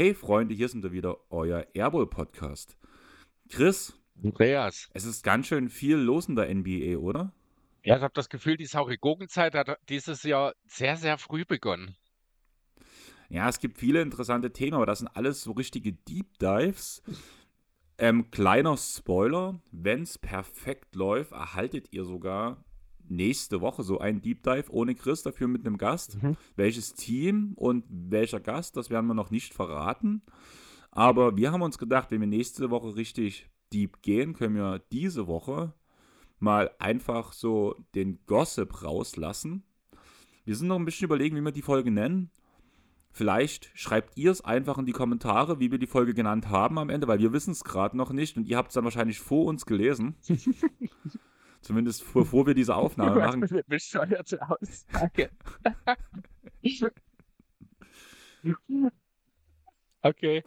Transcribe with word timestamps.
Hey 0.00 0.14
Freunde, 0.14 0.54
hier 0.54 0.70
sind 0.70 0.82
wir 0.82 0.92
wieder, 0.92 1.18
euer 1.28 1.66
Airball 1.74 2.06
Podcast. 2.06 2.78
Chris, 3.50 3.92
Andreas. 4.24 4.88
es 4.94 5.04
ist 5.04 5.22
ganz 5.22 5.46
schön 5.46 5.68
viel 5.68 5.96
los 5.96 6.26
in 6.26 6.36
der 6.36 6.48
NBA, 6.54 6.96
oder? 6.96 7.34
Ja, 7.84 7.98
ich 7.98 8.02
habe 8.02 8.14
das 8.14 8.30
Gefühl, 8.30 8.56
die 8.56 8.64
saure 8.64 8.96
Gurkenzeit 8.96 9.54
hat 9.54 9.78
dieses 9.90 10.22
Jahr 10.22 10.54
sehr, 10.64 10.96
sehr 10.96 11.18
früh 11.18 11.44
begonnen. 11.44 11.96
Ja, 13.28 13.46
es 13.50 13.58
gibt 13.58 13.76
viele 13.76 14.00
interessante 14.00 14.54
Themen, 14.54 14.72
aber 14.72 14.86
das 14.86 15.00
sind 15.00 15.08
alles 15.08 15.42
so 15.42 15.52
richtige 15.52 15.92
Deep 15.92 16.38
Dives. 16.38 17.02
Ähm, 17.98 18.30
kleiner 18.30 18.78
Spoiler, 18.78 19.60
wenn 19.70 20.04
es 20.04 20.16
perfekt 20.16 20.94
läuft, 20.94 21.32
erhaltet 21.32 21.88
ihr 21.92 22.06
sogar 22.06 22.64
nächste 23.10 23.60
Woche 23.60 23.82
so 23.82 23.98
einen 23.98 24.22
Deep 24.22 24.42
Dive 24.42 24.70
ohne 24.70 24.94
Chris, 24.94 25.22
dafür 25.22 25.48
mit 25.48 25.66
einem 25.66 25.78
Gast. 25.78 26.22
Mhm. 26.22 26.36
Welches 26.56 26.94
Team 26.94 27.52
und 27.56 27.84
welcher 27.88 28.40
Gast, 28.40 28.76
das 28.76 28.90
werden 28.90 29.06
wir 29.06 29.14
noch 29.14 29.30
nicht 29.30 29.54
verraten. 29.54 30.22
Aber 30.90 31.36
wir 31.36 31.52
haben 31.52 31.62
uns 31.62 31.78
gedacht, 31.78 32.10
wenn 32.10 32.20
wir 32.20 32.26
nächste 32.26 32.70
Woche 32.70 32.96
richtig 32.96 33.48
deep 33.72 34.02
gehen, 34.02 34.34
können 34.34 34.56
wir 34.56 34.80
diese 34.90 35.26
Woche 35.26 35.74
mal 36.38 36.70
einfach 36.78 37.32
so 37.32 37.76
den 37.94 38.18
Gossip 38.26 38.82
rauslassen. 38.82 39.62
Wir 40.44 40.56
sind 40.56 40.68
noch 40.68 40.78
ein 40.78 40.84
bisschen 40.84 41.04
überlegen, 41.04 41.36
wie 41.36 41.42
wir 41.42 41.52
die 41.52 41.62
Folge 41.62 41.90
nennen. 41.90 42.30
Vielleicht 43.12 43.70
schreibt 43.74 44.16
ihr 44.16 44.30
es 44.30 44.40
einfach 44.40 44.78
in 44.78 44.86
die 44.86 44.92
Kommentare, 44.92 45.58
wie 45.58 45.70
wir 45.70 45.78
die 45.78 45.86
Folge 45.86 46.14
genannt 46.14 46.48
haben 46.48 46.78
am 46.78 46.90
Ende, 46.90 47.08
weil 47.08 47.18
wir 47.18 47.32
wissen 47.32 47.50
es 47.50 47.64
gerade 47.64 47.96
noch 47.96 48.12
nicht 48.12 48.36
und 48.36 48.46
ihr 48.46 48.56
habt 48.56 48.68
es 48.68 48.74
dann 48.74 48.84
wahrscheinlich 48.84 49.18
vor 49.18 49.46
uns 49.46 49.66
gelesen. 49.66 50.14
Zumindest 51.60 52.12
bevor 52.12 52.46
wir 52.46 52.54
diese 52.54 52.74
Aufnahme 52.74 53.20
machen. 53.20 53.44
eine 53.44 53.62
bescheuerte 53.64 54.40
Aussage. 54.42 55.30
okay. 60.02 60.42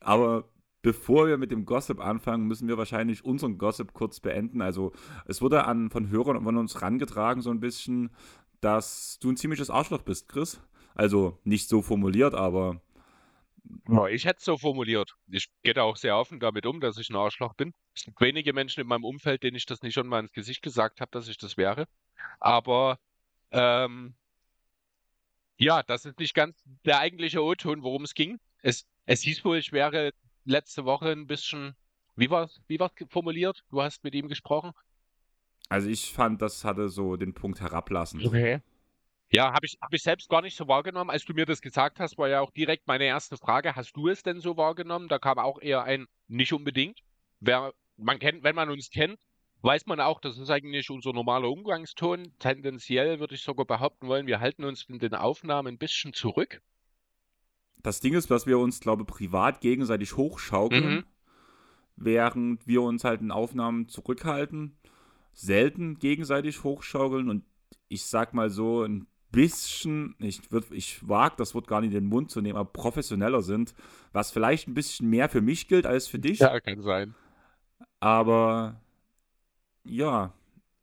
Aber 0.00 0.48
bevor 0.82 1.28
wir 1.28 1.38
mit 1.38 1.50
dem 1.50 1.64
Gossip 1.64 2.00
anfangen, 2.00 2.46
müssen 2.46 2.68
wir 2.68 2.78
wahrscheinlich 2.78 3.24
unseren 3.24 3.58
Gossip 3.58 3.92
kurz 3.92 4.20
beenden. 4.20 4.62
Also 4.62 4.92
es 5.26 5.40
wurde 5.42 5.64
an, 5.64 5.90
von 5.90 6.08
Hörern 6.10 6.42
von 6.42 6.56
uns 6.56 6.82
rangetragen 6.82 7.42
so 7.42 7.50
ein 7.50 7.60
bisschen, 7.60 8.10
dass 8.60 9.18
du 9.20 9.30
ein 9.30 9.36
ziemliches 9.36 9.70
Arschloch 9.70 10.02
bist, 10.02 10.28
Chris. 10.28 10.60
Also 10.94 11.38
nicht 11.44 11.68
so 11.68 11.82
formuliert, 11.82 12.34
aber 12.34 12.80
Ja, 13.88 14.06
ich 14.06 14.24
hätte 14.24 14.38
es 14.38 14.44
so 14.44 14.56
formuliert. 14.56 15.14
Ich 15.28 15.48
gehe 15.62 15.74
da 15.74 15.82
auch 15.82 15.96
sehr 15.96 16.16
offen 16.16 16.40
damit 16.40 16.66
um, 16.66 16.80
dass 16.80 16.98
ich 16.98 17.10
ein 17.10 17.16
Arschloch 17.16 17.54
bin. 17.54 17.74
Es 17.94 18.04
gibt 18.04 18.20
wenige 18.20 18.52
Menschen 18.52 18.80
in 18.80 18.86
meinem 18.86 19.04
Umfeld, 19.04 19.42
denen 19.42 19.56
ich 19.56 19.66
das 19.66 19.82
nicht 19.82 19.94
schon 19.94 20.06
mal 20.06 20.20
ins 20.20 20.32
Gesicht 20.32 20.62
gesagt 20.62 21.00
habe, 21.00 21.10
dass 21.10 21.28
ich 21.28 21.38
das 21.38 21.56
wäre. 21.56 21.86
Aber 22.40 22.98
ähm, 23.50 24.14
ja, 25.58 25.82
das 25.82 26.04
ist 26.04 26.18
nicht 26.18 26.34
ganz 26.34 26.62
der 26.84 27.00
eigentliche 27.00 27.42
O-Ton, 27.42 27.82
worum 27.82 28.04
es 28.04 28.14
ging. 28.14 28.38
Es, 28.62 28.86
es 29.06 29.22
hieß 29.22 29.44
wohl, 29.44 29.58
ich 29.58 29.72
wäre 29.72 30.12
letzte 30.44 30.84
Woche 30.84 31.10
ein 31.10 31.26
bisschen, 31.26 31.74
wie 32.16 32.30
war 32.30 32.44
es 32.44 32.60
wie 32.68 32.80
war's 32.80 32.92
formuliert? 33.10 33.64
Du 33.70 33.82
hast 33.82 34.04
mit 34.04 34.14
ihm 34.14 34.28
gesprochen. 34.28 34.72
also 35.68 35.88
ich 35.88 36.12
fand, 36.12 36.40
das 36.40 36.64
hatte 36.64 36.88
so 36.88 37.16
den 37.16 37.34
Punkt 37.34 37.60
herablassend. 37.60 38.24
Okay. 38.24 38.60
Ja, 39.30 39.52
habe 39.52 39.66
ich, 39.66 39.76
hab 39.82 39.92
ich 39.92 40.02
selbst 40.02 40.28
gar 40.30 40.40
nicht 40.40 40.56
so 40.56 40.68
wahrgenommen. 40.68 41.10
Als 41.10 41.24
du 41.24 41.34
mir 41.34 41.44
das 41.44 41.60
gesagt 41.60 42.00
hast, 42.00 42.16
war 42.16 42.28
ja 42.28 42.40
auch 42.40 42.50
direkt 42.50 42.86
meine 42.86 43.04
erste 43.04 43.36
Frage, 43.36 43.76
hast 43.76 43.94
du 43.94 44.08
es 44.08 44.22
denn 44.22 44.40
so 44.40 44.56
wahrgenommen? 44.56 45.08
Da 45.08 45.18
kam 45.18 45.38
auch 45.38 45.60
eher 45.60 45.82
ein 45.82 46.06
nicht 46.28 46.52
unbedingt. 46.52 47.00
Wer, 47.40 47.74
man 47.96 48.18
kennt, 48.18 48.42
wenn 48.42 48.54
man 48.54 48.70
uns 48.70 48.88
kennt, 48.90 49.18
weiß 49.60 49.86
man 49.86 50.00
auch, 50.00 50.20
das 50.20 50.38
ist 50.38 50.50
eigentlich 50.50 50.88
unser 50.88 51.12
normaler 51.12 51.50
Umgangston. 51.50 52.32
Tendenziell 52.38 53.20
würde 53.20 53.34
ich 53.34 53.42
sogar 53.42 53.66
behaupten 53.66 54.08
wollen, 54.08 54.26
wir 54.26 54.40
halten 54.40 54.64
uns 54.64 54.84
in 54.88 54.98
den 54.98 55.14
Aufnahmen 55.14 55.74
ein 55.74 55.78
bisschen 55.78 56.14
zurück. 56.14 56.62
Das 57.82 58.00
Ding 58.00 58.14
ist, 58.14 58.30
dass 58.30 58.46
wir 58.46 58.58
uns, 58.58 58.80
glaube 58.80 59.02
ich, 59.02 59.08
privat 59.08 59.60
gegenseitig 59.60 60.16
hochschaukeln, 60.16 60.96
Mhm. 60.96 61.04
während 61.96 62.66
wir 62.66 62.82
uns 62.82 63.04
halt 63.04 63.20
in 63.20 63.30
Aufnahmen 63.30 63.88
zurückhalten, 63.88 64.78
selten 65.32 65.98
gegenseitig 65.98 66.64
hochschaukeln 66.64 67.28
und 67.28 67.44
ich 67.88 68.04
sag 68.06 68.34
mal 68.34 68.50
so 68.50 68.82
ein 68.82 69.06
bisschen, 69.30 70.14
ich, 70.18 70.50
würd, 70.50 70.66
ich 70.70 71.06
wage 71.08 71.34
das 71.36 71.54
Wort 71.54 71.66
gar 71.66 71.80
nicht 71.80 71.92
in 71.92 72.04
den 72.04 72.08
Mund 72.08 72.30
zu 72.30 72.40
nehmen, 72.40 72.58
aber 72.58 72.70
professioneller 72.70 73.42
sind, 73.42 73.74
was 74.12 74.30
vielleicht 74.30 74.68
ein 74.68 74.74
bisschen 74.74 75.08
mehr 75.10 75.28
für 75.28 75.40
mich 75.40 75.68
gilt 75.68 75.86
als 75.86 76.08
für 76.08 76.18
dich, 76.18 76.38
kann 76.38 76.82
sein. 76.82 77.14
aber 78.00 78.80
ja, 79.84 80.32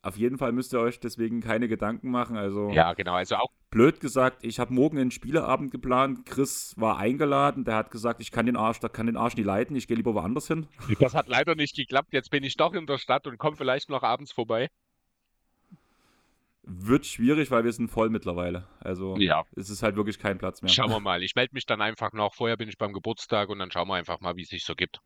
auf 0.06 0.18
jeden 0.18 0.38
Fall 0.38 0.52
müsst 0.52 0.74
ihr 0.74 0.80
euch 0.80 1.00
deswegen 1.00 1.42
keine 1.42 1.68
Gedanken 1.68 2.12
machen, 2.12 2.38
also 2.38 2.70
Ja, 2.70 2.94
genau. 2.94 3.16
Also 3.16 3.38
auch 3.38 3.50
blöd 3.72 4.00
gesagt, 4.00 4.44
ich 4.44 4.60
habe 4.60 4.72
morgen 4.72 5.00
einen 5.00 5.10
Spieleabend 5.10 5.72
geplant. 5.72 6.26
Chris 6.26 6.76
war 6.78 6.98
eingeladen. 6.98 7.66
Der 7.66 7.76
hat 7.76 7.90
gesagt, 7.90 8.22
ich 8.22 8.32
kann 8.32 8.46
den 8.46 8.56
Arsch, 8.56 8.80
da 8.80 8.88
kann 8.88 9.08
den 9.08 9.18
Arsch 9.18 9.36
nicht 9.36 9.46
leiten. 9.46 9.76
Ich 9.76 9.88
gehe 9.88 9.98
lieber 9.98 10.14
woanders 10.14 10.48
hin. 10.48 10.68
das 11.00 11.16
hat 11.16 11.28
leider 11.28 11.56
nicht 11.56 11.76
geklappt. 11.76 12.14
Jetzt 12.14 12.30
bin 12.30 12.44
ich 12.44 12.56
doch 12.56 12.74
in 12.74 12.86
der 12.86 13.00
Stadt 13.00 13.26
und 13.26 13.40
komme 13.40 13.58
vielleicht 13.58 13.90
noch 13.90 14.04
abends 14.04 14.32
vorbei. 14.32 14.70
Wird 16.68 17.06
schwierig, 17.06 17.52
weil 17.52 17.64
wir 17.64 17.72
sind 17.72 17.90
voll 17.90 18.10
mittlerweile. 18.10 18.68
Also 18.80 19.16
Ja. 19.18 19.46
es 19.56 19.70
ist 19.70 19.84
halt 19.84 19.96
wirklich 19.96 20.18
kein 20.18 20.38
Platz 20.40 20.62
mehr. 20.64 20.70
Schauen 20.72 20.90
wir 20.90 21.00
mal. 21.00 21.22
Ich 21.22 21.36
melde 21.36 21.54
mich 21.54 21.66
dann 21.68 21.80
einfach 21.82 22.12
noch. 22.14 22.34
Vorher 22.34 22.58
bin 22.58 22.68
ich 22.70 22.78
beim 22.78 22.92
Geburtstag 22.92 23.50
und 23.50 23.60
dann 23.60 23.70
schauen 23.72 23.88
wir 23.88 23.96
einfach 23.96 24.20
mal, 24.20 24.36
wie 24.36 24.42
es 24.42 24.50
sich 24.50 24.64
so 24.66 24.74
gibt. 24.76 25.00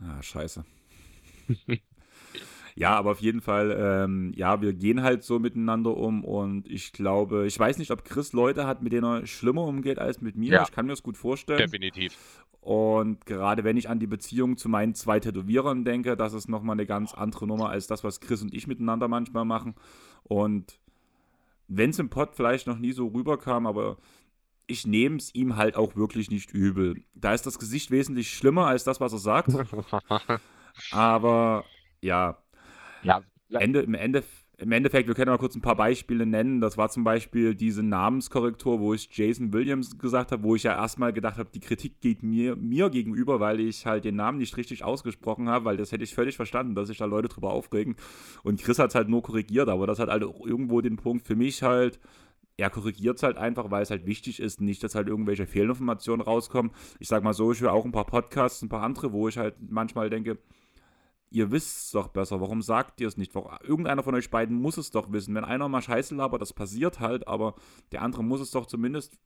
Ah, 0.00 0.22
scheiße. 0.22 0.64
ja, 2.80 2.96
aber 2.96 3.10
auf 3.10 3.20
jeden 3.20 3.42
Fall, 3.42 3.76
ähm, 3.78 4.32
ja, 4.34 4.62
wir 4.62 4.72
gehen 4.72 5.02
halt 5.02 5.22
so 5.22 5.38
miteinander 5.38 5.94
um 5.94 6.24
und 6.24 6.66
ich 6.66 6.94
glaube, 6.94 7.46
ich 7.46 7.58
weiß 7.58 7.76
nicht, 7.76 7.90
ob 7.90 8.06
Chris 8.06 8.32
Leute 8.32 8.66
hat, 8.66 8.82
mit 8.82 8.94
denen 8.94 9.04
er 9.04 9.26
schlimmer 9.26 9.64
umgeht 9.64 9.98
als 9.98 10.22
mit 10.22 10.34
mir. 10.34 10.52
Ja. 10.52 10.62
Ich 10.62 10.72
kann 10.72 10.86
mir 10.86 10.92
das 10.92 11.02
gut 11.02 11.18
vorstellen. 11.18 11.58
Definitiv. 11.58 12.16
Und 12.62 13.26
gerade 13.26 13.64
wenn 13.64 13.76
ich 13.76 13.90
an 13.90 13.98
die 13.98 14.06
Beziehung 14.06 14.56
zu 14.56 14.70
meinen 14.70 14.94
zwei 14.94 15.20
Tätowierern 15.20 15.84
denke, 15.84 16.16
das 16.16 16.32
ist 16.32 16.48
nochmal 16.48 16.72
eine 16.72 16.86
ganz 16.86 17.12
andere 17.12 17.46
Nummer 17.46 17.68
als 17.68 17.86
das, 17.86 18.02
was 18.02 18.18
Chris 18.18 18.40
und 18.40 18.54
ich 18.54 18.66
miteinander 18.66 19.08
manchmal 19.08 19.44
machen. 19.44 19.74
Und 20.22 20.80
wenn 21.68 21.90
es 21.90 21.98
im 21.98 22.08
Pod 22.08 22.34
vielleicht 22.34 22.66
noch 22.66 22.78
nie 22.78 22.92
so 22.92 23.08
rüberkam, 23.08 23.66
aber 23.66 23.98
ich 24.66 24.86
nehme 24.86 25.16
es 25.16 25.34
ihm 25.34 25.56
halt 25.56 25.76
auch 25.76 25.96
wirklich 25.96 26.30
nicht 26.30 26.52
übel. 26.52 27.02
Da 27.12 27.34
ist 27.34 27.44
das 27.44 27.58
Gesicht 27.58 27.90
wesentlich 27.90 28.32
schlimmer 28.32 28.68
als 28.68 28.84
das, 28.84 29.00
was 29.00 29.12
er 29.12 29.18
sagt. 29.18 29.50
Aber 30.92 31.64
ja, 32.00 32.39
ja, 33.02 33.22
Ende, 33.50 33.80
im, 33.80 33.94
Ende, 33.94 34.22
im 34.58 34.72
Endeffekt, 34.72 35.08
wir 35.08 35.14
können 35.14 35.30
mal 35.30 35.38
kurz 35.38 35.56
ein 35.56 35.62
paar 35.62 35.76
Beispiele 35.76 36.26
nennen. 36.26 36.60
Das 36.60 36.76
war 36.76 36.90
zum 36.90 37.02
Beispiel 37.02 37.54
diese 37.54 37.82
Namenskorrektur, 37.82 38.78
wo 38.78 38.94
ich 38.94 39.08
Jason 39.10 39.52
Williams 39.52 39.98
gesagt 39.98 40.32
habe, 40.32 40.42
wo 40.42 40.54
ich 40.54 40.64
ja 40.64 40.76
erstmal 40.76 41.12
gedacht 41.12 41.38
habe, 41.38 41.50
die 41.52 41.60
Kritik 41.60 42.00
geht 42.00 42.22
mir, 42.22 42.56
mir 42.56 42.90
gegenüber, 42.90 43.40
weil 43.40 43.58
ich 43.60 43.86
halt 43.86 44.04
den 44.04 44.16
Namen 44.16 44.38
nicht 44.38 44.56
richtig 44.56 44.84
ausgesprochen 44.84 45.48
habe, 45.48 45.64
weil 45.64 45.76
das 45.76 45.92
hätte 45.92 46.04
ich 46.04 46.14
völlig 46.14 46.36
verstanden, 46.36 46.74
dass 46.74 46.88
sich 46.88 46.98
da 46.98 47.06
Leute 47.06 47.28
drüber 47.28 47.52
aufregen. 47.52 47.96
Und 48.42 48.62
Chris 48.62 48.78
hat 48.78 48.90
es 48.90 48.94
halt 48.94 49.08
nur 49.08 49.22
korrigiert, 49.22 49.68
aber 49.68 49.86
das 49.86 49.98
hat 49.98 50.10
halt 50.10 50.22
auch 50.24 50.44
irgendwo 50.46 50.80
den 50.80 50.96
Punkt 50.96 51.26
für 51.26 51.36
mich 51.36 51.62
halt, 51.62 51.98
er 52.56 52.70
korrigiert 52.70 53.16
es 53.16 53.22
halt 53.22 53.38
einfach, 53.38 53.70
weil 53.70 53.82
es 53.82 53.90
halt 53.90 54.06
wichtig 54.06 54.38
ist, 54.38 54.60
nicht, 54.60 54.84
dass 54.84 54.94
halt 54.94 55.08
irgendwelche 55.08 55.46
Fehlinformationen 55.46 56.20
rauskommen. 56.20 56.72
Ich 56.98 57.08
sag 57.08 57.24
mal 57.24 57.32
so, 57.32 57.52
ich 57.52 57.60
höre 57.60 57.72
auch 57.72 57.86
ein 57.86 57.92
paar 57.92 58.04
Podcasts, 58.04 58.60
ein 58.62 58.68
paar 58.68 58.82
andere, 58.82 59.12
wo 59.12 59.28
ich 59.28 59.38
halt 59.38 59.54
manchmal 59.70 60.10
denke, 60.10 60.38
ihr 61.30 61.50
wisst 61.50 61.86
es 61.86 61.90
doch 61.92 62.08
besser, 62.08 62.40
warum 62.40 62.60
sagt 62.60 63.00
ihr 63.00 63.08
es 63.08 63.16
nicht? 63.16 63.34
Irgendeiner 63.34 64.02
von 64.02 64.14
euch 64.14 64.30
beiden 64.30 64.60
muss 64.60 64.76
es 64.76 64.90
doch 64.90 65.12
wissen. 65.12 65.34
Wenn 65.34 65.44
einer 65.44 65.68
mal 65.68 65.82
Scheiße 65.82 66.14
labert, 66.14 66.42
das 66.42 66.52
passiert 66.52 67.00
halt, 67.00 67.26
aber 67.28 67.54
der 67.92 68.02
andere 68.02 68.24
muss 68.24 68.40
es 68.40 68.50
doch 68.50 68.66
zumindest 68.66 69.18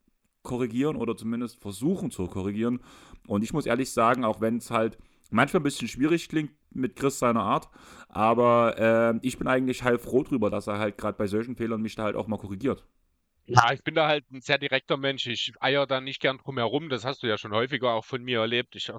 korrigieren 0.42 0.97
oder 0.97 1.16
zumindest 1.16 1.60
versuchen 1.60 2.10
zu 2.10 2.26
korrigieren. 2.26 2.81
Und 3.27 3.42
ich 3.42 3.53
muss 3.53 3.66
ehrlich 3.66 3.91
sagen, 3.91 4.24
auch 4.24 4.41
wenn 4.41 4.59
es 4.59 4.71
halt 4.71 4.98
manchmal 5.30 5.60
ein 5.60 5.65
bisschen 5.65 5.89
schwierig 5.89 6.28
klingt 6.28 6.53
mit 6.71 6.97
Chris 6.97 7.18
seiner 7.18 7.42
Art, 7.42 7.68
aber 8.09 8.78
äh, 8.78 9.18
ich 9.22 9.39
bin 9.39 9.48
eigentlich 9.48 9.83
heilfroh 9.83 10.22
drüber, 10.22 10.50
dass 10.50 10.66
er 10.66 10.78
halt 10.78 10.98
gerade 10.98 11.16
bei 11.16 11.27
solchen 11.27 11.57
Fehlern 11.57 11.80
mich 11.80 11.95
da 11.95 12.04
halt 12.04 12.16
auch 12.16 12.27
mal 12.27 12.36
korrigiert. 12.36 12.84
Ja, 13.47 13.72
ich 13.72 13.83
bin 13.83 13.95
da 13.95 14.07
halt 14.07 14.30
ein 14.30 14.41
sehr 14.41 14.59
direkter 14.59 14.97
Mensch. 14.97 15.27
Ich 15.27 15.53
eier 15.60 15.86
da 15.86 16.00
nicht 16.00 16.21
gern 16.21 16.39
drum 16.39 16.57
herum. 16.57 16.89
Das 16.89 17.04
hast 17.04 17.22
du 17.22 17.27
ja 17.27 17.36
schon 17.36 17.53
häufiger 17.53 17.92
auch 17.92 18.04
von 18.04 18.22
mir 18.22 18.41
erlebt. 18.41 18.74
Ich 18.74 18.91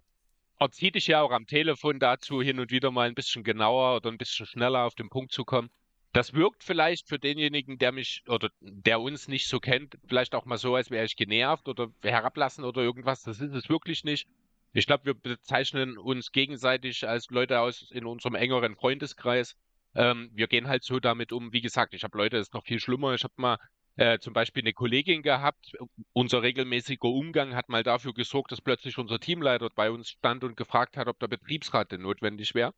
er- 0.60 0.66
erziehe 0.66 0.92
dich 0.92 1.08
ja 1.08 1.22
auch 1.22 1.32
am 1.32 1.46
Telefon 1.46 2.00
dazu, 2.00 2.42
hin 2.42 2.60
und 2.60 2.72
wieder 2.72 2.92
mal 2.92 3.08
ein 3.08 3.16
bisschen 3.16 3.44
genauer 3.44 3.98
oder 3.98 4.12
ein 4.12 4.18
bisschen 4.18 4.46
schneller 4.46 4.86
auf 4.86 4.96
den 4.96 5.10
Punkt 5.10 5.32
zu 5.32 5.46
kommen. 5.46 5.70
Das 6.14 6.34
wirkt 6.34 6.64
vielleicht 6.64 7.10
für 7.10 7.20
denjenigen, 7.20 7.78
der 7.78 7.92
mich 7.92 8.24
oder 8.28 8.50
der 8.62 9.02
uns 9.02 9.28
nicht 9.28 9.48
so 9.48 9.60
kennt, 9.60 9.98
vielleicht 10.08 10.34
auch 10.34 10.46
mal 10.46 10.58
so, 10.58 10.76
als 10.76 10.90
wäre 10.90 11.06
ich 11.06 11.18
genervt 11.18 11.68
oder 11.68 11.90
herablassen 12.04 12.64
oder 12.64 12.82
irgendwas. 12.82 13.24
Das 13.24 13.42
ist 13.42 13.54
es 13.54 13.68
wirklich 13.70 14.04
nicht. 14.06 14.28
Ich 14.72 14.88
glaube, 14.88 15.06
wir 15.06 15.14
bezeichnen 15.14 15.98
uns 15.98 16.32
gegenseitig 16.32 17.08
als 17.08 17.30
Leute 17.30 17.60
aus 17.60 17.92
in 17.92 18.06
unserem 18.06 18.36
engeren 18.36 18.76
Freundeskreis. 18.76 19.56
Ähm, 19.94 20.30
wir 20.34 20.48
gehen 20.48 20.68
halt 20.68 20.84
so 20.84 21.00
damit 21.00 21.32
um. 21.32 21.54
Wie 21.54 21.62
gesagt, 21.62 21.94
ich 21.94 22.04
habe 22.04 22.18
Leute, 22.18 22.38
das 22.38 22.48
ist 22.48 22.54
noch 22.54 22.66
viel 22.66 22.80
schlimmer. 22.80 23.14
Ich 23.14 23.24
habe 23.24 23.34
mal 23.38 23.58
äh, 23.98 24.20
zum 24.20 24.34
Beispiel 24.34 24.64
eine 24.64 24.74
Kollegin 24.74 25.22
gehabt. 25.22 25.74
Unser 26.14 26.42
regelmäßiger 26.42 27.08
Umgang 27.08 27.56
hat 27.56 27.70
mal 27.70 27.84
dafür 27.84 28.14
gesorgt, 28.14 28.52
dass 28.52 28.62
plötzlich 28.62 28.98
unser 28.98 29.20
Teamleiter 29.20 29.70
bei 29.70 29.92
uns 29.92 30.10
stand 30.10 30.44
und 30.44 30.58
gefragt 30.58 30.98
hat, 30.98 31.08
ob 31.08 31.20
der 31.20 31.28
Betriebsrat 31.28 31.92
denn 31.92 32.02
notwendig 32.02 32.56
wäre. 32.56 32.74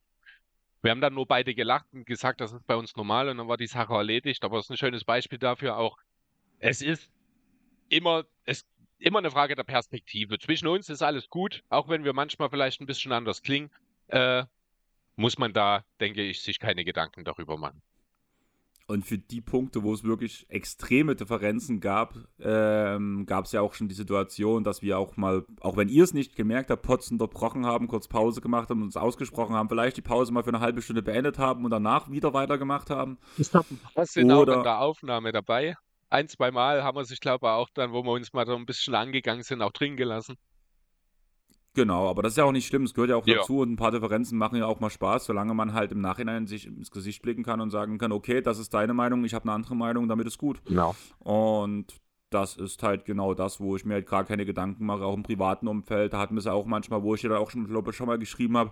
Wir 0.82 0.92
haben 0.92 1.02
dann 1.02 1.16
nur 1.16 1.26
beide 1.26 1.56
gelacht 1.56 1.88
und 1.92 2.06
gesagt, 2.06 2.40
das 2.40 2.54
ist 2.54 2.68
bei 2.68 2.76
uns 2.76 2.96
normal 2.96 3.30
und 3.30 3.38
dann 3.38 3.48
war 3.48 3.58
die 3.58 3.68
Sache 3.68 3.94
erledigt. 3.94 4.44
Aber 4.44 4.60
es 4.60 4.66
ist 4.66 4.72
ein 4.72 4.78
schönes 4.78 5.04
Beispiel 5.04 5.40
dafür 5.40 5.78
auch. 5.78 5.98
Es 6.60 6.82
ist 6.82 7.12
immer, 7.90 8.26
es 8.46 8.66
immer 9.00 9.20
eine 9.20 9.32
Frage 9.32 9.56
der 9.56 9.64
Perspektive. 9.64 10.38
Zwischen 10.40 10.68
uns 10.68 10.90
ist 10.90 11.02
alles 11.02 11.30
gut, 11.30 11.64
auch 11.70 11.90
wenn 11.90 12.04
wir 12.04 12.14
manchmal 12.14 12.50
vielleicht 12.50 12.80
ein 12.82 12.86
bisschen 12.86 13.12
anders 13.12 13.42
klingen, 13.42 13.72
äh, 14.08 14.44
muss 15.16 15.38
man 15.38 15.52
da, 15.52 15.84
denke 16.00 16.22
ich, 16.22 16.42
sich 16.42 16.60
keine 16.60 16.86
Gedanken 16.86 17.24
darüber 17.26 17.58
machen. 17.58 17.82
Und 18.90 19.06
für 19.06 19.18
die 19.18 19.42
Punkte, 19.42 19.84
wo 19.84 19.94
es 19.94 20.06
wirklich 20.06 20.46
extreme 20.50 21.14
Differenzen 21.14 21.82
gab, 21.82 22.16
ähm, 22.40 23.26
gab 23.26 23.44
es 23.44 23.52
ja 23.52 23.60
auch 23.60 23.74
schon 23.74 23.90
die 23.90 23.96
Situation, 23.96 24.64
dass 24.64 24.82
wir 24.82 24.98
auch 24.98 25.18
mal, 25.18 25.46
auch 25.60 25.76
wenn 25.76 25.90
ihr 25.90 26.06
es 26.06 26.14
nicht 26.14 26.38
gemerkt 26.38 26.72
habt, 26.72 26.84
Pots 26.84 27.12
unterbrochen 27.12 27.66
haben, 27.66 27.90
kurz 27.90 28.08
Pause 28.08 28.40
gemacht 28.40 28.70
haben, 28.70 28.82
uns 28.82 28.96
ausgesprochen 28.96 29.56
haben, 29.56 29.68
vielleicht 29.68 29.98
die 29.98 30.02
Pause 30.02 30.32
mal 30.32 30.44
für 30.44 30.52
eine 30.52 30.62
halbe 30.62 30.82
Stunde 30.82 31.02
beendet 31.02 31.38
haben 31.38 31.66
und 31.66 31.72
danach 31.72 32.10
wieder 32.10 32.34
weitergemacht 32.34 32.90
haben. 32.90 33.18
Das 33.94 34.14
sind 34.14 34.32
Oder, 34.32 34.54
auch 34.54 34.58
in 34.60 34.64
der 34.64 34.80
Aufnahme 34.80 35.34
dabei. 35.34 35.76
Ein, 36.10 36.30
zwei 36.30 36.52
Mal 36.52 36.82
haben 36.86 36.96
wir 36.96 37.04
sich, 37.04 37.20
glaube 37.20 37.48
ich, 37.48 37.52
auch 37.52 37.70
dann, 37.74 37.92
wo 37.92 38.04
wir 38.04 38.12
uns 38.12 38.32
mal 38.32 38.46
so 38.46 38.56
ein 38.56 38.66
bisschen 38.66 38.96
angegangen 38.96 39.44
sind, 39.44 39.62
auch 39.62 39.74
drin 39.74 39.98
gelassen. 39.98 40.38
Genau, 41.78 42.10
aber 42.10 42.24
das 42.24 42.34
ist 42.34 42.38
ja 42.38 42.44
auch 42.44 42.52
nicht 42.52 42.66
schlimm, 42.66 42.86
es 42.86 42.96
gehört 42.96 43.12
ja 43.12 43.18
auch 43.18 43.28
ja. 43.28 43.36
dazu 43.36 43.60
und 43.60 43.72
ein 43.72 43.76
paar 43.76 43.92
Differenzen 43.92 44.36
machen 44.36 44.58
ja 44.58 44.66
auch 44.66 44.80
mal 44.80 44.90
Spaß, 44.90 45.26
solange 45.26 45.54
man 45.54 45.74
halt 45.74 45.92
im 45.92 46.02
Nachhinein 46.02 46.48
sich 46.48 46.66
ins 46.66 46.90
Gesicht 46.90 47.22
blicken 47.22 47.44
kann 47.44 47.62
und 47.62 47.70
sagen 47.70 48.00
kann, 48.00 48.12
okay, 48.12 48.42
das 48.42 48.58
ist 48.58 48.74
deine 48.74 48.96
Meinung, 48.96 49.24
ich 49.26 49.36
habe 49.36 49.44
eine 49.44 49.52
andere 49.52 49.76
Meinung, 49.76 50.08
damit 50.08 50.26
ist 50.26 50.40
gut. 50.40 50.60
Genau. 50.66 50.96
Und 51.20 51.94
das 52.32 52.58
ist 52.58 52.82
halt 52.82 53.06
genau 53.06 53.36
das, 53.36 53.60
wo 53.60 53.76
ich 53.76 53.86
mir 53.86 53.94
halt 53.94 54.08
gar 54.08 54.24
keine 54.24 54.44
Gedanken 54.44 54.88
mache, 54.88 55.04
auch 55.04 55.14
im 55.14 55.22
privaten 55.22 55.68
Umfeld. 55.68 56.14
Da 56.14 56.18
hatten 56.18 56.34
wir 56.34 56.40
es 56.40 56.46
ja 56.46 56.54
auch 56.54 56.66
manchmal, 56.66 57.04
wo 57.04 57.14
ich 57.14 57.22
dir 57.22 57.38
auch 57.38 57.52
schon, 57.52 57.68
glaube 57.68 57.92
ich, 57.92 57.96
schon 57.96 58.08
mal 58.08 58.18
geschrieben 58.18 58.58
habe, 58.58 58.72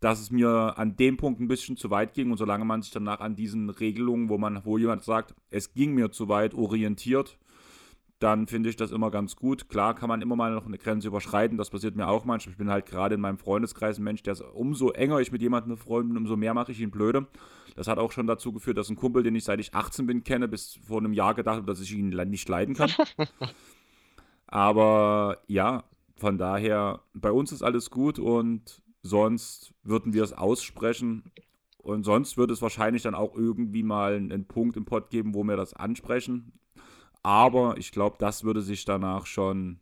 dass 0.00 0.20
es 0.20 0.32
mir 0.32 0.74
an 0.76 0.96
dem 0.96 1.18
Punkt 1.18 1.38
ein 1.38 1.46
bisschen 1.46 1.76
zu 1.76 1.88
weit 1.90 2.14
ging 2.14 2.32
und 2.32 2.36
solange 2.36 2.64
man 2.64 2.82
sich 2.82 2.90
danach 2.90 3.20
an 3.20 3.36
diesen 3.36 3.70
Regelungen, 3.70 4.28
wo 4.28 4.38
man, 4.38 4.64
wo 4.64 4.76
jemand 4.76 5.04
sagt, 5.04 5.36
es 5.50 5.72
ging 5.72 5.94
mir 5.94 6.10
zu 6.10 6.28
weit, 6.28 6.54
orientiert, 6.54 7.38
dann 8.20 8.46
finde 8.46 8.68
ich 8.68 8.76
das 8.76 8.92
immer 8.92 9.10
ganz 9.10 9.34
gut. 9.34 9.68
Klar 9.70 9.94
kann 9.94 10.08
man 10.08 10.20
immer 10.20 10.36
mal 10.36 10.52
noch 10.52 10.66
eine 10.66 10.78
Grenze 10.78 11.08
überschreiten, 11.08 11.56
das 11.56 11.70
passiert 11.70 11.96
mir 11.96 12.06
auch 12.06 12.26
manchmal. 12.26 12.52
Ich 12.52 12.58
bin 12.58 12.70
halt 12.70 12.86
gerade 12.86 13.14
in 13.14 13.20
meinem 13.20 13.38
Freundeskreis 13.38 13.98
ein 13.98 14.04
Mensch, 14.04 14.22
der 14.22 14.34
ist, 14.34 14.42
umso 14.42 14.90
enger 14.90 15.20
ich 15.20 15.32
mit 15.32 15.40
jemandem 15.40 15.70
befreundet 15.70 16.10
bin, 16.10 16.18
umso 16.18 16.36
mehr 16.36 16.52
mache 16.52 16.70
ich 16.72 16.80
ihn 16.80 16.90
blöde. 16.90 17.26
Das 17.76 17.88
hat 17.88 17.98
auch 17.98 18.12
schon 18.12 18.26
dazu 18.26 18.52
geführt, 18.52 18.76
dass 18.76 18.90
ein 18.90 18.96
Kumpel, 18.96 19.22
den 19.22 19.34
ich 19.34 19.44
seit 19.44 19.58
ich 19.58 19.74
18 19.74 20.06
bin 20.06 20.22
kenne, 20.22 20.48
bis 20.48 20.78
vor 20.86 20.98
einem 20.98 21.14
Jahr 21.14 21.34
gedacht 21.34 21.56
habe, 21.56 21.66
dass 21.66 21.80
ich 21.80 21.92
ihn 21.92 22.10
nicht 22.10 22.48
leiden 22.48 22.74
kann. 22.74 22.90
Aber 24.46 25.38
ja, 25.46 25.84
von 26.16 26.36
daher, 26.36 27.00
bei 27.14 27.32
uns 27.32 27.52
ist 27.52 27.62
alles 27.62 27.90
gut 27.90 28.18
und 28.18 28.82
sonst 29.02 29.72
würden 29.82 30.12
wir 30.12 30.22
es 30.22 30.34
aussprechen. 30.34 31.32
Und 31.78 32.04
sonst 32.04 32.36
wird 32.36 32.50
es 32.50 32.60
wahrscheinlich 32.60 33.02
dann 33.02 33.14
auch 33.14 33.34
irgendwie 33.34 33.82
mal 33.82 34.14
einen 34.14 34.44
Punkt 34.46 34.76
im 34.76 34.84
Pod 34.84 35.08
geben, 35.08 35.34
wo 35.34 35.42
wir 35.44 35.56
das 35.56 35.72
ansprechen. 35.72 36.52
Aber 37.22 37.76
ich 37.76 37.92
glaube, 37.92 38.16
das 38.18 38.44
würde 38.44 38.62
sich 38.62 38.84
danach 38.84 39.26
schon 39.26 39.80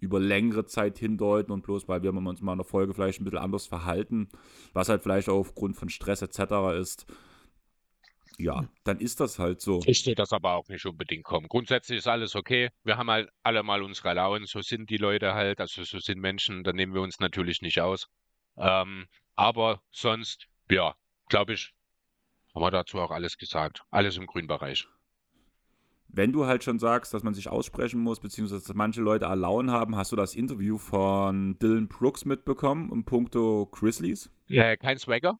über 0.00 0.18
längere 0.18 0.64
Zeit 0.64 0.98
hindeuten 0.98 1.52
und 1.52 1.62
bloß 1.62 1.86
weil 1.88 2.02
wir 2.02 2.12
uns 2.12 2.40
mal 2.40 2.52
in 2.52 2.58
der 2.58 2.64
Folge 2.64 2.94
vielleicht 2.94 3.20
ein 3.20 3.24
bisschen 3.24 3.38
anders 3.38 3.66
verhalten, 3.66 4.28
was 4.72 4.88
halt 4.88 5.02
vielleicht 5.02 5.28
auch 5.28 5.38
aufgrund 5.38 5.76
von 5.76 5.90
Stress 5.90 6.22
etc. 6.22 6.78
ist, 6.80 7.06
ja, 8.38 8.66
dann 8.84 8.98
ist 8.98 9.20
das 9.20 9.38
halt 9.38 9.60
so. 9.60 9.80
Ich 9.84 10.02
sehe 10.02 10.14
das 10.14 10.32
aber 10.32 10.54
auch 10.54 10.68
nicht 10.68 10.86
unbedingt 10.86 11.24
kommen. 11.24 11.48
Grundsätzlich 11.48 11.98
ist 11.98 12.08
alles 12.08 12.34
okay. 12.34 12.70
Wir 12.84 12.96
haben 12.96 13.10
halt 13.10 13.28
alle 13.42 13.62
mal 13.62 13.82
unsere 13.82 14.14
Launen, 14.14 14.46
so 14.46 14.62
sind 14.62 14.88
die 14.88 14.96
Leute 14.96 15.34
halt, 15.34 15.60
also 15.60 15.84
so 15.84 15.98
sind 15.98 16.18
Menschen, 16.18 16.64
da 16.64 16.72
nehmen 16.72 16.94
wir 16.94 17.02
uns 17.02 17.20
natürlich 17.20 17.60
nicht 17.60 17.80
aus. 17.82 18.08
Ähm, 18.56 19.06
aber 19.36 19.82
sonst, 19.90 20.46
ja, 20.70 20.94
glaube 21.28 21.52
ich, 21.52 21.74
haben 22.54 22.62
wir 22.62 22.70
dazu 22.70 22.98
auch 22.98 23.10
alles 23.10 23.36
gesagt. 23.36 23.82
Alles 23.90 24.16
im 24.16 24.26
grünen 24.26 24.48
Bereich 24.48 24.86
wenn 26.12 26.32
du 26.32 26.46
halt 26.46 26.64
schon 26.64 26.78
sagst, 26.78 27.14
dass 27.14 27.22
man 27.22 27.34
sich 27.34 27.48
aussprechen 27.48 28.00
muss, 28.00 28.20
beziehungsweise 28.20 28.66
dass 28.66 28.74
manche 28.74 29.00
Leute 29.00 29.28
Allauen 29.28 29.70
haben, 29.70 29.96
hast 29.96 30.12
du 30.12 30.16
das 30.16 30.34
Interview 30.34 30.78
von 30.78 31.58
Dylan 31.58 31.88
Brooks 31.88 32.24
mitbekommen 32.24 32.90
im 32.92 33.04
Punkto 33.04 33.66
Grizzlies? 33.70 34.30
Ja, 34.46 34.76
kein 34.76 34.98
Swagger. 34.98 35.38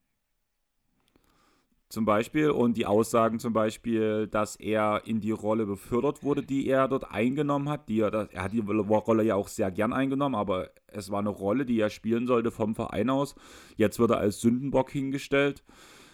Zum 1.89 2.05
Beispiel 2.05 2.51
und 2.51 2.77
die 2.77 2.87
Aussagen 2.87 3.41
zum 3.41 3.53
Beispiel, 3.53 4.29
dass 4.29 4.55
er 4.55 5.03
in 5.07 5.21
die 5.21 5.33
Rolle 5.33 5.67
befördert 5.67 6.23
wurde, 6.23 6.45
die 6.45 6.69
er 6.69 6.87
dort 6.87 7.11
eingenommen 7.11 7.69
hat. 7.69 7.89
Die 7.89 7.99
er, 7.99 8.29
er 8.31 8.45
hat 8.45 8.53
die 8.53 8.61
Rolle 8.61 9.25
ja 9.25 9.35
auch 9.35 9.49
sehr 9.49 9.73
gern 9.73 9.93
eingenommen, 9.93 10.37
aber 10.37 10.71
es 10.87 11.11
war 11.11 11.19
eine 11.19 11.31
Rolle, 11.31 11.67
die 11.67 11.81
er 11.81 11.91
spielen 11.91 12.29
sollte 12.29 12.53
vom 12.53 12.77
Verein 12.77 13.11
aus. 13.11 13.35
Jetzt 13.77 13.99
wird 13.99 14.13
er 14.13 14.19
als 14.19 14.41
Sündenbock 14.41 14.89
hingestellt. 14.91 15.65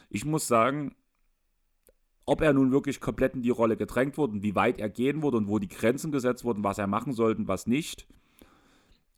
Ich 0.09 0.25
muss 0.25 0.49
sagen, 0.49 0.95
ob 2.27 2.41
er 2.41 2.53
nun 2.53 2.73
wirklich 2.73 3.01
komplett 3.01 3.35
in 3.35 3.43
die 3.43 3.51
Rolle 3.51 3.77
gedrängt 3.77 4.19
wurde 4.19 4.35
und 4.35 4.43
wie 4.43 4.57
weit 4.57 4.79
er 4.79 4.91
gehen 4.91 5.23
wurde 5.23 5.37
und 5.37 5.49
wo 5.49 5.59
die 5.59 5.69
Grenzen 5.69 6.13
gesetzt 6.13 6.45
wurden, 6.45 6.65
was 6.65 6.79
er 6.79 6.89
machen 6.89 7.13
sollte 7.13 7.41
und 7.41 7.49
was 7.49 7.67
nicht, 7.67 8.07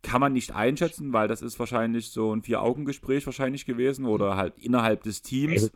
kann 0.02 0.20
man 0.20 0.34
nicht 0.34 0.54
einschätzen, 0.54 1.12
weil 1.12 1.26
das 1.26 1.42
ist 1.42 1.58
wahrscheinlich 1.58 2.10
so 2.10 2.32
ein 2.32 2.42
Vier-Augen-Gespräch 2.42 3.26
wahrscheinlich 3.26 3.64
gewesen 3.66 4.04
oder 4.04 4.36
halt 4.36 4.58
innerhalb 4.58 5.02
des 5.02 5.22
Teams. 5.22 5.72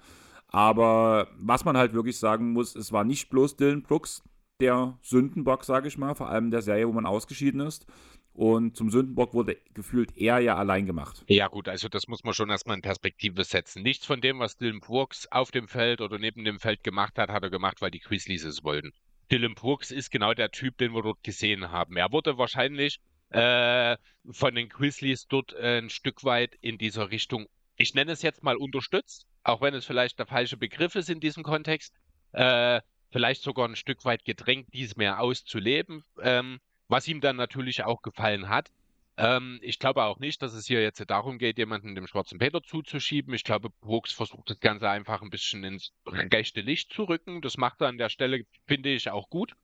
Aber 0.49 1.29
was 1.38 1.64
man 1.64 1.76
halt 1.76 1.94
wirklich 1.94 2.19
sagen 2.19 2.52
muss, 2.52 2.76
es 2.76 2.93
war 2.93 3.05
nicht 3.05 3.31
bloß 3.31 3.56
Dylan 3.56 3.82
Brooks, 3.82 4.23
der 4.61 4.99
Sündenbock, 5.02 5.64
sage 5.64 5.88
ich 5.88 5.99
mal, 5.99 6.14
vor 6.14 6.29
allem 6.29 6.50
der 6.50 6.62
Serie, 6.62 6.87
wo 6.87 6.93
man 6.93 7.06
ausgeschieden 7.06 7.61
ist, 7.61 7.87
und 8.34 8.76
zum 8.76 8.90
Sündenbock 8.90 9.34
wurde 9.34 9.58
gefühlt 9.75 10.17
er 10.17 10.38
ja 10.40 10.56
allein 10.56 10.87
gemacht. 10.87 11.23
Ja, 11.29 11.49
gut, 11.49 11.69
also 11.69 11.88
das 11.88 12.08
muss 12.08 12.25
man 12.25 12.32
schon 12.34 12.50
erstmal 12.50 12.76
in 12.76 12.82
Perspektive 12.82 13.44
setzen. 13.44 13.82
Nichts 13.82 14.06
von 14.06 14.20
dem, 14.20 14.38
was 14.38 14.56
Dylan 14.56 14.81
Brooks 14.81 15.26
auf 15.31 15.50
dem 15.50 15.69
Feld 15.69 16.00
oder 16.00 16.19
neben 16.19 16.44
dem 16.44 16.58
Feld 16.58 16.82
gemacht 16.82 17.19
hat, 17.19 17.31
hat 17.31 17.43
er 17.43 17.50
gemacht, 17.50 17.81
weil 17.81 17.90
die 17.90 18.00
Grizzlies 18.00 18.44
es 18.44 18.64
wollten. 18.64 18.93
Dylan 19.31 19.55
Brooks 19.55 19.90
ist 19.90 20.11
genau 20.11 20.34
der 20.34 20.50
Typ, 20.50 20.79
den 20.79 20.94
wir 20.94 21.02
dort 21.02 21.23
gesehen 21.23 21.70
haben. 21.70 21.96
Er 21.96 22.12
wurde 22.12 22.38
wahrscheinlich 22.38 23.00
äh, 23.31 23.96
von 24.31 24.55
den 24.55 24.69
Grizzlies 24.69 25.26
dort 25.26 25.52
äh, 25.55 25.79
ein 25.79 25.90
Stück 25.90 26.25
weit 26.25 26.55
in 26.61 26.79
dieser 26.79 27.11
Richtung, 27.11 27.46
ich 27.76 27.94
nenne 27.94 28.12
es 28.12 28.23
jetzt 28.23 28.43
mal 28.43 28.56
unterstützt, 28.56 29.26
auch 29.43 29.61
wenn 29.61 29.75
es 29.75 29.87
vielleicht 29.87 30.19
der 30.19 30.26
falsche 30.26 30.56
Begriff 30.56 30.94
ist 30.94 31.08
in 31.08 31.20
diesem 31.20 31.43
Kontext, 31.43 31.94
äh, 32.32 32.81
vielleicht 33.11 33.43
sogar 33.43 33.69
ein 33.69 33.76
Stück 33.76 34.05
weit 34.05 34.25
gedrängt, 34.25 34.69
dies 34.73 34.96
mehr 34.96 35.20
auszuleben. 35.20 36.02
Ähm, 36.20 36.61
was 36.93 37.09
ihm 37.09 37.23
dann 37.23 37.37
natürlich 37.37 37.85
auch 37.85 38.03
gefallen 38.03 38.50
hat. 38.50 38.71
Ähm, 39.17 39.59
ich 39.62 39.79
glaube 39.79 40.05
auch 40.05 40.19
nicht, 40.19 40.43
dass 40.43 40.53
es 40.53 40.67
hier 40.67 40.82
jetzt 40.82 41.03
darum 41.08 41.39
geht, 41.39 41.56
jemanden 41.56 41.94
dem 41.94 42.06
schwarzen 42.06 42.39
Peter 42.39 42.63
zuzuschieben. 42.63 43.32
Ich 43.32 43.44
glaube, 43.44 43.70
Brooks 43.81 44.13
versucht 44.13 44.51
das 44.51 44.61
Ganze 44.61 44.91
einfach 44.91 45.22
ein 45.22 45.31
bisschen 45.31 45.65
ins 45.65 45.94
rechte 46.06 46.61
Licht 46.61 46.93
zu 46.93 47.05
rücken. 47.05 47.41
Das 47.41 47.56
macht 47.56 47.81
er 47.81 47.89
an 47.89 47.96
der 47.96 48.11
Stelle, 48.11 48.44
finde 48.67 48.91
ich, 48.91 49.08
auch 49.08 49.31
gut. 49.31 49.55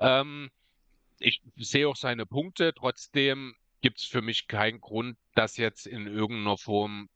Ähm, 0.00 0.50
ich 1.20 1.40
sehe 1.54 1.88
auch 1.88 1.94
seine 1.94 2.26
Punkte. 2.26 2.74
Trotzdem 2.74 3.54
gibt 3.80 4.00
es 4.00 4.04
für 4.04 4.20
mich 4.20 4.48
keinen 4.48 4.80
Grund, 4.80 5.16
das 5.36 5.56
jetzt 5.56 5.86
in 5.86 6.08
irgendeiner 6.08 6.58
Form 6.58 7.08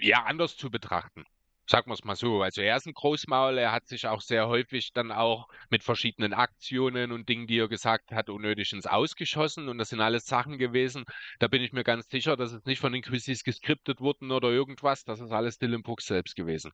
ja 0.00 0.24
anders 0.24 0.56
zu 0.56 0.70
betrachten. 0.70 1.26
Sagen 1.66 1.90
wir 1.90 1.94
es 1.94 2.04
mal 2.04 2.16
so. 2.16 2.42
Also 2.42 2.60
er 2.60 2.76
ist 2.76 2.86
ein 2.86 2.92
Großmaul, 2.92 3.56
er 3.56 3.72
hat 3.72 3.86
sich 3.86 4.06
auch 4.06 4.20
sehr 4.20 4.48
häufig 4.48 4.92
dann 4.92 5.10
auch 5.10 5.48
mit 5.70 5.82
verschiedenen 5.82 6.34
Aktionen 6.34 7.10
und 7.10 7.28
Dingen, 7.28 7.46
die 7.46 7.58
er 7.58 7.68
gesagt 7.68 8.12
hat, 8.12 8.28
unnötig 8.28 8.72
ins 8.74 8.86
Ausgeschossen. 8.86 9.68
Und 9.68 9.78
das 9.78 9.88
sind 9.88 10.00
alles 10.00 10.26
Sachen 10.26 10.58
gewesen. 10.58 11.04
Da 11.38 11.48
bin 11.48 11.62
ich 11.62 11.72
mir 11.72 11.84
ganz 11.84 12.08
sicher, 12.10 12.36
dass 12.36 12.52
es 12.52 12.64
nicht 12.66 12.80
von 12.80 12.92
den 12.92 13.02
Quizzes 13.02 13.44
geskriptet 13.44 14.00
wurden 14.00 14.30
oder 14.30 14.50
irgendwas. 14.50 15.04
Das 15.04 15.20
ist 15.20 15.32
alles 15.32 15.58
Dylan 15.58 15.82
Brooks 15.82 16.06
selbst 16.06 16.36
gewesen. 16.36 16.70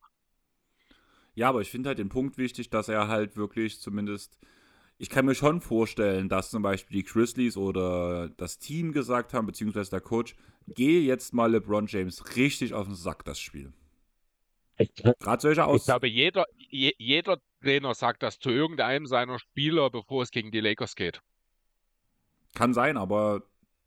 Ja, 1.35 1.49
aber 1.49 1.61
ich 1.61 1.71
finde 1.71 1.89
halt 1.89 1.99
den 1.99 2.09
Punkt 2.09 2.37
wichtig, 2.37 2.71
dass 2.71 2.89
er 2.89 3.07
halt 3.07 3.37
wirklich 3.37 3.81
zumindest. 3.81 4.39
Ich 4.99 5.09
kann 5.09 5.25
mir 5.25 5.37
schon 5.37 5.61
vorstellen, 5.61 6.29
dass 6.29 6.51
zum 6.51 6.63
Beispiel 6.63 6.99
die 6.99 7.05
Grizzlies 7.05 7.57
oder 7.57 8.29
das 8.31 8.59
Team 8.59 8.93
gesagt 8.93 9.33
haben, 9.33 9.47
beziehungsweise 9.47 9.91
der 9.91 10.01
Coach, 10.01 10.35
geh 10.67 11.01
jetzt 11.01 11.33
mal 11.33 11.53
LeBron 11.53 11.87
James 11.87 12.37
richtig 12.37 12.75
auf 12.75 12.87
den 12.87 12.97
Sack, 12.97 13.25
das 13.25 13.39
Spiel. 13.41 13.73
Gerade 15.19 15.43
solche 15.43 15.65
Aus. 15.65 15.83
Ich 15.83 15.87
glaube, 15.87 16.09
jeder, 16.09 16.47
je, 16.57 16.93
jeder 16.99 17.41
Trainer 17.63 17.95
sagt 17.95 18.23
das 18.23 18.39
zu 18.39 18.51
irgendeinem 18.51 19.07
seiner 19.07 19.39
Spieler, 19.39 19.91
bevor 19.91 20.23
es 20.23 20.31
gegen 20.31 20.51
die 20.51 20.61
Lakers 20.61 20.97
geht. 20.97 21.21
Kann 22.55 22.75
sein, 22.75 22.97
aber 22.97 23.43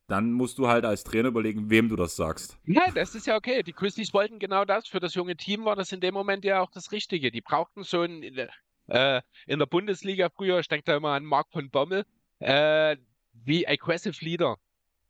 dann 0.07 0.31
musst 0.31 0.57
du 0.57 0.67
halt 0.67 0.85
als 0.85 1.03
Trainer 1.03 1.29
überlegen, 1.29 1.69
wem 1.69 1.89
du 1.89 1.95
das 1.95 2.15
sagst. 2.15 2.57
Nein, 2.65 2.91
das 2.93 3.15
ist 3.15 3.25
ja 3.25 3.35
okay. 3.35 3.63
Die 3.63 3.73
Grizzlies 3.73 4.13
wollten 4.13 4.39
genau 4.39 4.65
das. 4.65 4.87
Für 4.87 4.99
das 4.99 5.15
junge 5.15 5.35
Team 5.35 5.65
war 5.65 5.75
das 5.75 5.91
in 5.91 6.01
dem 6.01 6.13
Moment 6.13 6.45
ja 6.45 6.61
auch 6.61 6.71
das 6.71 6.91
Richtige. 6.91 7.31
Die 7.31 7.41
brauchten 7.41 7.83
so 7.83 8.01
ein, 8.01 8.21
äh, 8.87 9.21
in 9.47 9.59
der 9.59 9.65
Bundesliga 9.65 10.29
früher, 10.29 10.59
ich 10.59 10.67
denke 10.67 10.85
da 10.85 10.97
immer 10.97 11.11
an 11.13 11.25
Marc 11.25 11.51
von 11.51 11.69
Bommel, 11.69 12.05
äh, 12.39 12.97
wie 13.33 13.67
Aggressive 13.67 14.23
Leader 14.23 14.57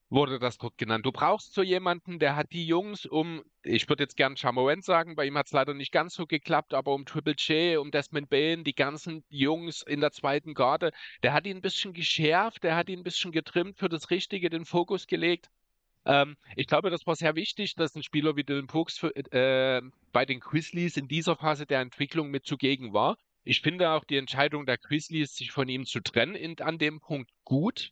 wurde 0.10 0.38
das 0.40 0.58
dort 0.58 0.78
genannt. 0.78 1.06
Du 1.06 1.12
brauchst 1.12 1.54
so 1.54 1.64
jemanden, 1.64 2.20
der 2.20 2.36
hat 2.36 2.52
die 2.52 2.68
Jungs 2.68 3.06
um, 3.06 3.44
ich 3.64 3.90
würde 3.90 4.04
jetzt 4.04 4.16
gern 4.16 4.38
Chamorant 4.38 4.84
sagen, 4.84 5.16
bei 5.16 5.26
ihm 5.26 5.38
hat 5.38 5.48
es 5.48 5.54
leider 5.54 5.74
nicht 5.74 5.92
ganz 5.92 6.14
so 6.14 6.28
geklappt, 6.28 6.74
aber 6.74 6.94
um 6.94 7.06
Triple 7.06 7.36
J, 7.38 7.80
um 7.80 7.90
Desmond 7.90 8.30
Bain, 8.30 8.64
die 8.64 8.76
ganzen 8.76 9.24
Jungs 9.30 9.82
in 9.82 10.02
der 10.02 10.12
zweiten 10.12 10.54
Garde, 10.54 10.92
der 11.24 11.34
hat 11.34 11.48
ihn 11.48 11.58
ein 11.58 11.62
bisschen 11.62 11.94
geschärft, 11.94 12.64
der 12.64 12.76
hat 12.76 12.90
ihn 12.90 13.00
ein 13.00 13.04
bisschen 13.04 13.32
getrimmt, 13.32 13.80
für 13.80 13.90
das 13.90 14.12
Richtige 14.12 14.50
den 14.50 14.66
Fokus 14.66 15.08
gelegt. 15.08 15.50
Ähm, 16.06 16.38
ich 16.56 16.68
glaube, 16.68 16.90
das 16.90 17.08
war 17.08 17.16
sehr 17.16 17.36
wichtig, 17.36 17.76
dass 17.76 17.96
ein 17.96 18.04
Spieler 18.04 18.36
wie 18.36 18.44
Dylan 18.44 18.68
Brooks 18.68 18.98
für, 18.98 19.16
äh, 19.16 19.82
bei 20.12 20.26
den 20.26 20.40
Grizzlies 20.40 20.98
in 20.98 21.08
dieser 21.08 21.36
Phase 21.36 21.66
der 21.66 21.80
Entwicklung 21.80 22.30
mit 22.30 22.46
zugegen 22.46 22.94
war. 22.94 23.18
Ich 23.46 23.62
finde 23.62 23.90
auch 23.90 24.04
die 24.04 24.18
Entscheidung 24.18 24.66
der 24.66 24.78
Grizzlies, 24.78 25.36
sich 25.36 25.52
von 25.52 25.68
ihm 25.68 25.86
zu 25.86 26.02
trennen, 26.02 26.36
in, 26.36 26.60
an 26.60 26.78
dem 26.78 27.00
Punkt 27.00 27.32
gut 27.44 27.92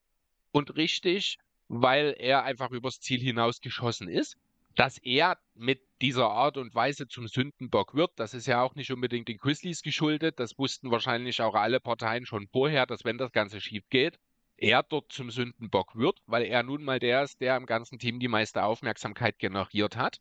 und 0.51 0.75
richtig, 0.75 1.37
weil 1.73 2.15
er 2.19 2.43
einfach 2.43 2.71
übers 2.71 2.99
Ziel 2.99 3.21
hinausgeschossen 3.21 4.09
ist. 4.09 4.35
Dass 4.75 4.97
er 4.97 5.37
mit 5.55 5.81
dieser 6.01 6.29
Art 6.29 6.57
und 6.57 6.75
Weise 6.75 7.07
zum 7.07 7.27
Sündenbock 7.27 7.93
wird, 7.93 8.11
das 8.17 8.33
ist 8.33 8.45
ja 8.45 8.61
auch 8.61 8.75
nicht 8.75 8.91
unbedingt 8.91 9.29
den 9.29 9.37
Grizzlies 9.37 9.81
geschuldet. 9.81 10.39
Das 10.39 10.57
wussten 10.57 10.91
wahrscheinlich 10.91 11.41
auch 11.41 11.55
alle 11.55 11.79
Parteien 11.79 12.25
schon 12.25 12.47
vorher, 12.47 12.85
dass 12.85 13.05
wenn 13.05 13.17
das 13.17 13.31
Ganze 13.31 13.61
schief 13.61 13.83
geht, 13.89 14.19
er 14.57 14.83
dort 14.83 15.11
zum 15.13 15.31
Sündenbock 15.31 15.95
wird, 15.95 16.21
weil 16.25 16.43
er 16.43 16.61
nun 16.63 16.83
mal 16.83 16.99
der 16.99 17.23
ist, 17.23 17.39
der 17.39 17.55
im 17.55 17.65
ganzen 17.65 17.99
Team 17.99 18.19
die 18.19 18.27
meiste 18.27 18.63
Aufmerksamkeit 18.63 19.39
generiert 19.39 19.95
hat. 19.95 20.19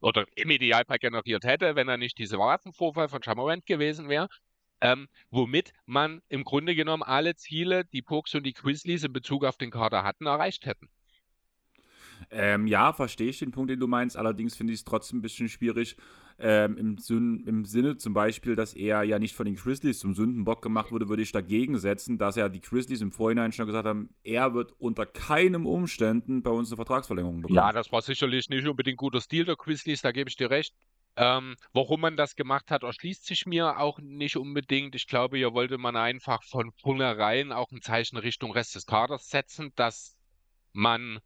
Oder 0.00 0.26
im 0.36 0.50
Idealfall 0.50 0.98
generiert 0.98 1.44
hätte, 1.44 1.74
wenn 1.74 1.88
er 1.88 1.96
nicht 1.96 2.18
diese 2.18 2.38
Waffenvorfall 2.38 3.08
von 3.08 3.22
Chamorant 3.22 3.66
gewesen 3.66 4.08
wäre. 4.08 4.28
Ähm, 4.84 5.08
womit 5.30 5.72
man 5.86 6.20
im 6.28 6.44
Grunde 6.44 6.74
genommen 6.74 7.02
alle 7.02 7.36
Ziele, 7.36 7.84
die 7.86 8.02
Pokes 8.02 8.34
und 8.34 8.44
die 8.44 8.52
Grizzlies 8.52 9.04
in 9.04 9.12
Bezug 9.12 9.44
auf 9.44 9.56
den 9.56 9.70
Kader 9.70 10.04
hatten, 10.04 10.26
erreicht 10.26 10.66
hätten. 10.66 10.88
Ähm, 12.30 12.66
ja, 12.66 12.92
verstehe 12.92 13.28
ich 13.28 13.38
den 13.38 13.50
Punkt, 13.50 13.70
den 13.70 13.80
du 13.80 13.86
meinst. 13.86 14.16
Allerdings 14.16 14.56
finde 14.56 14.72
ich 14.72 14.80
es 14.80 14.84
trotzdem 14.84 15.18
ein 15.18 15.22
bisschen 15.22 15.48
schwierig, 15.48 15.96
ähm, 16.38 16.76
im, 16.76 17.44
im 17.46 17.64
Sinne 17.64 17.96
zum 17.96 18.12
Beispiel, 18.12 18.56
dass 18.56 18.74
er 18.74 19.04
ja 19.04 19.18
nicht 19.18 19.34
von 19.34 19.46
den 19.46 19.54
Grizzlies 19.54 20.00
zum 20.00 20.14
Sündenbock 20.14 20.62
gemacht 20.62 20.90
wurde, 20.90 21.08
würde 21.08 21.22
ich 21.22 21.32
dagegen 21.32 21.78
setzen, 21.78 22.18
dass 22.18 22.36
ja 22.36 22.48
die 22.48 22.60
Grizzlies 22.60 23.00
im 23.02 23.12
Vorhinein 23.12 23.52
schon 23.52 23.66
gesagt 23.66 23.86
haben, 23.86 24.10
er 24.24 24.52
wird 24.52 24.72
unter 24.78 25.06
keinen 25.06 25.64
Umständen 25.64 26.42
bei 26.42 26.50
uns 26.50 26.70
eine 26.70 26.76
Vertragsverlängerung 26.76 27.42
bekommen. 27.42 27.56
Ja, 27.56 27.72
das 27.72 27.92
war 27.92 28.02
sicherlich 28.02 28.48
nicht 28.48 28.66
unbedingt 28.66 28.98
guter 28.98 29.20
Stil 29.20 29.44
der 29.44 29.56
Grizzlies, 29.56 30.02
da 30.02 30.12
gebe 30.12 30.28
ich 30.28 30.36
dir 30.36 30.50
recht. 30.50 30.74
Ähm, 31.16 31.56
warum 31.72 32.00
man 32.00 32.16
das 32.16 32.34
gemacht 32.34 32.70
hat, 32.70 32.82
erschließt 32.82 33.24
sich 33.24 33.46
mir 33.46 33.78
auch 33.78 33.98
nicht 34.00 34.36
unbedingt. 34.36 34.94
Ich 34.94 35.06
glaube, 35.06 35.36
hier 35.36 35.52
wollte 35.52 35.78
man 35.78 35.96
einfach 35.96 36.42
von 36.42 36.72
vornherein 36.72 37.52
auch 37.52 37.70
ein 37.70 37.82
Zeichen 37.82 38.16
Richtung 38.16 38.52
Rest 38.52 38.74
des 38.74 38.86
Kaders 38.86 39.28
setzen, 39.28 39.72
dass 39.76 40.16
man 40.72 41.20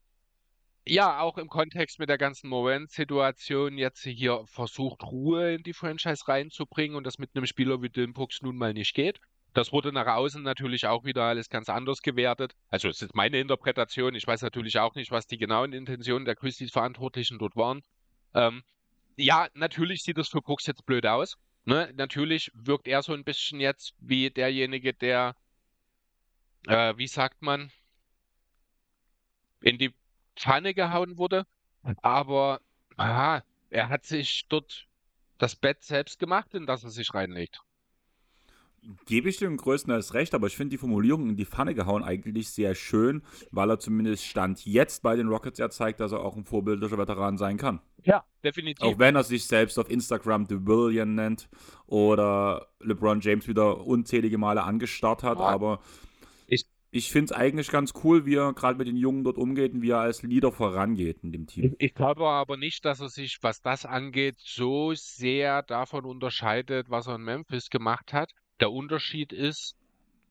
ja, 0.89 1.21
auch 1.21 1.37
im 1.39 1.49
Kontext 1.49 1.99
mit 1.99 2.09
der 2.09 2.19
ganzen 2.19 2.49
Morant-Situation 2.49 3.77
jetzt 3.77 4.03
hier 4.03 4.43
versucht, 4.47 5.03
Ruhe 5.03 5.55
in 5.55 5.63
die 5.63 5.75
Franchise 5.75 6.27
reinzubringen 6.27 6.97
und 6.97 7.05
das 7.05 7.19
mit 7.19 7.31
einem 7.35 7.47
Spieler 7.47 7.83
wie 7.83 7.91
Dillenbrooks 7.91 8.43
nun 8.43 8.57
mal 8.57 8.73
nicht 8.73 8.95
geht. 8.95 9.21
Das 9.55 9.73
wurde 9.73 9.93
nach 9.93 10.07
außen 10.07 10.43
natürlich 10.43 10.87
auch 10.87 11.05
wieder 11.05 11.25
alles 11.25 11.49
ganz 11.49 11.69
anders 11.69 12.01
gewertet. 12.03 12.55
Also 12.69 12.89
es 12.89 13.03
ist 13.03 13.15
meine 13.15 13.39
Interpretation. 13.39 14.15
Ich 14.15 14.27
weiß 14.27 14.43
natürlich 14.43 14.79
auch 14.79 14.95
nicht, 14.95 15.11
was 15.11 15.27
die 15.27 15.39
genauen 15.39 15.73
Intentionen 15.73 16.25
der 16.25 16.37
Christies-Verantwortlichen 16.37 17.39
dort 17.39 17.57
waren. 17.57 17.83
Ähm, 18.35 18.63
ja, 19.19 19.49
natürlich 19.55 20.03
sieht 20.03 20.19
das 20.19 20.29
für 20.29 20.41
Brooks 20.41 20.67
jetzt 20.67 20.87
blöd 20.87 21.07
aus. 21.07 21.37
Ne? 21.65 21.93
Natürlich 21.97 22.51
wirkt 22.55 22.89
er 22.89 23.03
so 23.03 23.13
ein 23.13 23.25
bisschen 23.25 23.61
jetzt 23.61 23.95
wie 23.99 24.31
derjenige, 24.31 24.95
der, 24.95 25.37
äh, 26.67 26.97
wie 26.97 27.09
sagt 27.09 27.43
man, 27.43 27.71
in 29.61 29.77
die 29.77 29.93
Pfanne 30.37 30.73
gehauen 30.73 31.19
wurde. 31.19 31.47
Aber 32.03 32.61
aha, 32.97 33.43
er 33.71 33.89
hat 33.89 34.05
sich 34.05 34.47
dort 34.49 34.87
das 35.39 35.57
Bett 35.57 35.83
selbst 35.83 36.19
gemacht, 36.19 36.55
in 36.55 36.67
das 36.67 36.85
er 36.85 36.91
sich 36.91 37.13
reinlegt. 37.13 37.61
Gebe 39.07 39.29
ich 39.29 39.37
dem 39.39 39.57
größtenteils 39.57 40.15
recht, 40.15 40.35
aber 40.35 40.47
ich 40.47 40.57
finde 40.57 40.71
die 40.71 40.79
Formulierung 40.79 41.29
in 41.29 41.37
die 41.37 41.45
Pfanne 41.45 41.75
gehauen 41.75 42.03
eigentlich 42.03 42.49
sehr 42.51 42.75
schön, 42.75 43.23
weil 43.51 43.71
er 43.71 43.79
zumindest 43.79 44.25
Stand 44.25 44.65
jetzt 44.65 45.03
bei 45.03 45.17
den 45.17 45.29
Rockets 45.29 45.59
ja 45.59 45.69
zeigt, 45.69 46.01
dass 46.01 46.13
er 46.13 46.21
auch 46.21 46.37
ein 46.37 46.45
vorbildlicher 46.45 46.99
Veteran 46.99 47.37
sein 47.37 47.57
kann. 47.59 47.81
Ja, 48.05 48.25
definitiv. 48.43 48.85
Auch 48.85 48.99
wenn 48.99 49.17
er 49.17 49.25
sich 49.25 49.47
selbst 49.47 49.79
auf 49.79 49.91
Instagram 49.91 50.47
The 50.49 50.67
William 50.67 51.15
nennt 51.15 51.49
oder 51.87 52.69
LeBron 52.81 53.21
James 53.21 53.47
wieder 53.47 53.87
unzählige 53.87 54.39
Male 54.39 54.63
angestarrt 54.63 55.23
hat, 55.23 55.39
ja. 55.39 55.45
aber 55.45 55.81
ich 56.91 57.13
finde 57.13 57.33
es 57.33 57.39
eigentlich 57.39 57.71
ganz 57.71 57.93
cool, 58.03 58.25
wie 58.25 58.37
er 58.37 58.53
gerade 58.55 58.79
mit 58.79 58.87
den 58.87 58.97
Jungen 58.97 59.25
dort 59.25 59.37
umgeht 59.37 59.75
und 59.75 59.83
wie 59.83 59.91
er 59.91 60.01
als 60.01 60.23
Leader 60.23 60.53
vorangeht 60.53 61.23
in 61.23 61.33
dem 61.33 61.47
Team. 61.47 61.75
Ich, 61.79 61.89
ich 61.89 61.95
glaube 61.95 62.27
aber 62.27 62.57
nicht, 62.57 62.85
dass 62.85 63.01
er 63.01 63.09
sich, 63.09 63.39
was 63.43 63.61
das 63.61 63.85
angeht, 63.85 64.37
so 64.39 64.95
sehr 64.95 65.63
davon 65.63 66.05
unterscheidet, 66.05 66.89
was 66.89 67.07
er 67.07 67.17
in 67.17 67.23
Memphis 67.23 67.69
gemacht 67.69 68.13
hat. 68.13 68.33
Der 68.61 68.73
Unterschied 68.73 69.33
ist 69.33 69.77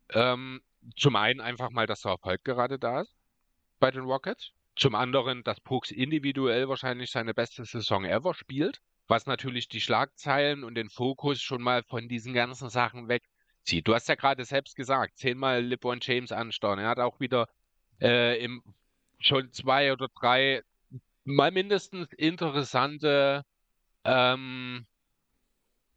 ähm, 0.10 0.62
zum 0.96 1.16
einen 1.16 1.42
einfach 1.42 1.70
mal, 1.70 1.88
dass 1.88 2.02
der 2.02 2.14
Erfolg 2.14 2.44
gerade 2.44 2.80
da 2.80 3.02
ist 3.02 3.14
bei 3.80 3.92
den 3.92 4.04
Rockets. 4.04 4.52
Zum 4.76 4.96
anderen, 4.96 5.44
dass 5.44 5.60
Brooks 5.60 5.92
individuell 5.92 6.70
wahrscheinlich 6.70 7.10
seine 7.10 7.34
beste 7.34 7.66
Saison 7.66 8.06
ever 8.06 8.34
spielt, 8.34 8.80
was 9.08 9.26
natürlich 9.26 9.70
die 9.70 9.82
Schlagzeilen 9.82 10.64
und 10.64 10.76
den 10.76 10.90
Fokus 10.90 11.42
schon 11.42 11.62
mal 11.62 11.84
von 11.84 12.08
diesen 12.08 12.34
ganzen 12.34 12.70
Sachen 12.70 13.08
weg 13.08 13.24
zieht. 13.64 13.88
Du 13.88 13.96
hast 13.96 14.08
ja 14.08 14.16
gerade 14.16 14.46
selbst 14.46 14.76
gesagt, 14.76 15.18
zehnmal 15.18 15.64
LeBron 15.64 16.00
James 16.02 16.32
anstarren. 16.32 16.80
Er 16.80 16.90
hat 16.90 17.00
auch 17.00 17.20
wieder 17.20 17.50
äh, 18.00 18.44
im, 18.44 18.62
schon 19.20 19.52
zwei 19.52 19.92
oder 19.92 20.10
drei 20.10 20.62
mal 21.24 21.52
mindestens 21.52 22.14
interessante 22.14 23.44
ähm, 24.04 24.86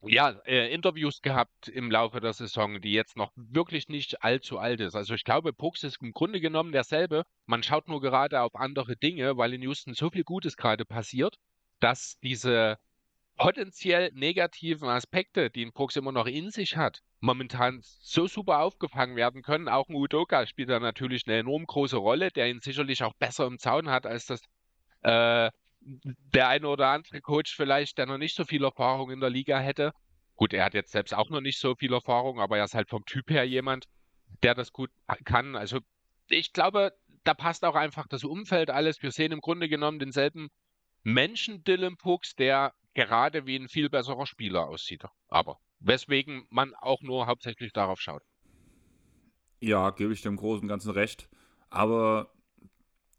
ja, 0.03 0.31
äh, 0.47 0.73
Interviews 0.73 1.21
gehabt 1.21 1.69
im 1.69 1.91
Laufe 1.91 2.21
der 2.21 2.33
Saison, 2.33 2.81
die 2.81 2.93
jetzt 2.93 3.17
noch 3.17 3.33
wirklich 3.37 3.89
nicht 3.89 4.23
allzu 4.23 4.59
alt 4.59 4.81
ist. 4.81 4.95
Also 4.95 5.15
ich 5.15 5.25
glaube, 5.25 5.53
Brooks 5.53 5.83
ist 5.83 6.01
im 6.01 6.13
Grunde 6.13 6.41
genommen 6.41 6.73
derselbe. 6.73 7.25
Man 7.47 7.63
schaut 7.63 7.89
nur 7.89 8.01
gerade 8.01 8.41
auf 8.41 8.55
andere 8.55 8.97
Dinge, 8.97 9.37
weil 9.37 9.53
in 9.53 9.63
Houston 9.63 9.95
so 9.95 10.11
viel 10.11 10.25
Gutes 10.25 10.57
gerade 10.57 10.85
passiert, 10.85 11.37
dass 11.81 12.19
diese 12.23 12.79
potenziell 13.37 14.11
negativen 14.15 14.89
Aspekte, 14.89 15.51
die 15.51 15.65
ein 15.65 15.73
Brooks 15.73 15.97
immer 15.97 16.13
noch 16.13 16.27
in 16.27 16.51
sich 16.51 16.77
hat, 16.77 17.01
momentan 17.21 17.81
so 17.83 18.27
super 18.27 18.61
aufgefangen 18.61 19.17
werden 19.17 19.43
können. 19.43 19.69
Auch 19.69 19.89
ein 19.89 19.95
Udoka 19.95 20.47
spielt 20.47 20.69
da 20.69 20.79
natürlich 20.79 21.27
eine 21.27 21.39
enorm 21.39 21.67
große 21.67 21.97
Rolle, 21.97 22.31
der 22.31 22.49
ihn 22.49 22.61
sicherlich 22.61 23.03
auch 23.03 23.15
besser 23.15 23.47
im 23.47 23.59
Zaun 23.59 23.89
hat, 23.89 24.07
als 24.07 24.27
das 24.27 24.43
äh, 25.03 25.51
der 25.81 26.49
eine 26.49 26.69
oder 26.69 26.89
andere 26.89 27.21
Coach 27.21 27.55
vielleicht, 27.55 27.99
der 27.99 28.07
noch 28.07 28.19
nicht 28.19 28.37
so 28.37 28.45
viel 28.45 28.65
Erfahrung 28.65 29.11
in 29.11 29.21
der 29.21 29.31
Liga 29.31 29.59
hätte. 29.59 29.93
Gut, 30.37 30.53
er 30.53 30.65
hat 30.65 30.75
jetzt 30.75 30.93
selbst 30.93 31.15
auch 31.15 31.31
noch 31.31 31.41
nicht 31.41 31.59
so 31.59 31.75
viel 31.75 31.93
Erfahrung, 31.93 32.41
aber 32.41 32.59
er 32.59 32.65
ist 32.65 32.75
halt 32.75 32.89
vom 32.89 33.05
Typ 33.05 33.31
her 33.31 33.45
jemand, 33.45 33.87
der 34.43 34.55
das 34.55 34.73
gut 34.73 34.91
kann. 35.25 35.57
Also 35.57 35.81
ich 36.29 36.53
glaube, 36.53 36.93
da 37.25 37.35
passt 37.35 37.65
auch 37.65 37.75
einfach 37.75 38.07
das 38.09 38.25
Umfeld 38.25 38.71
alles. 38.71 39.03
Wir 39.03 39.11
sehen 39.11 39.33
im 39.33 39.41
Grunde 39.41 39.69
genommen 39.69 39.99
denselben 39.99 40.49
Menschen 41.03 41.65
Dylan 41.65 41.97
Pooks, 41.97 42.35
der 42.35 42.73
gerade 42.95 43.47
wie 43.47 43.57
ein 43.57 43.69
viel 43.69 43.91
besserer 43.91 44.27
Spieler 44.27 44.69
aussieht. 44.69 45.05
Aber 45.29 45.59
weswegen 45.81 46.47
man 46.51 46.75
auch 46.75 47.03
nur 47.03 47.27
hauptsächlich 47.27 47.73
darauf 47.73 48.01
schaut. 48.01 48.23
Ja, 49.61 49.91
gebe 49.91 50.13
ich 50.13 50.23
dem 50.23 50.37
Großen 50.37 50.63
und 50.63 50.69
Ganzen 50.69 50.91
recht. 50.91 51.29
Aber 51.69 52.33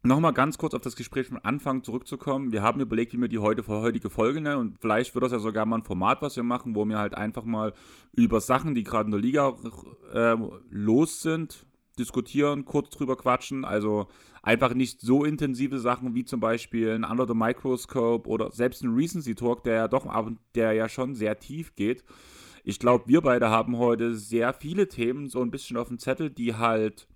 nochmal 0.02 0.32
ganz 0.32 0.58
kurz 0.58 0.74
auf 0.74 0.80
das 0.80 0.96
Gespräch 0.96 1.28
vom 1.28 1.38
Anfang 1.42 1.84
zurückzukommen. 1.84 2.52
Wir 2.52 2.62
haben 2.62 2.80
überlegt, 2.80 3.12
wie 3.12 3.18
wir 3.18 3.28
die 3.28 3.38
heute, 3.38 3.66
heutige 3.66 4.10
Folge 4.10 4.40
nennen 4.40 4.58
und 4.58 4.78
vielleicht 4.80 5.14
wird 5.14 5.24
das 5.24 5.32
ja 5.32 5.38
sogar 5.38 5.66
mal 5.66 5.78
ein 5.78 5.84
Format, 5.84 6.22
was 6.22 6.36
wir 6.36 6.42
machen, 6.42 6.74
wo 6.74 6.84
wir 6.84 6.98
halt 6.98 7.14
einfach 7.14 7.44
mal 7.44 7.72
über 8.12 8.40
Sachen, 8.40 8.74
die 8.74 8.82
gerade 8.82 9.06
in 9.06 9.12
der 9.12 9.20
Liga 9.20 9.54
äh, 10.12 10.36
los 10.70 11.22
sind, 11.22 11.66
diskutieren, 11.98 12.64
kurz 12.64 12.90
drüber 12.90 13.16
quatschen. 13.16 13.64
Also 13.64 14.08
einfach 14.42 14.74
nicht 14.74 15.00
so 15.00 15.24
intensive 15.24 15.78
Sachen 15.78 16.14
wie 16.14 16.24
zum 16.24 16.40
Beispiel 16.40 16.90
ein 16.90 17.04
Under 17.04 17.26
the 17.26 17.34
Microscope 17.34 18.28
oder 18.28 18.50
selbst 18.50 18.82
ein 18.82 18.94
Recency 18.94 19.34
Talk, 19.34 19.62
der 19.62 19.74
ja 19.74 19.88
doch, 19.88 20.06
der 20.54 20.72
ja 20.72 20.88
schon 20.88 21.14
sehr 21.14 21.38
tief 21.38 21.74
geht. 21.76 22.04
Ich 22.64 22.78
glaube, 22.78 23.04
wir 23.08 23.20
beide 23.20 23.50
haben 23.50 23.76
heute 23.76 24.14
sehr 24.14 24.52
viele 24.52 24.88
Themen 24.88 25.28
so 25.28 25.42
ein 25.42 25.50
bisschen 25.50 25.76
auf 25.76 25.88
dem 25.88 25.98
Zettel, 25.98 26.30
die 26.30 26.54
halt 26.54 27.08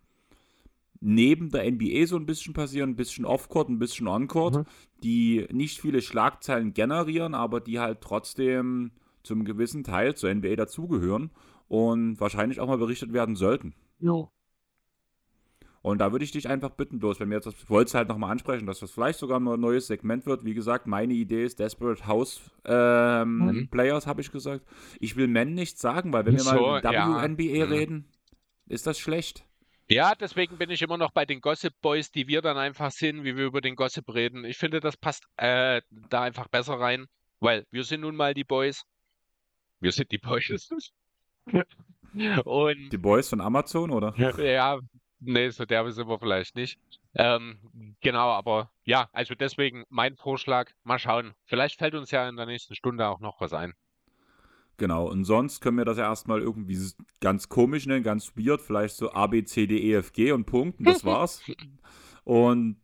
neben 1.00 1.50
der 1.50 1.70
NBA 1.70 2.06
so 2.06 2.16
ein 2.16 2.26
bisschen 2.26 2.54
passieren, 2.54 2.90
ein 2.90 2.96
bisschen 2.96 3.24
Off-Court, 3.24 3.68
ein 3.68 3.78
bisschen 3.78 4.08
On-Court, 4.08 4.56
mhm. 4.56 4.64
die 5.02 5.46
nicht 5.52 5.80
viele 5.80 6.02
Schlagzeilen 6.02 6.74
generieren, 6.74 7.34
aber 7.34 7.60
die 7.60 7.78
halt 7.78 8.00
trotzdem 8.00 8.92
zum 9.22 9.44
gewissen 9.44 9.84
Teil 9.84 10.14
zur 10.14 10.32
NBA 10.32 10.56
dazugehören 10.56 11.30
und 11.68 12.20
wahrscheinlich 12.20 12.60
auch 12.60 12.68
mal 12.68 12.78
berichtet 12.78 13.12
werden 13.12 13.36
sollten. 13.36 13.74
Jo. 13.98 14.30
Und 15.82 15.98
da 15.98 16.10
würde 16.10 16.24
ich 16.24 16.32
dich 16.32 16.48
einfach 16.48 16.70
bitten, 16.70 16.98
bloß, 16.98 17.20
wenn 17.20 17.30
wir 17.30 17.36
jetzt, 17.36 17.46
ich 17.46 17.70
wollte 17.70 17.88
es 17.90 17.94
halt 17.94 18.08
nochmal 18.08 18.32
ansprechen, 18.32 18.66
dass 18.66 18.80
das 18.80 18.90
vielleicht 18.90 19.20
sogar 19.20 19.38
ein 19.38 19.60
neues 19.60 19.86
Segment 19.86 20.26
wird. 20.26 20.44
Wie 20.44 20.52
gesagt, 20.52 20.88
meine 20.88 21.14
Idee 21.14 21.44
ist 21.44 21.60
Desperate 21.60 22.08
House 22.08 22.40
ähm, 22.64 23.38
mhm. 23.38 23.68
Players, 23.68 24.08
habe 24.08 24.20
ich 24.20 24.32
gesagt. 24.32 24.66
Ich 24.98 25.14
will 25.14 25.28
Men 25.28 25.54
nicht 25.54 25.78
sagen, 25.78 26.12
weil 26.12 26.26
wenn 26.26 26.34
wir 26.34 26.40
so, 26.40 26.50
mal 26.50 26.80
über 26.80 26.90
WNBA 26.90 27.42
ja. 27.42 27.66
Mhm. 27.66 27.72
reden, 27.72 28.04
ist 28.66 28.88
das 28.88 28.98
schlecht. 28.98 29.45
Ja, 29.88 30.14
deswegen 30.14 30.58
bin 30.58 30.70
ich 30.70 30.82
immer 30.82 30.98
noch 30.98 31.12
bei 31.12 31.24
den 31.24 31.40
Gossip 31.40 31.74
Boys, 31.80 32.10
die 32.10 32.26
wir 32.26 32.42
dann 32.42 32.56
einfach 32.56 32.90
sind, 32.90 33.24
wie 33.24 33.36
wir 33.36 33.44
über 33.44 33.60
den 33.60 33.76
Gossip 33.76 34.12
reden. 34.12 34.44
Ich 34.44 34.58
finde, 34.58 34.80
das 34.80 34.96
passt 34.96 35.26
äh, 35.36 35.80
da 35.90 36.22
einfach 36.22 36.48
besser 36.48 36.80
rein, 36.80 37.06
weil 37.40 37.66
wir 37.70 37.84
sind 37.84 38.00
nun 38.00 38.16
mal 38.16 38.34
die 38.34 38.44
Boys. 38.44 38.84
Wir 39.80 39.92
sind 39.92 40.10
die 40.10 40.18
Boys. 40.18 40.68
Und 42.44 42.88
die 42.90 42.98
Boys 42.98 43.28
von 43.28 43.40
Amazon, 43.40 43.90
oder? 43.90 44.14
Ja, 44.16 44.80
Nee, 45.20 45.48
so 45.50 45.64
derbe 45.64 45.92
sind 45.92 46.08
wir 46.08 46.18
vielleicht 46.18 46.54
nicht. 46.56 46.78
Ähm, 47.14 47.96
genau, 48.00 48.28
aber 48.28 48.70
ja, 48.84 49.08
also 49.12 49.34
deswegen 49.34 49.84
mein 49.88 50.16
Vorschlag, 50.16 50.70
mal 50.84 50.98
schauen. 50.98 51.34
Vielleicht 51.46 51.78
fällt 51.78 51.94
uns 51.94 52.10
ja 52.10 52.28
in 52.28 52.36
der 52.36 52.46
nächsten 52.46 52.74
Stunde 52.74 53.08
auch 53.08 53.20
noch 53.20 53.40
was 53.40 53.52
ein. 53.52 53.72
Genau, 54.78 55.08
und 55.08 55.24
sonst 55.24 55.60
können 55.60 55.78
wir 55.78 55.86
das 55.86 55.96
ja 55.96 56.04
erstmal 56.04 56.40
irgendwie 56.40 56.78
ganz 57.20 57.48
komisch 57.48 57.86
nennen, 57.86 58.02
ganz 58.02 58.36
weird, 58.36 58.60
vielleicht 58.60 58.96
so 58.96 59.10
A, 59.12 59.26
B, 59.26 59.42
C, 59.44 59.66
D, 59.66 59.78
E, 59.78 59.94
F, 59.94 60.12
G 60.12 60.32
und 60.32 60.44
Punkt, 60.44 60.78
und 60.78 60.86
das 60.86 61.04
war's. 61.04 61.42
und 62.24 62.76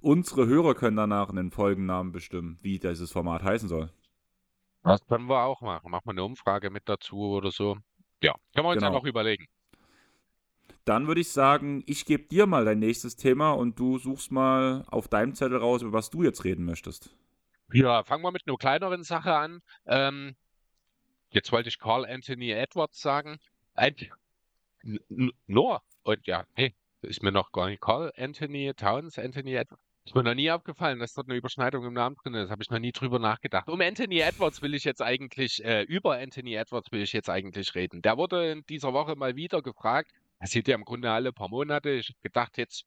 unsere 0.00 0.46
Hörer 0.46 0.74
können 0.74 0.96
danach 0.96 1.28
einen 1.28 1.50
Folgennamen 1.50 2.12
bestimmen, 2.12 2.58
wie 2.62 2.78
dieses 2.78 3.12
Format 3.12 3.42
heißen 3.42 3.68
soll. 3.68 3.90
Das 4.82 5.04
können 5.06 5.26
wir 5.26 5.42
auch 5.42 5.60
machen. 5.62 5.90
Machen 5.90 6.06
wir 6.06 6.12
eine 6.12 6.24
Umfrage 6.24 6.70
mit 6.70 6.88
dazu 6.88 7.18
oder 7.18 7.50
so. 7.50 7.76
Ja, 8.22 8.34
können 8.54 8.66
wir 8.66 8.70
uns 8.70 8.82
genau. 8.82 8.94
einfach 8.94 9.06
überlegen. 9.06 9.46
Dann 10.84 11.08
würde 11.08 11.20
ich 11.20 11.32
sagen, 11.32 11.82
ich 11.86 12.04
gebe 12.04 12.28
dir 12.28 12.46
mal 12.46 12.64
dein 12.64 12.78
nächstes 12.78 13.16
Thema 13.16 13.50
und 13.50 13.78
du 13.80 13.98
suchst 13.98 14.30
mal 14.30 14.84
auf 14.86 15.08
deinem 15.08 15.34
Zettel 15.34 15.58
raus, 15.58 15.82
über 15.82 15.92
was 15.92 16.10
du 16.10 16.22
jetzt 16.22 16.44
reden 16.44 16.64
möchtest. 16.64 17.16
Ja, 17.72 18.04
fangen 18.04 18.22
wir 18.22 18.30
mit 18.30 18.42
einer 18.46 18.56
kleineren 18.56 19.02
Sache 19.02 19.34
an. 19.34 19.60
Ähm, 19.86 20.36
jetzt 21.36 21.52
wollte 21.52 21.68
ich 21.68 21.78
Carl 21.78 22.06
Anthony 22.06 22.50
Edwards 22.50 23.00
sagen. 23.00 23.38
Ein, 23.74 23.94
nur, 25.46 25.82
und 26.02 26.26
ja, 26.26 26.46
hey, 26.54 26.74
ist 27.02 27.22
mir 27.22 27.30
noch 27.30 27.52
gar 27.52 27.68
nicht 27.68 27.82
Carl 27.82 28.12
Anthony 28.16 28.72
Towns, 28.74 29.18
Anthony 29.18 29.54
Edwards. 29.54 29.82
Ist 30.06 30.14
mir 30.14 30.22
noch 30.22 30.34
nie 30.34 30.50
aufgefallen, 30.50 31.00
dass 31.00 31.14
dort 31.14 31.28
eine 31.28 31.36
Überschneidung 31.36 31.84
im 31.84 31.92
Namen 31.92 32.16
drin 32.16 32.34
ist. 32.34 32.48
Habe 32.48 32.62
ich 32.62 32.70
noch 32.70 32.78
nie 32.78 32.92
drüber 32.92 33.18
nachgedacht. 33.18 33.68
Um 33.68 33.80
Anthony 33.80 34.20
Edwards 34.20 34.62
will 34.62 34.74
ich 34.74 34.84
jetzt 34.84 35.02
eigentlich, 35.02 35.62
äh, 35.64 35.82
über 35.82 36.16
Anthony 36.16 36.54
Edwards 36.54 36.90
will 36.92 37.02
ich 37.02 37.12
jetzt 37.12 37.28
eigentlich 37.28 37.74
reden. 37.74 38.02
Der 38.02 38.16
wurde 38.16 38.52
in 38.52 38.64
dieser 38.66 38.92
Woche 38.92 39.16
mal 39.16 39.36
wieder 39.36 39.62
gefragt. 39.62 40.12
Das 40.40 40.52
sieht 40.52 40.68
ja 40.68 40.76
im 40.76 40.84
Grunde 40.84 41.10
alle 41.10 41.32
paar 41.32 41.48
Monate. 41.48 41.90
Ich 41.90 42.08
habe 42.10 42.18
gedacht, 42.22 42.56
jetzt, 42.56 42.86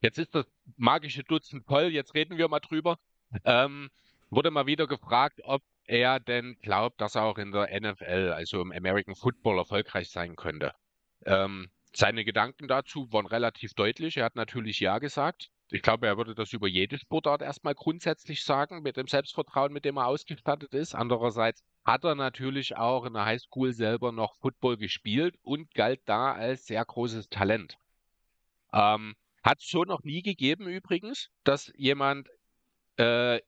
jetzt 0.00 0.18
ist 0.18 0.34
das 0.34 0.46
magische 0.76 1.24
Dutzend 1.24 1.64
voll, 1.64 1.86
jetzt 1.86 2.14
reden 2.14 2.36
wir 2.36 2.48
mal 2.48 2.60
drüber. 2.60 2.98
Ähm, 3.44 3.90
wurde 4.28 4.50
mal 4.50 4.66
wieder 4.66 4.86
gefragt, 4.86 5.40
ob 5.44 5.62
er 5.90 6.20
denn 6.20 6.56
glaubt, 6.62 7.00
dass 7.00 7.14
er 7.14 7.24
auch 7.24 7.38
in 7.38 7.52
der 7.52 7.68
NFL, 7.80 8.32
also 8.34 8.60
im 8.60 8.72
American 8.72 9.14
Football, 9.14 9.58
erfolgreich 9.58 10.10
sein 10.10 10.36
könnte. 10.36 10.72
Ähm, 11.26 11.70
seine 11.92 12.24
Gedanken 12.24 12.68
dazu 12.68 13.12
waren 13.12 13.26
relativ 13.26 13.74
deutlich. 13.74 14.16
Er 14.16 14.24
hat 14.24 14.36
natürlich 14.36 14.80
Ja 14.80 14.98
gesagt 14.98 15.50
ich 15.72 15.82
glaube, 15.82 16.06
er 16.06 16.16
würde 16.16 16.34
das 16.34 16.52
über 16.52 16.66
jede 16.66 16.98
Sportart 16.98 17.42
erstmal 17.42 17.74
grundsätzlich 17.74 18.42
sagen, 18.44 18.82
mit 18.82 18.96
dem 18.96 19.06
Selbstvertrauen, 19.06 19.72
mit 19.72 19.84
dem 19.84 19.98
er 19.98 20.06
ausgestattet 20.06 20.74
ist. 20.74 20.94
Andererseits 20.94 21.64
hat 21.84 22.04
er 22.04 22.16
natürlich 22.16 22.76
auch 22.76 23.04
in 23.04 23.12
der 23.12 23.24
Highschool 23.24 23.72
selber 23.72 24.10
noch 24.10 24.34
Football 24.40 24.76
gespielt 24.76 25.38
und 25.42 25.72
galt 25.74 26.00
da 26.06 26.32
als 26.32 26.66
sehr 26.66 26.84
großes 26.84 27.28
Talent. 27.28 27.78
Ähm, 28.72 29.14
hat 29.44 29.60
es 29.60 29.68
so 29.68 29.84
noch 29.84 30.02
nie 30.02 30.22
gegeben 30.22 30.66
übrigens, 30.66 31.30
dass 31.44 31.72
jemand 31.76 32.28
äh, 32.96 33.40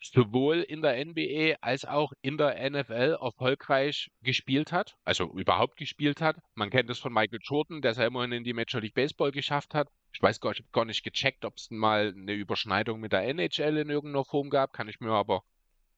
sowohl 0.00 0.60
in 0.60 0.82
der 0.82 1.04
NBA 1.04 1.56
als 1.60 1.84
auch 1.84 2.12
in 2.22 2.38
der 2.38 2.70
NFL 2.70 3.18
erfolgreich 3.20 4.10
gespielt 4.22 4.72
hat, 4.72 4.96
also 5.04 5.30
überhaupt 5.32 5.76
gespielt 5.76 6.20
hat. 6.20 6.36
Man 6.54 6.70
kennt 6.70 6.90
es 6.90 6.98
von 6.98 7.12
Michael 7.12 7.40
Jordan, 7.42 7.82
der 7.82 7.92
es 7.92 7.98
ja 7.98 8.06
immerhin 8.06 8.32
in 8.32 8.44
die 8.44 8.54
Major 8.54 8.80
League 8.80 8.94
Baseball 8.94 9.30
geschafft 9.30 9.74
hat. 9.74 9.88
Ich 10.12 10.22
weiß 10.22 10.40
gar, 10.40 10.52
ich 10.52 10.64
gar 10.72 10.84
nicht 10.84 11.04
gecheckt, 11.04 11.44
ob 11.44 11.56
es 11.56 11.70
mal 11.70 12.14
eine 12.16 12.32
Überschneidung 12.32 13.00
mit 13.00 13.12
der 13.12 13.22
NHL 13.28 13.76
in 13.76 13.90
irgendeiner 13.90 14.24
Form 14.24 14.50
gab, 14.50 14.72
kann 14.72 14.88
ich 14.88 15.00
mir 15.00 15.12
aber 15.12 15.42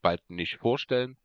bald 0.03 0.29
nicht 0.29 0.57
vorstellen. 0.57 1.17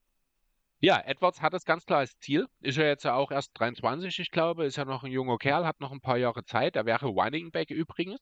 Ja, 0.79 1.01
Edwards 1.03 1.41
hat 1.41 1.55
es 1.55 1.65
ganz 1.65 1.85
klar 1.85 1.99
als 1.99 2.19
Ziel. 2.19 2.45
Ist 2.61 2.77
ja 2.77 2.85
jetzt 2.85 3.03
ja 3.03 3.15
auch 3.15 3.31
erst 3.31 3.59
23, 3.59 4.19
ich 4.19 4.29
glaube, 4.29 4.65
ist 4.65 4.77
ja 4.77 4.85
noch 4.85 5.03
ein 5.03 5.11
junger 5.11 5.39
Kerl, 5.39 5.65
hat 5.65 5.79
noch 5.79 5.91
ein 5.91 6.01
paar 6.01 6.17
Jahre 6.17 6.43
Zeit. 6.45 6.75
Er 6.75 6.85
wäre 6.85 7.07
Running 7.07 7.49
Back 7.49 7.71
übrigens. 7.71 8.19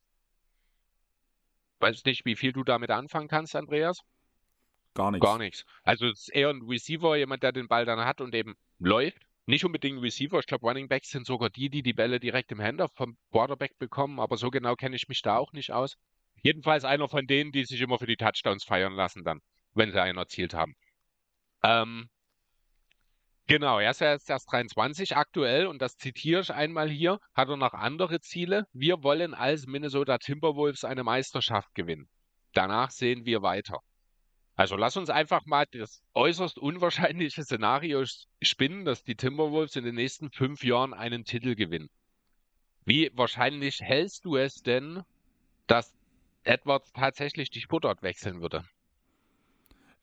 Weiß 1.80 2.06
nicht, 2.06 2.24
wie 2.24 2.38
viel 2.38 2.54
du 2.54 2.64
damit 2.64 2.92
anfangen 2.92 3.28
kannst, 3.28 3.58
Andreas. 3.58 4.00
Gar 4.96 5.12
nichts. 5.12 5.26
Gar 5.26 5.38
nichts. 5.38 5.66
Also 5.84 6.08
es 6.08 6.22
ist 6.22 6.30
eher 6.30 6.50
ein 6.50 6.64
Receiver, 6.64 7.16
jemand, 7.18 7.44
der 7.44 7.52
den 7.52 7.68
Ball 7.68 7.86
dann 7.86 8.00
hat 8.00 8.22
und 8.22 8.34
eben 8.34 8.56
läuft. 8.80 9.22
Nicht 9.46 9.64
unbedingt 9.64 9.98
ein 9.98 10.02
Receiver. 10.02 10.40
Ich 10.40 10.48
glaube, 10.48 10.66
Running 10.66 10.88
Backs 10.88 11.10
sind 11.10 11.28
sogar 11.28 11.50
die, 11.50 11.70
die 11.70 11.84
die 11.84 11.94
Bälle 11.94 12.20
direkt 12.20 12.52
im 12.52 12.62
Handoff 12.62 12.92
vom 12.96 13.18
Quarterback 13.32 13.78
bekommen. 13.78 14.20
Aber 14.20 14.38
so 14.38 14.50
genau 14.50 14.76
kenne 14.76 14.96
ich 14.96 15.08
mich 15.08 15.22
da 15.22 15.38
auch 15.38 15.52
nicht 15.52 15.72
aus. 15.72 15.98
Jedenfalls 16.42 16.86
einer 16.86 17.08
von 17.10 17.28
denen, 17.28 17.52
die 17.52 17.66
sich 17.66 17.82
immer 17.82 18.00
für 18.00 18.08
die 18.08 18.16
Touchdowns 18.18 18.64
feiern 18.64 18.94
lassen 18.94 19.24
dann, 19.24 19.42
wenn 19.74 19.92
sie 19.92 20.02
einen 20.02 20.18
erzielt 20.18 20.54
haben. 20.54 20.76
Ähm, 21.64 22.10
genau, 23.48 23.80
er 23.80 23.92
ist 23.92 24.02
ja 24.02 24.14
jetzt 24.14 24.30
erst 24.30 24.52
23 24.52 25.18
aktuell 25.18 25.68
und 25.68 25.82
das 25.82 25.98
zitiere 25.98 26.42
ich 26.42 26.54
einmal 26.54 26.90
hier, 26.90 27.20
hat 27.34 27.50
er 27.50 27.58
noch 27.58 27.74
andere 27.74 28.22
Ziele. 28.22 28.66
Wir 28.74 29.04
wollen 29.04 29.34
als 29.34 29.66
Minnesota 29.66 30.18
Timberwolves 30.18 30.86
eine 30.86 31.04
Meisterschaft 31.04 31.74
gewinnen. 31.76 32.08
Danach 32.54 32.92
sehen 32.92 33.26
wir 33.26 33.42
weiter. 33.42 33.80
Also 34.56 34.78
lass 34.78 34.96
uns 34.96 35.10
einfach 35.10 35.46
mal 35.46 35.66
das 35.72 36.02
äußerst 36.14 36.58
unwahrscheinliche 36.58 37.44
Szenario 37.44 38.04
spinnen, 38.42 38.86
dass 38.86 39.04
die 39.04 39.16
Timberwolves 39.16 39.76
in 39.76 39.84
den 39.84 39.96
nächsten 39.96 40.32
fünf 40.32 40.64
Jahren 40.64 40.94
einen 40.94 41.26
Titel 41.26 41.56
gewinnen. 41.56 41.90
Wie 42.86 43.12
wahrscheinlich 43.14 43.82
hältst 43.82 44.24
du 44.24 44.38
es 44.38 44.62
denn, 44.62 45.04
dass 45.68 45.94
Edwards 46.44 46.94
tatsächlich 46.94 47.50
die 47.50 47.60
Sportart 47.60 48.02
wechseln 48.02 48.42
würde? 48.42 48.64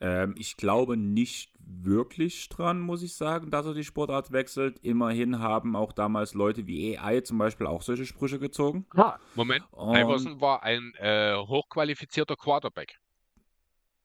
Ähm, 0.01 0.35
ich 0.37 0.57
glaube 0.57 0.97
nicht 0.97 1.53
wirklich 1.59 2.49
dran, 2.49 2.81
muss 2.81 3.03
ich 3.05 3.15
sagen, 3.15 3.51
dass 3.51 3.65
er 3.67 3.75
die 3.75 3.85
Sportart 3.85 4.33
wechselt. 4.33 4.81
Immerhin 4.81 5.38
haben 5.38 5.77
auch 5.77 5.93
damals 5.93 6.35
Leute 6.35 6.67
wie 6.67 6.99
AI 6.99 7.21
zum 7.21 7.38
Beispiel 7.38 7.69
auch 7.69 7.83
solche 7.83 8.05
Sprüche 8.05 8.41
gezogen. 8.41 8.85
Ah, 8.97 9.19
Moment, 9.35 9.65
Und 9.71 9.97
Iverson 9.97 10.41
war 10.41 10.65
ein 10.65 10.93
äh, 10.97 11.37
hochqualifizierter 11.37 12.35
Quarterback. 12.35 12.99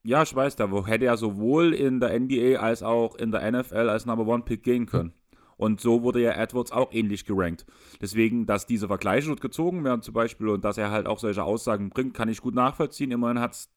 Ja, 0.07 0.23
ich 0.23 0.33
weiß, 0.33 0.55
da 0.55 0.69
hätte 0.85 1.03
er 1.03 1.17
sowohl 1.17 1.73
in 1.73 1.99
der 1.99 2.17
NBA 2.17 2.61
als 2.61 2.81
auch 2.81 3.15
in 3.15 3.29
der 3.33 3.51
NFL 3.51 3.89
als 3.89 4.05
Number 4.05 4.25
One 4.25 4.43
Pick 4.43 4.63
gehen 4.63 4.85
können. 4.85 5.11
Und 5.57 5.81
so 5.81 6.01
wurde 6.01 6.21
ja 6.21 6.31
Edwards 6.31 6.71
auch 6.71 6.93
ähnlich 6.93 7.25
gerankt. 7.25 7.65
Deswegen, 7.99 8.45
dass 8.45 8.65
diese 8.65 8.87
Vergleiche 8.87 9.27
dort 9.27 9.41
gezogen 9.41 9.83
werden 9.83 10.03
zum 10.03 10.13
Beispiel 10.13 10.47
und 10.47 10.63
dass 10.63 10.77
er 10.77 10.91
halt 10.91 11.07
auch 11.07 11.19
solche 11.19 11.43
Aussagen 11.43 11.89
bringt, 11.89 12.13
kann 12.13 12.29
ich 12.29 12.39
gut 12.39 12.55
nachvollziehen. 12.55 13.11
Immerhin 13.11 13.41
hat 13.41 13.51
es 13.51 13.69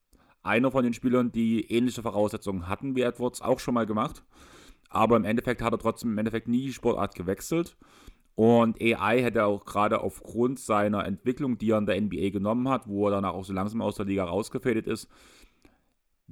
einer 0.44 0.70
von 0.70 0.84
den 0.84 0.94
Spielern, 0.94 1.32
die 1.32 1.68
ähnliche 1.68 2.02
Voraussetzungen 2.02 2.68
hatten 2.68 2.94
wie 2.94 3.02
Edwards, 3.02 3.42
auch 3.42 3.58
schon 3.58 3.74
mal 3.74 3.86
gemacht. 3.86 4.22
Aber 4.88 5.16
im 5.16 5.24
Endeffekt 5.24 5.62
hat 5.62 5.72
er 5.72 5.80
trotzdem 5.80 6.12
im 6.12 6.18
Endeffekt 6.18 6.46
nie 6.46 6.66
die 6.66 6.72
Sportart 6.72 7.16
gewechselt. 7.16 7.76
Und 8.36 8.80
AI 8.80 9.20
hätte 9.20 9.44
auch 9.44 9.64
gerade 9.64 10.00
aufgrund 10.00 10.60
seiner 10.60 11.04
Entwicklung, 11.04 11.58
die 11.58 11.72
er 11.72 11.78
in 11.78 11.86
der 11.86 12.00
NBA 12.00 12.30
genommen 12.30 12.68
hat, 12.68 12.86
wo 12.86 13.08
er 13.08 13.10
dann 13.10 13.24
auch 13.24 13.44
so 13.44 13.52
langsam 13.52 13.82
aus 13.82 13.96
der 13.96 14.06
Liga 14.06 14.24
rausgefädet 14.24 14.86
ist, 14.86 15.10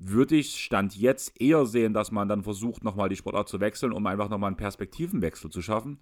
würde 0.01 0.37
ich 0.37 0.63
Stand 0.63 0.97
jetzt 0.97 1.41
eher 1.41 1.67
sehen, 1.67 1.93
dass 1.93 2.11
man 2.11 2.29
dann 2.29 2.43
versucht, 2.43 2.85
nochmal 2.85 3.09
die 3.09 3.17
Sportart 3.17 3.49
zu 3.49 3.61
wechseln, 3.61 3.93
um 3.93 4.07
einfach 4.07 4.29
nochmal 4.29 4.49
einen 4.49 4.57
Perspektivenwechsel 4.57 5.51
zu 5.51 5.63
schaffen. 5.63 5.99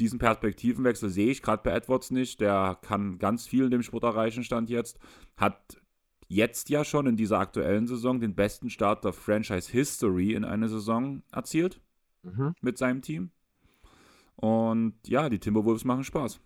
Diesen 0.00 0.18
Perspektivenwechsel 0.18 1.10
sehe 1.10 1.30
ich 1.30 1.42
gerade 1.42 1.62
bei 1.62 1.72
Edwards 1.72 2.10
nicht. 2.10 2.40
Der 2.40 2.78
kann 2.82 3.18
ganz 3.18 3.46
viel 3.46 3.64
in 3.64 3.70
dem 3.70 3.82
Sport 3.82 4.04
erreichen, 4.04 4.44
Stand 4.44 4.70
jetzt. 4.70 4.98
Hat 5.36 5.80
jetzt 6.28 6.68
ja 6.68 6.84
schon 6.84 7.06
in 7.06 7.16
dieser 7.16 7.38
aktuellen 7.38 7.86
Saison 7.86 8.20
den 8.20 8.34
besten 8.34 8.70
Start 8.70 9.04
der 9.04 9.12
Franchise 9.12 9.72
History 9.72 10.34
in 10.34 10.44
eine 10.44 10.68
Saison 10.68 11.22
erzielt 11.32 11.80
mhm. 12.22 12.54
mit 12.60 12.78
seinem 12.78 13.02
Team. 13.02 13.30
Und 14.36 14.94
ja, 15.06 15.28
die 15.28 15.40
Timberwolves 15.40 15.84
machen 15.84 16.04
Spaß. 16.04 16.40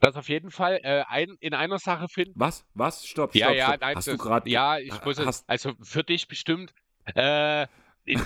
Das 0.00 0.16
auf 0.16 0.28
jeden 0.28 0.50
Fall 0.50 0.80
äh, 0.82 1.04
ein, 1.08 1.36
in 1.40 1.54
einer 1.54 1.78
Sache 1.78 2.08
finden. 2.08 2.32
Was? 2.36 2.64
Was? 2.74 3.06
Stopp, 3.06 3.30
stopp, 3.30 3.34
ja, 3.34 3.52
ja, 3.52 3.68
stopp. 3.68 3.80
Nein, 3.80 3.96
hast 3.96 4.08
das, 4.08 4.16
du 4.16 4.22
gerade. 4.22 4.50
Ja, 4.50 4.78
ich 4.78 5.04
muss 5.04 5.18
es, 5.18 5.44
also 5.46 5.72
für 5.82 6.04
dich 6.04 6.28
bestimmt. 6.28 6.72
Äh, 7.14 7.66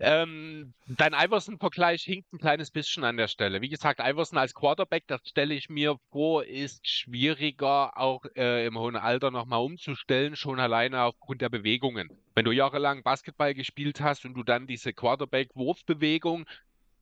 ähm, 0.00 0.74
dein 0.86 1.12
Iverson-Vergleich 1.12 2.02
hinkt 2.02 2.32
ein 2.32 2.38
kleines 2.38 2.70
bisschen 2.70 3.04
an 3.04 3.16
der 3.16 3.28
Stelle. 3.28 3.60
Wie 3.60 3.68
gesagt, 3.68 4.00
Iverson 4.00 4.38
als 4.38 4.54
Quarterback, 4.54 5.04
das 5.06 5.20
stelle 5.24 5.54
ich 5.54 5.68
mir 5.68 5.96
vor, 6.10 6.44
ist 6.44 6.88
schwieriger 6.88 7.96
auch 7.96 8.24
äh, 8.36 8.66
im 8.66 8.78
hohen 8.78 8.96
Alter 8.96 9.30
nochmal 9.30 9.60
umzustellen, 9.60 10.36
schon 10.36 10.60
alleine 10.60 11.02
aufgrund 11.02 11.40
der 11.42 11.48
Bewegungen. 11.48 12.08
Wenn 12.34 12.44
du 12.44 12.52
jahrelang 12.52 13.02
Basketball 13.02 13.54
gespielt 13.54 14.00
hast 14.00 14.24
und 14.24 14.34
du 14.34 14.42
dann 14.42 14.66
diese 14.66 14.92
Quarterback-Wurfbewegung 14.92 16.46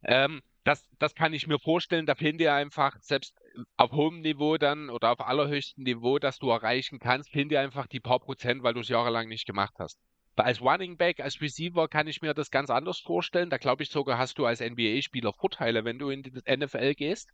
ähm, 0.03 0.40
das, 0.71 0.89
das 1.01 1.17
kann 1.17 1.33
ich 1.33 1.49
mir 1.49 1.59
vorstellen, 1.59 2.07
da 2.07 2.15
fehlen 2.15 2.39
dir 2.39 2.55
einfach, 2.55 2.97
selbst 3.01 3.35
auf 3.77 3.91
hohem 3.91 4.21
Niveau 4.21 4.57
dann 4.57 4.89
oder 4.89 5.11
auf 5.11 5.21
allerhöchstem 5.21 5.83
Niveau, 5.83 6.21
das 6.21 6.39
du 6.39 6.49
erreichen 6.49 7.01
kannst, 7.01 7.31
fehlen 7.31 7.49
dir 7.49 7.61
einfach 7.61 7.89
die 7.89 7.99
paar 7.99 8.21
Prozent, 8.21 8.63
weil 8.63 8.75
du 8.75 8.81
es 8.81 8.89
jahrelang 8.89 9.29
nicht 9.29 9.47
gemacht 9.47 9.75
hast. 9.81 9.99
Als 10.37 10.63
Running 10.63 10.97
Back, 10.97 11.19
als 11.19 11.41
Receiver 11.41 11.89
kann 11.89 12.07
ich 12.07 12.23
mir 12.23 12.35
das 12.35 12.53
ganz 12.53 12.71
anders 12.71 13.01
vorstellen. 13.01 13.51
Da 13.51 13.59
glaube 13.59 13.83
ich 13.83 13.91
sogar, 13.91 14.17
hast 14.17 14.39
du 14.39 14.47
als 14.47 14.61
NBA-Spieler 14.61 15.33
Vorteile, 15.33 15.85
wenn 15.85 15.99
du 15.99 16.09
in 16.09 16.23
die 16.23 16.31
NFL 16.57 16.95
gehst, 16.95 17.29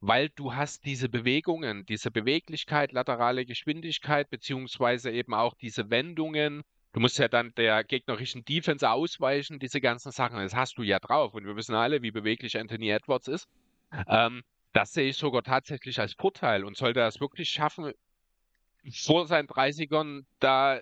weil 0.00 0.28
du 0.28 0.54
hast 0.54 0.84
diese 0.84 1.08
Bewegungen, 1.08 1.86
diese 1.86 2.10
Beweglichkeit, 2.10 2.92
laterale 2.92 3.46
Geschwindigkeit, 3.46 4.28
beziehungsweise 4.28 5.10
eben 5.10 5.32
auch 5.32 5.54
diese 5.54 5.88
Wendungen, 5.88 6.62
Du 6.94 7.00
musst 7.00 7.18
ja 7.18 7.26
dann 7.26 7.52
der 7.56 7.82
gegnerischen 7.82 8.44
Defense 8.44 8.88
ausweichen, 8.88 9.58
diese 9.58 9.80
ganzen 9.80 10.12
Sachen. 10.12 10.38
Das 10.38 10.54
hast 10.54 10.78
du 10.78 10.84
ja 10.84 11.00
drauf. 11.00 11.34
Und 11.34 11.44
wir 11.44 11.56
wissen 11.56 11.74
alle, 11.74 12.02
wie 12.02 12.12
beweglich 12.12 12.56
Anthony 12.56 12.88
Edwards 12.88 13.26
ist. 13.26 13.48
Ähm, 14.06 14.44
das 14.72 14.92
sehe 14.92 15.08
ich 15.08 15.16
sogar 15.16 15.42
tatsächlich 15.42 15.98
als 15.98 16.14
Vorteil. 16.14 16.64
Und 16.64 16.76
sollte 16.76 17.00
er 17.00 17.08
es 17.08 17.20
wirklich 17.20 17.48
schaffen, 17.48 17.92
vor 18.92 19.26
seinen 19.26 19.48
30ern 19.48 20.24
da 20.38 20.80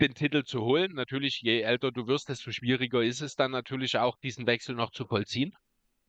den 0.00 0.14
Titel 0.14 0.44
zu 0.44 0.60
holen. 0.62 0.92
Natürlich, 0.94 1.40
je 1.42 1.60
älter 1.62 1.90
du 1.90 2.06
wirst, 2.06 2.28
desto 2.28 2.52
schwieriger 2.52 3.02
ist 3.02 3.20
es 3.20 3.34
dann 3.34 3.50
natürlich 3.50 3.98
auch, 3.98 4.16
diesen 4.18 4.46
Wechsel 4.46 4.76
noch 4.76 4.92
zu 4.92 5.06
vollziehen. 5.06 5.56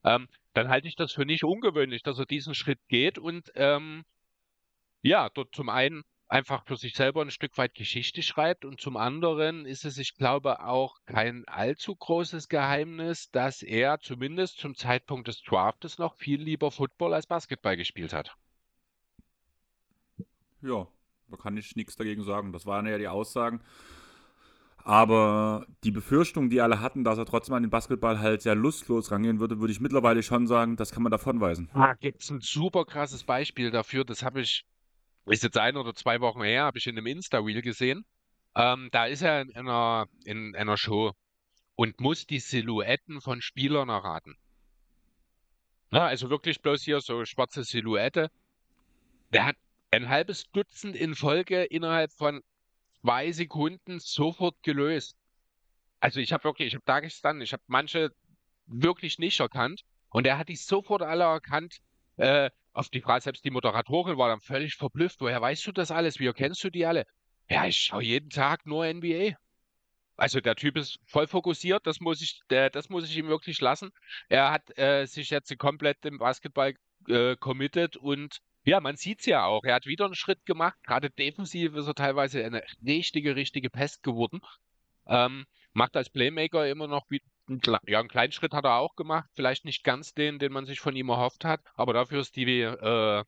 Ähm, 0.04 0.28
dann 0.52 0.68
halte 0.68 0.86
ich 0.86 0.94
das 0.94 1.12
für 1.12 1.26
nicht 1.26 1.42
ungewöhnlich, 1.42 2.04
dass 2.04 2.20
er 2.20 2.26
diesen 2.26 2.54
Schritt 2.54 2.78
geht 2.86 3.18
und 3.18 3.50
ähm, 3.56 4.04
ja, 5.02 5.28
dort 5.30 5.52
zum 5.52 5.70
einen 5.70 6.04
einfach 6.34 6.64
für 6.66 6.76
sich 6.76 6.94
selber 6.94 7.22
ein 7.22 7.30
Stück 7.30 7.56
weit 7.58 7.74
Geschichte 7.74 8.20
schreibt 8.22 8.64
und 8.64 8.80
zum 8.80 8.96
anderen 8.96 9.66
ist 9.66 9.84
es, 9.84 9.98
ich 9.98 10.16
glaube, 10.16 10.64
auch 10.64 10.96
kein 11.06 11.46
allzu 11.46 11.94
großes 11.94 12.48
Geheimnis, 12.48 13.30
dass 13.30 13.62
er 13.62 14.00
zumindest 14.00 14.58
zum 14.58 14.74
Zeitpunkt 14.74 15.28
des 15.28 15.42
Draftes 15.42 15.98
noch 15.98 16.16
viel 16.16 16.42
lieber 16.42 16.72
Football 16.72 17.14
als 17.14 17.28
Basketball 17.28 17.76
gespielt 17.76 18.12
hat. 18.12 18.36
Ja, 20.60 20.88
da 21.28 21.36
kann 21.36 21.56
ich 21.56 21.76
nichts 21.76 21.94
dagegen 21.94 22.24
sagen. 22.24 22.52
Das 22.52 22.66
waren 22.66 22.86
ja 22.86 22.98
die 22.98 23.08
Aussagen. 23.08 23.60
Aber 24.78 25.66
die 25.82 25.90
Befürchtung, 25.92 26.50
die 26.50 26.60
alle 26.60 26.80
hatten, 26.80 27.04
dass 27.04 27.16
er 27.16 27.24
trotzdem 27.24 27.54
an 27.54 27.62
den 27.62 27.70
Basketball 27.70 28.18
halt 28.18 28.42
sehr 28.42 28.54
lustlos 28.54 29.10
rangehen 29.10 29.40
würde, 29.40 29.60
würde 29.60 29.72
ich 29.72 29.80
mittlerweile 29.80 30.22
schon 30.22 30.46
sagen, 30.46 30.76
das 30.76 30.90
kann 30.90 31.02
man 31.02 31.12
davonweisen. 31.12 31.70
Da 31.72 31.94
gibt 31.94 32.22
es 32.22 32.30
ein 32.30 32.40
super 32.40 32.84
krasses 32.84 33.24
Beispiel 33.24 33.70
dafür. 33.70 34.04
Das 34.04 34.22
habe 34.22 34.42
ich, 34.42 34.66
ist 35.26 35.42
jetzt 35.42 35.58
ein 35.58 35.76
oder 35.76 35.94
zwei 35.94 36.20
Wochen 36.20 36.42
her, 36.42 36.64
habe 36.64 36.78
ich 36.78 36.86
in 36.86 36.96
einem 36.96 37.06
Insta-Reel 37.06 37.62
gesehen. 37.62 38.04
Ähm, 38.56 38.88
da 38.92 39.06
ist 39.06 39.22
er 39.22 39.42
in 39.42 39.56
einer, 39.56 40.06
in 40.24 40.54
einer 40.54 40.76
Show 40.76 41.12
und 41.76 42.00
muss 42.00 42.26
die 42.26 42.38
Silhouetten 42.38 43.20
von 43.20 43.40
Spielern 43.40 43.88
erraten. 43.88 44.36
Ja, 45.90 46.06
also 46.06 46.30
wirklich 46.30 46.60
bloß 46.60 46.82
hier 46.82 47.00
so 47.00 47.24
schwarze 47.24 47.64
Silhouette. 47.64 48.30
Der 49.32 49.46
hat 49.46 49.56
ein 49.90 50.08
halbes 50.08 50.50
Dutzend 50.50 50.96
in 50.96 51.14
Folge 51.14 51.64
innerhalb 51.64 52.12
von 52.12 52.42
zwei 53.00 53.32
Sekunden 53.32 54.00
sofort 54.00 54.62
gelöst. 54.62 55.16
Also 56.00 56.20
ich 56.20 56.32
habe 56.32 56.44
wirklich, 56.44 56.68
ich 56.68 56.74
habe 56.74 56.84
da 56.84 57.00
gestanden, 57.00 57.42
ich 57.42 57.52
habe 57.52 57.62
manche 57.66 58.10
wirklich 58.66 59.18
nicht 59.18 59.40
erkannt 59.40 59.82
und 60.10 60.26
er 60.26 60.38
hat 60.38 60.48
die 60.48 60.56
sofort 60.56 61.02
alle 61.02 61.24
erkannt. 61.24 61.78
Äh, 62.16 62.50
auf 62.74 62.88
die 62.90 63.00
Frage, 63.00 63.22
selbst 63.22 63.44
die 63.44 63.50
Moderatorin 63.50 64.18
war 64.18 64.28
dann 64.28 64.40
völlig 64.40 64.74
verblüfft. 64.74 65.20
Woher 65.20 65.40
weißt 65.40 65.66
du 65.66 65.72
das 65.72 65.90
alles? 65.90 66.18
Wie 66.18 66.26
erkennst 66.26 66.62
du 66.64 66.70
die 66.70 66.84
alle? 66.84 67.06
Ja, 67.48 67.66
ich 67.66 67.78
schaue 67.78 68.02
jeden 68.02 68.30
Tag 68.30 68.66
nur 68.66 68.86
NBA. 68.92 69.36
Also 70.16 70.40
der 70.40 70.56
Typ 70.56 70.76
ist 70.76 70.98
voll 71.06 71.26
fokussiert, 71.26 71.86
das 71.86 72.00
muss 72.00 72.20
ich, 72.20 72.40
das 72.48 72.88
muss 72.88 73.08
ich 73.08 73.16
ihm 73.16 73.26
wirklich 73.26 73.60
lassen. 73.60 73.90
Er 74.28 74.50
hat 74.50 74.76
äh, 74.78 75.06
sich 75.06 75.30
jetzt 75.30 75.56
komplett 75.58 76.04
im 76.04 76.18
Basketball 76.18 76.74
äh, 77.08 77.36
committed 77.36 77.96
und 77.96 78.38
ja, 78.64 78.80
man 78.80 78.96
sieht 78.96 79.20
es 79.20 79.26
ja 79.26 79.44
auch. 79.44 79.64
Er 79.64 79.74
hat 79.74 79.86
wieder 79.86 80.06
einen 80.06 80.14
Schritt 80.14 80.46
gemacht. 80.46 80.76
Gerade 80.84 81.10
defensiv 81.10 81.74
ist 81.74 81.86
er 81.86 81.94
teilweise 81.94 82.44
eine 82.44 82.62
richtige, 82.84 83.36
richtige 83.36 83.70
Pest 83.70 84.02
geworden. 84.02 84.40
Ähm, 85.06 85.44
macht 85.74 85.96
als 85.96 86.08
Playmaker 86.08 86.66
immer 86.68 86.86
noch 86.86 87.04
wie, 87.10 87.20
ja, 87.86 88.00
einen 88.00 88.08
kleinen 88.08 88.32
Schritt 88.32 88.52
hat 88.52 88.64
er 88.64 88.76
auch 88.76 88.96
gemacht. 88.96 89.28
Vielleicht 89.34 89.64
nicht 89.64 89.84
ganz 89.84 90.14
den, 90.14 90.38
den 90.38 90.52
man 90.52 90.66
sich 90.66 90.80
von 90.80 90.96
ihm 90.96 91.08
erhofft 91.08 91.44
hat. 91.44 91.60
Aber 91.74 91.92
dafür 91.92 92.20
ist 92.20 92.36
die, 92.36 92.60
äh, 92.60 93.24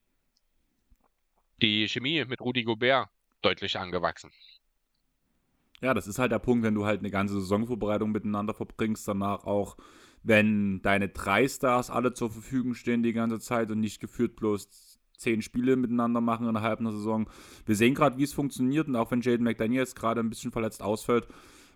die 1.62 1.88
Chemie 1.88 2.24
mit 2.24 2.40
Rudi 2.40 2.64
Gobert 2.64 3.09
deutlich 3.42 3.79
angewachsen. 3.79 4.31
Ja, 5.83 5.92
das 5.92 6.07
ist 6.07 6.18
halt 6.18 6.33
der 6.33 6.38
Punkt, 6.38 6.64
wenn 6.64 6.74
du 6.74 6.87
halt 6.87 7.00
eine 7.00 7.11
ganze 7.11 7.35
Saisonvorbereitung 7.35 8.11
miteinander 8.11 8.55
verbringst, 8.55 9.07
danach 9.07 9.44
auch, 9.44 9.76
wenn 10.22 10.81
deine 10.83 11.11
drei 11.11 11.46
Stars 11.46 11.90
alle 11.90 12.14
zur 12.14 12.31
Verfügung 12.31 12.74
stehen 12.74 13.02
die 13.02 13.12
ganze 13.12 13.38
Zeit 13.38 13.70
und 13.70 13.81
nicht 13.81 14.00
geführt 14.00 14.37
bloß 14.37 14.98
zehn 15.16 15.42
Spiele 15.42 15.76
miteinander 15.76 16.20
machen 16.20 16.48
innerhalb 16.48 16.81
einer 16.81 16.92
Saison. 16.92 17.29
Wir 17.64 17.76
sehen 17.76 17.94
gerade, 17.94 18.18
wie 18.18 18.24
es 18.24 18.33
funktioniert 18.33 18.88
und 18.88 18.96
auch 18.96 19.11
wenn 19.11 19.20
Jaden 19.20 19.44
McDaniel 19.44 19.81
jetzt 19.81 19.96
gerade 19.96 20.20
ein 20.20 20.31
bisschen 20.31 20.52
verletzt 20.52 20.83
ausfällt, 20.83 21.29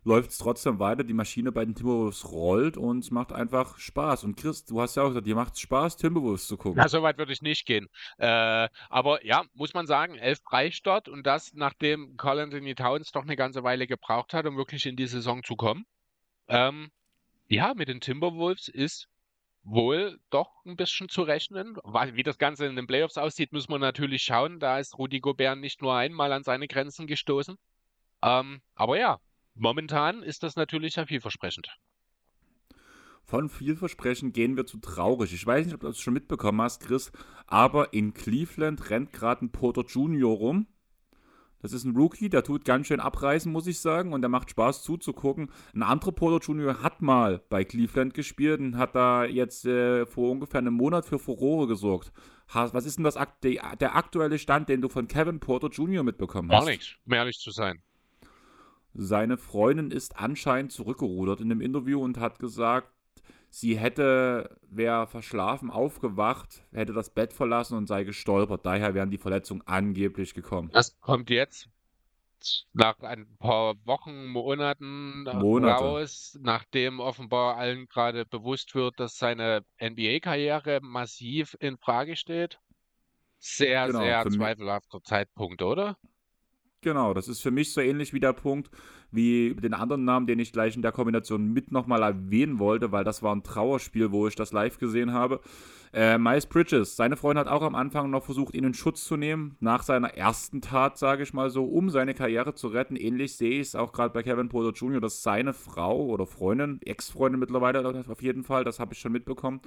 läuft 0.04 0.30
es 0.30 0.38
trotzdem 0.38 0.78
weiter. 0.78 1.04
Die 1.04 1.14
Maschine 1.14 1.52
bei 1.52 1.64
den 1.64 1.74
Timberwolves 1.74 2.30
rollt 2.30 2.76
und 2.76 3.00
es 3.00 3.10
macht 3.10 3.32
einfach 3.32 3.78
Spaß. 3.78 4.24
Und 4.24 4.36
Chris, 4.36 4.64
du 4.64 4.80
hast 4.80 4.96
ja 4.96 5.02
auch 5.02 5.08
gesagt, 5.08 5.26
dir 5.26 5.34
macht 5.34 5.54
es 5.54 5.60
Spaß, 5.60 5.96
Timberwolves 5.96 6.46
zu 6.46 6.56
gucken. 6.56 6.80
Ja, 6.80 6.88
so 6.88 7.02
weit 7.02 7.18
würde 7.18 7.32
ich 7.32 7.42
nicht 7.42 7.66
gehen. 7.66 7.88
Äh, 8.18 8.68
aber 8.88 9.24
ja, 9.24 9.44
muss 9.54 9.74
man 9.74 9.86
sagen, 9.86 10.16
elf 10.16 10.40
Freistadt 10.42 11.08
und 11.08 11.26
das, 11.26 11.52
nachdem 11.54 12.16
Carl 12.16 12.40
Anthony 12.40 12.74
Towns 12.74 13.12
doch 13.12 13.22
eine 13.22 13.36
ganze 13.36 13.62
Weile 13.62 13.86
gebraucht 13.86 14.34
hat, 14.34 14.46
um 14.46 14.56
wirklich 14.56 14.86
in 14.86 14.96
die 14.96 15.06
Saison 15.06 15.42
zu 15.42 15.56
kommen. 15.56 15.84
Ähm, 16.48 16.90
ja, 17.48 17.74
mit 17.74 17.88
den 17.88 18.00
Timberwolves 18.00 18.68
ist 18.68 19.08
wohl 19.62 20.18
doch 20.30 20.64
ein 20.64 20.76
bisschen 20.76 21.08
zu 21.08 21.22
rechnen. 21.22 21.76
Wie 22.12 22.22
das 22.22 22.38
Ganze 22.38 22.66
in 22.66 22.76
den 22.76 22.86
Playoffs 22.86 23.18
aussieht, 23.18 23.52
muss 23.52 23.68
man 23.68 23.80
natürlich 23.80 24.22
schauen. 24.22 24.58
Da 24.58 24.78
ist 24.78 24.96
Rudi 24.98 25.20
Gobert 25.20 25.58
nicht 25.58 25.82
nur 25.82 25.94
einmal 25.94 26.32
an 26.32 26.44
seine 26.44 26.66
Grenzen 26.66 27.06
gestoßen. 27.06 27.56
Ähm, 28.22 28.60
aber 28.74 28.98
ja, 28.98 29.20
momentan 29.60 30.22
ist 30.22 30.42
das 30.42 30.56
natürlich 30.56 30.94
sehr 30.94 31.06
vielversprechend. 31.06 31.68
Von 33.24 33.48
vielversprechend 33.48 34.34
gehen 34.34 34.56
wir 34.56 34.66
zu 34.66 34.78
traurig. 34.78 35.32
Ich 35.32 35.46
weiß 35.46 35.66
nicht, 35.66 35.74
ob 35.74 35.80
du 35.82 35.86
das 35.86 36.00
schon 36.00 36.14
mitbekommen 36.14 36.60
hast, 36.62 36.80
Chris, 36.80 37.12
aber 37.46 37.92
in 37.92 38.12
Cleveland 38.12 38.90
rennt 38.90 39.12
gerade 39.12 39.44
ein 39.44 39.52
Porter 39.52 39.84
Junior 39.86 40.36
rum 40.36 40.66
das 41.62 41.72
ist 41.74 41.84
ein 41.84 41.94
Rookie, 41.94 42.30
der 42.30 42.42
tut 42.42 42.64
ganz 42.64 42.86
schön 42.86 43.00
abreißen, 43.00 43.52
muss 43.52 43.66
ich 43.66 43.80
sagen, 43.80 44.12
und 44.12 44.22
der 44.22 44.30
macht 44.30 44.50
Spaß 44.50 44.82
zuzugucken. 44.82 45.50
Ein 45.74 45.82
anderer 45.82 46.12
Polo 46.12 46.38
Junior 46.38 46.82
hat 46.82 47.02
mal 47.02 47.42
bei 47.50 47.64
Cleveland 47.64 48.14
gespielt 48.14 48.60
und 48.60 48.78
hat 48.78 48.94
da 48.94 49.24
jetzt 49.24 49.66
äh, 49.66 50.06
vor 50.06 50.30
ungefähr 50.30 50.58
einem 50.58 50.74
Monat 50.74 51.04
für 51.04 51.18
Furore 51.18 51.66
gesorgt. 51.66 52.12
Was 52.52 52.86
ist 52.86 52.96
denn 52.96 53.04
das, 53.04 53.18
der 53.42 53.94
aktuelle 53.94 54.38
Stand, 54.38 54.68
den 54.68 54.80
du 54.80 54.88
von 54.88 55.06
Kevin 55.06 55.38
Porter 55.38 55.68
Jr. 55.68 56.02
mitbekommen 56.02 56.50
hast? 56.50 56.64
Gar 56.64 56.70
nichts, 56.70 56.96
um 57.04 57.12
ehrlich 57.12 57.38
zu 57.38 57.50
sein. 57.50 57.82
Seine 58.94 59.36
Freundin 59.36 59.90
ist 59.90 60.18
anscheinend 60.18 60.72
zurückgerudert 60.72 61.40
in 61.40 61.48
dem 61.48 61.60
Interview 61.60 62.02
und 62.02 62.18
hat 62.18 62.38
gesagt, 62.38 62.90
sie 63.48 63.78
hätte, 63.78 64.58
wäre 64.68 65.06
verschlafen, 65.06 65.70
aufgewacht, 65.70 66.64
hätte 66.72 66.92
das 66.92 67.10
Bett 67.10 67.32
verlassen 67.32 67.76
und 67.76 67.86
sei 67.86 68.04
gestolpert. 68.04 68.66
Daher 68.66 68.94
wären 68.94 69.10
die 69.10 69.18
Verletzungen 69.18 69.62
angeblich 69.66 70.34
gekommen. 70.34 70.70
Das 70.72 70.98
kommt 71.00 71.30
jetzt 71.30 71.68
nach 72.72 72.98
ein 73.00 73.36
paar 73.38 73.74
Wochen, 73.84 74.28
Monaten 74.28 75.24
Monate. 75.24 75.84
raus, 75.84 76.38
nachdem 76.40 77.00
offenbar 77.00 77.56
allen 77.56 77.86
gerade 77.86 78.24
bewusst 78.24 78.74
wird, 78.74 78.98
dass 78.98 79.16
seine 79.16 79.64
NBA-Karriere 79.80 80.80
massiv 80.82 81.56
in 81.60 81.76
Frage 81.78 82.16
steht. 82.16 82.58
Sehr, 83.38 83.86
genau, 83.86 84.00
sehr 84.00 84.26
zweifelhafter 84.28 85.02
Zeitpunkt, 85.02 85.62
oder? 85.62 85.96
Genau, 86.82 87.12
das 87.12 87.28
ist 87.28 87.42
für 87.42 87.50
mich 87.50 87.74
so 87.74 87.82
ähnlich 87.82 88.14
wie 88.14 88.20
der 88.20 88.32
Punkt, 88.32 88.70
wie 89.10 89.54
den 89.54 89.74
anderen 89.74 90.06
Namen, 90.06 90.26
den 90.26 90.38
ich 90.38 90.50
gleich 90.50 90.76
in 90.76 90.80
der 90.80 90.92
Kombination 90.92 91.52
mit 91.52 91.70
nochmal 91.72 92.02
erwähnen 92.02 92.58
wollte, 92.58 92.90
weil 92.90 93.04
das 93.04 93.22
war 93.22 93.36
ein 93.36 93.42
Trauerspiel, 93.42 94.12
wo 94.12 94.26
ich 94.26 94.34
das 94.34 94.52
live 94.52 94.78
gesehen 94.78 95.12
habe. 95.12 95.40
Äh, 95.92 96.16
Miles 96.16 96.46
Bridges, 96.46 96.96
seine 96.96 97.18
Freundin 97.18 97.44
hat 97.44 97.52
auch 97.52 97.60
am 97.60 97.74
Anfang 97.74 98.08
noch 98.08 98.24
versucht, 98.24 98.54
ihn 98.54 98.64
in 98.64 98.72
Schutz 98.72 99.04
zu 99.04 99.18
nehmen, 99.18 99.56
nach 99.60 99.82
seiner 99.82 100.14
ersten 100.14 100.62
Tat, 100.62 100.96
sage 100.96 101.22
ich 101.22 101.34
mal 101.34 101.50
so, 101.50 101.66
um 101.66 101.90
seine 101.90 102.14
Karriere 102.14 102.54
zu 102.54 102.68
retten. 102.68 102.96
Ähnlich 102.96 103.36
sehe 103.36 103.60
ich 103.60 103.68
es 103.68 103.74
auch 103.74 103.92
gerade 103.92 104.14
bei 104.14 104.22
Kevin 104.22 104.48
Porter 104.48 104.72
Jr., 104.72 105.02
dass 105.02 105.22
seine 105.22 105.52
Frau 105.52 106.06
oder 106.06 106.24
Freundin, 106.24 106.80
Ex-Freundin 106.80 107.40
mittlerweile 107.40 108.06
auf 108.08 108.22
jeden 108.22 108.42
Fall, 108.42 108.64
das 108.64 108.80
habe 108.80 108.94
ich 108.94 109.00
schon 109.00 109.12
mitbekommen, 109.12 109.60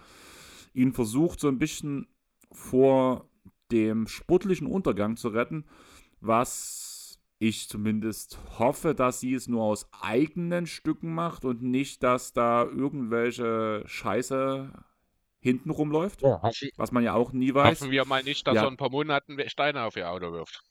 ihn 0.73 0.93
versucht 0.93 1.39
so 1.39 1.47
ein 1.47 1.59
bisschen 1.59 2.07
vor 2.51 3.29
dem 3.71 4.07
sportlichen 4.07 4.65
Untergang 4.65 5.15
zu 5.15 5.27
retten, 5.27 5.65
was 6.19 6.92
ich 7.39 7.67
zumindest 7.67 8.39
hoffe, 8.57 8.95
dass 8.95 9.19
sie 9.19 9.33
es 9.33 9.47
nur 9.47 9.63
aus 9.63 9.89
eigenen 10.01 10.65
Stücken 10.65 11.13
macht 11.13 11.45
und 11.45 11.61
nicht, 11.61 12.03
dass 12.03 12.33
da 12.33 12.63
irgendwelche 12.63 13.83
Scheiße 13.85 14.71
hinten 15.39 15.69
rumläuft. 15.69 16.21
Ja, 16.21 16.41
was 16.77 16.91
man 16.91 17.03
ja 17.03 17.13
auch 17.13 17.33
nie 17.33 17.53
weiß. 17.53 17.81
Hoffen 17.81 17.91
wir 17.91 18.05
mal 18.05 18.23
nicht, 18.23 18.47
dass 18.47 18.55
ja. 18.55 18.61
er 18.61 18.67
in 18.67 18.75
ein 18.75 18.77
paar 18.77 18.91
Monaten 18.91 19.37
Steine 19.49 19.83
auf 19.83 19.97
ihr 19.97 20.09
Auto 20.09 20.31
wirft. 20.31 20.63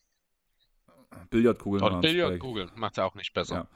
Billardkugeln. 1.30 1.82
Und 1.82 2.00
Billardkugeln 2.00 2.70
macht 2.74 2.92
es 2.92 2.98
auch 3.00 3.14
nicht 3.14 3.34
besser. 3.34 3.54
Ja. 3.54 3.68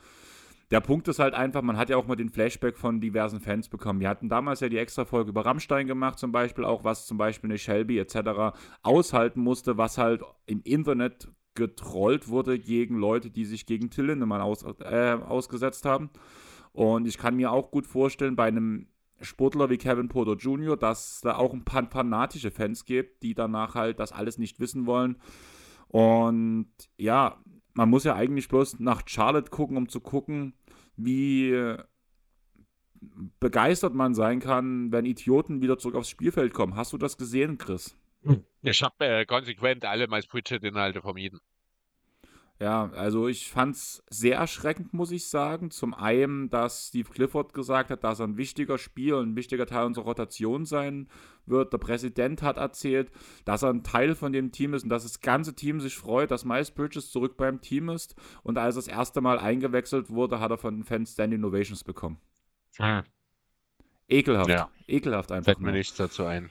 Der 0.73 0.81
Punkt 0.81 1.07
ist 1.07 1.21
halt 1.21 1.35
einfach, 1.35 1.63
man 1.63 1.77
hat 1.77 1.91
ja 1.91 1.97
auch 1.97 2.07
mal 2.07 2.17
den 2.17 2.29
Flashback 2.29 2.77
von 2.77 3.01
diversen 3.01 3.41
Fans 3.41 3.69
bekommen. 3.69 4.01
Wir 4.01 4.09
hatten 4.09 4.29
damals 4.29 4.61
ja 4.61 4.69
die 4.69 4.79
extra 4.79 5.05
Folge 5.05 5.31
über 5.31 5.47
Rammstein 5.47 5.87
gemacht, 5.87 6.19
zum 6.19 6.33
Beispiel 6.33 6.65
auch, 6.65 6.83
was 6.83 7.07
zum 7.07 7.19
Beispiel 7.19 7.51
eine 7.51 7.59
Shelby 7.59 7.99
etc. 8.01 8.57
aushalten 8.83 9.41
musste, 9.41 9.77
was 9.77 9.97
halt 9.97 10.23
im 10.47 10.63
Internet 10.65 11.29
getrollt 11.57 12.29
wurde 12.29 12.59
gegen 12.59 12.97
Leute, 12.97 13.31
die 13.31 13.45
sich 13.45 13.67
gegen 13.67 13.91
Till 13.91 14.07
Lindemann 14.07 14.41
aus, 14.41 14.63
äh, 14.63 15.19
ausgesetzt 15.27 15.85
haben. 15.85 16.11
Und 16.73 17.09
ich 17.09 17.19
kann 17.19 17.37
mir 17.37 17.51
auch 17.51 17.71
gut 17.71 17.87
vorstellen, 17.87 18.37
bei 18.37 18.45
einem 18.45 18.87
Sportler 19.21 19.71
wie 19.71 19.79
Kevin 19.79 20.09
Porter 20.09 20.35
Jr., 20.35 20.77
dass 20.77 21.21
da 21.23 21.37
auch 21.37 21.53
ein 21.53 21.65
paar 21.65 21.89
fanatische 21.91 22.51
Fans 22.51 22.85
gibt, 22.85 23.23
die 23.23 23.35
danach 23.35 23.75
halt 23.75 23.99
das 23.99 24.13
alles 24.13 24.39
nicht 24.39 24.61
wissen 24.61 24.87
wollen. 24.87 25.17
Und 25.89 26.69
ja, 26.99 27.43
man 27.75 27.91
muss 27.91 28.05
ja 28.05 28.15
eigentlich 28.15 28.49
bloß 28.49 28.79
nach 28.81 29.03
Charlotte 29.07 29.51
gucken, 29.51 29.77
um 29.77 29.89
zu 29.89 30.01
gucken, 30.01 30.55
wie 30.97 31.77
begeistert 33.41 33.95
man 33.95 34.15
sein 34.15 34.41
kann, 34.41 34.93
wenn 34.93 35.05
Idioten 35.05 35.63
wieder 35.63 35.79
zurück 35.79 35.97
aufs 35.97 36.11
Spielfeld 36.11 36.53
kommen. 36.53 36.77
Hast 36.77 36.93
du 36.93 36.99
das 36.99 37.17
gesehen, 37.17 37.59
Chris? 37.59 37.97
Ich 38.63 38.83
habe 38.83 39.05
äh, 39.05 39.25
konsequent 39.25 39.85
alle 39.85 40.09
Miles 40.09 40.27
Pritchett-Inhalte 40.27 41.01
vermieden. 41.01 41.41
Ja, 42.59 42.91
also 42.95 43.29
ich 43.29 43.51
fand 43.51 43.77
es 43.77 44.03
sehr 44.09 44.39
erschreckend, 44.39 44.95
muss 44.95 45.11
ich 45.11 45.29
sagen. 45.29 45.71
Zum 45.71 45.93
einen, 45.93 46.49
dass 46.49 46.89
Steve 46.89 47.11
Clifford 47.11 47.53
gesagt 47.53 47.91
hat, 47.91 48.03
dass 48.03 48.19
er 48.19 48.27
ein 48.27 48.39
wichtiger 48.39 48.79
Spieler, 48.79 49.21
ein 49.21 49.37
wichtiger 49.37 49.67
Teil 49.67 49.85
unserer 49.85 50.07
Rotation 50.07 50.65
sein 50.65 51.09
wird. 51.45 51.75
Der 51.75 51.79
Präsident 51.79 52.43
hat 52.43 52.57
erzählt, 52.57 53.11
dass 53.45 53.63
er 53.63 53.71
ein 53.71 53.85
Teil 53.85 54.15
von 54.15 54.33
dem 54.33 54.53
Team 54.53 54.73
ist 54.73 54.85
und 54.85 54.89
dass 54.89 55.03
das 55.03 55.21
ganze 55.21 55.55
Team 55.55 55.81
sich 55.81 55.97
freut, 55.97 56.31
dass 56.31 56.47
Miles 56.47 56.71
Bridges 56.71 57.11
zurück 57.11 57.37
beim 57.37 57.61
Team 57.61 57.91
ist. 57.91 58.17
Und 58.43 58.57
als 58.57 58.77
er 58.77 58.79
das 58.79 58.89
erste 58.89 59.21
Mal 59.21 59.39
eingewechselt 59.39 60.09
wurde, 60.09 60.41
hat 60.41 60.51
er 60.51 60.59
von 60.59 60.77
den 60.77 60.85
Fans 60.85 61.13
Standing 61.13 61.41
Innovations 61.41 61.85
bekommen. 61.85 62.19
Hm. 62.79 63.03
Ekelhaft. 64.09 64.49
Ja. 64.49 64.71
Ekelhaft 64.87 65.31
einfach. 65.31 65.45
Fällt 65.45 65.61
mir 65.61 65.73
nichts 65.73 65.97
dazu 65.97 66.25
ein. 66.25 66.51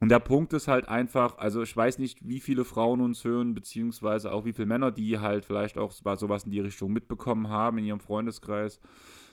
Und 0.00 0.08
der 0.08 0.18
Punkt 0.18 0.54
ist 0.54 0.66
halt 0.66 0.88
einfach, 0.88 1.36
also 1.36 1.62
ich 1.62 1.76
weiß 1.76 1.98
nicht, 1.98 2.26
wie 2.26 2.40
viele 2.40 2.64
Frauen 2.64 3.02
uns 3.02 3.22
hören, 3.22 3.54
beziehungsweise 3.54 4.32
auch 4.32 4.46
wie 4.46 4.54
viele 4.54 4.66
Männer, 4.66 4.90
die 4.90 5.18
halt 5.18 5.44
vielleicht 5.44 5.76
auch 5.76 5.92
sowas 5.92 6.44
in 6.44 6.50
die 6.50 6.60
Richtung 6.60 6.92
mitbekommen 6.92 7.50
haben 7.50 7.76
in 7.76 7.84
ihrem 7.84 8.00
Freundeskreis. 8.00 8.80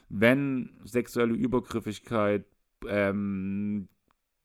Wenn 0.09 0.71
sexuelle 0.83 1.33
Übergriffigkeit, 1.33 2.45
ähm, 2.85 3.87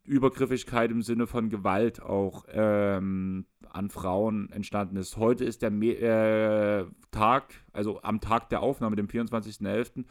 Übergriffigkeit 0.04 0.92
im 0.92 1.02
Sinne 1.02 1.26
von 1.26 1.50
Gewalt 1.50 2.00
auch 2.00 2.44
ähm, 2.48 3.46
an 3.68 3.90
Frauen 3.90 4.50
entstanden 4.50 4.96
ist. 4.96 5.16
Heute 5.16 5.44
ist 5.44 5.62
der 5.62 5.70
Me 5.70 5.94
äh, 5.94 6.86
Tag, 7.10 7.54
also 7.72 8.00
am 8.02 8.20
Tag 8.20 8.48
der 8.50 8.62
Aufnahme, 8.62 8.96
dem 8.96 9.06
24.11., 9.06 10.04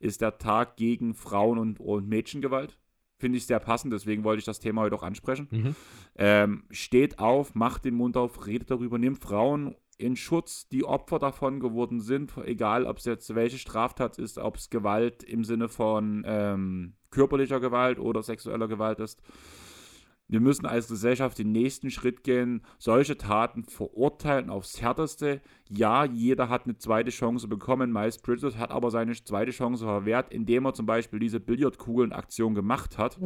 ist 0.00 0.20
der 0.20 0.38
Tag 0.38 0.76
gegen 0.76 1.14
Frauen- 1.14 1.58
und, 1.58 1.80
und 1.80 2.08
Mädchengewalt 2.08 2.78
finde 3.22 3.38
ich 3.38 3.46
sehr 3.46 3.60
passend, 3.60 3.92
deswegen 3.92 4.24
wollte 4.24 4.40
ich 4.40 4.44
das 4.44 4.58
Thema 4.58 4.82
heute 4.82 4.96
auch 4.96 5.04
ansprechen. 5.04 5.46
Mhm. 5.52 5.76
Ähm, 6.16 6.64
steht 6.70 7.20
auf, 7.20 7.54
macht 7.54 7.84
den 7.84 7.94
Mund 7.94 8.16
auf, 8.16 8.48
redet 8.48 8.72
darüber, 8.72 8.98
nimmt 8.98 9.20
Frauen 9.20 9.76
in 9.96 10.16
Schutz, 10.16 10.68
die 10.68 10.84
Opfer 10.84 11.20
davon 11.20 11.60
geworden 11.60 12.00
sind, 12.00 12.32
egal 12.44 12.84
ob 12.84 12.98
es 12.98 13.04
jetzt 13.04 13.32
welche 13.36 13.58
Straftat 13.58 14.18
ist, 14.18 14.38
ob 14.38 14.56
es 14.56 14.70
Gewalt 14.70 15.22
im 15.22 15.44
Sinne 15.44 15.68
von 15.68 16.24
ähm, 16.26 16.94
körperlicher 17.12 17.60
Gewalt 17.60 18.00
oder 18.00 18.24
sexueller 18.24 18.66
Gewalt 18.66 18.98
ist. 18.98 19.22
Wir 20.32 20.40
müssen 20.40 20.64
als 20.64 20.88
Gesellschaft 20.88 21.38
den 21.38 21.52
nächsten 21.52 21.90
Schritt 21.90 22.24
gehen, 22.24 22.62
solche 22.78 23.18
Taten 23.18 23.64
verurteilen 23.64 24.48
aufs 24.48 24.80
Härteste. 24.80 25.42
Ja, 25.68 26.06
jeder 26.06 26.48
hat 26.48 26.64
eine 26.64 26.78
zweite 26.78 27.10
Chance 27.10 27.48
bekommen. 27.48 27.92
Miles 27.92 28.16
Bridges 28.16 28.56
hat 28.56 28.70
aber 28.70 28.90
seine 28.90 29.12
zweite 29.12 29.50
Chance 29.50 29.84
verwehrt, 29.84 30.32
indem 30.32 30.64
er 30.64 30.72
zum 30.72 30.86
Beispiel 30.86 31.18
diese 31.18 31.38
Billardkugeln-Aktion 31.38 32.54
gemacht 32.54 32.96
hat. 32.96 33.20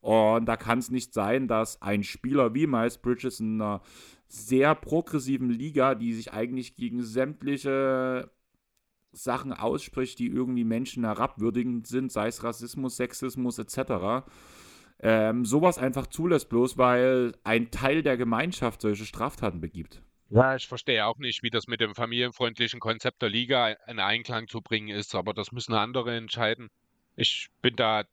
Und 0.00 0.46
da 0.46 0.56
kann 0.56 0.78
es 0.78 0.92
nicht 0.92 1.12
sein, 1.12 1.48
dass 1.48 1.82
ein 1.82 2.04
Spieler 2.04 2.54
wie 2.54 2.68
Miles 2.68 2.98
Bridges 2.98 3.40
in 3.40 3.60
einer 3.60 3.82
sehr 4.28 4.76
progressiven 4.76 5.50
Liga, 5.50 5.96
die 5.96 6.12
sich 6.12 6.32
eigentlich 6.32 6.76
gegen 6.76 7.02
sämtliche 7.02 8.30
Sachen 9.10 9.52
ausspricht, 9.52 10.20
die 10.20 10.28
irgendwie 10.28 10.64
Menschen 10.64 11.02
herabwürdigend 11.02 11.88
sind, 11.88 12.12
sei 12.12 12.28
es 12.28 12.44
Rassismus, 12.44 12.96
Sexismus 12.96 13.58
etc., 13.58 14.22
ähm, 15.00 15.44
sowas 15.44 15.78
einfach 15.78 16.06
zulässt, 16.06 16.48
bloß 16.48 16.78
weil 16.78 17.34
ein 17.44 17.70
Teil 17.70 18.02
der 18.02 18.16
Gemeinschaft 18.16 18.80
solche 18.80 19.04
Straftaten 19.04 19.60
begibt. 19.60 20.02
Ja, 20.30 20.56
ich 20.56 20.66
verstehe 20.66 21.06
auch 21.06 21.18
nicht, 21.18 21.42
wie 21.42 21.50
das 21.50 21.66
mit 21.66 21.80
dem 21.80 21.94
familienfreundlichen 21.94 22.80
Konzept 22.80 23.22
der 23.22 23.28
Liga 23.28 23.76
in 23.86 23.98
Einklang 23.98 24.48
zu 24.48 24.62
bringen 24.62 24.88
ist, 24.88 25.14
aber 25.14 25.34
das 25.34 25.52
müssen 25.52 25.74
andere 25.74 26.16
entscheiden. 26.16 26.70
Ich 27.14 27.50
bin 27.62 27.76
da 27.76 28.04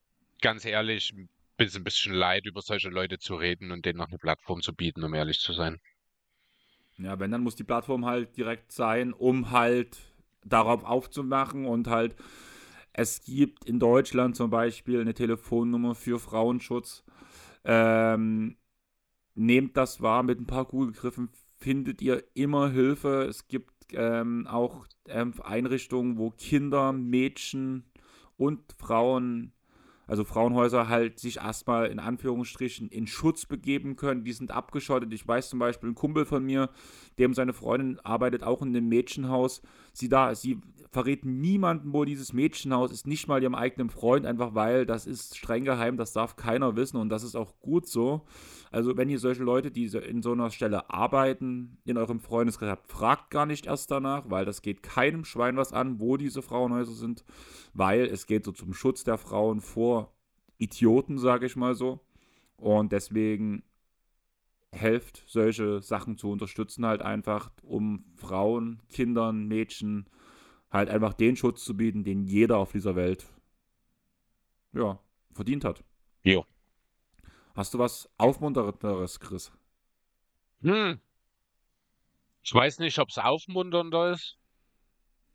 ganz 0.42 0.66
ehrlich 0.66 1.14
ein 1.14 1.30
bisschen, 1.58 1.82
ein 1.82 1.84
bisschen 1.84 2.14
leid, 2.14 2.46
über 2.46 2.62
solche 2.62 2.90
Leute 2.90 3.18
zu 3.18 3.36
reden 3.36 3.72
und 3.72 3.86
denen 3.86 3.98
noch 3.98 4.10
eine 4.10 4.18
Plattform 4.18 4.62
zu 4.62 4.74
bieten, 4.74 5.04
um 5.04 5.14
ehrlich 5.14 5.40
zu 5.40 5.54
sein. 5.54 5.80
Ja, 6.98 7.20
wenn, 7.20 7.32
dann 7.32 7.42
muss 7.42 7.56
die 7.56 7.64
Plattform 7.64 8.06
halt 8.06 8.38
direkt 8.38 8.72
sein, 8.72 9.14
um 9.14 9.52
halt 9.52 9.98
darauf 10.44 10.84
aufzumachen 10.84 11.66
und 11.66 11.88
halt 11.88 12.16
es 12.94 13.22
gibt 13.22 13.66
in 13.66 13.80
Deutschland 13.80 14.36
zum 14.36 14.50
Beispiel 14.50 15.02
eine 15.02 15.14
Telefonnummer 15.14 15.96
für 15.96 16.20
Frauenschutz. 16.20 17.04
Ähm, 17.64 18.58
nehmt 19.36 19.78
das 19.78 20.02
wahr, 20.02 20.24
mit 20.24 20.40
ein 20.40 20.48
paar 20.48 20.66
Google-Griffen 20.66 21.30
findet 21.58 22.02
ihr 22.02 22.24
immer 22.34 22.70
Hilfe. 22.70 23.26
Es 23.30 23.48
gibt 23.48 23.72
ähm, 23.94 24.48
auch 24.48 24.86
ähm, 25.08 25.34
Einrichtungen, 25.44 26.18
wo 26.18 26.32
Kinder, 26.32 26.92
Mädchen 26.92 27.86
und 28.38 28.60
Frauen, 28.78 29.54
also 30.08 30.24
Frauenhäuser, 30.24 30.90
halt 30.90 31.20
sich 31.20 31.38
erstmal 31.38 31.88
in 31.88 32.00
Anführungsstrichen 32.00 32.90
in 32.90 33.08
Schutz 33.08 33.46
begeben 33.46 33.96
können. 33.96 34.24
Die 34.24 34.34
sind 34.34 34.52
abgeschottet. 34.52 35.14
Ich 35.14 35.28
weiß 35.28 35.50
zum 35.50 35.60
Beispiel, 35.60 35.90
ein 35.90 35.96
Kumpel 35.96 36.26
von 36.26 36.44
mir, 36.44 36.70
dem 37.20 37.34
seine 37.34 37.54
Freundin 37.54 38.00
arbeitet 38.00 38.44
auch 38.44 38.62
in 38.62 38.70
einem 38.70 38.90
Mädchenhaus. 38.90 39.62
Sie 39.94 40.10
da, 40.10 40.34
sie 40.36 40.60
verrät 40.92 41.24
niemanden, 41.24 41.94
wo 41.94 42.04
dieses 42.04 42.34
Mädchenhaus 42.34 42.92
ist, 42.92 43.08
nicht 43.08 43.28
mal 43.28 43.42
ihrem 43.42 43.56
eigenen 43.56 43.90
Freund, 43.90 44.26
einfach 44.26 44.54
weil 44.56 44.86
das 44.86 45.06
ist 45.06 45.38
streng 45.38 45.64
geheim, 45.64 45.96
das 45.96 46.12
darf 46.12 46.36
keiner 46.36 46.76
wissen 46.76 46.98
und 46.98 47.08
das 47.10 47.24
ist 47.24 47.36
auch 47.36 47.60
gut 47.62 47.88
so. 47.88 48.26
Also 48.72 48.98
wenn 48.98 49.10
ihr 49.10 49.20
solche 49.20 49.44
Leute, 49.44 49.72
die 49.72 49.86
in 49.86 50.22
so 50.22 50.34
einer 50.34 50.52
Stelle 50.52 50.90
arbeiten, 50.90 51.78
in 51.86 51.98
eurem 51.98 52.20
Freundeskreis 52.20 52.72
habt, 52.72 52.92
fragt 52.92 53.30
gar 53.32 53.46
nicht 53.46 53.68
erst 53.68 53.90
danach, 53.90 54.30
weil 54.30 54.44
das 54.44 54.62
geht 54.62 54.84
keinem 54.84 55.24
Schwein 55.24 55.56
was 55.56 55.72
an, 55.72 56.02
wo 56.02 56.18
diese 56.18 56.42
Frauenhäuser 56.42 56.94
sind, 56.94 57.24
weil 57.74 58.06
es 58.06 58.28
geht 58.28 58.44
so 58.44 58.52
zum 58.52 58.74
Schutz 58.74 59.06
der 59.06 59.18
Frauen 59.18 59.62
vor 59.62 60.14
Idioten, 60.58 61.18
sage 61.18 61.46
ich 61.46 61.56
mal 61.56 61.74
so. 61.74 62.02
Und 62.58 62.92
deswegen 62.92 63.64
helft, 64.72 65.24
solche 65.28 65.82
Sachen 65.82 66.18
zu 66.18 66.32
unterstützen, 66.32 66.86
halt 66.86 67.02
einfach, 67.02 67.52
um 67.64 68.06
Frauen, 68.16 68.82
Kindern, 68.90 69.48
Mädchen, 69.48 70.10
halt 70.70 70.90
einfach 70.90 71.14
den 71.14 71.36
Schutz 71.36 71.64
zu 71.64 71.76
bieten, 71.76 72.04
den 72.04 72.24
jeder 72.24 72.58
auf 72.58 72.72
dieser 72.72 72.96
Welt 72.96 73.28
ja, 74.74 75.00
verdient 75.34 75.64
hat. 75.64 75.84
Jo. 76.24 76.46
Hast 77.56 77.74
du 77.74 77.80
was 77.80 78.10
Aufmunternderes, 78.18 79.20
Chris? 79.20 79.52
Hm. 80.62 81.02
Ich 82.44 82.54
weiß 82.54 82.80
nicht, 82.80 82.98
ob 83.00 83.10
es 83.10 83.18
aufmunternder 83.18 84.12
ist. 84.12 84.38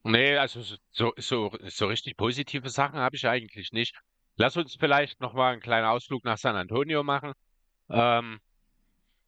Nee, 0.03 0.37
also 0.37 0.63
so, 0.93 1.13
so, 1.17 1.51
so 1.67 1.87
richtig 1.87 2.17
positive 2.17 2.69
Sachen 2.71 2.99
habe 2.99 3.17
ich 3.17 3.27
eigentlich 3.27 3.73
nicht. 3.73 3.95
Lass 4.37 4.57
uns 4.57 4.77
vielleicht 4.77 5.21
nochmal 5.21 5.53
einen 5.53 5.63
kleinen 5.63 5.87
Ausflug 5.87 6.25
nach 6.25 6.39
San 6.39 6.57
Antonio 6.57 7.03
machen. 7.03 7.33
Ähm, 7.89 8.41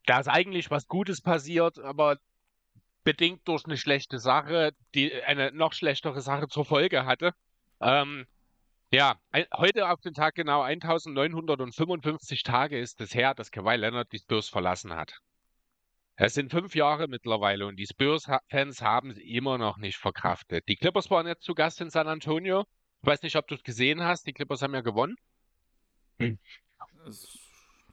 da 0.06 0.20
ist 0.20 0.28
eigentlich 0.28 0.70
was 0.70 0.86
Gutes 0.88 1.20
passiert, 1.20 1.78
aber 1.78 2.18
bedingt 3.04 3.46
durch 3.48 3.64
eine 3.64 3.76
schlechte 3.76 4.18
Sache, 4.18 4.72
die 4.94 5.14
eine 5.22 5.52
noch 5.52 5.72
schlechtere 5.72 6.20
Sache 6.20 6.48
zur 6.48 6.64
Folge 6.64 7.06
hatte. 7.06 7.32
Ähm, 7.80 8.26
ja, 8.90 9.20
ein, 9.30 9.46
heute 9.54 9.90
auf 9.90 10.00
den 10.00 10.14
Tag 10.14 10.34
genau 10.34 10.62
1955 10.62 12.42
Tage 12.42 12.78
ist 12.78 13.00
es 13.00 13.14
her, 13.14 13.34
dass 13.34 13.50
Kawhi 13.50 13.76
Leonard 13.76 14.12
die 14.12 14.18
Spurs 14.18 14.48
verlassen 14.48 14.94
hat. 14.94 15.20
Es 16.16 16.34
sind 16.34 16.50
fünf 16.50 16.74
Jahre 16.74 17.06
mittlerweile 17.06 17.66
und 17.66 17.76
die 17.76 17.86
Spurs-Fans 17.86 18.82
haben 18.82 19.10
es 19.10 19.18
immer 19.18 19.56
noch 19.56 19.76
nicht 19.76 19.98
verkraftet. 19.98 20.66
Die 20.68 20.76
Clippers 20.76 21.10
waren 21.10 21.26
jetzt 21.26 21.44
zu 21.44 21.54
Gast 21.54 21.80
in 21.80 21.90
San 21.90 22.08
Antonio. 22.08 22.66
Ich 23.02 23.06
weiß 23.06 23.22
nicht, 23.22 23.36
ob 23.36 23.46
du 23.46 23.54
es 23.54 23.62
gesehen 23.62 24.02
hast. 24.02 24.26
Die 24.26 24.32
Clippers 24.32 24.62
haben 24.62 24.74
ja 24.74 24.80
gewonnen. 24.80 25.16
Hm. 26.18 26.38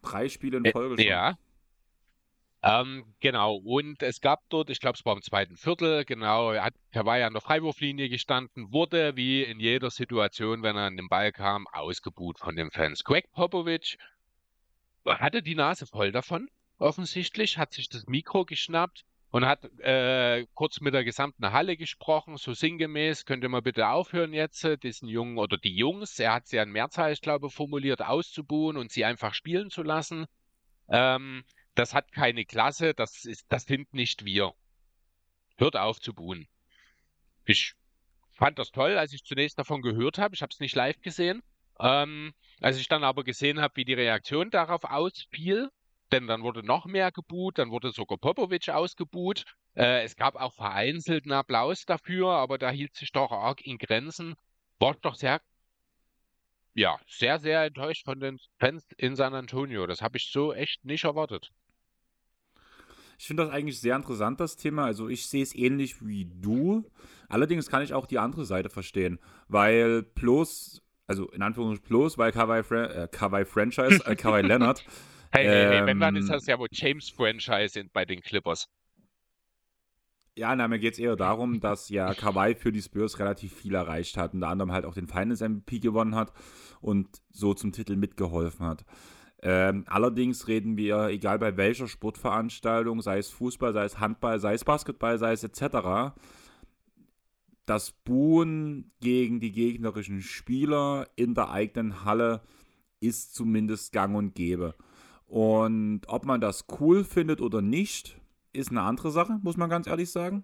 Drei 0.01 0.27
Spiele 0.27 0.57
in 0.57 0.71
Folge 0.71 0.95
äh, 0.95 1.03
schon. 1.03 1.07
Ja, 1.11 1.37
ähm, 2.65 3.13
genau, 3.19 3.57
und 3.57 4.01
es 4.01 4.21
gab 4.21 4.41
dort, 4.49 4.71
ich 4.71 4.79
glaube, 4.79 4.97
es 4.97 5.05
war 5.05 5.15
im 5.15 5.21
zweiten 5.21 5.55
Viertel, 5.55 6.03
genau, 6.03 6.51
er 6.51 6.63
hat 6.63 6.73
Kawhi 6.91 7.21
an 7.21 7.33
der 7.33 7.41
Freiwurflinie 7.41 8.09
gestanden, 8.09 8.71
wurde 8.71 9.15
wie 9.15 9.43
in 9.43 9.59
jeder 9.59 9.91
Situation, 9.91 10.63
wenn 10.63 10.75
er 10.75 10.87
an 10.87 10.97
den 10.97 11.07
Ball 11.07 11.31
kam, 11.31 11.67
ausgebuht 11.67 12.39
von 12.39 12.55
den 12.55 12.71
Fans. 12.71 13.03
Greg 13.03 13.31
Popovich 13.33 13.99
hatte 15.05 15.43
die 15.43 15.53
Nase 15.53 15.85
voll 15.85 16.11
davon, 16.11 16.49
offensichtlich, 16.79 17.59
hat 17.59 17.71
sich 17.71 17.87
das 17.87 18.07
Mikro 18.07 18.45
geschnappt 18.45 19.05
und 19.29 19.45
hat 19.45 19.63
äh, 19.81 20.47
kurz 20.55 20.81
mit 20.81 20.95
der 20.95 21.03
gesamten 21.03 21.51
Halle 21.51 21.77
gesprochen, 21.77 22.37
so 22.37 22.53
sinngemäß, 22.55 23.25
könnt 23.25 23.43
ihr 23.43 23.49
mal 23.49 23.61
bitte 23.61 23.89
aufhören 23.89 24.33
jetzt, 24.33 24.63
äh, 24.63 24.75
diesen 24.75 25.07
Jungen 25.07 25.37
oder 25.37 25.57
die 25.57 25.75
Jungs, 25.75 26.17
er 26.17 26.33
hat 26.33 26.47
sie 26.47 26.59
an 26.59 26.71
Mehrzahl, 26.71 27.13
ich 27.13 27.21
glaube, 27.21 27.51
formuliert, 27.51 28.01
auszubuhen 28.01 28.75
und 28.75 28.91
sie 28.91 29.05
einfach 29.05 29.35
spielen 29.35 29.69
zu 29.69 29.83
lassen. 29.83 30.25
Ähm, 30.87 31.43
das 31.75 31.93
hat 31.93 32.11
keine 32.11 32.45
Klasse, 32.45 32.93
das, 32.93 33.25
ist, 33.25 33.45
das 33.49 33.65
sind 33.65 33.93
nicht 33.93 34.25
wir. 34.25 34.53
Hört 35.57 35.75
auf 35.75 35.99
zu 35.99 36.13
buhen. 36.13 36.47
Ich 37.45 37.75
fand 38.31 38.59
das 38.59 38.71
toll, 38.71 38.97
als 38.97 39.13
ich 39.13 39.23
zunächst 39.23 39.59
davon 39.59 39.81
gehört 39.81 40.17
habe. 40.17 40.35
Ich 40.35 40.41
habe 40.41 40.51
es 40.51 40.59
nicht 40.59 40.75
live 40.75 40.99
gesehen. 41.01 41.43
Ähm, 41.79 42.33
als 42.61 42.77
ich 42.77 42.87
dann 42.87 43.03
aber 43.03 43.23
gesehen 43.23 43.61
habe, 43.61 43.75
wie 43.75 43.85
die 43.85 43.93
Reaktion 43.93 44.49
darauf 44.49 44.83
ausfiel, 44.85 45.69
denn 46.11 46.27
dann 46.27 46.43
wurde 46.43 46.63
noch 46.63 46.85
mehr 46.85 47.11
gebuht, 47.11 47.57
dann 47.57 47.71
wurde 47.71 47.91
sogar 47.91 48.17
Popovic 48.17 48.69
ausgebuht. 48.69 49.43
Äh, 49.75 50.03
es 50.03 50.15
gab 50.15 50.35
auch 50.35 50.53
vereinzelten 50.53 51.31
Applaus 51.31 51.85
dafür, 51.85 52.29
aber 52.29 52.57
da 52.57 52.69
hielt 52.69 52.95
sich 52.95 53.11
doch 53.11 53.31
arg 53.31 53.61
in 53.61 53.77
Grenzen. 53.77 54.35
War 54.79 54.95
doch 55.01 55.15
sehr, 55.15 55.41
ja, 56.73 56.97
sehr, 57.07 57.39
sehr 57.39 57.63
enttäuscht 57.63 58.05
von 58.05 58.19
den 58.19 58.39
Fans 58.59 58.85
in 58.97 59.15
San 59.15 59.33
Antonio. 59.33 59.87
Das 59.87 60.01
habe 60.01 60.17
ich 60.17 60.31
so 60.31 60.53
echt 60.53 60.85
nicht 60.85 61.03
erwartet. 61.03 61.51
Ich 63.17 63.27
finde 63.27 63.43
das 63.43 63.51
eigentlich 63.51 63.79
sehr 63.79 63.95
interessant, 63.95 64.39
das 64.39 64.57
Thema. 64.57 64.85
Also 64.85 65.07
ich 65.07 65.27
sehe 65.27 65.43
es 65.43 65.55
ähnlich 65.55 66.05
wie 66.05 66.25
du. 66.25 66.89
Allerdings 67.29 67.69
kann 67.69 67.83
ich 67.83 67.93
auch 67.93 68.05
die 68.05 68.19
andere 68.19 68.45
Seite 68.45 68.69
verstehen, 68.69 69.19
weil 69.47 70.03
bloß, 70.03 70.81
also 71.07 71.29
in 71.31 71.41
Anführungszeichen 71.41 71.87
bloß, 71.87 72.17
weil 72.17 72.31
Kawhi, 72.31 72.63
Fra 72.63 72.85
äh, 72.85 73.07
Kawhi 73.11 73.45
Franchise, 73.45 74.05
äh, 74.05 74.15
Kawhi 74.15 74.41
Leonard. 74.47 74.85
hey, 75.31 75.45
hey, 75.45 75.77
hey, 75.77 75.85
wenn 75.85 75.99
dann 75.99 76.15
ist 76.15 76.25
ähm, 76.25 76.33
das 76.33 76.45
ja 76.45 76.59
wohl 76.59 76.67
James 76.71 77.09
Franchise 77.09 77.79
in, 77.79 77.89
bei 77.91 78.05
den 78.05 78.21
Clippers. 78.21 78.67
Ja, 80.37 80.53
na, 80.53 80.67
mir 80.67 80.79
geht 80.79 80.93
es 80.93 80.99
eher 80.99 81.15
darum, 81.15 81.61
dass 81.61 81.87
ja 81.87 82.13
Kawhi 82.13 82.55
für 82.55 82.73
die 82.73 82.81
Spurs 82.81 83.19
relativ 83.19 83.53
viel 83.53 83.73
erreicht 83.73 84.17
hat, 84.17 84.33
unter 84.33 84.49
anderem 84.49 84.73
halt 84.73 84.83
auch 84.83 84.93
den 84.93 85.07
Finals 85.07 85.39
MVP 85.39 85.79
gewonnen 85.79 86.13
hat 86.13 86.33
und 86.81 87.07
so 87.31 87.53
zum 87.53 87.71
Titel 87.71 87.95
mitgeholfen 87.95 88.65
hat. 88.65 88.85
Ähm, 89.47 89.83
allerdings 89.87 90.47
reden 90.47 90.75
wir, 90.75 91.09
egal 91.09 91.37
bei 91.37 91.55
welcher 91.55 91.87
Sportveranstaltung, 91.87 93.03
sei 93.03 93.19
es 93.19 93.29
Fußball, 93.29 93.73
sei 93.73 93.85
es 93.85 93.99
Handball, 93.99 94.39
sei 94.39 94.55
es 94.55 94.65
Basketball, 94.65 95.19
sei 95.19 95.33
es 95.33 95.43
etc., 95.43 96.15
das 97.67 97.91
Buhen 97.91 98.91
gegen 99.01 99.39
die 99.39 99.51
gegnerischen 99.51 100.23
Spieler 100.23 101.07
in 101.15 101.35
der 101.35 101.51
eigenen 101.51 102.03
Halle 102.03 102.41
ist 102.99 103.35
zumindest 103.35 103.91
gang 103.91 104.15
und 104.15 104.33
gäbe. 104.33 104.73
Und 105.27 106.01
ob 106.07 106.25
man 106.25 106.41
das 106.41 106.65
cool 106.79 107.03
findet 107.03 107.39
oder 107.39 107.61
nicht, 107.61 108.19
ist 108.51 108.71
eine 108.71 108.81
andere 108.81 109.11
Sache, 109.11 109.39
muss 109.43 109.57
man 109.57 109.69
ganz 109.69 109.85
ehrlich 109.85 110.09
sagen. 110.09 110.43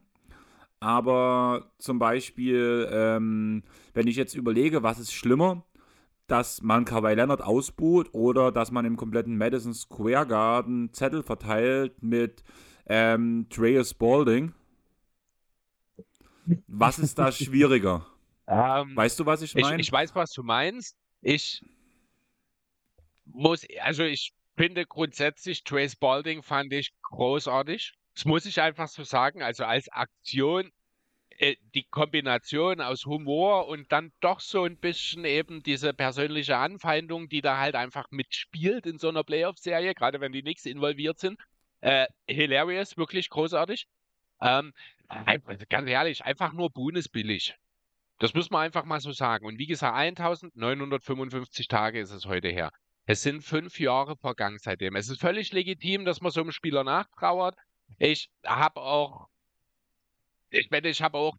Aber 0.80 1.72
zum 1.80 1.98
Beispiel, 1.98 2.88
ähm, 2.92 3.64
wenn 3.96 4.06
ich 4.06 4.16
jetzt 4.16 4.36
überlege, 4.36 4.84
was 4.84 5.00
ist 5.00 5.14
schlimmer, 5.14 5.64
dass 6.32 6.62
man 6.62 6.86
Kawhi 6.86 7.14
Leonard 7.14 7.42
ausbuht 7.42 8.14
oder 8.14 8.54
dass 8.54 8.72
man 8.72 8.86
im 8.86 8.96
kompletten 8.96 9.38
Madison 9.38 9.74
Square 9.74 10.28
Garden 10.28 10.94
Zettel 10.94 11.24
verteilt 11.24 12.02
mit 12.02 12.42
ähm, 12.86 13.48
Trey 13.50 13.84
Spalding. 13.84 14.54
Was 16.68 17.00
ist 17.00 17.20
da 17.20 17.32
schwieriger? 17.34 18.08
Um, 18.46 18.96
weißt 18.96 19.20
du, 19.20 19.26
was 19.26 19.42
ich 19.42 19.54
meine? 19.56 19.76
Ich, 19.76 19.88
ich 19.88 19.92
weiß, 19.92 20.16
was 20.16 20.32
du 20.32 20.42
meinst. 20.42 20.98
Ich 21.22 21.66
muss, 23.26 23.68
also 23.82 24.04
ich 24.04 24.34
finde 24.56 24.86
grundsätzlich 24.86 25.66
Trey 25.66 25.90
Spalding 25.90 26.44
fand 26.44 26.72
ich 26.72 26.94
großartig. 27.02 27.94
Das 28.16 28.24
muss 28.24 28.46
ich 28.46 28.62
einfach 28.62 28.88
so 28.88 29.04
sagen. 29.04 29.44
Also 29.44 29.66
als 29.66 29.90
Aktion, 29.90 30.72
die 31.74 31.84
Kombination 31.84 32.82
aus 32.82 33.06
Humor 33.06 33.68
und 33.68 33.92
dann 33.92 34.12
doch 34.20 34.40
so 34.40 34.64
ein 34.64 34.78
bisschen 34.78 35.26
eben 35.26 35.64
diese 35.64 35.94
persönliche 35.94 36.58
Anfeindung, 36.58 37.30
die 37.30 37.42
da 37.42 37.58
halt 37.58 37.76
einfach 37.76 38.06
mitspielt 38.12 38.86
in 38.86 39.00
so 39.00 39.10
einer 39.10 39.24
Playoff-Serie, 39.24 39.96
gerade 39.96 40.22
wenn 40.22 40.32
die 40.32 40.42
Knicks 40.42 40.66
involviert 40.66 41.20
sind. 41.20 41.40
Äh, 41.82 42.06
hilarious, 42.28 42.96
wirklich 42.96 43.30
großartig. 43.30 43.88
Ähm, 44.42 44.74
ganz 45.70 45.90
ehrlich, 45.90 46.24
einfach 46.24 46.54
nur 46.54 46.70
Boon 46.70 47.00
billig. 47.12 47.56
Das 48.20 48.36
muss 48.36 48.52
man 48.52 48.62
einfach 48.62 48.86
mal 48.86 49.00
so 49.00 49.12
sagen. 49.12 49.48
Und 49.48 49.58
wie 49.58 49.66
gesagt, 49.66 49.96
1955 49.96 51.68
Tage 51.68 52.00
ist 52.00 52.12
es 52.12 52.28
heute 52.28 52.50
her. 52.50 52.72
Es 53.06 53.24
sind 53.24 53.42
fünf 53.42 53.80
Jahre 53.80 54.16
vergangen 54.16 54.60
seitdem. 54.60 54.96
Es 54.96 55.10
ist 55.10 55.20
völlig 55.20 55.52
legitim, 55.54 56.06
dass 56.06 56.22
man 56.22 56.32
so 56.32 56.42
einem 56.42 56.52
Spieler 56.52 56.84
nachtrauert. 56.84 57.56
Ich 57.98 58.30
habe 58.46 58.80
auch, 58.80 59.28
ich 60.52 60.70
meine, 60.70 60.90
ich 60.90 61.02
habe 61.02 61.18
auch 61.18 61.36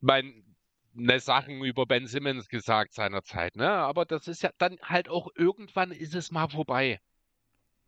meine 0.00 1.20
Sachen 1.20 1.62
über 1.64 1.86
Ben 1.86 2.06
Simmons 2.06 2.48
gesagt 2.48 2.94
seinerzeit, 2.94 3.56
ne? 3.56 3.70
Aber 3.70 4.04
das 4.04 4.28
ist 4.28 4.42
ja 4.42 4.50
dann 4.58 4.78
halt 4.82 5.08
auch 5.08 5.28
irgendwann 5.34 5.92
ist 5.92 6.14
es 6.14 6.30
mal 6.30 6.48
vorbei. 6.48 7.00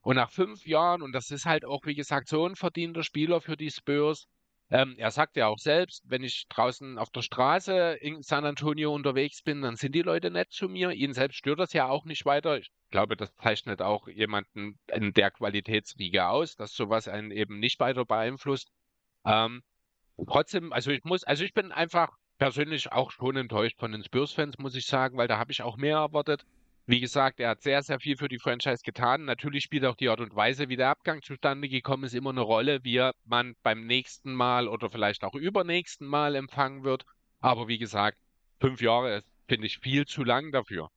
Und 0.03 0.17
nach 0.17 0.31
fünf 0.31 0.67
Jahren, 0.67 1.03
und 1.03 1.13
das 1.13 1.31
ist 1.31 1.45
halt 1.45 1.65
auch, 1.65 1.85
wie 1.85 1.95
gesagt, 1.95 2.29
so 2.29 2.47
ein 2.47 2.57
verdienter 2.57 3.03
Spieler 3.03 3.41
für 3.41 3.57
die 3.57 3.71
Spurs. 3.71 4.27
Ähm, 4.71 4.95
er 4.99 5.11
sagt 5.11 5.37
ja 5.37 5.47
auch 5.47 5.59
selbst, 5.59 6.03
wenn 6.07 6.23
ich 6.23 6.47
draußen 6.49 6.99
auf 6.99 7.11
der 7.11 7.23
Straße 7.23 7.99
in 8.01 8.23
San 8.23 8.45
Antonio 8.45 8.95
unterwegs 8.95 9.43
bin, 9.43 9.63
dann 9.63 9.77
sind 9.77 9.95
die 9.95 10.03
Leute 10.03 10.31
nett 10.31 10.53
zu 10.53 10.69
mir. 10.69 10.93
Ihn 10.93 11.15
selbst 11.15 11.37
stört 11.37 11.59
das 11.59 11.73
ja 11.73 11.89
auch 11.89 12.05
nicht 12.05 12.27
weiter. 12.27 12.59
Ich 12.59 12.71
glaube, 12.91 13.17
das 13.17 13.35
zeichnet 13.37 13.81
auch 13.81 14.09
jemanden 14.09 14.79
in 14.93 15.13
der 15.15 15.31
Qualitätsriege 15.31 16.27
aus, 16.27 16.55
dass 16.55 16.75
sowas 16.75 17.09
einen 17.09 17.31
eben 17.31 17.59
nicht 17.59 17.81
weiter 17.81 18.05
beeinflusst. 18.05 18.71
Ähm, 19.25 19.63
trotzdem, 20.27 20.73
also 20.73 20.91
ich 20.91 21.05
muss, 21.05 21.25
also 21.25 21.45
ich 21.45 21.55
bin 21.55 21.73
einfach 21.73 22.17
persönlich 22.39 22.93
auch 22.93 23.11
schon 23.11 23.37
enttäuscht 23.37 23.79
von 23.79 23.93
den 23.93 24.03
Spurs-Fans, 24.05 24.59
muss 24.59 24.75
ich 24.75 24.87
sagen, 24.87 25.17
weil 25.17 25.29
da 25.29 25.39
habe 25.39 25.53
ich 25.53 25.63
auch 25.63 25.77
mehr 25.77 25.97
erwartet. 25.97 26.45
Wie 26.87 27.01
gesagt, 27.01 27.39
er 27.39 27.51
hat 27.51 27.63
sehr, 27.63 27.83
sehr 27.83 28.01
viel 28.01 28.17
für 28.17 28.29
die 28.29 28.39
Franchise 28.39 28.83
getan. 28.83 29.27
Natürlich 29.27 29.65
spielt 29.65 29.85
auch 29.85 29.97
die 29.97 30.09
Art 30.09 30.21
und 30.21 30.35
Weise, 30.35 30.71
wie 30.71 30.77
der 30.77 30.89
Abgang 30.89 31.21
zustande 31.21 31.69
gekommen 31.69 32.05
ist, 32.05 32.15
immer 32.15 32.31
eine 32.31 32.41
Rolle, 32.41 32.83
wie 32.83 33.11
man 33.27 33.57
beim 33.63 33.87
nächsten 33.87 34.33
Mal 34.33 34.69
oder 34.69 34.89
vielleicht 34.89 35.23
auch 35.23 35.35
übernächsten 35.35 36.07
Mal 36.07 36.35
empfangen 36.35 36.85
wird. 36.85 37.05
Aber 37.41 37.69
wie 37.69 37.77
gesagt, 37.77 38.17
fünf 38.59 38.81
Jahre 38.81 39.23
finde 39.49 39.67
ich 39.67 39.79
viel 39.79 40.07
zu 40.07 40.25
lang 40.25 40.51
dafür. 40.51 40.89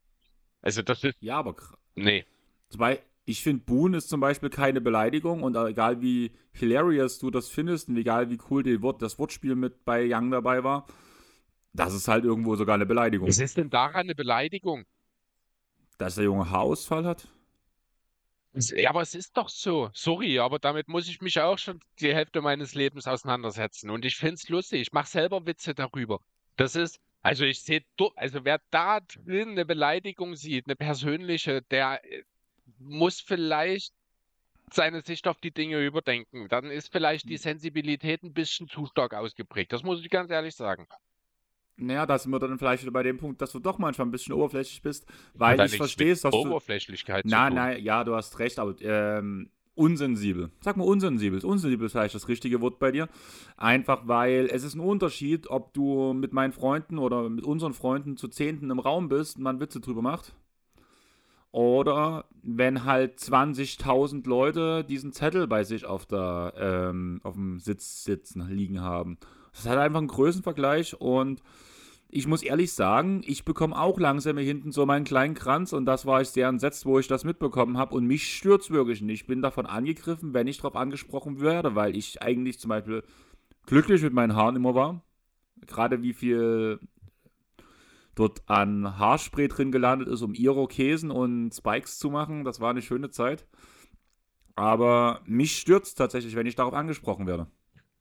Also 0.62 0.82
das 0.82 1.04
ist. 1.04 1.18
Ja, 1.20 1.40
aber. 1.40 1.56
Nee. 1.96 2.24
Ich 3.26 3.44
finde, 3.44 3.64
Boon 3.64 3.94
ist 3.94 4.10
zum 4.10 4.20
Beispiel 4.20 4.50
keine 4.50 4.82
Beleidigung 4.82 5.44
und 5.44 5.56
egal 5.56 6.02
wie 6.02 6.32
hilarious 6.52 7.20
du 7.20 7.30
das 7.30 7.48
findest 7.50 7.88
und 7.88 7.98
egal 7.98 8.30
wie 8.30 8.40
cool 8.50 8.82
Wort, 8.82 9.02
das 9.02 9.20
Wortspiel 9.20 9.56
mit 9.56 9.86
bei 9.86 10.06
Young 10.08 10.32
dabei 10.32 10.64
war, 10.64 10.88
das 11.74 11.94
ist 11.94 12.08
halt 12.08 12.26
irgendwo 12.26 12.56
sogar 12.56 12.76
eine 12.76 12.86
Beleidigung. 12.86 13.28
Was 13.28 13.40
ist 13.40 13.58
denn 13.58 13.70
daran 13.70 14.02
eine 14.02 14.16
Beleidigung? 14.16 14.86
dass 16.02 16.16
der 16.16 16.24
Junge 16.24 16.50
Haarausfall 16.50 17.06
hat? 17.06 17.28
Ja, 18.54 18.90
aber 18.90 19.02
es 19.02 19.16
ist 19.16 19.38
doch 19.38 19.48
so. 19.48 19.90
Sorry, 19.94 20.40
aber 20.40 20.60
damit 20.60 20.90
muss 20.90 21.08
ich 21.08 21.22
mich 21.22 21.40
auch 21.40 21.58
schon 21.58 21.80
die 22.00 22.14
Hälfte 22.14 22.42
meines 22.42 22.74
Lebens 22.74 23.08
auseinandersetzen. 23.08 23.90
Und 23.90 24.04
ich 24.04 24.18
finde 24.18 24.34
es 24.34 24.50
lustig. 24.50 24.82
Ich 24.82 24.92
mache 24.92 25.08
selber 25.08 25.46
Witze 25.46 25.74
darüber. 25.74 26.20
Das 26.58 26.76
ist, 26.76 27.00
also 27.22 27.46
ich 27.46 27.62
sehe, 27.62 27.86
also 28.16 28.44
wer 28.44 28.60
da 28.72 29.00
drin 29.00 29.52
eine 29.52 29.66
Beleidigung 29.66 30.36
sieht, 30.36 30.66
eine 30.68 30.76
persönliche, 30.76 31.62
der 31.62 32.02
muss 32.84 33.22
vielleicht 33.22 33.94
seine 34.74 35.02
Sicht 35.02 35.28
auf 35.28 35.40
die 35.40 35.52
Dinge 35.52 35.86
überdenken. 35.86 36.48
Dann 36.50 36.66
ist 36.66 36.92
vielleicht 36.92 37.28
die 37.30 37.36
hm. 37.36 37.42
Sensibilität 37.42 38.24
ein 38.24 38.34
bisschen 38.34 38.68
zu 38.68 38.86
stark 38.86 39.14
ausgeprägt. 39.14 39.74
Das 39.74 39.84
muss 39.84 40.02
ich 40.02 40.10
ganz 40.10 40.32
ehrlich 40.32 40.56
sagen. 40.56 40.88
Naja, 41.78 42.06
da 42.06 42.18
sind 42.18 42.32
wir 42.32 42.40
dann 42.40 42.60
vielleicht 42.60 42.84
wieder 42.84 42.92
bei 42.92 43.04
dem 43.04 43.18
Punkt, 43.18 43.42
dass 43.42 43.52
du 43.52 43.60
doch 43.60 43.80
manchmal 43.80 44.08
ein 44.08 44.12
bisschen 44.12 44.34
oberflächlich 44.34 44.82
bist, 44.82 45.06
weil 45.34 45.60
ich 45.62 45.78
verstehe 45.78 46.12
es, 46.12 46.22
dass 46.22 46.34
Oberflächlichkeit 46.34 47.26
du... 47.26 47.30
Nein, 47.30 47.56
nein, 47.56 47.84
ja, 47.84 48.04
du 48.04 48.16
hast 48.16 48.38
recht, 48.38 48.60
aber 48.60 48.80
ähm, 48.82 49.50
unsensibel. 49.74 50.52
Sag 50.62 50.78
mal 50.78 50.84
unsensibel. 50.84 51.44
Unsensibel 51.44 51.88
ist 51.88 51.94
vielleicht 51.94 52.14
das 52.14 52.28
richtige 52.28 52.62
Wort 52.62 52.78
bei 52.78 52.92
dir. 52.92 53.10
Einfach 53.58 54.08
weil 54.08 54.48
es 54.52 54.64
ist 54.64 54.76
ein 54.76 54.80
Unterschied, 54.80 55.50
ob 55.50 55.74
du 55.74 56.14
mit 56.14 56.34
meinen 56.34 56.52
Freunden 56.52 57.00
oder 57.00 57.30
mit 57.30 57.46
unseren 57.46 57.74
Freunden 57.74 58.16
zu 58.16 58.28
Zehnten 58.28 58.70
im 58.70 58.80
Raum 58.80 59.10
bist 59.10 59.38
und 59.38 59.44
man 59.44 59.60
Witze 59.60 59.80
drüber 59.80 60.02
macht. 60.02 60.34
Oder 61.52 62.26
wenn 62.44 62.86
halt 62.86 63.20
20.000 63.20 64.28
Leute 64.28 64.84
diesen 64.86 65.12
Zettel 65.12 65.48
bei 65.48 65.64
sich 65.64 65.86
auf, 65.86 66.06
der, 66.06 66.54
ähm, 66.58 67.20
auf 67.24 67.36
dem 67.36 67.60
Sitz 67.60 68.04
sitzen, 68.06 68.48
liegen 68.50 68.82
haben. 68.82 69.18
Das 69.54 69.68
hat 69.68 69.78
einfach 69.78 70.00
einen 70.00 70.08
Größenvergleich 70.08 71.00
und 71.00 71.42
ich 72.14 72.28
muss 72.28 72.44
ehrlich 72.44 72.74
sagen, 72.74 73.22
ich 73.26 73.46
bekomme 73.46 73.78
auch 73.78 73.98
langsam 74.00 74.38
hier 74.38 74.46
hinten 74.46 74.72
so 74.72 74.86
meinen 74.86 75.06
kleinen 75.06 75.34
Kranz 75.34 75.72
und 75.74 75.86
das 75.86 76.06
war 76.06 76.22
ich 76.22 76.30
sehr 76.30 76.48
entsetzt, 76.48 76.86
wo 76.86 77.00
ich 77.00 77.08
das 77.08 77.24
mitbekommen 77.24 77.78
habe 77.78 77.96
und 77.96 78.06
mich 78.06 78.36
stört 78.36 78.62
es 78.62 78.72
wirklich 78.72 79.02
nicht. 79.02 79.22
Ich 79.22 79.28
bin 79.28 79.42
davon 79.42 79.66
angegriffen, 79.66 80.34
wenn 80.34 80.48
ich 80.48 80.58
darauf 80.58 80.76
angesprochen 80.76 81.42
werde, 81.42 81.76
weil 81.76 81.96
ich 81.96 82.22
eigentlich 82.22 82.60
zum 82.60 82.70
Beispiel 82.70 83.04
glücklich 83.66 84.02
mit 84.02 84.14
meinen 84.14 84.36
Haaren 84.36 84.58
immer 84.58 84.76
war. 84.76 85.04
Gerade 85.68 86.02
wie 86.02 86.14
viel 86.14 86.80
dort 88.16 88.42
an 88.50 88.98
Haarspray 88.98 89.48
drin 89.48 89.72
gelandet 89.72 90.08
ist, 90.08 90.22
um 90.22 90.34
Irokesen 90.34 91.12
und 91.12 91.52
Spikes 91.54 91.98
zu 91.98 92.10
machen. 92.10 92.44
Das 92.44 92.60
war 92.60 92.72
eine 92.72 92.82
schöne 92.82 93.10
Zeit. 93.10 93.48
Aber 94.56 95.22
mich 95.26 95.66
es 95.68 95.96
tatsächlich, 95.96 96.36
wenn 96.36 96.46
ich 96.46 96.56
darauf 96.56 96.74
angesprochen 96.74 97.26
werde 97.26 97.48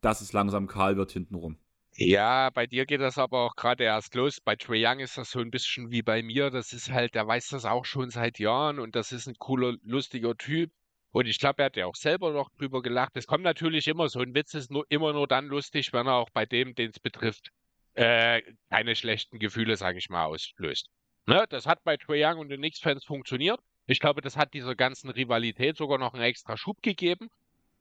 dass 0.01 0.21
es 0.21 0.33
langsam 0.33 0.67
kahl 0.67 0.97
wird 0.97 1.13
hintenrum. 1.13 1.59
Ja, 1.97 2.51
bei 2.51 2.67
dir 2.67 2.87
geht 2.87 3.01
das 3.01 3.19
aber 3.19 3.41
auch 3.41 3.57
gerade 3.57 3.85
erst 3.85 4.15
los. 4.15 4.41
Bei 4.41 4.57
Trae 4.57 4.87
Young 4.87 5.01
ist 5.01 5.19
das 5.19 5.31
so 5.31 5.41
ein 5.41 5.51
bisschen 5.51 5.91
wie 5.91 6.03
bei 6.03 6.23
mir. 6.23 6.51
Das 6.51 6.73
ist 6.73 6.91
halt, 6.91 7.15
der 7.15 7.27
weiß 7.27 7.49
das 7.49 7.65
auch 7.65 7.85
schon 7.85 8.11
seit 8.11 8.39
Jahren 8.39 8.79
und 8.79 8.95
das 8.95 9.13
ist 9.13 9.27
ein 9.27 9.35
cooler, 9.39 9.77
lustiger 9.83 10.37
Typ. 10.37 10.71
Und 11.13 11.27
ich 11.27 11.39
glaube, 11.41 11.63
er 11.63 11.67
hat 11.67 11.77
ja 11.77 11.87
auch 11.87 11.97
selber 11.97 12.33
noch 12.33 12.49
drüber 12.51 12.83
gelacht. 12.83 13.17
Es 13.17 13.27
kommt 13.27 13.43
natürlich 13.43 13.89
immer, 13.89 14.09
so 14.09 14.21
ein 14.21 14.35
Witz 14.35 14.55
ist 14.55 14.71
nur, 14.71 14.87
immer 14.89 15.13
nur 15.13 15.27
dann 15.27 15.47
lustig, 15.47 15.93
wenn 15.93 16.07
er 16.07 16.15
auch 16.15 16.31
bei 16.31 16.47
dem, 16.47 16.75
den 16.75 16.91
es 16.91 17.01
betrifft, 17.01 17.51
äh, 17.95 18.43
keine 18.70 18.97
schlechten 18.97 19.38
Gefühle, 19.38 19.76
sage 19.76 19.99
ich 19.99 20.11
mal, 20.11 20.24
auslöst. 20.24 20.88
Ne? 21.26 21.45
Das 21.49 21.66
hat 21.66 21.84
bei 21.84 21.97
Trae 21.97 22.24
Young 22.24 22.38
und 22.38 22.49
den 22.49 22.61
Knicks-Fans 22.61 23.05
funktioniert. 23.05 23.61
Ich 23.86 24.01
glaube, 24.01 24.20
das 24.20 24.36
hat 24.36 24.55
dieser 24.55 24.74
ganzen 24.74 25.11
Rivalität 25.11 25.76
sogar 25.76 25.99
noch 25.99 26.14
einen 26.14 26.22
extra 26.22 26.57
Schub 26.57 26.82
gegeben. 26.82 27.28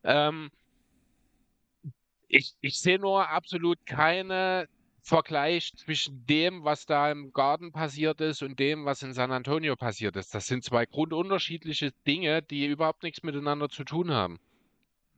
Ähm, 0.02 0.50
ich, 2.28 2.54
ich 2.60 2.80
sehe 2.80 2.98
nur 2.98 3.28
absolut 3.28 3.84
keinen 3.86 4.66
Vergleich 5.02 5.72
zwischen 5.76 6.26
dem, 6.26 6.64
was 6.64 6.86
da 6.86 7.10
im 7.10 7.32
Garten 7.32 7.72
passiert 7.72 8.20
ist 8.20 8.42
und 8.42 8.58
dem, 8.58 8.84
was 8.84 9.02
in 9.02 9.12
San 9.12 9.32
Antonio 9.32 9.76
passiert 9.76 10.16
ist. 10.16 10.34
Das 10.34 10.46
sind 10.46 10.62
zwei 10.62 10.86
grundunterschiedliche 10.86 11.92
Dinge, 12.06 12.42
die 12.42 12.66
überhaupt 12.66 13.02
nichts 13.02 13.22
miteinander 13.22 13.68
zu 13.68 13.84
tun 13.84 14.10
haben. 14.10 14.38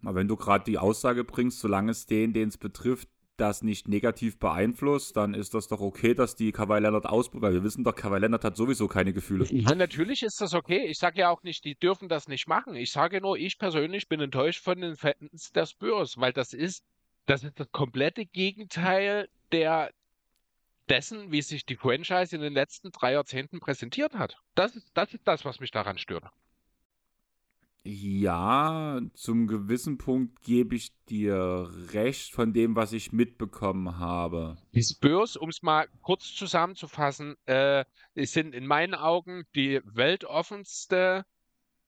Aber 0.02 0.16
wenn 0.16 0.28
du 0.28 0.36
gerade 0.36 0.64
die 0.64 0.78
Aussage 0.78 1.24
bringst, 1.24 1.60
solange 1.60 1.90
es 1.90 2.06
den, 2.06 2.32
den 2.32 2.48
es 2.48 2.58
betrifft, 2.58 3.08
das 3.42 3.62
nicht 3.62 3.88
negativ 3.88 4.38
beeinflusst, 4.38 5.16
dann 5.16 5.34
ist 5.34 5.52
das 5.52 5.66
doch 5.66 5.80
okay, 5.80 6.14
dass 6.14 6.36
die 6.36 6.52
Kawhi 6.52 6.78
Leonard 6.78 7.06
ausprobiert. 7.06 7.42
Weil 7.42 7.54
wir 7.54 7.64
wissen 7.64 7.82
doch, 7.82 7.94
Kawhi 7.94 8.18
Leonard 8.18 8.44
hat 8.44 8.56
sowieso 8.56 8.86
keine 8.86 9.12
Gefühle. 9.12 9.46
Ja, 9.50 9.74
natürlich 9.74 10.22
ist 10.22 10.40
das 10.40 10.54
okay. 10.54 10.86
Ich 10.86 10.98
sage 10.98 11.20
ja 11.20 11.28
auch 11.28 11.42
nicht, 11.42 11.64
die 11.64 11.74
dürfen 11.74 12.08
das 12.08 12.28
nicht 12.28 12.46
machen. 12.46 12.76
Ich 12.76 12.92
sage 12.92 13.20
nur, 13.20 13.36
ich 13.36 13.58
persönlich 13.58 14.08
bin 14.08 14.20
enttäuscht 14.20 14.62
von 14.62 14.80
den 14.80 14.96
Fans 14.96 15.50
der 15.52 15.66
Spurs, 15.66 16.16
weil 16.18 16.32
das 16.32 16.52
ist, 16.52 16.84
das 17.26 17.42
ist 17.42 17.58
das 17.58 17.70
komplette 17.72 18.24
Gegenteil 18.26 19.28
der, 19.50 19.90
dessen, 20.88 21.32
wie 21.32 21.42
sich 21.42 21.66
die 21.66 21.76
Franchise 21.76 22.34
in 22.36 22.42
den 22.42 22.52
letzten 22.52 22.92
drei 22.92 23.12
Jahrzehnten 23.12 23.58
präsentiert 23.58 24.14
hat. 24.14 24.36
Das 24.54 24.76
ist, 24.76 24.88
das 24.94 25.12
ist 25.12 25.22
das, 25.24 25.44
was 25.44 25.58
mich 25.58 25.72
daran 25.72 25.98
stört. 25.98 26.24
Ja, 27.84 29.00
zum 29.14 29.48
gewissen 29.48 29.98
Punkt 29.98 30.42
gebe 30.42 30.76
ich 30.76 30.92
dir 31.08 31.68
recht 31.92 32.32
von 32.32 32.52
dem, 32.52 32.76
was 32.76 32.92
ich 32.92 33.10
mitbekommen 33.10 33.98
habe. 33.98 34.56
Die 34.72 34.84
Spurs, 34.84 35.36
um 35.36 35.48
es 35.48 35.62
mal 35.62 35.88
kurz 36.00 36.32
zusammenzufassen, 36.32 37.34
äh, 37.46 37.84
sind 38.14 38.54
in 38.54 38.66
meinen 38.66 38.94
Augen 38.94 39.44
die 39.56 39.80
weltoffenste, 39.84 41.24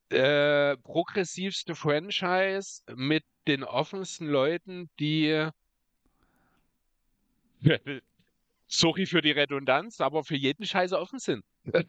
äh, 0.08 0.76
progressivste 0.78 1.76
Franchise 1.76 2.82
mit 2.96 3.24
den 3.46 3.62
offensten 3.62 4.26
Leuten, 4.26 4.90
die 4.98 5.48
sorry 8.66 9.06
für 9.06 9.22
die 9.22 9.30
Redundanz, 9.30 10.00
aber 10.00 10.24
für 10.24 10.36
jeden 10.36 10.66
Scheiß 10.66 10.92
offen 10.92 11.20
sind. 11.20 11.44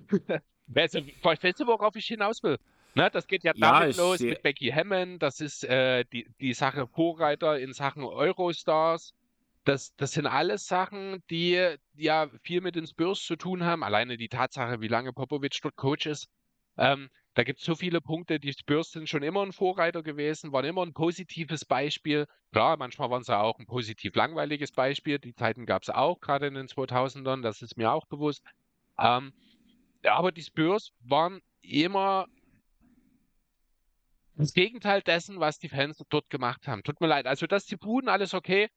Verstehst 1.22 1.60
du, 1.60 1.66
worauf 1.66 1.96
ich 1.96 2.06
hinaus 2.06 2.44
will? 2.44 2.60
Ne, 2.96 3.10
das 3.12 3.28
geht 3.28 3.44
ja 3.44 3.54
damit 3.54 3.98
ja, 3.98 4.04
los 4.04 4.22
mit 4.22 4.42
Becky 4.42 4.70
Hammond. 4.70 5.22
Das 5.22 5.42
ist 5.42 5.66
äh, 5.66 6.06
die, 6.06 6.28
die 6.40 6.54
Sache 6.54 6.88
Vorreiter 6.88 7.60
in 7.60 7.74
Sachen 7.74 8.04
Eurostars. 8.04 9.14
Das, 9.66 9.94
das 9.98 10.12
sind 10.12 10.28
alles 10.28 10.68
Sachen, 10.68 11.22
die 11.30 11.76
ja 11.96 12.30
viel 12.44 12.62
mit 12.62 12.76
den 12.76 12.88
Spurs 12.88 13.22
zu 13.22 13.36
tun 13.36 13.66
haben. 13.66 13.84
Alleine 13.84 14.16
die 14.16 14.30
Tatsache, 14.30 14.80
wie 14.80 14.88
lange 14.88 15.12
Popovic 15.12 15.60
dort 15.62 15.76
Coach 15.76 16.06
ist. 16.06 16.30
Ähm, 16.78 17.10
da 17.34 17.44
gibt 17.44 17.60
es 17.60 17.66
so 17.66 17.76
viele 17.76 18.00
Punkte. 18.00 18.40
Die 18.40 18.54
Spurs 18.54 18.92
sind 18.92 19.10
schon 19.10 19.24
immer 19.24 19.42
ein 19.42 19.52
Vorreiter 19.52 20.02
gewesen, 20.02 20.54
waren 20.54 20.64
immer 20.64 20.86
ein 20.86 20.94
positives 20.94 21.66
Beispiel. 21.66 22.28
Klar, 22.54 22.78
manchmal 22.78 23.10
waren 23.10 23.24
sie 23.24 23.38
auch 23.38 23.60
ein 23.60 23.66
positiv 23.66 24.16
langweiliges 24.16 24.72
Beispiel. 24.72 25.20
Die 25.20 25.36
Zeiten 25.36 25.66
gab 25.66 25.84
es 25.84 25.90
auch, 25.90 26.22
gerade 26.22 26.48
in 26.48 26.54
den 26.54 26.68
2000ern. 26.68 27.42
Das 27.42 27.62
ist 27.62 27.76
mir 27.76 27.92
auch 27.92 28.06
bewusst. 28.06 28.42
Ähm, 28.98 29.34
aber 30.04 30.32
die 30.32 30.44
Spurs 30.44 30.94
waren 31.02 31.42
immer 31.62 32.28
das 34.38 34.54
Gegenteil 34.54 35.02
dessen, 35.02 35.40
was 35.40 35.60
die 35.60 35.70
Fans 35.70 36.04
dort 36.10 36.30
gemacht 36.30 36.68
haben. 36.68 36.84
Tut 36.84 37.02
mir 37.02 37.08
leid. 37.08 37.26
Also, 37.26 37.48
dass 37.48 37.66
die 37.66 37.78
Buden 37.78 38.10
alles 38.10 38.34
okay, 38.34 38.70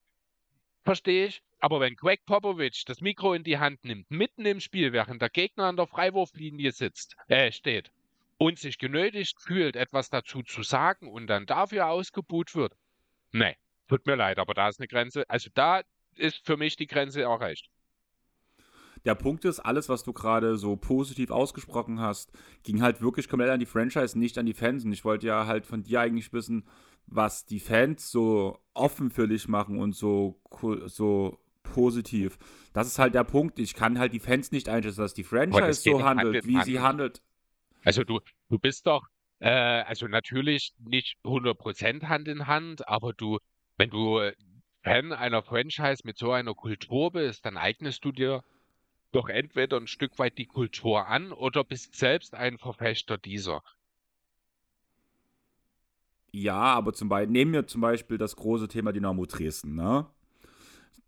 verstehe 0.85 1.27
ich. 1.27 1.43
Aber 1.61 1.81
wenn 1.81 1.97
Greg 1.97 2.25
Popovich 2.25 2.85
das 2.87 3.01
Mikro 3.01 3.35
in 3.35 3.43
die 3.43 3.59
Hand 3.59 3.85
nimmt, 3.85 4.11
mitten 4.11 4.47
im 4.47 4.61
Spiel, 4.61 4.93
während 4.93 5.21
der 5.21 5.31
Gegner 5.31 5.65
an 5.65 5.77
der 5.77 5.89
Freiwurflinie 5.89 6.71
sitzt, 6.73 7.17
äh, 7.27 7.51
steht 7.51 7.91
und 8.39 8.59
sich 8.59 8.79
genötigt 8.79 9.41
fühlt, 9.41 9.75
etwas 9.75 10.11
dazu 10.11 10.43
zu 10.43 10.63
sagen 10.63 11.09
und 11.09 11.27
dann 11.27 11.47
dafür 11.47 11.89
ausgebuht 11.89 12.55
wird, 12.55 12.75
nee, 13.33 13.57
tut 13.89 14.07
mir 14.07 14.15
leid, 14.15 14.39
aber 14.39 14.55
da 14.55 14.69
ist 14.69 14.79
eine 14.79 14.87
Grenze. 14.87 15.29
Also 15.29 15.51
da 15.53 15.83
ist 16.15 16.47
für 16.47 16.57
mich 16.57 16.77
die 16.77 16.87
Grenze 16.87 17.23
erreicht. 17.23 17.69
Der 19.05 19.15
Punkt 19.15 19.45
ist, 19.45 19.61
alles, 19.61 19.89
was 19.89 20.03
du 20.03 20.13
gerade 20.13 20.57
so 20.57 20.77
positiv 20.77 21.31
ausgesprochen 21.31 22.01
hast, 22.01 22.33
ging 22.63 22.83
halt 22.83 23.01
wirklich 23.01 23.29
komplett 23.29 23.51
an 23.51 23.61
die 23.61 23.67
Franchise, 23.67 24.19
nicht 24.19 24.39
an 24.39 24.47
die 24.47 24.55
Fans. 24.55 24.85
Und 24.85 24.93
ich 24.93 25.05
wollte 25.05 25.27
ja 25.27 25.47
halt 25.47 25.67
von 25.67 25.83
dir 25.83 26.01
eigentlich 26.01 26.33
wissen, 26.33 26.65
was 27.07 27.47
die 27.47 27.61
Fans 27.61 28.11
so 28.11 28.59
offen 28.75 29.11
für 29.11 29.29
dich 29.29 29.49
machen 29.49 29.79
und 29.79 29.95
so, 29.95 30.41
so 30.87 31.39
positiv. 31.63 32.39
Das 32.73 32.87
ist 32.87 32.99
halt 32.99 33.15
der 33.15 33.25
Punkt. 33.25 33.59
Ich 33.59 33.75
kann 33.75 33.99
halt 33.99 34.13
die 34.13 34.21
Fans 34.21 34.53
nicht 34.53 34.69
einschätzen, 34.69 35.01
dass 35.01 35.15
die 35.15 35.25
Franchise 35.25 35.73
so 35.75 36.03
handelt, 36.03 36.47
wie 36.47 36.63
sie 36.63 36.81
handelt. 36.81 37.23
Also 37.85 38.05
du, 38.05 38.21
du 38.49 38.59
bist 38.59 38.87
doch, 38.87 39.07
äh, 39.39 39.49
also 39.49 40.09
natürlich 40.09 40.75
nicht 40.79 41.17
100% 41.25 42.05
Hand 42.05 42.29
in 42.29 42.47
Hand, 42.47 42.89
aber 42.89 43.13
du, 43.13 43.39
wenn 43.77 43.91
du 43.91 44.21
Fan 44.83 45.13
einer 45.13 45.43
Franchise 45.43 46.03
mit 46.05 46.19
so 46.19 46.33
einer 46.33 46.55
Kultur 46.55 47.13
bist, 47.13 47.45
dann 47.45 47.57
eignest 47.57 48.05
du 48.05 48.13
dir 48.13 48.43
doch 49.13 49.29
entweder 49.29 49.77
ein 49.77 49.87
Stück 49.87 50.19
weit 50.19 50.39
die 50.39 50.47
Kultur 50.47 51.07
an 51.07 51.33
oder 51.33 51.65
bist 51.65 51.95
selbst 51.95 52.35
ein 52.35 52.59
Verfechter 52.59 53.19
dieser. 53.19 53.63
Ja, 56.31 56.61
aber 56.61 56.93
zum 56.93 57.09
Beispiel, 57.09 57.33
nehmen 57.33 57.53
wir 57.53 57.67
zum 57.67 57.81
Beispiel 57.81 58.19
das 58.19 58.37
große 58.37 58.69
Thema 58.69 58.93
Dynamo 58.93 59.25
Dresden, 59.27 59.75
ne? 59.75 60.07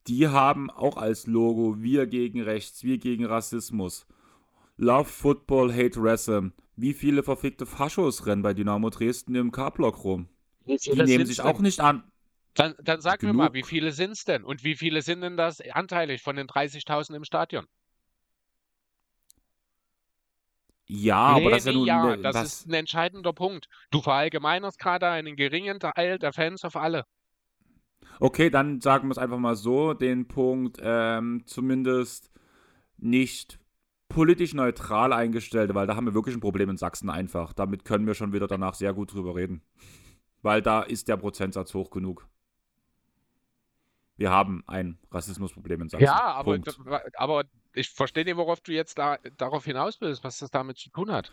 Die 0.06 0.28
haben 0.28 0.70
auch 0.70 0.96
als 0.96 1.26
Logo 1.26 1.82
wir 1.82 2.06
gegen 2.06 2.40
Rechts, 2.40 2.84
wir 2.84 2.96
gegen 2.96 3.26
Rassismus. 3.26 4.06
Love 4.78 5.04
Football, 5.04 5.72
Hate 5.74 6.00
Racism. 6.02 6.48
Wie 6.74 6.94
viele 6.94 7.22
verfickte 7.22 7.66
Faschos 7.66 8.24
rennen 8.24 8.40
bei 8.40 8.54
Dynamo 8.54 8.88
Dresden 8.88 9.34
im 9.34 9.52
K-Block 9.52 10.02
rum? 10.02 10.28
Die 10.64 11.02
nehmen 11.02 11.26
sich 11.26 11.42
auch 11.42 11.60
nicht 11.60 11.80
an. 11.80 12.10
Dann, 12.54 12.74
dann 12.82 13.02
sag 13.02 13.20
Genug. 13.20 13.36
mir 13.36 13.42
mal, 13.42 13.52
wie 13.52 13.62
viele 13.62 13.92
sind 13.92 14.12
es 14.12 14.24
denn? 14.24 14.42
Und 14.42 14.64
wie 14.64 14.74
viele 14.74 15.02
sind 15.02 15.20
denn 15.20 15.36
das 15.36 15.60
anteilig 15.60 16.22
von 16.22 16.36
den 16.36 16.46
30.000 16.46 17.14
im 17.14 17.24
Stadion? 17.24 17.66
Ja, 20.92 21.34
nee, 21.34 21.42
aber 21.42 21.50
das 21.50 21.60
ist 21.60 21.66
ja 21.66 21.72
nun. 21.72 21.86
Ja, 21.86 22.16
das, 22.16 22.34
das 22.34 22.52
ist 22.52 22.68
ein 22.68 22.74
entscheidender 22.74 23.32
Punkt. 23.32 23.68
Du 23.92 24.02
verallgemeinerst 24.02 24.76
gerade 24.80 25.08
einen 25.08 25.36
geringen 25.36 25.78
Teil 25.78 26.18
der 26.18 26.32
Fans 26.32 26.64
auf 26.64 26.74
alle. 26.74 27.04
Okay, 28.18 28.50
dann 28.50 28.80
sagen 28.80 29.06
wir 29.06 29.12
es 29.12 29.18
einfach 29.18 29.38
mal 29.38 29.54
so: 29.54 29.94
den 29.94 30.26
Punkt 30.26 30.78
ähm, 30.82 31.44
zumindest 31.46 32.32
nicht 32.98 33.60
politisch 34.08 34.52
neutral 34.52 35.12
eingestellt, 35.12 35.72
weil 35.74 35.86
da 35.86 35.94
haben 35.94 36.06
wir 36.06 36.14
wirklich 36.14 36.34
ein 36.34 36.40
Problem 36.40 36.70
in 36.70 36.76
Sachsen 36.76 37.08
einfach. 37.08 37.52
Damit 37.52 37.84
können 37.84 38.08
wir 38.08 38.14
schon 38.14 38.32
wieder 38.32 38.48
danach 38.48 38.74
sehr 38.74 38.92
gut 38.92 39.14
drüber 39.14 39.36
reden. 39.36 39.62
Weil 40.42 40.60
da 40.60 40.82
ist 40.82 41.06
der 41.06 41.18
Prozentsatz 41.18 41.72
hoch 41.72 41.90
genug. 41.90 42.26
Wir 44.16 44.32
haben 44.32 44.64
ein 44.66 44.98
Rassismusproblem 45.12 45.82
in 45.82 45.88
Sachsen. 45.88 46.04
Ja, 46.04 46.34
aber, 46.34 46.58
aber 47.14 47.44
ich 47.72 47.90
verstehe 47.90 48.24
nicht, 48.24 48.36
worauf 48.36 48.60
du 48.60 48.72
jetzt 48.72 48.98
da, 48.98 49.18
darauf 49.36 49.64
hinaus 49.64 50.00
willst, 50.00 50.24
was 50.24 50.38
das 50.38 50.50
damit 50.50 50.78
zu 50.78 50.90
tun 50.90 51.10
hat. 51.10 51.30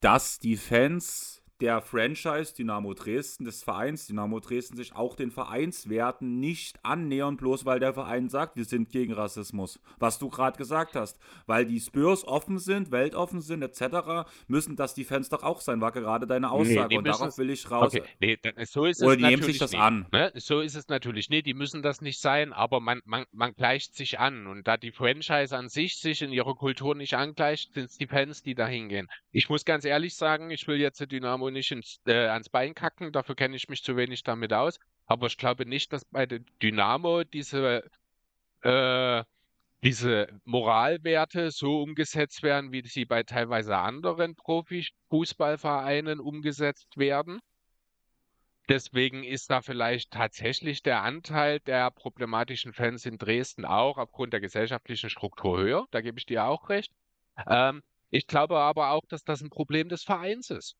Dass 0.00 0.38
die 0.38 0.56
Fans 0.56 1.42
der 1.60 1.80
Franchise 1.80 2.54
Dynamo 2.54 2.94
Dresden, 2.94 3.44
des 3.44 3.62
Vereins 3.64 4.06
Dynamo 4.06 4.38
Dresden, 4.38 4.76
sich 4.76 4.94
auch 4.94 5.16
den 5.16 5.30
Vereinswerten 5.30 6.38
nicht 6.38 6.78
annähern, 6.84 7.36
bloß 7.36 7.64
weil 7.64 7.80
der 7.80 7.94
Verein 7.94 8.28
sagt, 8.28 8.56
wir 8.56 8.64
sind 8.64 8.90
gegen 8.90 9.12
Rassismus. 9.12 9.80
Was 9.98 10.18
du 10.18 10.28
gerade 10.28 10.56
gesagt 10.56 10.94
hast. 10.94 11.18
Weil 11.46 11.66
die 11.66 11.80
Spurs 11.80 12.26
offen 12.26 12.58
sind, 12.58 12.92
weltoffen 12.92 13.40
sind, 13.40 13.62
etc., 13.62 14.28
müssen 14.46 14.76
das 14.76 14.94
die 14.94 15.04
Fans 15.04 15.28
doch 15.28 15.42
auch 15.42 15.60
sein, 15.60 15.80
war 15.80 15.90
gerade 15.90 16.26
deine 16.26 16.50
Aussage. 16.50 16.88
Nee, 16.90 16.98
Und 16.98 17.06
darauf 17.06 17.36
will 17.38 17.50
ich 17.50 17.68
raus. 17.70 17.94
Okay. 17.94 18.04
Nee, 18.20 18.38
so 18.64 18.84
ist 18.84 19.02
Oder 19.02 19.12
es 19.12 19.18
die 19.18 19.24
nehmen 19.24 19.42
sich 19.42 19.58
das 19.58 19.72
nicht, 19.72 19.80
an. 19.80 20.06
Ne? 20.12 20.32
So 20.36 20.60
ist 20.60 20.76
es 20.76 20.88
natürlich 20.88 21.28
nicht. 21.28 21.46
Die 21.46 21.54
müssen 21.54 21.82
das 21.82 22.00
nicht 22.00 22.20
sein, 22.20 22.52
aber 22.52 22.80
man, 22.80 23.00
man, 23.04 23.24
man 23.32 23.52
gleicht 23.54 23.96
sich 23.96 24.20
an. 24.20 24.46
Und 24.46 24.68
da 24.68 24.76
die 24.76 24.92
Franchise 24.92 25.56
an 25.56 25.68
sich 25.68 25.96
sich 25.96 26.22
in 26.22 26.32
ihrer 26.32 26.54
Kultur 26.54 26.94
nicht 26.94 27.14
angleicht, 27.14 27.74
sind 27.74 27.90
es 27.90 27.96
die 27.96 28.06
Fans, 28.06 28.42
die 28.42 28.54
da 28.54 28.66
hingehen. 28.66 29.08
Ich 29.32 29.48
muss 29.48 29.64
ganz 29.64 29.84
ehrlich 29.84 30.14
sagen, 30.14 30.50
ich 30.50 30.66
will 30.68 30.76
jetzt 30.76 31.00
Dynamo 31.10 31.47
nicht 31.50 31.70
ins, 31.70 32.00
äh, 32.06 32.28
ans 32.28 32.48
Bein 32.48 32.74
kacken, 32.74 33.12
dafür 33.12 33.34
kenne 33.34 33.56
ich 33.56 33.68
mich 33.68 33.82
zu 33.82 33.96
wenig 33.96 34.22
damit 34.22 34.52
aus. 34.52 34.78
Aber 35.06 35.26
ich 35.26 35.36
glaube 35.36 35.66
nicht, 35.66 35.92
dass 35.92 36.04
bei 36.06 36.26
der 36.26 36.40
Dynamo 36.62 37.24
diese, 37.24 37.82
äh, 38.62 39.24
diese 39.82 40.28
Moralwerte 40.44 41.50
so 41.50 41.82
umgesetzt 41.82 42.42
werden, 42.42 42.72
wie 42.72 42.86
sie 42.86 43.04
bei 43.04 43.22
teilweise 43.22 43.76
anderen 43.76 44.34
Profifußballvereinen 44.36 46.20
umgesetzt 46.20 46.96
werden. 46.96 47.40
Deswegen 48.68 49.24
ist 49.24 49.50
da 49.50 49.62
vielleicht 49.62 50.10
tatsächlich 50.10 50.82
der 50.82 51.02
Anteil 51.02 51.58
der 51.60 51.90
problematischen 51.90 52.74
Fans 52.74 53.06
in 53.06 53.16
Dresden 53.16 53.64
auch 53.64 53.96
aufgrund 53.96 54.34
der 54.34 54.40
gesellschaftlichen 54.40 55.08
Struktur 55.08 55.58
höher. 55.58 55.86
Da 55.90 56.02
gebe 56.02 56.18
ich 56.18 56.26
dir 56.26 56.44
auch 56.44 56.68
recht. 56.68 56.92
Ähm, 57.46 57.82
ich 58.10 58.26
glaube 58.26 58.58
aber 58.58 58.90
auch, 58.90 59.06
dass 59.08 59.24
das 59.24 59.40
ein 59.40 59.48
Problem 59.48 59.88
des 59.88 60.02
Vereins 60.02 60.50
ist. 60.50 60.76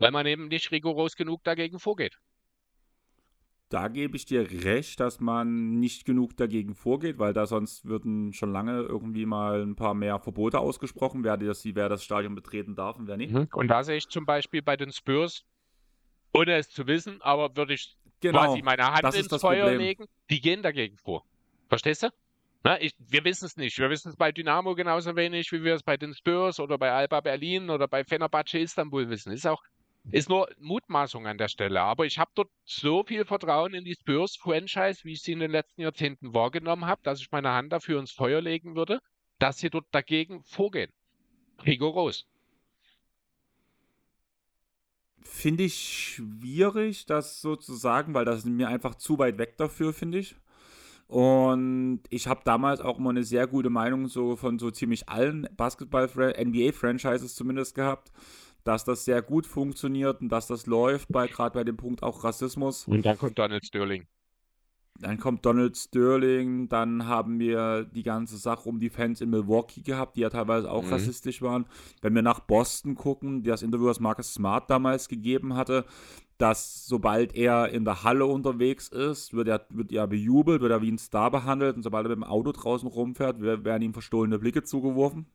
Weil 0.00 0.10
man 0.10 0.26
eben 0.26 0.48
nicht 0.48 0.72
rigoros 0.72 1.14
genug 1.14 1.44
dagegen 1.44 1.78
vorgeht. 1.78 2.18
Da 3.68 3.86
gebe 3.86 4.16
ich 4.16 4.24
dir 4.24 4.50
recht, 4.64 4.98
dass 4.98 5.20
man 5.20 5.78
nicht 5.78 6.04
genug 6.04 6.36
dagegen 6.36 6.74
vorgeht, 6.74 7.20
weil 7.20 7.32
da 7.32 7.46
sonst 7.46 7.84
würden 7.84 8.32
schon 8.32 8.50
lange 8.50 8.80
irgendwie 8.80 9.26
mal 9.26 9.62
ein 9.62 9.76
paar 9.76 9.94
mehr 9.94 10.18
Verbote 10.18 10.58
ausgesprochen, 10.58 11.22
wer 11.22 11.36
das, 11.36 11.64
wer 11.64 11.88
das 11.88 12.02
Stadion 12.02 12.34
betreten 12.34 12.74
darf 12.74 12.98
und 12.98 13.06
wer 13.06 13.16
nicht. 13.16 13.32
Mhm. 13.32 13.46
Und 13.52 13.68
da 13.68 13.84
sehe 13.84 13.98
ich 13.98 14.08
zum 14.08 14.26
Beispiel 14.26 14.60
bei 14.60 14.76
den 14.76 14.90
Spurs, 14.90 15.44
ohne 16.32 16.56
es 16.56 16.68
zu 16.68 16.88
wissen, 16.88 17.22
aber 17.22 17.56
würde 17.56 17.74
ich 17.74 17.96
genau, 18.18 18.40
quasi 18.40 18.62
meine 18.62 18.92
Hand 18.92 19.14
ins 19.14 19.28
Feuer 19.40 19.66
Problem. 19.66 19.80
legen, 19.80 20.06
die 20.30 20.40
gehen 20.40 20.62
dagegen 20.62 20.96
vor. 20.96 21.24
Verstehst 21.68 22.02
du? 22.02 22.08
Na, 22.64 22.80
ich, 22.80 22.94
wir 22.98 23.24
wissen 23.24 23.46
es 23.46 23.56
nicht. 23.56 23.78
Wir 23.78 23.88
wissen 23.88 24.08
es 24.08 24.16
bei 24.16 24.32
Dynamo 24.32 24.74
genauso 24.74 25.14
wenig, 25.14 25.52
wie 25.52 25.62
wir 25.62 25.74
es 25.74 25.84
bei 25.84 25.96
den 25.96 26.12
Spurs 26.12 26.58
oder 26.58 26.76
bei 26.76 26.90
Alba 26.90 27.20
Berlin 27.20 27.70
oder 27.70 27.86
bei 27.86 28.02
Fenerbahce 28.02 28.58
Istanbul 28.58 29.08
wissen. 29.08 29.32
Ist 29.32 29.46
auch 29.46 29.62
Ist 30.10 30.28
nur 30.28 30.48
Mutmaßung 30.58 31.26
an 31.26 31.38
der 31.38 31.48
Stelle. 31.48 31.80
Aber 31.82 32.06
ich 32.06 32.18
habe 32.18 32.30
dort 32.34 32.50
so 32.64 33.04
viel 33.04 33.24
Vertrauen 33.24 33.74
in 33.74 33.84
die 33.84 33.94
Spurs-Franchise, 33.94 35.00
wie 35.04 35.12
ich 35.12 35.22
sie 35.22 35.32
in 35.32 35.40
den 35.40 35.50
letzten 35.50 35.82
Jahrzehnten 35.82 36.34
wahrgenommen 36.34 36.86
habe, 36.86 37.00
dass 37.04 37.20
ich 37.20 37.30
meine 37.30 37.50
Hand 37.50 37.72
dafür 37.72 38.00
ins 38.00 38.10
Feuer 38.10 38.40
legen 38.40 38.74
würde, 38.74 39.00
dass 39.38 39.58
sie 39.58 39.70
dort 39.70 39.86
dagegen 39.92 40.42
vorgehen. 40.44 40.90
Rigoros. 41.64 42.26
Finde 45.22 45.64
ich 45.64 45.74
schwierig, 45.74 47.06
das 47.06 47.40
so 47.40 47.56
zu 47.56 47.74
sagen, 47.74 48.14
weil 48.14 48.24
das 48.24 48.38
ist 48.38 48.46
mir 48.46 48.68
einfach 48.68 48.94
zu 48.94 49.18
weit 49.18 49.38
weg 49.38 49.56
dafür, 49.58 49.92
finde 49.92 50.18
ich. 50.18 50.34
Und 51.06 52.02
ich 52.08 52.28
habe 52.28 52.42
damals 52.44 52.80
auch 52.80 52.98
immer 52.98 53.10
eine 53.10 53.24
sehr 53.24 53.46
gute 53.48 53.68
Meinung 53.68 54.06
so 54.06 54.36
von 54.36 54.58
so 54.58 54.70
ziemlich 54.70 55.08
allen 55.08 55.48
Basketball-NBA-Franchises 55.56 57.34
zumindest 57.34 57.74
gehabt, 57.74 58.12
dass 58.64 58.84
das 58.84 59.04
sehr 59.04 59.22
gut 59.22 59.46
funktioniert 59.46 60.20
und 60.20 60.28
dass 60.28 60.46
das 60.46 60.66
läuft, 60.66 61.08
bei 61.10 61.26
gerade 61.26 61.54
bei 61.54 61.64
dem 61.64 61.76
Punkt 61.76 62.02
auch 62.02 62.24
Rassismus. 62.24 62.86
Und 62.86 63.04
dann 63.04 63.18
kommt 63.18 63.38
Donald 63.38 63.64
Sterling. 63.64 64.06
Dann 65.00 65.18
kommt 65.18 65.46
Donald 65.46 65.78
Sterling, 65.78 66.68
dann 66.68 67.06
haben 67.06 67.38
wir 67.38 67.84
die 67.84 68.02
ganze 68.02 68.36
Sache 68.36 68.68
um 68.68 68.78
die 68.78 68.90
Fans 68.90 69.22
in 69.22 69.30
Milwaukee 69.30 69.80
gehabt, 69.80 70.16
die 70.16 70.20
ja 70.20 70.28
teilweise 70.28 70.70
auch 70.70 70.84
mhm. 70.84 70.90
rassistisch 70.90 71.40
waren. 71.40 71.64
Wenn 72.02 72.14
wir 72.14 72.20
nach 72.20 72.40
Boston 72.40 72.96
gucken, 72.96 73.42
das 73.42 73.62
Interview, 73.62 73.86
was 73.86 73.98
Marcus 73.98 74.34
Smart 74.34 74.68
damals 74.68 75.08
gegeben 75.08 75.54
hatte, 75.54 75.86
dass 76.36 76.86
sobald 76.86 77.34
er 77.34 77.70
in 77.70 77.84
der 77.84 78.04
Halle 78.04 78.26
unterwegs 78.26 78.88
ist, 78.88 79.32
wird 79.32 79.48
er, 79.48 79.66
wird 79.70 79.90
er 79.92 80.06
bejubelt, 80.06 80.60
wird 80.60 80.72
er 80.72 80.82
wie 80.82 80.90
ein 80.90 80.98
Star 80.98 81.30
behandelt 81.30 81.76
und 81.76 81.82
sobald 81.82 82.06
er 82.06 82.10
mit 82.10 82.18
dem 82.18 82.24
Auto 82.24 82.52
draußen 82.52 82.88
rumfährt, 82.88 83.40
werden 83.40 83.82
ihm 83.82 83.94
verstohlene 83.94 84.38
Blicke 84.38 84.62
zugeworfen. 84.62 85.26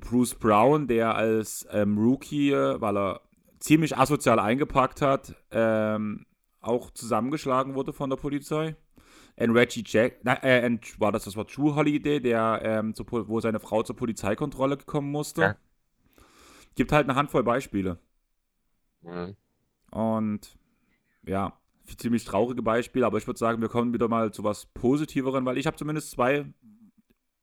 Bruce 0.00 0.34
Brown, 0.34 0.86
der 0.86 1.14
als 1.14 1.66
ähm, 1.70 1.98
Rookie, 1.98 2.52
weil 2.52 2.96
er 2.96 3.20
ziemlich 3.58 3.96
asozial 3.96 4.38
eingepackt 4.38 5.02
hat, 5.02 5.34
ähm, 5.50 6.26
auch 6.60 6.90
zusammengeschlagen 6.90 7.74
wurde 7.74 7.92
von 7.92 8.10
der 8.10 8.16
Polizei. 8.16 8.76
Und 9.36 9.50
Reggie 9.52 9.84
Jack, 9.86 10.20
äh, 10.24 10.66
und 10.66 11.00
war 11.00 11.10
das, 11.10 11.24
das 11.24 11.36
war 11.36 11.46
True 11.46 11.74
Holiday, 11.74 12.20
der, 12.20 12.60
ähm, 12.62 12.94
zur, 12.94 13.06
wo 13.28 13.40
seine 13.40 13.60
Frau 13.60 13.82
zur 13.82 13.96
Polizeikontrolle 13.96 14.76
kommen 14.76 15.10
musste. 15.10 15.40
Ja. 15.42 15.56
Gibt 16.74 16.92
halt 16.92 17.08
eine 17.08 17.16
Handvoll 17.16 17.42
Beispiele. 17.42 17.98
Mhm. 19.02 19.36
Und 19.90 20.58
ja, 21.26 21.58
ziemlich 21.98 22.24
traurige 22.24 22.62
Beispiele, 22.62 23.06
aber 23.06 23.18
ich 23.18 23.26
würde 23.26 23.38
sagen, 23.38 23.60
wir 23.60 23.68
kommen 23.68 23.92
wieder 23.92 24.08
mal 24.08 24.32
zu 24.32 24.44
was 24.44 24.66
Positiveren, 24.66 25.44
weil 25.44 25.58
ich 25.58 25.66
habe 25.66 25.76
zumindest 25.76 26.10
zwei 26.12 26.46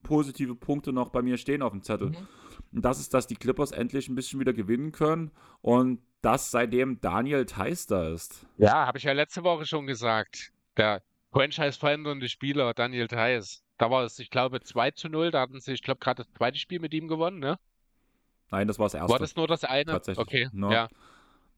positive 0.04 0.56
Punkte 0.56 0.94
noch 0.94 1.10
bei 1.10 1.22
mir 1.22 1.38
stehen 1.38 1.62
auf 1.62 1.72
dem 1.72 1.84
Zettel. 1.84 2.10
Mhm. 2.10 2.28
Und 2.74 2.86
das 2.86 3.00
ist, 3.00 3.14
dass 3.14 3.28
die 3.28 3.36
Clippers 3.36 3.72
endlich 3.72 4.10
ein 4.10 4.16
bisschen 4.16 4.40
wieder 4.40 4.54
gewinnen 4.54 4.92
können 4.92 5.32
und 5.62 6.02
das 6.22 6.52
seitdem 6.52 7.00
Daniel 7.00 7.46
Theiss 7.46 7.88
da 7.88 8.10
ist. 8.10 8.46
Ja, 8.58 8.86
habe 8.86 8.98
ich 8.98 9.06
ja 9.06 9.14
letzte 9.14 9.44
Woche 9.44 9.66
schon 9.66 9.88
gesagt. 9.88 10.52
Der 10.78 11.02
Franchise-verändernde 11.32 12.30
Spieler 12.30 12.74
Daniel 12.74 13.08
Theiss. 13.08 13.64
Da 13.78 13.90
war 13.90 14.04
es, 14.04 14.20
ich 14.20 14.30
glaube, 14.30 14.60
2 14.60 14.92
zu 14.92 15.08
0. 15.08 15.32
Da 15.32 15.42
hatten 15.42 15.60
sie, 15.60 15.72
ich 15.74 15.82
glaube, 15.82 16.00
gerade 16.00 16.24
das 16.24 16.34
zweite 16.34 16.58
Spiel 16.58 16.80
mit 16.80 16.94
ihm 16.94 17.08
gewonnen, 17.08 17.40
ne? 17.40 17.58
Nein, 18.52 18.68
das 18.68 18.80
war 18.80 18.88
das 18.88 18.96
erste. 18.96 19.12
War 19.12 19.20
das 19.20 19.36
nur 19.36 19.48
das 19.48 19.64
eine? 19.64 19.86
Tatsächlich. 19.86 20.22
Okay, 20.22 20.50
no. 20.52 20.72
ja. 20.72 20.90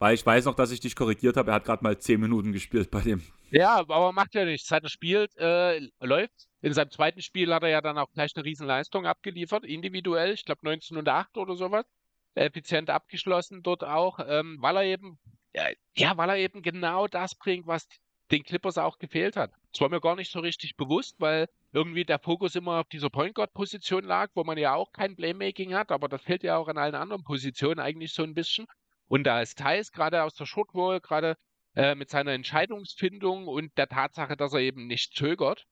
Weil 0.01 0.15
ich 0.15 0.25
weiß 0.25 0.45
noch, 0.45 0.55
dass 0.55 0.71
ich 0.71 0.79
dich 0.79 0.95
korrigiert 0.95 1.37
habe. 1.37 1.51
Er 1.51 1.53
hat 1.53 1.65
gerade 1.65 1.83
mal 1.83 1.95
10 1.95 2.19
Minuten 2.19 2.53
gespielt 2.53 2.89
bei 2.89 3.01
dem. 3.01 3.21
Ja, 3.51 3.75
aber 3.75 4.11
macht 4.11 4.33
ja 4.33 4.45
nichts. 4.45 4.67
Seit 4.67 4.81
er 4.81 4.89
spielt, 4.89 5.37
äh, 5.37 5.79
läuft. 5.99 6.47
In 6.63 6.73
seinem 6.73 6.89
zweiten 6.89 7.21
Spiel 7.21 7.53
hat 7.53 7.61
er 7.61 7.69
ja 7.69 7.81
dann 7.81 7.99
auch 7.99 8.11
gleich 8.11 8.31
eine 8.35 8.43
Riesenleistung 8.43 9.05
abgeliefert, 9.05 9.63
individuell. 9.63 10.33
Ich 10.33 10.43
glaube 10.43 10.67
1908 10.67 11.37
oder 11.37 11.55
sowas 11.55 11.85
effizient 12.33 12.89
abgeschlossen 12.89 13.61
dort 13.61 13.83
auch, 13.83 14.17
ähm, 14.25 14.57
weil 14.59 14.77
er 14.77 14.83
eben, 14.85 15.19
ja, 15.53 15.65
ja, 15.95 16.17
weil 16.17 16.29
er 16.29 16.37
eben 16.37 16.63
genau 16.63 17.07
das 17.07 17.35
bringt, 17.35 17.67
was 17.67 17.87
den 18.31 18.43
Clippers 18.43 18.79
auch 18.79 18.97
gefehlt 18.97 19.35
hat. 19.35 19.51
Das 19.71 19.81
war 19.81 19.89
mir 19.89 20.01
gar 20.01 20.15
nicht 20.15 20.31
so 20.31 20.39
richtig 20.39 20.77
bewusst, 20.77 21.17
weil 21.19 21.47
irgendwie 21.73 22.05
der 22.05 22.17
Fokus 22.17 22.55
immer 22.55 22.79
auf 22.79 22.87
dieser 22.87 23.11
Point 23.11 23.35
Guard 23.35 23.53
Position 23.53 24.05
lag, 24.05 24.31
wo 24.33 24.43
man 24.43 24.57
ja 24.57 24.73
auch 24.73 24.93
kein 24.93 25.15
Playmaking 25.15 25.75
hat, 25.75 25.91
aber 25.91 26.09
das 26.09 26.23
fehlt 26.23 26.41
ja 26.41 26.57
auch 26.57 26.69
in 26.69 26.79
allen 26.79 26.95
anderen 26.95 27.23
Positionen 27.23 27.79
eigentlich 27.79 28.13
so 28.13 28.23
ein 28.23 28.33
bisschen. 28.33 28.65
Und 29.11 29.25
da 29.25 29.41
ist 29.41 29.57
Thais 29.57 29.91
gerade 29.91 30.23
aus 30.23 30.35
der 30.35 30.45
Shortwall, 30.45 31.01
gerade 31.01 31.35
äh, 31.75 31.95
mit 31.95 32.09
seiner 32.09 32.31
Entscheidungsfindung 32.31 33.49
und 33.49 33.77
der 33.77 33.89
Tatsache, 33.89 34.37
dass 34.37 34.53
er 34.53 34.61
eben 34.61 34.87
nicht 34.87 35.13
zögert, 35.13 35.65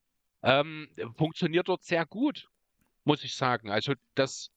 ähm, 0.44 0.90
funktioniert 1.16 1.70
dort 1.70 1.86
sehr 1.86 2.06
gut, 2.06 2.50
muss 3.06 3.24
ich 3.24 3.38
sagen. 3.38 3.72
Also 3.72 3.94
das 4.14 4.50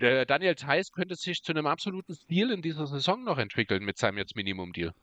der 0.00 0.24
Daniel 0.24 0.54
Theiss 0.54 0.92
könnte 0.92 1.14
sich 1.14 1.42
zu 1.42 1.52
einem 1.52 1.66
absoluten 1.66 2.14
Stil 2.14 2.50
in 2.50 2.62
dieser 2.62 2.86
Saison 2.86 3.22
noch 3.22 3.36
entwickeln 3.36 3.84
mit 3.84 3.98
seinem 3.98 4.16
jetzt 4.16 4.34
Minimum-Deal. 4.34 4.94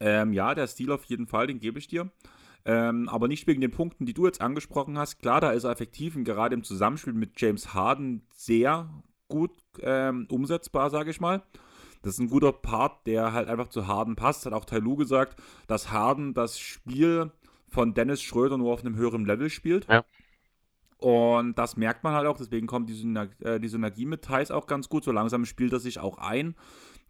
Ähm, 0.00 0.32
ja, 0.32 0.54
der 0.54 0.66
Stil 0.66 0.90
auf 0.92 1.04
jeden 1.04 1.26
Fall, 1.26 1.46
den 1.46 1.60
gebe 1.60 1.78
ich 1.78 1.88
dir. 1.88 2.10
Ähm, 2.64 3.06
aber 3.10 3.28
nicht 3.28 3.46
wegen 3.46 3.60
den 3.60 3.70
Punkten, 3.70 4.06
die 4.06 4.14
du 4.14 4.24
jetzt 4.24 4.40
angesprochen 4.40 4.96
hast. 4.96 5.18
Klar, 5.18 5.42
da 5.42 5.50
ist 5.52 5.64
er 5.64 5.72
effektiv 5.72 6.16
und 6.16 6.24
gerade 6.24 6.54
im 6.54 6.64
Zusammenspiel 6.64 7.12
mit 7.12 7.38
James 7.38 7.74
Harden 7.74 8.26
sehr 8.30 8.88
gut 9.28 9.52
ähm, 9.80 10.26
umsetzbar, 10.30 10.90
sage 10.90 11.10
ich 11.10 11.20
mal. 11.20 11.42
Das 12.02 12.14
ist 12.14 12.18
ein 12.18 12.28
guter 12.28 12.52
Part, 12.52 13.06
der 13.06 13.32
halt 13.32 13.48
einfach 13.48 13.68
zu 13.68 13.86
Harden 13.86 14.14
passt. 14.14 14.44
Hat 14.44 14.52
auch 14.52 14.66
Tailu 14.66 14.96
gesagt, 14.96 15.40
dass 15.66 15.90
Harden 15.90 16.34
das 16.34 16.58
Spiel 16.58 17.32
von 17.68 17.94
Dennis 17.94 18.22
Schröder 18.22 18.58
nur 18.58 18.72
auf 18.72 18.80
einem 18.80 18.96
höheren 18.96 19.24
Level 19.24 19.48
spielt. 19.48 19.88
Ja. 19.88 20.04
Und 20.98 21.58
das 21.58 21.76
merkt 21.76 22.04
man 22.04 22.14
halt 22.14 22.26
auch, 22.26 22.36
deswegen 22.36 22.66
kommt 22.66 22.88
die, 22.88 22.94
Syner 22.94 23.28
äh, 23.40 23.58
die 23.58 23.68
Synergie 23.68 24.06
mit 24.06 24.22
Thais 24.22 24.50
auch 24.50 24.66
ganz 24.66 24.88
gut. 24.88 25.04
So 25.04 25.12
langsam 25.12 25.44
spielt 25.44 25.72
er 25.72 25.80
sich 25.80 25.98
auch 25.98 26.18
ein 26.18 26.54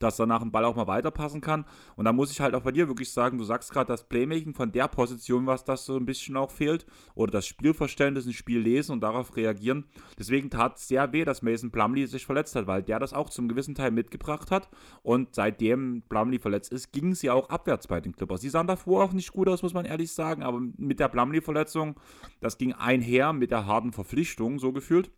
dass 0.04 0.16
danach 0.16 0.42
ein 0.42 0.52
Ball 0.52 0.64
auch 0.64 0.76
mal 0.76 0.86
weiterpassen 0.86 1.40
kann. 1.40 1.64
Und 1.96 2.04
da 2.04 2.12
muss 2.12 2.30
ich 2.30 2.40
halt 2.40 2.54
auch 2.54 2.62
bei 2.62 2.72
dir 2.72 2.88
wirklich 2.88 3.10
sagen, 3.10 3.38
du 3.38 3.44
sagst 3.44 3.72
gerade, 3.72 3.88
das 3.88 4.04
Playmaking 4.04 4.54
von 4.54 4.70
der 4.70 4.86
Position, 4.88 5.46
was 5.46 5.64
das 5.64 5.86
so 5.86 5.96
ein 5.96 6.06
bisschen 6.06 6.36
auch 6.36 6.50
fehlt, 6.50 6.86
oder 7.14 7.32
das 7.32 7.46
Spielverständnis, 7.46 8.26
ein 8.26 8.32
Spiel 8.32 8.60
lesen 8.60 8.92
und 8.92 9.00
darauf 9.00 9.36
reagieren. 9.36 9.86
Deswegen 10.18 10.50
tat 10.50 10.76
es 10.76 10.88
sehr 10.88 11.12
weh, 11.12 11.24
dass 11.24 11.42
Mason 11.42 11.70
Plumlee 11.70 12.06
sich 12.06 12.26
verletzt 12.26 12.54
hat, 12.54 12.66
weil 12.66 12.82
der 12.82 12.98
das 12.98 13.12
auch 13.12 13.30
zum 13.30 13.48
gewissen 13.48 13.74
Teil 13.74 13.90
mitgebracht 13.90 14.50
hat. 14.50 14.68
Und 15.02 15.34
seitdem 15.34 16.02
Plumlee 16.08 16.38
verletzt 16.38 16.72
ist, 16.72 16.92
ging 16.92 17.12
es 17.12 17.22
ja 17.22 17.32
auch 17.32 17.48
abwärts 17.48 17.86
bei 17.86 18.00
den 18.00 18.14
Clippers. 18.14 18.42
Sie 18.42 18.50
sahen 18.50 18.66
davor 18.66 19.04
auch 19.04 19.12
nicht 19.12 19.32
gut 19.32 19.48
aus, 19.48 19.62
muss 19.62 19.74
man 19.74 19.86
ehrlich 19.86 20.12
sagen, 20.12 20.42
aber 20.42 20.60
mit 20.76 21.00
der 21.00 21.08
Plumlee-Verletzung, 21.08 21.98
das 22.40 22.58
ging 22.58 22.72
einher 22.72 23.32
mit 23.32 23.50
der 23.50 23.66
harten 23.66 23.92
Verpflichtung, 23.92 24.58
so 24.58 24.72
gefühlt, 24.72 25.10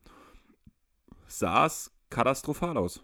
sah 1.26 1.66
es 1.66 1.93
katastrophal 2.11 2.76
aus. 2.76 3.03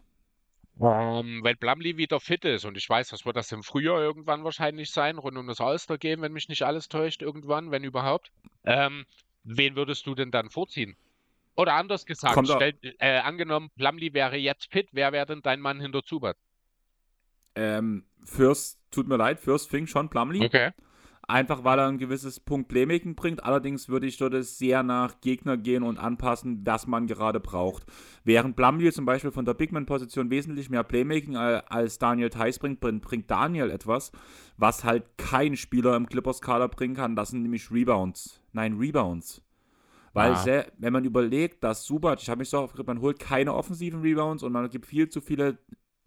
Ähm, 0.81 1.41
wenn 1.45 1.57
Blumley 1.59 1.97
wieder 1.97 2.19
fit 2.19 2.45
ist, 2.45 2.65
und 2.65 2.77
ich 2.77 2.89
weiß, 2.89 3.09
das 3.09 3.25
wird 3.27 3.37
das 3.37 3.53
im 3.53 3.63
Frühjahr 3.63 4.01
irgendwann 4.01 4.45
wahrscheinlich 4.45 4.91
sein, 4.91 5.19
rund 5.19 5.37
um 5.37 5.47
das 5.47 5.61
All-Star 5.61 5.99
gehen, 5.99 6.23
wenn 6.23 6.33
mich 6.33 6.49
nicht 6.49 6.63
alles 6.63 6.89
täuscht, 6.89 7.23
irgendwann, 7.23 7.71
wenn 7.71 7.85
überhaupt. 7.85 8.33
Ähm, 8.65 9.05
wen 9.45 9.77
würdest 9.77 10.07
du 10.07 10.15
denn 10.15 10.31
dann 10.31 10.51
vorziehen? 10.51 10.97
Oder 11.55 11.75
anders 11.75 12.07
gesagt, 12.07 12.49
stell, 12.49 12.75
äh, 12.99 13.19
angenommen, 13.19 13.71
Plumlee 13.77 14.15
wäre 14.15 14.37
jetzt 14.37 14.73
fit, 14.73 14.89
wer 14.93 15.13
wäre 15.13 15.27
denn 15.27 15.43
dein 15.43 15.61
Mann 15.61 15.81
hinter 15.81 16.03
Zubat? 16.03 16.37
Ähm, 17.55 18.05
Fürst, 18.25 18.79
tut 18.91 19.07
mir 19.07 19.19
leid, 19.19 19.39
Fürst 19.39 19.69
fing 19.69 19.87
schon 19.87 20.09
Plumlee. 20.09 20.47
Okay. 20.47 20.71
Einfach 21.33 21.65
weil 21.65 21.79
er 21.79 21.87
ein 21.87 21.97
gewisses 21.97 22.41
Punkt 22.41 22.69
Playmaking 22.69 23.15
bringt. 23.15 23.43
Allerdings 23.43 23.89
würde 23.89 24.07
ich 24.07 24.19
dort 24.19 24.35
sehr 24.45 24.83
nach 24.83 25.23
Gegner 25.23 25.57
gehen 25.57 25.83
und 25.83 25.97
anpassen, 25.97 26.61
was 26.67 26.87
man 26.87 27.07
gerade 27.07 27.41
braucht. 27.41 27.87
Während 28.23 28.55
Blumley 28.55 28.93
zum 28.93 29.07
Beispiel 29.07 29.31
von 29.31 29.47
der 29.47 29.55
Bigman-Position 29.55 30.29
wesentlich 30.29 30.69
mehr 30.69 30.83
Playmaking 30.83 31.37
als 31.37 31.99
Daniel 31.99 32.29
Theiss 32.29 32.59
bringt, 32.59 32.81
bringt 32.81 33.31
Daniel 33.31 33.71
etwas, 33.71 34.13
was 34.59 34.85
halt 34.85 35.05
kein 35.17 35.57
Spieler 35.57 35.97
im 35.97 36.07
Clippers-Kader 36.07 36.69
bringen 36.69 36.97
kann. 36.97 37.17
Das 37.17 37.31
sind 37.31 37.41
nämlich 37.41 37.71
Rebounds. 37.71 38.43
Nein, 38.53 38.75
Rebounds. 38.75 39.41
Weil, 40.13 40.33
ja. 40.33 40.37
sehr, 40.37 40.73
wenn 40.77 40.93
man 40.93 41.07
überlegt, 41.07 41.65
dass 41.65 41.87
Subac, 41.87 42.21
ich 42.21 42.29
habe 42.29 42.41
mich 42.41 42.51
so 42.51 42.59
aufgeregt, 42.59 42.89
man 42.89 43.01
holt 43.01 43.19
keine 43.19 43.55
offensiven 43.55 44.03
Rebounds 44.03 44.43
und 44.43 44.53
man 44.53 44.69
gibt 44.69 44.85
viel 44.85 45.09
zu 45.09 45.23
viele 45.23 45.57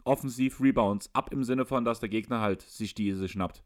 Offensiv-Rebounds 0.03 1.09
ab 1.13 1.34
im 1.34 1.43
Sinne 1.43 1.65
von, 1.65 1.84
dass 1.84 1.99
der 1.99 2.09
Gegner 2.09 2.41
halt 2.41 2.61
sich 2.61 2.93
diese 2.93 3.28
schnappt. 3.28 3.63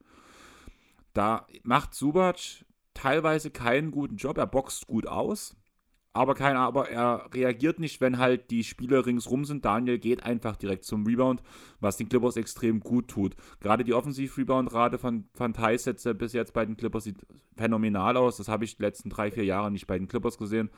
Da 1.20 1.46
macht 1.64 1.96
Subac 1.96 2.64
teilweise 2.94 3.52
keinen 3.52 3.92
guten 3.92 4.16
Job. 4.16 4.38
Er 4.38 4.48
boxt 4.48 4.88
gut 4.88 5.06
aus, 5.06 5.58
aber, 6.14 6.34
kein, 6.34 6.56
aber 6.56 6.88
er 6.88 7.30
reagiert 7.34 7.78
nicht, 7.78 8.00
wenn 8.00 8.20
halt 8.20 8.50
die 8.52 8.64
Spieler 8.64 9.06
ringsrum 9.06 9.44
sind. 9.44 9.66
Daniel 9.66 10.00
geht 10.00 10.24
einfach 10.24 10.56
direkt 10.56 10.86
zum 10.86 11.06
Rebound, 11.06 11.44
was 11.82 11.98
den 11.98 12.08
Clippers 12.08 12.38
extrem 12.38 12.80
gut 12.80 13.10
tut. 13.10 13.36
Gerade 13.60 13.84
die 13.84 13.94
Offensiv-Rebound-Rate 13.94 14.98
von, 14.98 15.26
von 15.34 15.52
Thais 15.52 15.84
bis 16.18 16.32
jetzt 16.32 16.54
bei 16.54 16.66
den 16.66 16.78
Clippers 16.78 17.04
sieht 17.04 17.18
phänomenal 17.58 18.16
aus. 18.16 18.38
Das 18.38 18.48
habe 18.48 18.64
ich 18.64 18.78
die 18.78 18.84
letzten 18.84 19.10
drei, 19.10 19.30
vier 19.30 19.44
Jahre 19.44 19.72
nicht 19.72 19.88
bei 19.88 20.00
den 20.00 20.08
Clippers 20.08 20.38
gesehen. 20.38 20.70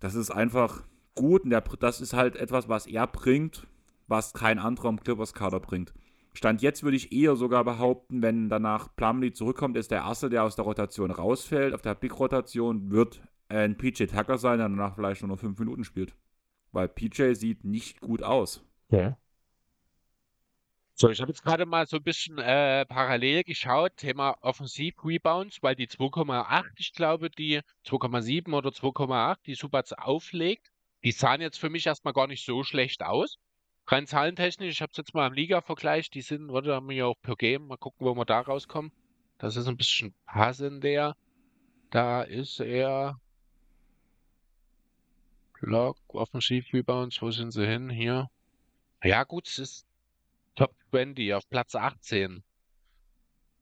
Das 0.00 0.14
ist 0.14 0.30
einfach 0.30 0.82
gut 1.14 1.44
und 1.44 1.50
der, 1.50 1.62
das 1.62 2.02
ist 2.02 2.12
halt 2.12 2.36
etwas, 2.36 2.68
was 2.68 2.86
er 2.86 3.06
bringt, 3.06 3.66
was 4.08 4.34
kein 4.34 4.58
anderer 4.58 4.90
im 4.90 5.00
Clippers-Kader 5.00 5.60
bringt. 5.60 5.94
Stand 6.32 6.62
jetzt 6.62 6.82
würde 6.82 6.96
ich 6.96 7.12
eher 7.12 7.36
sogar 7.36 7.64
behaupten, 7.64 8.22
wenn 8.22 8.48
danach 8.48 8.94
Plumlee 8.94 9.32
zurückkommt, 9.32 9.76
ist 9.76 9.90
der 9.90 10.00
Erste, 10.00 10.30
der 10.30 10.44
aus 10.44 10.56
der 10.56 10.64
Rotation 10.64 11.10
rausfällt. 11.10 11.74
Auf 11.74 11.82
der 11.82 11.94
Big-Rotation 11.94 12.90
wird 12.90 13.20
ein 13.48 13.76
PJ 13.76 14.04
Tucker 14.04 14.38
sein, 14.38 14.58
der 14.58 14.68
danach 14.68 14.94
vielleicht 14.94 15.22
nur 15.22 15.28
noch 15.28 15.40
fünf 15.40 15.58
Minuten 15.58 15.84
spielt. 15.84 16.14
Weil 16.72 16.88
PJ 16.88 17.34
sieht 17.34 17.64
nicht 17.64 18.00
gut 18.00 18.22
aus. 18.22 18.64
Ja. 18.90 19.16
So, 20.94 21.08
ich 21.08 21.20
habe 21.20 21.30
jetzt 21.30 21.42
gerade 21.42 21.64
mal 21.64 21.86
so 21.86 21.96
ein 21.96 22.02
bisschen 22.02 22.38
äh, 22.38 22.84
parallel 22.84 23.42
geschaut, 23.42 23.96
Thema 23.96 24.36
Offensiv-Rebounds, 24.42 25.62
weil 25.62 25.74
die 25.74 25.88
2,8, 25.88 26.64
ich 26.76 26.92
glaube, 26.92 27.30
die 27.30 27.60
2,7 27.86 28.52
oder 28.52 28.68
2,8, 28.68 29.38
die 29.46 29.54
Subats 29.54 29.94
auflegt, 29.94 30.70
die 31.02 31.12
sahen 31.12 31.40
jetzt 31.40 31.58
für 31.58 31.70
mich 31.70 31.86
erstmal 31.86 32.12
gar 32.12 32.26
nicht 32.26 32.44
so 32.44 32.62
schlecht 32.64 33.02
aus. 33.02 33.38
Rein 33.90 34.06
zahlentechnisch, 34.06 34.70
ich 34.70 34.82
habe 34.82 34.92
es 34.92 34.98
jetzt 34.98 35.14
mal 35.14 35.26
im 35.26 35.32
Liga-Vergleich, 35.32 36.10
die 36.10 36.22
sind, 36.22 36.52
warte, 36.52 36.74
haben 36.74 36.88
wir 36.88 36.96
ja 36.96 37.06
auch 37.06 37.20
per 37.20 37.34
Game, 37.34 37.66
mal 37.66 37.76
gucken, 37.76 38.06
wo 38.06 38.14
wir 38.14 38.24
da 38.24 38.40
rauskommen. 38.40 38.92
Das 39.38 39.56
ist 39.56 39.66
ein 39.66 39.76
bisschen 39.76 40.14
passender. 40.26 41.16
Da 41.90 42.22
ist 42.22 42.60
er. 42.60 43.18
Block, 45.60 45.96
Offensiv-Rebounds, 46.06 47.20
wo 47.20 47.32
sind 47.32 47.50
sie 47.50 47.66
hin? 47.66 47.90
Hier. 47.90 48.30
Ja, 49.02 49.24
gut, 49.24 49.48
es 49.48 49.58
ist 49.58 49.86
Top 50.54 50.72
20 50.90 51.34
auf 51.34 51.48
Platz 51.50 51.74
18. 51.74 52.44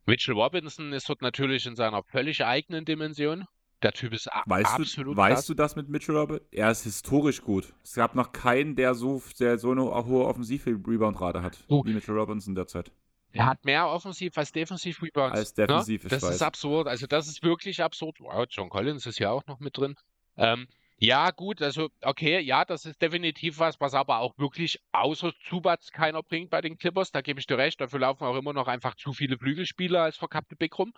Mitchell 0.04 0.34
Robinson 0.34 0.92
ist 0.92 1.08
dort 1.08 1.22
natürlich 1.22 1.64
in 1.64 1.74
seiner 1.74 2.02
völlig 2.02 2.44
eigenen 2.44 2.84
Dimension. 2.84 3.46
Der 3.82 3.92
Typ 3.92 4.12
ist 4.12 4.28
weißt 4.46 4.74
absolut 4.74 5.14
du, 5.14 5.16
Weißt 5.16 5.48
du 5.48 5.54
das 5.54 5.76
mit 5.76 5.88
Mitchell 5.88 6.16
Robinson? 6.16 6.44
Er 6.50 6.70
ist 6.70 6.82
historisch 6.82 7.42
gut. 7.42 7.72
Es 7.84 7.94
gab 7.94 8.16
noch 8.16 8.32
keinen, 8.32 8.74
der 8.74 8.94
so, 8.94 9.22
der 9.38 9.58
so 9.58 9.70
eine 9.70 9.82
hohe 9.82 10.24
Offensiv-Rebound-Rate 10.24 11.42
hat, 11.42 11.64
oh. 11.68 11.84
wie 11.84 11.94
Mitchell 11.94 12.18
Robinson 12.18 12.56
derzeit. 12.56 12.90
Er 13.32 13.46
hat 13.46 13.64
mehr 13.64 13.86
Offensiv 13.88 14.36
als 14.36 14.52
Defensiv-Rebounds. 14.52 15.38
Als 15.38 15.54
defensiv, 15.54 16.02
ne? 16.04 16.10
Das 16.10 16.22
weiß. 16.22 16.34
ist 16.36 16.42
absurd. 16.42 16.88
Also 16.88 17.06
das 17.06 17.28
ist 17.28 17.42
wirklich 17.42 17.82
absurd. 17.82 18.16
Wow, 18.20 18.46
John 18.50 18.68
Collins 18.68 19.06
ist 19.06 19.18
ja 19.18 19.30
auch 19.30 19.46
noch 19.46 19.60
mit 19.60 19.76
drin. 19.76 19.94
Ähm, 20.36 20.66
ja, 21.00 21.30
gut, 21.30 21.62
also 21.62 21.90
okay, 22.02 22.40
ja, 22.40 22.64
das 22.64 22.84
ist 22.84 23.00
definitiv 23.00 23.60
was, 23.60 23.80
was 23.80 23.94
aber 23.94 24.18
auch 24.18 24.36
wirklich 24.38 24.80
außer 24.90 25.32
Zubats 25.48 25.92
keiner 25.92 26.24
bringt 26.24 26.50
bei 26.50 26.60
den 26.60 26.76
Clippers. 26.78 27.12
Da 27.12 27.20
gebe 27.20 27.38
ich 27.38 27.46
dir 27.46 27.58
recht. 27.58 27.80
Dafür 27.80 28.00
laufen 28.00 28.24
auch 28.24 28.36
immer 28.36 28.52
noch 28.52 28.66
einfach 28.66 28.96
zu 28.96 29.12
viele 29.12 29.38
Flügelspieler 29.38 30.02
als 30.02 30.16
verkappte 30.16 30.56
Big 30.56 30.76
rum. 30.76 30.92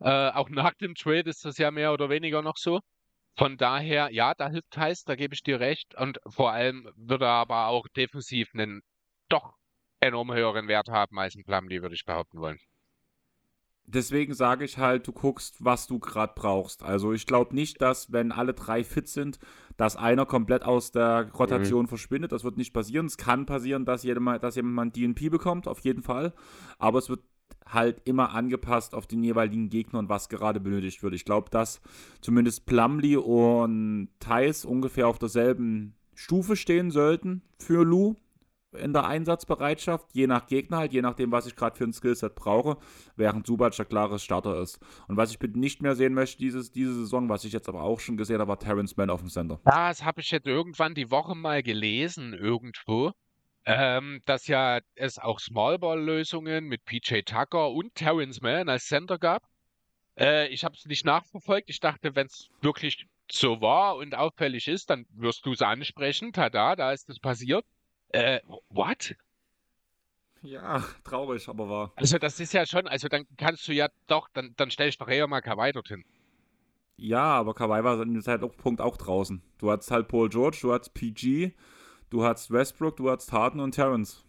Äh, 0.00 0.30
auch 0.30 0.48
nach 0.48 0.74
dem 0.74 0.94
Trade 0.94 1.28
ist 1.28 1.44
das 1.44 1.58
ja 1.58 1.70
mehr 1.70 1.92
oder 1.92 2.08
weniger 2.10 2.42
noch 2.42 2.56
so. 2.56 2.80
Von 3.36 3.56
daher, 3.56 4.10
ja, 4.12 4.34
da 4.34 4.48
hilft 4.50 4.76
Heiß, 4.76 5.04
da 5.04 5.14
gebe 5.14 5.34
ich 5.34 5.42
dir 5.42 5.60
recht. 5.60 5.94
Und 5.94 6.18
vor 6.28 6.52
allem 6.52 6.90
wird 6.96 7.22
er 7.22 7.28
aber 7.28 7.66
auch 7.68 7.86
defensiv 7.96 8.50
einen 8.54 8.82
doch 9.28 9.54
enorm 10.00 10.32
höheren 10.32 10.68
Wert 10.68 10.88
haben 10.88 11.18
als 11.18 11.34
ein 11.36 11.44
Plumlee, 11.44 11.82
würde 11.82 11.94
ich 11.94 12.04
behaupten 12.04 12.40
wollen 12.40 12.58
deswegen 13.92 14.34
sage 14.34 14.64
ich 14.64 14.78
halt, 14.78 15.06
du 15.06 15.12
guckst, 15.12 15.56
was 15.64 15.86
du 15.86 15.98
gerade 15.98 16.32
brauchst. 16.34 16.82
Also 16.82 17.12
ich 17.12 17.26
glaube 17.26 17.54
nicht, 17.54 17.80
dass, 17.80 18.12
wenn 18.12 18.32
alle 18.32 18.54
drei 18.54 18.84
fit 18.84 19.08
sind, 19.08 19.38
dass 19.76 19.96
einer 19.96 20.26
komplett 20.26 20.64
aus 20.64 20.92
der 20.92 21.30
Rotation 21.32 21.84
mhm. 21.84 21.88
verschwindet. 21.88 22.32
Das 22.32 22.44
wird 22.44 22.56
nicht 22.56 22.72
passieren. 22.72 23.06
Es 23.06 23.16
kann 23.16 23.46
passieren, 23.46 23.84
dass, 23.84 24.02
jemand, 24.02 24.42
dass 24.42 24.56
jemand 24.56 24.74
mal 24.74 24.82
ein 24.86 24.92
DNP 24.92 25.30
bekommt, 25.30 25.68
auf 25.68 25.80
jeden 25.80 26.02
Fall. 26.02 26.32
Aber 26.78 26.98
es 26.98 27.08
wird 27.08 27.20
halt 27.66 28.02
immer 28.04 28.34
angepasst 28.34 28.94
auf 28.94 29.06
den 29.06 29.22
jeweiligen 29.22 29.68
Gegner 29.68 29.98
und 29.98 30.08
was 30.08 30.28
gerade 30.28 30.60
benötigt 30.60 31.02
wird. 31.02 31.14
Ich 31.14 31.24
glaube, 31.24 31.50
dass 31.50 31.80
zumindest 32.20 32.66
Plumlee 32.66 33.16
und 33.16 34.08
Thais 34.18 34.64
ungefähr 34.64 35.08
auf 35.08 35.18
derselben 35.18 35.94
Stufe 36.14 36.56
stehen 36.56 36.90
sollten 36.90 37.42
für 37.58 37.84
Lou 37.84 38.16
in 38.72 38.92
der 38.92 39.04
Einsatzbereitschaft, 39.06 40.06
je 40.12 40.26
nach 40.26 40.46
Gegner 40.46 40.78
halt, 40.78 40.92
je 40.92 41.02
nachdem, 41.02 41.32
was 41.32 41.46
ich 41.46 41.56
gerade 41.56 41.76
für 41.76 41.84
ein 41.84 41.92
Skillset 41.92 42.34
brauche, 42.34 42.76
während 43.16 43.46
Subac 43.46 43.74
der 43.74 43.84
klare 43.84 44.18
Starter 44.18 44.60
ist. 44.60 44.78
Und 45.08 45.16
was 45.16 45.30
ich 45.30 45.38
bitte 45.38 45.58
nicht 45.58 45.82
mehr 45.82 45.96
sehen 45.96 46.14
möchte 46.14 46.38
dieses, 46.38 46.70
diese 46.70 46.94
Saison, 46.94 47.28
was 47.28 47.44
ich 47.44 47.52
jetzt 47.52 47.68
aber 47.68 47.82
auch 47.82 48.00
schon 48.00 48.16
gesehen 48.16 48.38
habe, 48.38 48.48
war 48.48 48.58
Terrence 48.58 48.96
Mann 48.96 49.10
auf 49.10 49.20
dem 49.20 49.28
Center. 49.28 49.60
Das 49.64 50.04
habe 50.04 50.20
ich 50.20 50.30
jetzt 50.30 50.46
irgendwann 50.46 50.94
die 50.94 51.10
Woche 51.10 51.34
mal 51.34 51.62
gelesen, 51.62 52.32
irgendwo. 52.32 53.12
Ähm, 53.66 54.22
dass 54.24 54.46
ja 54.46 54.80
es 54.94 55.18
auch 55.18 55.38
Smallball-Lösungen 55.38 56.64
mit 56.64 56.84
PJ 56.84 57.20
Tucker 57.22 57.70
und 57.70 57.94
Terrence 57.94 58.40
Mann 58.40 58.68
als 58.68 58.86
Center 58.86 59.18
gab. 59.18 59.42
Äh, 60.18 60.48
ich 60.48 60.64
habe 60.64 60.74
es 60.74 60.86
nicht 60.86 61.04
nachverfolgt. 61.04 61.68
Ich 61.68 61.80
dachte, 61.80 62.14
wenn 62.16 62.26
es 62.26 62.48
wirklich 62.62 63.06
so 63.30 63.60
war 63.60 63.96
und 63.96 64.14
auffällig 64.14 64.66
ist, 64.66 64.90
dann 64.90 65.06
wirst 65.10 65.44
du 65.46 65.52
es 65.52 65.62
ansprechen. 65.62 66.32
Tada, 66.32 66.74
da 66.74 66.92
ist 66.92 67.08
es 67.10 67.20
passiert. 67.20 67.64
Äh, 68.08 68.40
what? 68.70 69.14
Ja, 70.42 70.82
traurig, 71.04 71.48
aber 71.48 71.68
wahr. 71.68 71.92
Also 71.96 72.18
das 72.18 72.40
ist 72.40 72.54
ja 72.54 72.64
schon, 72.64 72.88
also 72.88 73.08
dann 73.08 73.26
kannst 73.36 73.68
du 73.68 73.72
ja 73.72 73.88
doch, 74.06 74.28
dann, 74.32 74.54
dann 74.56 74.70
stell 74.70 74.88
ich 74.88 74.96
doch 74.96 75.08
eher 75.08 75.26
mal 75.26 75.42
Kawhi 75.42 75.72
dorthin. 75.72 76.04
Ja, 76.96 77.22
aber 77.22 77.54
Kawhi 77.54 77.84
war 77.84 78.00
in 78.00 78.14
der 78.14 78.22
Zeitpunkt 78.22 78.80
auch 78.80 78.96
draußen. 78.96 79.42
Du 79.58 79.70
hattest 79.70 79.90
halt 79.90 80.08
Paul 80.08 80.28
George, 80.28 80.58
du 80.62 80.72
hattest 80.72 80.94
PG, 80.94 81.54
du 82.10 82.24
hattest 82.24 82.50
Westbrook, 82.50 82.96
du 82.96 83.10
hattest 83.10 83.32
Harden 83.32 83.60
und 83.60 83.72
Terrence. 83.72 84.24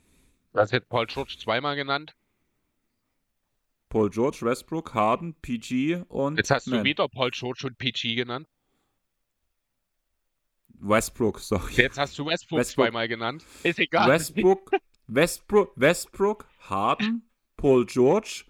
Hast 0.54 0.72
jetzt 0.72 0.90
Paul 0.90 1.06
George 1.08 1.36
zweimal 1.40 1.76
genannt. 1.76 2.16
Paul 3.90 4.10
George, 4.10 4.40
Westbrook, 4.42 4.94
Harden, 4.94 5.34
PG 5.42 6.04
und. 6.08 6.38
Jetzt 6.38 6.52
hast 6.52 6.68
Man. 6.68 6.80
du 6.80 6.86
wieder 6.86 7.08
Paul 7.10 7.30
George 7.32 7.68
und 7.68 7.78
PG 7.78 8.16
genannt. 8.16 8.48
Westbrook, 10.80 11.40
sorry. 11.40 11.74
Jetzt 11.74 11.98
hast 11.98 12.18
du 12.18 12.26
Westbrook, 12.26 12.60
Westbrook, 12.60 12.86
zweimal 12.86 13.08
genannt. 13.08 13.46
Ist 13.64 13.80
egal. 13.80 14.10
Westbrook, 14.10 14.72
Westbrook, 15.08 15.74
Westbrook, 15.76 16.48
Harden, 16.60 17.30
Paul 17.58 17.86
George, 17.86 18.46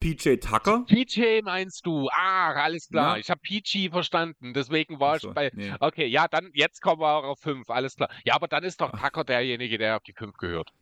PJ 0.00 0.36
Tucker. 0.36 0.84
PJ 0.86 1.42
meinst 1.42 1.86
du? 1.86 2.08
Ah, 2.12 2.52
alles 2.52 2.88
klar. 2.88 3.16
Ja. 3.16 3.20
Ich 3.20 3.30
habe 3.30 3.40
PG 3.40 3.90
verstanden. 3.90 4.52
Deswegen 4.54 5.00
war 5.00 5.18
so, 5.18 5.28
ich 5.28 5.34
bei. 5.34 5.50
Nee. 5.54 5.72
Okay, 5.80 6.06
ja, 6.06 6.28
dann 6.28 6.50
jetzt 6.54 6.80
kommen 6.82 7.00
wir 7.00 7.08
auch 7.08 7.24
auf 7.24 7.40
5. 7.40 7.68
Alles 7.70 7.96
klar. 7.96 8.10
Ja, 8.24 8.34
aber 8.34 8.48
dann 8.48 8.64
ist 8.64 8.80
doch 8.80 8.92
Tucker 8.92 9.24
derjenige, 9.24 9.78
der 9.78 9.96
auf 9.96 10.02
die 10.02 10.12
5 10.12 10.36
gehört. 10.36 10.72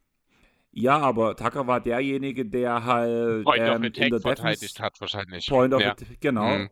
Ja, 0.72 0.98
aber 0.98 1.36
Tucker 1.36 1.66
war 1.66 1.80
derjenige, 1.80 2.44
der 2.44 2.84
halt 2.84 3.44
Point 3.44 3.60
ähm, 3.62 3.68
of 3.68 3.76
Attack 3.76 3.96
in 3.98 4.10
der 4.10 4.20
verteidigt 4.20 4.80
hat 4.80 5.00
wahrscheinlich. 5.00 5.46
Point 5.46 5.72
of 5.72 5.80
ja. 5.80 5.92
Attack, 5.92 6.20
genau. 6.20 6.58
Mhm. 6.58 6.70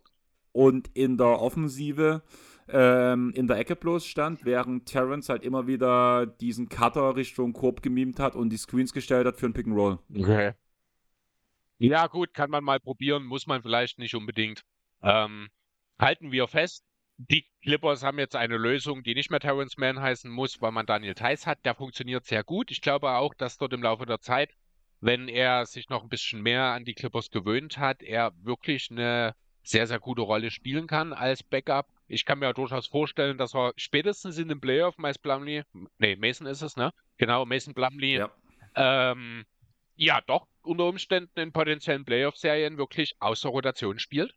Und 0.50 0.88
in 0.94 1.16
der 1.16 1.40
Offensive 1.40 2.22
ähm, 2.68 3.32
in 3.34 3.46
der 3.46 3.58
Ecke 3.58 3.76
bloß 3.76 4.06
stand, 4.06 4.44
während 4.44 4.86
Terrence 4.86 5.28
halt 5.28 5.44
immer 5.44 5.66
wieder 5.66 6.26
diesen 6.26 6.68
Cutter 6.68 7.16
Richtung 7.16 7.52
Korb 7.52 7.82
gemimt 7.82 8.18
hat 8.18 8.34
und 8.34 8.50
die 8.50 8.56
Screens 8.56 8.92
gestellt 8.92 9.26
hat 9.26 9.36
für 9.36 9.46
ein 9.46 9.52
Pick 9.52 9.66
and 9.66 9.76
Roll. 9.76 9.98
Okay. 10.14 10.52
Ja, 11.82 12.06
gut, 12.06 12.32
kann 12.32 12.48
man 12.48 12.62
mal 12.62 12.78
probieren, 12.78 13.24
muss 13.24 13.48
man 13.48 13.60
vielleicht 13.60 13.98
nicht 13.98 14.14
unbedingt. 14.14 14.62
Ähm, 15.02 15.48
halten 15.98 16.30
wir 16.30 16.46
fest, 16.46 16.84
die 17.16 17.44
Clippers 17.60 18.04
haben 18.04 18.20
jetzt 18.20 18.36
eine 18.36 18.56
Lösung, 18.56 19.02
die 19.02 19.16
nicht 19.16 19.32
mehr 19.32 19.40
Terrence 19.40 19.76
Mann 19.78 20.00
heißen 20.00 20.30
muss, 20.30 20.62
weil 20.62 20.70
man 20.70 20.86
Daniel 20.86 21.16
Theiss 21.16 21.44
hat. 21.44 21.64
Der 21.64 21.74
funktioniert 21.74 22.24
sehr 22.24 22.44
gut. 22.44 22.70
Ich 22.70 22.82
glaube 22.82 23.10
auch, 23.10 23.34
dass 23.34 23.58
dort 23.58 23.72
im 23.72 23.82
Laufe 23.82 24.06
der 24.06 24.20
Zeit, 24.20 24.50
wenn 25.00 25.26
er 25.26 25.66
sich 25.66 25.88
noch 25.88 26.04
ein 26.04 26.08
bisschen 26.08 26.40
mehr 26.40 26.66
an 26.66 26.84
die 26.84 26.94
Clippers 26.94 27.32
gewöhnt 27.32 27.78
hat, 27.78 28.04
er 28.04 28.30
wirklich 28.44 28.88
eine 28.92 29.34
sehr, 29.64 29.88
sehr 29.88 29.98
gute 29.98 30.22
Rolle 30.22 30.52
spielen 30.52 30.86
kann 30.86 31.12
als 31.12 31.42
Backup. 31.42 31.88
Ich 32.06 32.24
kann 32.24 32.38
mir 32.38 32.46
ja 32.46 32.52
durchaus 32.52 32.86
vorstellen, 32.86 33.38
dass 33.38 33.56
er 33.56 33.72
spätestens 33.74 34.38
in 34.38 34.46
dem 34.46 34.60
Playoff 34.60 34.98
Miles 34.98 35.18
Plumlee, 35.18 35.64
nee, 35.98 36.14
Mason 36.14 36.46
ist 36.46 36.62
es, 36.62 36.76
ne? 36.76 36.92
Genau, 37.16 37.44
Mason 37.44 37.74
Plumlee, 37.74 38.18
ja, 38.18 38.30
ähm, 38.76 39.44
ja 39.96 40.20
doch 40.26 40.46
unter 40.62 40.86
Umständen 40.86 41.38
in 41.38 41.52
potenziellen 41.52 42.04
Playoff-Serien 42.04 42.78
wirklich 42.78 43.14
außer 43.20 43.48
Rotation 43.48 43.98
spielt. 43.98 44.34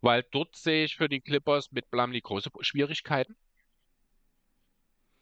Weil 0.00 0.24
dort 0.32 0.56
sehe 0.56 0.84
ich 0.84 0.96
für 0.96 1.08
die 1.08 1.20
Clippers 1.20 1.70
mit 1.70 1.88
Plumlee 1.90 2.20
große 2.20 2.50
Schwierigkeiten. 2.60 3.36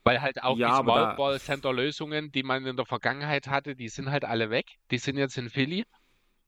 Weil 0.05 0.23
halt 0.23 0.43
auch 0.43 0.57
ja, 0.57 0.79
die 0.79 0.83
Small 0.83 1.15
Ball 1.17 1.39
Center 1.39 1.73
Lösungen, 1.73 2.33
die 2.33 2.43
man 2.43 2.65
in 2.65 2.77
der 2.77 2.87
Vergangenheit 2.87 3.49
hatte, 3.49 3.77
die 3.77 3.89
sind 3.89 4.11
halt 4.11 4.25
alle 4.25 4.49
weg. 4.49 4.67
Die 4.91 4.97
sind 4.97 5.19
jetzt 5.19 5.37
in 5.37 5.51
Philly, 5.51 5.85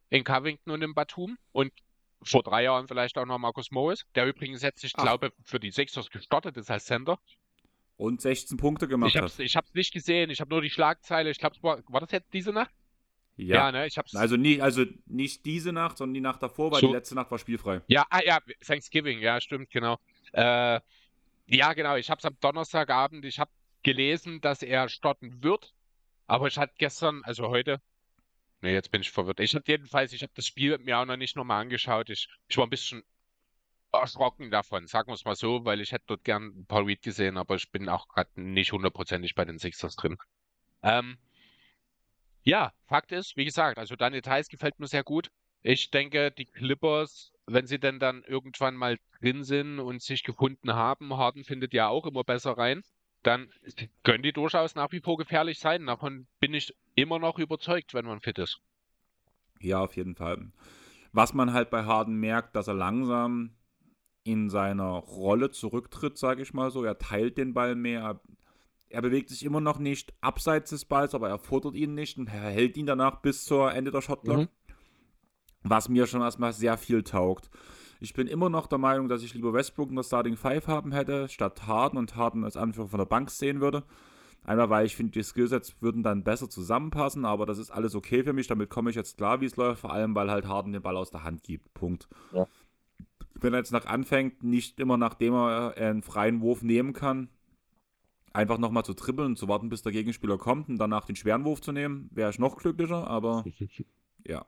in 0.09 0.25
Covington 0.25 0.73
und 0.73 0.83
in 0.83 0.95
Batum. 0.95 1.37
Und 1.53 1.73
vor 2.23 2.43
drei 2.43 2.65
Jahren 2.65 2.89
vielleicht 2.89 3.19
auch 3.19 3.27
noch 3.27 3.39
Markus 3.39 3.71
Morris, 3.71 4.07
der 4.15 4.27
übrigens 4.27 4.63
jetzt, 4.63 4.83
ich 4.85 4.93
Ach. 4.97 5.03
glaube, 5.03 5.33
für 5.45 5.61
die 5.61 5.71
Sixers 5.71 6.09
gestartet 6.09 6.57
ist 6.57 6.71
als 6.71 6.87
Center. 6.87 7.19
Und 7.97 8.23
16 8.23 8.57
Punkte 8.57 8.89
gemacht 8.89 9.15
ich 9.15 9.21
hab's, 9.21 9.35
hat. 9.35 9.45
Ich 9.45 9.57
habe 9.57 9.67
es 9.69 9.75
nicht 9.75 9.93
gesehen, 9.93 10.31
ich 10.31 10.41
habe 10.41 10.51
nur 10.51 10.63
die 10.63 10.71
Schlagzeile. 10.71 11.31
Ich 11.31 11.39
glaube, 11.39 11.57
war, 11.61 11.83
war 11.89 12.01
das 12.01 12.11
jetzt 12.11 12.33
diese 12.33 12.53
Nacht? 12.53 12.73
Ja, 13.47 13.57
ja 13.57 13.73
ne, 13.73 13.87
ich 13.87 13.99
hab's. 13.99 14.15
Also, 14.15 14.37
nie, 14.37 14.61
also 14.61 14.85
nicht 15.07 15.45
diese 15.45 15.73
Nacht, 15.73 15.99
sondern 15.99 16.15
die 16.15 16.21
Nacht 16.21 16.43
davor, 16.43 16.73
weil 16.73 16.81
so. 16.81 16.89
die 16.89 16.93
letzte 16.95 17.15
Nacht 17.15 17.31
war 17.31 17.39
spielfrei. 17.39 17.83
Ja, 17.87 18.05
ah, 18.11 18.21
ja, 18.25 18.39
Thanksgiving, 18.65 19.21
ja, 19.21 19.41
stimmt, 19.41 19.71
genau. 19.71 19.99
Äh, 20.33 20.81
ja, 21.47 21.73
genau, 21.75 21.97
ich 21.97 22.11
habe 22.11 22.19
es 22.19 22.25
am 22.25 22.37
Donnerstagabend, 22.41 23.25
ich 23.25 23.39
habe 23.39 23.51
gelesen, 23.83 24.41
dass 24.41 24.63
er 24.63 24.89
starten 24.89 25.43
wird, 25.43 25.75
aber 26.27 26.47
ich 26.47 26.59
hatte 26.59 26.75
gestern, 26.79 27.23
also 27.25 27.49
heute, 27.49 27.81
Nee, 28.63 28.75
jetzt 28.75 28.93
bin 28.93 29.01
ich 29.01 29.11
verwirrt. 29.11 29.41
Ich 29.41 29.57
habe 29.57 29.65
jedenfalls, 29.67 30.13
ich 30.13 30.23
habe 30.23 30.33
das 30.37 30.47
Spiel 30.47 30.79
mir 30.79 30.97
auch 30.99 31.05
noch 31.05 31.17
nicht 31.17 31.35
nochmal 31.35 31.61
angeschaut. 31.61 32.09
Ich, 32.11 32.29
ich 32.47 32.57
war 32.57 32.65
ein 32.65 32.71
bisschen 32.71 33.03
erschrocken 33.93 34.51
davon, 34.51 34.87
sagen 34.87 35.09
wir 35.09 35.15
es 35.15 35.25
mal 35.25 35.35
so, 35.35 35.65
weil 35.65 35.81
ich 35.81 35.93
hätte 35.93 36.05
dort 36.07 36.25
gern 36.25 36.65
Paul 36.67 36.85
Reed 36.85 37.03
gesehen, 37.03 37.37
aber 37.37 37.57
ich 37.57 37.71
bin 37.71 37.89
auch 37.89 38.09
gerade 38.09 38.41
nicht 38.41 38.73
hundertprozentig 38.73 39.35
bei 39.35 39.45
den 39.45 39.59
Sixers 39.59 39.97
drin. 39.97 40.17
Ähm, 40.83 41.19
ja, 42.43 42.73
Fakt 42.87 43.13
ist, 43.13 43.37
wie 43.37 43.45
gesagt, 43.45 43.79
also 43.79 43.97
deine 43.97 44.17
Details 44.17 44.49
gefällt 44.49 44.79
mir 44.79 44.87
sehr 44.87 45.05
gut. 45.05 45.31
Ich 45.63 45.91
denke, 45.91 46.31
die 46.33 46.47
Clippers, 46.47 47.33
wenn 47.47 47.67
sie 47.67 47.79
denn 47.79 47.99
dann 47.99 48.23
irgendwann 48.25 48.75
mal 48.75 48.99
drin 49.21 49.45
sind 49.45 49.79
und 49.79 50.03
sich 50.03 50.25
gefunden 50.25 50.75
haben, 50.75 51.17
Harden 51.17 51.45
findet 51.45 51.73
ja 51.73 51.89
auch 51.89 52.07
immer 52.07 52.25
besser 52.25 52.59
rein, 52.59 52.83
dann 53.23 53.49
können 54.03 54.23
die 54.23 54.33
durchaus 54.33 54.75
nach 54.75 54.91
wie 54.91 55.01
vor 55.01 55.17
gefährlich 55.17 55.61
sein. 55.61 55.87
Davon 55.87 56.27
bin 56.41 56.55
ich 56.55 56.75
immer 56.97 57.19
noch 57.19 57.39
überzeugt, 57.39 57.95
wenn 57.95 58.05
man 58.05 58.21
fit 58.21 58.39
ist. 58.39 58.61
Ja, 59.61 59.81
auf 59.81 59.95
jeden 59.97 60.17
Fall. 60.17 60.51
Was 61.13 61.35
man 61.35 61.53
halt 61.53 61.71
bei 61.71 61.85
Harden 61.85 62.17
merkt, 62.17 62.57
dass 62.57 62.67
er 62.67 62.75
langsam 62.75 63.55
in 64.25 64.51
seiner 64.51 64.91
Rolle 64.91 65.51
zurücktritt, 65.51 66.19
sage 66.19 66.43
ich 66.43 66.53
mal 66.53 66.71
so. 66.71 66.83
Er 66.85 66.99
teilt 66.99 67.39
den 67.39 67.55
Ball 67.55 67.75
mehr. 67.75 68.21
Er 68.93 69.01
bewegt 69.01 69.31
sich 69.31 69.45
immer 69.45 69.61
noch 69.61 69.79
nicht 69.79 70.13
abseits 70.21 70.71
des 70.71 70.85
Balls, 70.85 71.15
aber 71.15 71.29
er 71.29 71.39
fordert 71.39 71.75
ihn 71.75 71.95
nicht 71.95 72.19
und 72.19 72.29
er 72.29 72.51
hält 72.51 72.77
ihn 72.77 72.87
danach 72.87 73.23
bis 73.23 73.45
zur 73.45 73.73
Ende 73.73 73.91
der 73.91 74.03
Shotclock. 74.03 74.41
Mhm. 74.41 74.49
Was 75.63 75.89
mir 75.89 76.07
schon 76.07 76.21
erstmal 76.21 76.53
sehr 76.53 76.77
viel 76.77 77.03
taugt. 77.03 77.49
Ich 78.01 78.15
bin 78.15 78.27
immer 78.27 78.51
noch 78.51 78.67
der 78.67 78.79
Meinung, 78.79 79.09
dass 79.09 79.23
ich 79.23 79.33
lieber 79.33 79.53
Westbrook 79.53 79.89
in 79.89 79.97
der 79.97 80.03
Starting 80.03 80.37
Five 80.37 80.67
haben 80.67 80.93
hätte, 80.93 81.29
statt 81.29 81.67
Harden 81.67 81.97
und 81.97 82.17
Harden 82.17 82.45
als 82.45 82.57
Anführer 82.57 82.89
von 82.89 82.99
der 82.99 83.07
Bank 83.07 83.31
sehen 83.31 83.61
würde. 83.61 83.85
Einmal, 84.45 84.71
weil 84.71 84.87
ich 84.87 84.97
finde, 84.97 85.13
die 85.13 85.23
Skillsets 85.23 85.81
würden 85.81 86.03
dann 86.03 86.25
besser 86.25 86.51
zusammenpassen, 86.51 87.25
aber 87.25 87.47
das 87.47 87.59
ist 87.59 87.71
alles 87.71 87.95
okay 87.95 88.25
für 88.25 88.33
mich. 88.33 88.49
Damit 88.49 88.71
komme 88.71 88.91
ich 88.91 88.97
jetzt 88.97 89.17
klar, 89.17 89.41
wie 89.41 89.47
es 89.47 89.57
läuft. 89.57 89.81
Vor 89.81 89.93
allem, 89.93 90.15
weil 90.15 90.31
halt 90.31 90.49
Harden 90.49 90.73
den 90.73 90.83
Ball 90.83 90.97
aus 90.97 91.11
der 91.11 91.23
Hand 91.23 91.45
gibt. 91.45 91.73
Punkt. 91.75 92.09
Ja. 92.33 92.47
Wenn 93.35 93.55
er 93.55 93.61
jetzt 93.61 93.73
nach 93.73 93.87
anfängt, 93.87 94.43
nicht 94.43 94.81
immer 94.81 94.97
nachdem 94.97 95.35
er 95.35 95.77
einen 95.77 96.03
freien 96.03 96.41
Wurf 96.41 96.63
nehmen 96.63 96.93
kann, 96.93 97.29
einfach 98.35 98.59
nochmal 98.59 98.85
zu 98.85 98.95
dribbeln 98.95 99.29
und 99.33 99.37
zu 99.37 99.49
warten, 99.49 99.69
bis 99.69 99.83
der 99.83 99.93
Gegenspieler 99.93 100.39
kommt 100.39 100.69
und 100.69 100.79
danach 100.79 101.05
den 101.05 101.17
schweren 101.17 101.45
Wurf 101.45 101.61
zu 101.61 101.73
nehmen, 101.73 102.09
wäre 102.13 102.31
ich 102.31 102.39
noch 102.39 102.57
glücklicher, 102.57 103.07
aber 103.07 103.45
ja. 104.27 104.45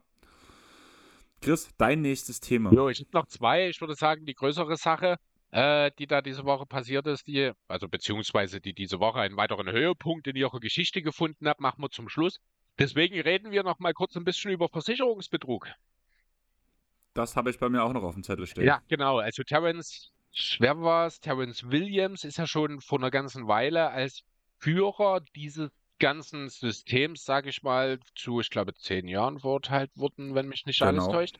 Chris, 1.40 1.68
dein 1.76 2.00
nächstes 2.00 2.40
Thema. 2.40 2.72
Jo, 2.72 2.88
ich 2.88 3.00
habe 3.00 3.10
noch 3.12 3.26
zwei. 3.26 3.68
Ich 3.68 3.80
würde 3.80 3.94
sagen, 3.94 4.24
die 4.24 4.34
größere 4.34 4.76
Sache 4.76 5.18
äh, 5.54 5.92
die 6.00 6.08
da 6.08 6.20
diese 6.20 6.44
Woche 6.44 6.66
passiert 6.66 7.06
ist, 7.06 7.28
die, 7.28 7.52
also 7.68 7.88
beziehungsweise 7.88 8.60
die 8.60 8.74
diese 8.74 8.98
Woche 8.98 9.20
einen 9.20 9.36
weiteren 9.36 9.70
Höhepunkt 9.70 10.26
in 10.26 10.34
ihrer 10.34 10.58
Geschichte 10.58 11.00
gefunden 11.00 11.48
hat, 11.48 11.60
machen 11.60 11.80
wir 11.80 11.90
zum 11.90 12.08
Schluss. 12.08 12.40
Deswegen 12.76 13.20
reden 13.20 13.52
wir 13.52 13.62
noch 13.62 13.78
mal 13.78 13.92
kurz 13.92 14.16
ein 14.16 14.24
bisschen 14.24 14.50
über 14.50 14.68
Versicherungsbetrug. 14.68 15.68
Das 17.12 17.36
habe 17.36 17.50
ich 17.50 17.60
bei 17.60 17.68
mir 17.68 17.84
auch 17.84 17.92
noch 17.92 18.02
auf 18.02 18.14
dem 18.14 18.24
Zettel 18.24 18.48
stehen. 18.48 18.64
Ja, 18.64 18.82
genau. 18.88 19.18
Also 19.18 19.44
Terence, 19.44 20.10
wer 20.58 20.80
war 20.80 21.06
es? 21.06 21.20
Terence 21.20 21.70
Williams 21.70 22.24
ist 22.24 22.38
ja 22.38 22.46
schon 22.46 22.80
vor 22.80 22.98
einer 22.98 23.10
ganzen 23.10 23.46
Weile 23.46 23.90
als 23.90 24.22
Führer 24.58 25.20
dieses 25.34 25.70
ganzen 25.98 26.48
Systems, 26.48 27.24
sage 27.24 27.50
ich 27.50 27.62
mal, 27.62 27.98
zu, 28.14 28.40
ich 28.40 28.50
glaube, 28.50 28.74
zehn 28.74 29.06
Jahren 29.08 29.38
verurteilt 29.38 29.90
worden, 29.96 30.34
wenn 30.34 30.48
mich 30.48 30.66
nicht 30.66 30.80
genau. 30.80 30.90
alles 30.90 31.08
täuscht. 31.08 31.38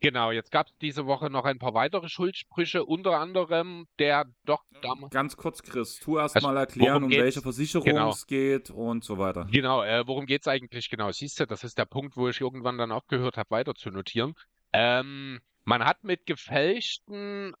Genau, 0.00 0.32
jetzt 0.32 0.50
gab 0.50 0.66
es 0.66 0.76
diese 0.82 1.06
Woche 1.06 1.30
noch 1.30 1.46
ein 1.46 1.58
paar 1.58 1.72
weitere 1.72 2.10
Schuldsprüche, 2.10 2.84
unter 2.84 3.18
anderem 3.18 3.86
der 3.98 4.26
doch 4.44 4.62
damals. 4.82 5.10
Ganz 5.14 5.36
kurz, 5.36 5.62
Chris, 5.62 5.98
tu 5.98 6.18
erst 6.18 6.36
also, 6.36 6.48
mal 6.48 6.58
erklären, 6.58 7.04
um 7.04 7.10
welche 7.10 7.40
Versicherung 7.40 7.86
genau. 7.86 8.10
es 8.10 8.26
geht 8.26 8.68
und 8.68 9.02
so 9.02 9.16
weiter. 9.16 9.46
Genau, 9.50 9.82
äh, 9.82 10.06
worum 10.06 10.26
geht 10.26 10.42
es 10.42 10.48
eigentlich 10.48 10.90
genau? 10.90 11.10
Siehst 11.10 11.40
du, 11.40 11.46
das 11.46 11.64
ist 11.64 11.78
der 11.78 11.86
Punkt, 11.86 12.18
wo 12.18 12.28
ich 12.28 12.42
irgendwann 12.42 12.76
dann 12.76 12.92
aufgehört 12.92 13.38
habe, 13.38 13.50
weiter 13.50 13.74
zu 13.74 13.90
notieren. 13.90 14.34
Ähm, 14.74 15.40
man 15.64 15.84
hat 15.86 16.04
mit 16.04 16.26
gefälschten 16.26 17.54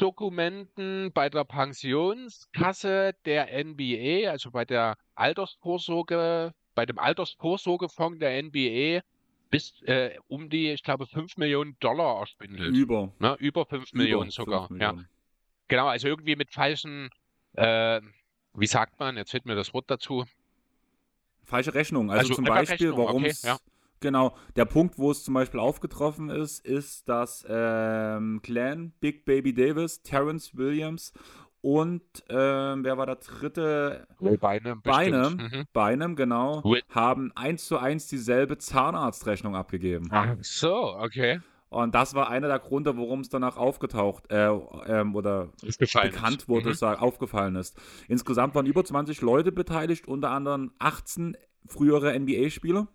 Arztdokumenten 0.00 1.12
bei 1.12 1.28
der 1.28 1.44
Pensionskasse 1.44 3.14
der 3.26 3.48
NBA, 3.64 4.30
also 4.30 4.50
bei 4.50 4.64
der 4.64 4.96
Altersvorsorge, 5.14 6.54
bei 6.74 6.86
dem 6.86 6.98
Altersvorsorgefonds 6.98 8.18
der 8.18 8.42
NBA, 8.42 9.02
bis 9.50 9.82
äh, 9.82 10.16
um 10.28 10.48
die, 10.48 10.70
ich 10.70 10.82
glaube, 10.82 11.06
5 11.06 11.36
Millionen 11.36 11.76
Dollar 11.80 12.20
erspindelt. 12.20 12.74
Über. 12.74 13.12
Ne? 13.18 13.36
Über 13.40 13.66
5 13.66 13.92
Über 13.92 14.02
Millionen 14.02 14.30
sogar. 14.30 14.68
5 14.68 14.70
Millionen. 14.70 14.98
Ja. 15.00 15.04
Genau, 15.68 15.88
also 15.88 16.08
irgendwie 16.08 16.36
mit 16.36 16.50
falschen, 16.50 17.10
äh, 17.54 18.00
wie 18.54 18.66
sagt 18.66 18.98
man, 18.98 19.16
jetzt 19.16 19.32
fehlt 19.32 19.44
mir 19.44 19.54
das 19.54 19.74
Wort 19.74 19.90
dazu. 19.90 20.24
Falsche 21.44 21.74
Rechnung. 21.74 22.10
Also, 22.10 22.20
also 22.20 22.34
zum 22.34 22.44
Beispiel, 22.44 22.96
warum 22.96 23.24
es. 23.24 23.44
Okay, 23.44 23.52
ja. 23.52 23.58
Genau, 24.00 24.34
der 24.56 24.64
Punkt, 24.64 24.98
wo 24.98 25.10
es 25.10 25.24
zum 25.24 25.34
Beispiel 25.34 25.60
aufgetroffen 25.60 26.30
ist, 26.30 26.64
ist, 26.64 27.08
dass 27.08 27.44
ähm, 27.48 28.40
Clan, 28.42 28.92
Big 29.00 29.24
Baby 29.24 29.52
Davis, 29.52 30.02
Terrence 30.02 30.56
Williams 30.56 31.12
und 31.62 32.02
ähm, 32.30 32.84
wer 32.84 32.96
war 32.96 33.06
der 33.06 33.16
dritte? 33.16 34.06
Beinem. 34.18 34.80
Beinem, 34.82 35.36
mhm. 35.36 35.64
Beinem, 35.72 36.16
genau. 36.16 36.64
Will. 36.64 36.82
Haben 36.88 37.32
eins 37.34 37.66
zu 37.66 37.76
eins 37.76 38.06
dieselbe 38.06 38.56
Zahnarztrechnung 38.56 39.54
abgegeben. 39.54 40.08
Ach 40.10 40.36
so, 40.40 40.96
okay. 40.96 41.40
Und 41.68 41.94
das 41.94 42.14
war 42.14 42.30
einer 42.30 42.48
der 42.48 42.58
Gründe, 42.58 42.96
warum 42.96 43.20
es 43.20 43.28
danach 43.28 43.56
aufgetaucht 43.56 44.24
äh, 44.30 44.48
ähm, 44.48 45.14
oder 45.14 45.50
bekannt 45.78 46.48
wurde, 46.48 46.70
mhm. 46.70 46.98
aufgefallen 46.98 47.54
ist. 47.56 47.78
Insgesamt 48.08 48.54
waren 48.54 48.66
über 48.66 48.84
20 48.84 49.20
Leute 49.20 49.52
beteiligt, 49.52 50.08
unter 50.08 50.30
anderem 50.30 50.72
18 50.78 51.36
frühere 51.66 52.18
NBA-Spieler. 52.18 52.88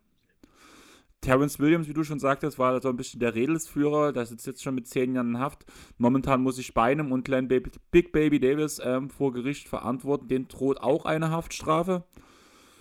Terence 1.26 1.60
Williams, 1.60 1.88
wie 1.88 1.94
du 1.94 2.04
schon 2.04 2.20
sagtest, 2.20 2.60
war 2.60 2.80
so 2.82 2.90
ein 2.90 2.98
bisschen 2.98 3.20
der 3.20 3.34
Redelsführer. 3.34 4.14
Der 4.14 4.28
sitzt 4.28 4.46
jetzt 4.46 4.62
schon 4.62 4.76
mit 4.76 4.88
zehn 4.88 5.16
Jahren 5.16 5.30
in 5.30 5.40
Haft. 5.40 5.66
Momentan 5.98 6.42
muss 6.42 6.58
sich 6.58 6.76
Beinem 6.76 7.12
und 7.12 7.26
Glenn 7.26 7.48
Baby, 7.48 7.72
Big 7.90 8.12
Baby 8.12 8.40
Davis 8.40 8.80
ähm, 8.84 9.10
vor 9.10 9.34
Gericht 9.34 9.68
verantworten. 9.68 10.28
Den 10.28 10.48
droht 10.48 10.80
auch 10.80 11.06
eine 11.06 11.32
Haftstrafe. 11.32 12.04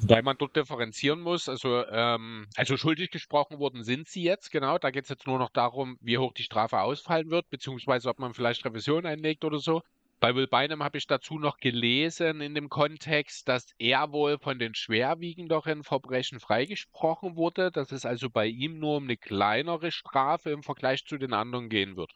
Weil 0.00 0.22
man 0.22 0.36
dort 0.36 0.56
differenzieren 0.56 1.20
muss. 1.20 1.48
Also, 1.48 1.86
ähm, 1.86 2.46
also 2.56 2.76
schuldig 2.76 3.10
gesprochen 3.10 3.58
worden 3.58 3.82
sind 3.82 4.08
sie 4.08 4.22
jetzt, 4.22 4.50
genau. 4.50 4.76
Da 4.76 4.90
geht 4.90 5.04
es 5.04 5.08
jetzt 5.08 5.26
nur 5.26 5.38
noch 5.38 5.50
darum, 5.50 5.96
wie 6.02 6.18
hoch 6.18 6.34
die 6.34 6.42
Strafe 6.42 6.80
ausfallen 6.80 7.30
wird, 7.30 7.48
beziehungsweise 7.48 8.10
ob 8.10 8.18
man 8.18 8.34
vielleicht 8.34 8.64
Revision 8.66 9.06
einlegt 9.06 9.44
oder 9.44 9.58
so. 9.58 9.80
Bei 10.20 10.34
Will 10.34 10.46
Bynum 10.46 10.82
habe 10.82 10.98
ich 10.98 11.06
dazu 11.06 11.38
noch 11.38 11.58
gelesen 11.58 12.40
in 12.40 12.54
dem 12.54 12.68
Kontext, 12.68 13.48
dass 13.48 13.66
er 13.78 14.10
wohl 14.12 14.38
von 14.38 14.58
den 14.58 14.74
schwerwiegenderen 14.74 15.84
Verbrechen 15.84 16.40
freigesprochen 16.40 17.36
wurde, 17.36 17.70
dass 17.70 17.92
es 17.92 18.06
also 18.06 18.30
bei 18.30 18.46
ihm 18.46 18.78
nur 18.78 18.96
um 18.96 19.04
eine 19.04 19.16
kleinere 19.16 19.92
Strafe 19.92 20.50
im 20.50 20.62
Vergleich 20.62 21.04
zu 21.04 21.18
den 21.18 21.34
anderen 21.34 21.68
gehen 21.68 21.96
wird. 21.96 22.12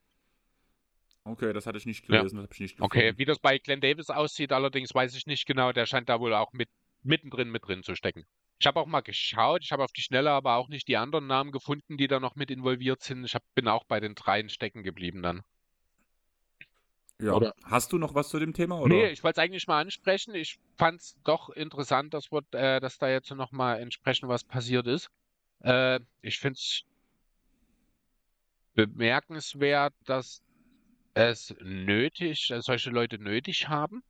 Okay, 1.24 1.52
das 1.52 1.66
hatte 1.66 1.76
ich 1.76 1.84
nicht 1.84 2.06
gelesen, 2.06 2.38
ja. 2.38 2.42
das 2.46 2.52
ich 2.54 2.60
nicht 2.60 2.80
Okay, 2.80 3.12
wie 3.18 3.26
das 3.26 3.38
bei 3.38 3.58
Glenn 3.58 3.82
Davis 3.82 4.08
aussieht, 4.08 4.52
allerdings 4.52 4.94
weiß 4.94 5.14
ich 5.14 5.26
nicht 5.26 5.46
genau, 5.46 5.72
der 5.72 5.84
scheint 5.84 6.08
da 6.08 6.20
wohl 6.20 6.32
auch 6.32 6.52
mit 6.52 6.70
mittendrin 7.02 7.50
mit 7.50 7.66
drin 7.66 7.82
zu 7.82 7.94
stecken. 7.94 8.24
Ich 8.60 8.66
habe 8.66 8.80
auch 8.80 8.86
mal 8.86 9.02
geschaut, 9.02 9.62
ich 9.62 9.70
habe 9.70 9.84
auf 9.84 9.92
die 9.92 10.02
Schnelle 10.02 10.30
aber 10.30 10.56
auch 10.56 10.68
nicht 10.68 10.88
die 10.88 10.96
anderen 10.96 11.26
Namen 11.26 11.52
gefunden, 11.52 11.96
die 11.96 12.08
da 12.08 12.18
noch 12.18 12.34
mit 12.34 12.50
involviert 12.50 13.02
sind. 13.02 13.24
Ich 13.24 13.34
hab, 13.34 13.42
bin 13.54 13.68
auch 13.68 13.84
bei 13.84 14.00
den 14.00 14.14
dreien 14.14 14.48
stecken 14.48 14.82
geblieben 14.82 15.22
dann. 15.22 15.42
Ja. 17.20 17.32
Oder? 17.34 17.54
Hast 17.64 17.92
du 17.92 17.98
noch 17.98 18.14
was 18.14 18.28
zu 18.28 18.38
dem 18.38 18.52
Thema? 18.52 18.78
Oder? 18.78 18.94
Nee, 18.94 19.08
ich 19.08 19.24
wollte 19.24 19.40
es 19.40 19.44
eigentlich 19.44 19.66
mal 19.66 19.80
ansprechen. 19.80 20.34
Ich 20.34 20.58
fand 20.76 21.00
es 21.00 21.16
doch 21.24 21.50
interessant, 21.50 22.14
dass, 22.14 22.30
wir, 22.30 22.42
äh, 22.52 22.80
dass 22.80 22.98
da 22.98 23.08
jetzt 23.08 23.30
noch 23.32 23.50
mal 23.50 23.80
entsprechend 23.80 24.28
was 24.28 24.44
passiert 24.44 24.86
ist. 24.86 25.10
Äh, 25.60 26.00
ich 26.22 26.38
finde 26.38 26.58
es 26.58 26.84
bemerkenswert, 28.74 29.94
dass 30.04 30.42
es 31.14 31.54
nötig, 31.60 32.50
äh, 32.50 32.62
solche 32.62 32.90
Leute 32.90 33.18
nötig 33.18 33.68
haben, 33.68 34.04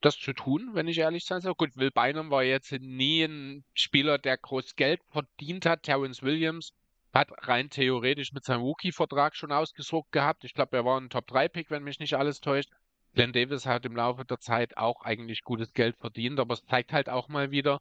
das 0.00 0.18
zu 0.18 0.32
tun, 0.32 0.70
wenn 0.72 0.88
ich 0.88 0.98
ehrlich 0.98 1.24
sein 1.24 1.40
soll. 1.40 1.54
Gut, 1.54 1.76
Will 1.76 1.92
Bynum 1.92 2.30
war 2.30 2.42
jetzt 2.42 2.72
nie 2.72 3.22
ein 3.22 3.64
Spieler, 3.74 4.18
der 4.18 4.36
groß 4.36 4.74
Geld 4.74 5.00
verdient 5.12 5.66
hat. 5.66 5.84
Terrence 5.84 6.22
Williams 6.22 6.72
hat 7.14 7.30
rein 7.48 7.70
theoretisch 7.70 8.32
mit 8.32 8.44
seinem 8.44 8.62
Rookie-Vertrag 8.62 9.36
schon 9.36 9.52
ausgesucht 9.52 10.10
gehabt. 10.10 10.44
Ich 10.44 10.52
glaube, 10.52 10.76
er 10.76 10.84
war 10.84 11.00
ein 11.00 11.10
Top-3-Pick, 11.10 11.70
wenn 11.70 11.84
mich 11.84 12.00
nicht 12.00 12.14
alles 12.14 12.40
täuscht. 12.40 12.70
Glenn 13.14 13.32
Davis 13.32 13.64
hat 13.64 13.86
im 13.86 13.94
Laufe 13.94 14.24
der 14.24 14.40
Zeit 14.40 14.76
auch 14.76 15.02
eigentlich 15.02 15.44
gutes 15.44 15.72
Geld 15.72 15.96
verdient, 15.96 16.40
aber 16.40 16.54
es 16.54 16.64
zeigt 16.64 16.92
halt 16.92 17.08
auch 17.08 17.28
mal 17.28 17.52
wieder, 17.52 17.80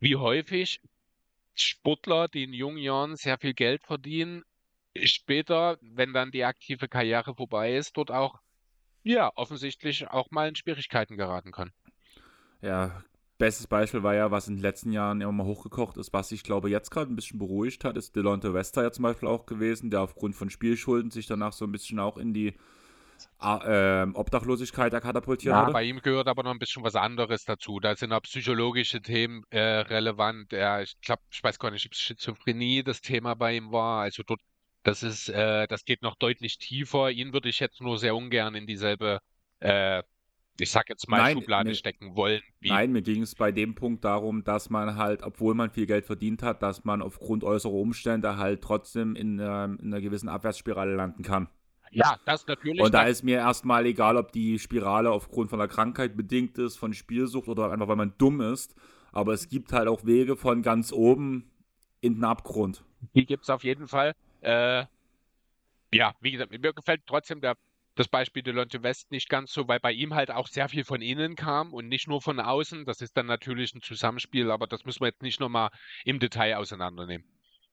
wie 0.00 0.16
häufig 0.16 0.80
Sportler, 1.54 2.28
die 2.28 2.44
in 2.44 2.54
jungen 2.54 2.78
Jahren 2.78 3.16
sehr 3.16 3.36
viel 3.36 3.52
Geld 3.52 3.82
verdienen, 3.82 4.42
später, 5.02 5.76
wenn 5.82 6.14
dann 6.14 6.30
die 6.30 6.44
aktive 6.44 6.88
Karriere 6.88 7.34
vorbei 7.34 7.76
ist, 7.76 7.96
dort 7.96 8.10
auch, 8.10 8.40
ja, 9.02 9.30
offensichtlich 9.36 10.08
auch 10.08 10.30
mal 10.30 10.48
in 10.48 10.56
Schwierigkeiten 10.56 11.18
geraten 11.18 11.52
können. 11.52 11.72
Ja, 12.62 13.04
Bestes 13.36 13.66
Beispiel 13.66 14.02
war 14.02 14.14
ja, 14.14 14.30
was 14.30 14.46
in 14.46 14.56
den 14.56 14.62
letzten 14.62 14.92
Jahren 14.92 15.20
immer 15.20 15.32
mal 15.32 15.46
hochgekocht 15.46 15.96
ist, 15.96 16.12
was 16.12 16.28
sich, 16.28 16.44
glaube 16.44 16.68
ich, 16.68 16.72
jetzt 16.72 16.90
gerade 16.90 17.12
ein 17.12 17.16
bisschen 17.16 17.38
beruhigt 17.38 17.84
hat, 17.84 17.96
ist 17.96 18.14
Delonte 18.14 18.54
Wester 18.54 18.82
ja 18.82 18.92
zum 18.92 19.02
Beispiel 19.02 19.28
auch 19.28 19.44
gewesen, 19.44 19.90
der 19.90 20.02
aufgrund 20.02 20.36
von 20.36 20.50
Spielschulden 20.50 21.10
sich 21.10 21.26
danach 21.26 21.52
so 21.52 21.64
ein 21.64 21.72
bisschen 21.72 21.98
auch 21.98 22.16
in 22.16 22.32
die 22.32 22.54
äh, 23.42 24.06
Obdachlosigkeit 24.14 24.92
katapultiert 24.92 25.52
ja, 25.52 25.62
wurde. 25.62 25.72
Bei 25.72 25.82
ihm 25.82 26.00
gehört 26.00 26.28
aber 26.28 26.42
noch 26.42 26.52
ein 26.52 26.58
bisschen 26.58 26.84
was 26.84 26.94
anderes 26.94 27.44
dazu. 27.44 27.80
Da 27.80 27.96
sind 27.96 28.12
auch 28.12 28.22
psychologische 28.22 29.02
Themen 29.02 29.44
äh, 29.50 29.60
relevant. 29.60 30.52
Ja, 30.52 30.80
ich 30.80 31.00
glaube, 31.00 31.22
ich 31.30 31.42
weiß 31.42 31.58
gar 31.58 31.70
nicht, 31.70 31.86
ob 31.86 31.94
Schizophrenie 31.94 32.82
das 32.82 33.00
Thema 33.00 33.34
bei 33.34 33.56
ihm 33.56 33.72
war. 33.72 34.02
Also 34.02 34.22
dort, 34.24 34.40
das 34.82 35.02
ist, 35.02 35.28
äh, 35.28 35.66
das 35.66 35.84
geht 35.84 36.02
noch 36.02 36.16
deutlich 36.16 36.58
tiefer. 36.58 37.10
Ihn 37.10 37.32
würde 37.32 37.48
ich 37.48 37.60
jetzt 37.60 37.80
nur 37.80 37.98
sehr 37.98 38.14
ungern 38.14 38.54
in 38.54 38.66
dieselbe 38.66 39.20
äh, 39.60 40.02
ich 40.58 40.70
sag 40.70 40.88
jetzt 40.88 41.08
mal, 41.08 41.18
Nein, 41.18 41.36
Schublade 41.36 41.70
mir, 41.70 41.74
stecken 41.74 42.14
wollen. 42.14 42.40
Nein, 42.60 42.92
mir 42.92 43.02
ging 43.02 43.22
es 43.22 43.34
bei 43.34 43.50
dem 43.52 43.74
Punkt 43.74 44.04
darum, 44.04 44.44
dass 44.44 44.70
man 44.70 44.96
halt, 44.96 45.22
obwohl 45.22 45.54
man 45.54 45.70
viel 45.70 45.86
Geld 45.86 46.06
verdient 46.06 46.42
hat, 46.42 46.62
dass 46.62 46.84
man 46.84 47.02
aufgrund 47.02 47.44
äußerer 47.44 47.72
Umstände 47.72 48.36
halt 48.36 48.62
trotzdem 48.62 49.16
in, 49.16 49.38
äh, 49.38 49.64
in 49.64 49.80
einer 49.80 50.00
gewissen 50.00 50.28
Abwärtsspirale 50.28 50.94
landen 50.94 51.22
kann. 51.22 51.48
Ja, 51.90 52.18
das 52.24 52.46
natürlich. 52.46 52.82
Und 52.82 52.92
da 52.92 53.04
ist 53.04 53.22
mir 53.22 53.38
erstmal 53.38 53.86
egal, 53.86 54.16
ob 54.16 54.32
die 54.32 54.58
Spirale 54.58 55.10
aufgrund 55.10 55.50
von 55.50 55.60
einer 55.60 55.68
Krankheit 55.68 56.16
bedingt 56.16 56.58
ist, 56.58 56.76
von 56.76 56.92
Spielsucht 56.92 57.48
oder 57.48 57.70
einfach 57.70 57.88
weil 57.88 57.96
man 57.96 58.14
dumm 58.18 58.40
ist. 58.40 58.74
Aber 59.12 59.32
es 59.32 59.48
gibt 59.48 59.72
halt 59.72 59.86
auch 59.86 60.04
Wege 60.04 60.36
von 60.36 60.62
ganz 60.62 60.92
oben 60.92 61.50
in 62.00 62.14
den 62.14 62.24
Abgrund. 62.24 62.84
Die 63.14 63.24
gibt 63.24 63.44
es 63.44 63.50
auf 63.50 63.62
jeden 63.62 63.86
Fall. 63.86 64.14
Äh, 64.40 64.84
ja, 65.92 66.14
wie 66.20 66.32
gesagt, 66.32 66.50
mir 66.50 66.72
gefällt 66.72 67.02
trotzdem 67.06 67.40
der, 67.40 67.56
das 67.94 68.08
Beispiel 68.08 68.42
Delonte 68.42 68.82
West 68.82 69.10
nicht 69.10 69.28
ganz 69.28 69.52
so, 69.52 69.68
weil 69.68 69.80
bei 69.80 69.92
ihm 69.92 70.14
halt 70.14 70.30
auch 70.30 70.48
sehr 70.48 70.68
viel 70.68 70.84
von 70.84 71.00
innen 71.00 71.36
kam 71.36 71.72
und 71.72 71.88
nicht 71.88 72.08
nur 72.08 72.20
von 72.20 72.40
außen. 72.40 72.84
Das 72.84 73.00
ist 73.00 73.16
dann 73.16 73.26
natürlich 73.26 73.74
ein 73.74 73.82
Zusammenspiel, 73.82 74.50
aber 74.50 74.66
das 74.66 74.84
müssen 74.84 75.00
wir 75.00 75.08
jetzt 75.08 75.22
nicht 75.22 75.40
nochmal 75.40 75.70
im 76.04 76.18
Detail 76.18 76.56
auseinandernehmen. 76.56 77.26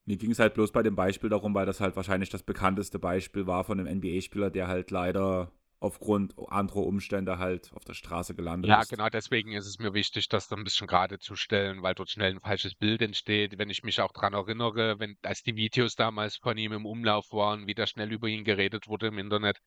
Mir 0.05 0.17
ging 0.17 0.31
es 0.31 0.39
halt 0.39 0.55
bloß 0.55 0.71
bei 0.71 0.83
dem 0.83 0.95
Beispiel 0.95 1.29
darum, 1.29 1.53
weil 1.53 1.65
das 1.65 1.79
halt 1.79 1.95
wahrscheinlich 1.95 2.29
das 2.29 2.43
bekannteste 2.43 2.99
Beispiel 2.99 3.45
war 3.47 3.63
von 3.63 3.79
einem 3.79 3.99
NBA-Spieler, 3.99 4.49
der 4.49 4.67
halt 4.67 4.91
leider 4.91 5.51
aufgrund 5.81 6.35
anderer 6.49 6.83
Umstände 6.83 7.39
halt 7.39 7.71
auf 7.73 7.83
der 7.83 7.95
Straße 7.95 8.35
gelandet 8.35 8.69
ja, 8.69 8.81
ist. 8.81 8.91
Ja, 8.91 8.97
genau 8.97 9.09
deswegen 9.09 9.53
ist 9.53 9.65
es 9.65 9.79
mir 9.79 9.95
wichtig, 9.95 10.29
das 10.29 10.47
dann 10.47 10.59
ein 10.59 10.63
bisschen 10.63 10.85
gerade 10.85 11.17
zu 11.17 11.35
stellen, 11.35 11.81
weil 11.81 11.95
dort 11.95 12.11
schnell 12.11 12.31
ein 12.31 12.39
falsches 12.39 12.75
Bild 12.75 13.01
entsteht. 13.01 13.57
Wenn 13.57 13.71
ich 13.71 13.83
mich 13.83 13.99
auch 13.99 14.11
daran 14.11 14.33
erinnere, 14.33 14.99
wenn 14.99 15.17
als 15.23 15.41
die 15.41 15.55
Videos 15.55 15.95
damals 15.95 16.37
von 16.37 16.55
ihm 16.57 16.71
im 16.71 16.85
Umlauf 16.85 17.31
waren, 17.31 17.65
wie 17.65 17.73
da 17.73 17.87
schnell 17.87 18.11
über 18.11 18.27
ihn 18.27 18.43
geredet 18.43 18.87
wurde 18.87 19.07
im 19.07 19.17
Internet, 19.17 19.57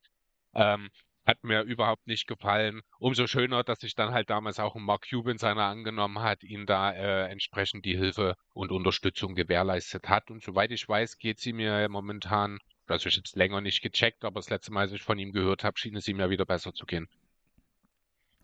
ähm, 0.55 0.91
hat 1.27 1.43
mir 1.43 1.63
überhaupt 1.63 2.07
nicht 2.07 2.27
gefallen. 2.27 2.83
Umso 2.99 3.27
schöner, 3.27 3.65
dass 3.65 3.81
sich 3.81 3.95
dann 3.95 4.13
halt 4.13 4.29
damals 4.29 4.59
auch 4.59 4.77
ein 4.77 4.83
Mark 4.83 5.07
Cuban 5.09 5.39
seiner 5.39 5.65
angenommen 5.65 6.21
hat, 6.21 6.43
ihn 6.43 6.67
da 6.67 6.93
äh, 6.93 7.31
entsprechend 7.31 7.85
die 7.85 7.97
Hilfe 7.97 8.37
und 8.53 8.73
Unterstützung 8.73 9.35
gewährleistet 9.35 10.09
hat. 10.09 10.31
Und 10.31 10.43
soweit 10.43 10.71
ich 10.71 10.87
weiß, 10.87 11.19
geht 11.19 11.41
sie 11.41 11.55
mir 11.55 11.89
momentan 11.89 12.59
also 12.87 13.09
ich 13.09 13.17
habe 13.17 13.25
es 13.25 13.35
länger 13.35 13.61
nicht 13.61 13.83
gecheckt, 13.83 14.25
aber 14.25 14.41
das 14.41 14.51
letzte 14.51 14.73
Mal, 14.73 14.83
als 14.83 14.93
ich 14.93 15.03
von 15.03 15.19
ihm 15.19 15.33
gehört 15.33 15.65
habe, 15.65 15.79
schien 15.79 15.97
es 15.97 16.09
ihm 16.09 16.21
ja 16.21 16.31
wieder 16.31 16.45
besser 16.45 16.75
zu 16.75 16.85
gehen. 16.85 17.09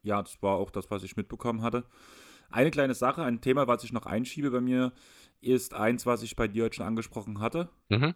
Ja, 0.03 0.23
das 0.23 0.43
war 0.43 0.57
auch 0.57 0.71
das, 0.71 0.91
was 0.91 1.03
ich 1.03 1.17
mitbekommen 1.17 1.63
hatte. 1.63 1.85
Eine 2.51 2.71
kleine 2.71 2.95
Sache, 2.95 3.23
ein 3.23 3.41
Thema, 3.41 3.69
was 3.69 3.85
ich 3.85 3.93
noch 3.93 4.07
einschiebe 4.07 4.51
bei 4.51 4.61
mir, 4.61 4.93
ist 5.41 5.75
eins, 5.75 6.07
was 6.07 6.23
ich 6.23 6.37
bei 6.37 6.49
dir 6.49 6.65
heute 6.65 6.77
schon 6.77 6.87
angesprochen 6.87 7.41
hatte. 7.41 7.69
Mhm. 7.91 8.15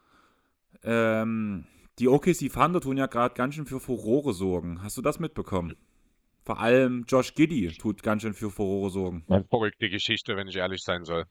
Ähm, 0.83 1.67
die 1.99 2.09
OKC 2.09 2.53
Thunder 2.53 2.81
tun 2.81 2.97
ja 2.97 3.07
gerade 3.07 3.35
ganz 3.35 3.55
schön 3.55 3.67
für 3.67 3.81
Furore 3.81 4.33
sorgen. 4.33 4.83
Hast 4.83 4.97
du 4.97 5.03
das 5.03 5.21
mitbekommen? 5.21 5.77
Vor 6.45 6.61
allem 6.61 7.05
Josh 7.09 7.35
Giddy 7.35 7.69
tut 7.79 8.03
ganz 8.03 8.23
schön 8.23 8.35
für 8.35 8.51
Furore 8.51 8.91
sorgen. 8.91 9.25
Eine 9.29 9.45
verrückte 9.45 9.89
Geschichte, 9.89 10.37
wenn 10.37 10.49
ich 10.49 10.57
ehrlich 10.57 10.83
sein 10.83 11.05
soll. 11.05 11.25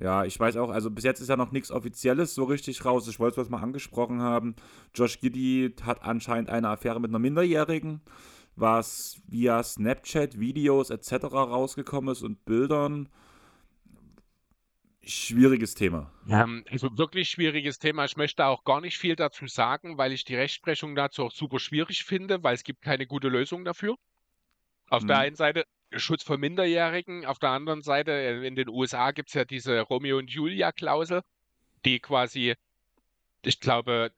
Ja, 0.00 0.24
ich 0.24 0.38
weiß 0.38 0.56
auch, 0.58 0.70
also 0.70 0.90
bis 0.90 1.02
jetzt 1.02 1.20
ist 1.20 1.28
ja 1.28 1.36
noch 1.36 1.50
nichts 1.50 1.72
Offizielles 1.72 2.34
so 2.34 2.44
richtig 2.44 2.84
raus. 2.84 3.08
Ich 3.08 3.18
wollte 3.18 3.40
es 3.40 3.48
mal 3.48 3.60
angesprochen 3.60 4.22
haben. 4.22 4.54
Josh 4.94 5.20
Giddy 5.20 5.74
hat 5.82 6.02
anscheinend 6.02 6.50
eine 6.50 6.68
Affäre 6.68 7.00
mit 7.00 7.10
einer 7.10 7.18
Minderjährigen, 7.18 8.00
was 8.54 9.20
via 9.26 9.60
Snapchat, 9.60 10.38
Videos 10.38 10.90
etc. 10.90 11.24
rausgekommen 11.32 12.12
ist 12.12 12.22
und 12.22 12.44
Bildern. 12.44 13.08
Schwieriges 15.08 15.74
Thema. 15.74 16.12
Ähm, 16.28 16.64
also 16.70 16.98
wirklich 16.98 17.30
schwieriges 17.30 17.78
Thema. 17.78 18.04
Ich 18.04 18.18
möchte 18.18 18.44
auch 18.44 18.64
gar 18.64 18.82
nicht 18.82 18.98
viel 18.98 19.16
dazu 19.16 19.46
sagen, 19.46 19.96
weil 19.96 20.12
ich 20.12 20.24
die 20.24 20.36
Rechtsprechung 20.36 20.94
dazu 20.94 21.24
auch 21.24 21.32
super 21.32 21.58
schwierig 21.58 22.04
finde, 22.04 22.42
weil 22.42 22.54
es 22.54 22.62
gibt 22.62 22.82
keine 22.82 23.06
gute 23.06 23.28
Lösung 23.28 23.64
dafür. 23.64 23.96
Auf 24.90 25.00
hm. 25.00 25.08
der 25.08 25.18
einen 25.18 25.36
Seite 25.36 25.64
Schutz 25.92 26.22
von 26.22 26.38
Minderjährigen. 26.38 27.24
Auf 27.24 27.38
der 27.38 27.50
anderen 27.50 27.80
Seite, 27.80 28.12
äh, 28.12 28.46
in 28.46 28.54
den 28.54 28.68
USA 28.68 29.12
gibt 29.12 29.30
es 29.30 29.34
ja 29.34 29.46
diese 29.46 29.80
Romeo 29.80 30.18
und 30.18 30.30
Julia-Klausel, 30.30 31.22
die 31.86 32.00
quasi, 32.00 32.54
ich 33.42 33.60
glaube, 33.60 34.12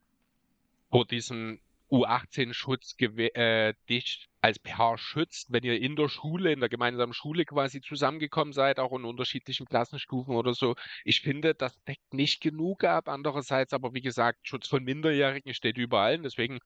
vor 0.91 1.07
diesem 1.07 1.61
U18-Schutz 1.91 2.95
äh, 3.01 3.75
dich 3.89 4.29
als 4.41 4.59
Paar 4.59 4.97
schützt, 4.97 5.53
wenn 5.53 5.65
ihr 5.65 5.81
in 5.81 5.97
der 5.97 6.09
Schule, 6.09 6.53
in 6.53 6.61
der 6.61 6.69
gemeinsamen 6.69 7.13
Schule 7.13 7.45
quasi 7.45 7.81
zusammengekommen 7.81 8.53
seid, 8.53 8.79
auch 8.79 8.93
in 8.93 9.05
unterschiedlichen 9.05 9.67
Klassenstufen 9.67 10.35
oder 10.35 10.55
so. 10.55 10.77
Ich 11.05 11.21
finde, 11.21 11.55
das 11.55 11.83
deckt 11.85 12.15
nicht 12.15 12.41
genug 12.41 12.85
ab. 12.85 13.09
Andererseits 13.09 13.73
aber, 13.73 13.93
wie 13.93 14.01
gesagt, 14.01 14.47
Schutz 14.47 14.69
von 14.69 14.85
Minderjährigen 14.85 15.53
steht 15.53 15.77
überall. 15.79 16.19
Deswegen 16.19 16.61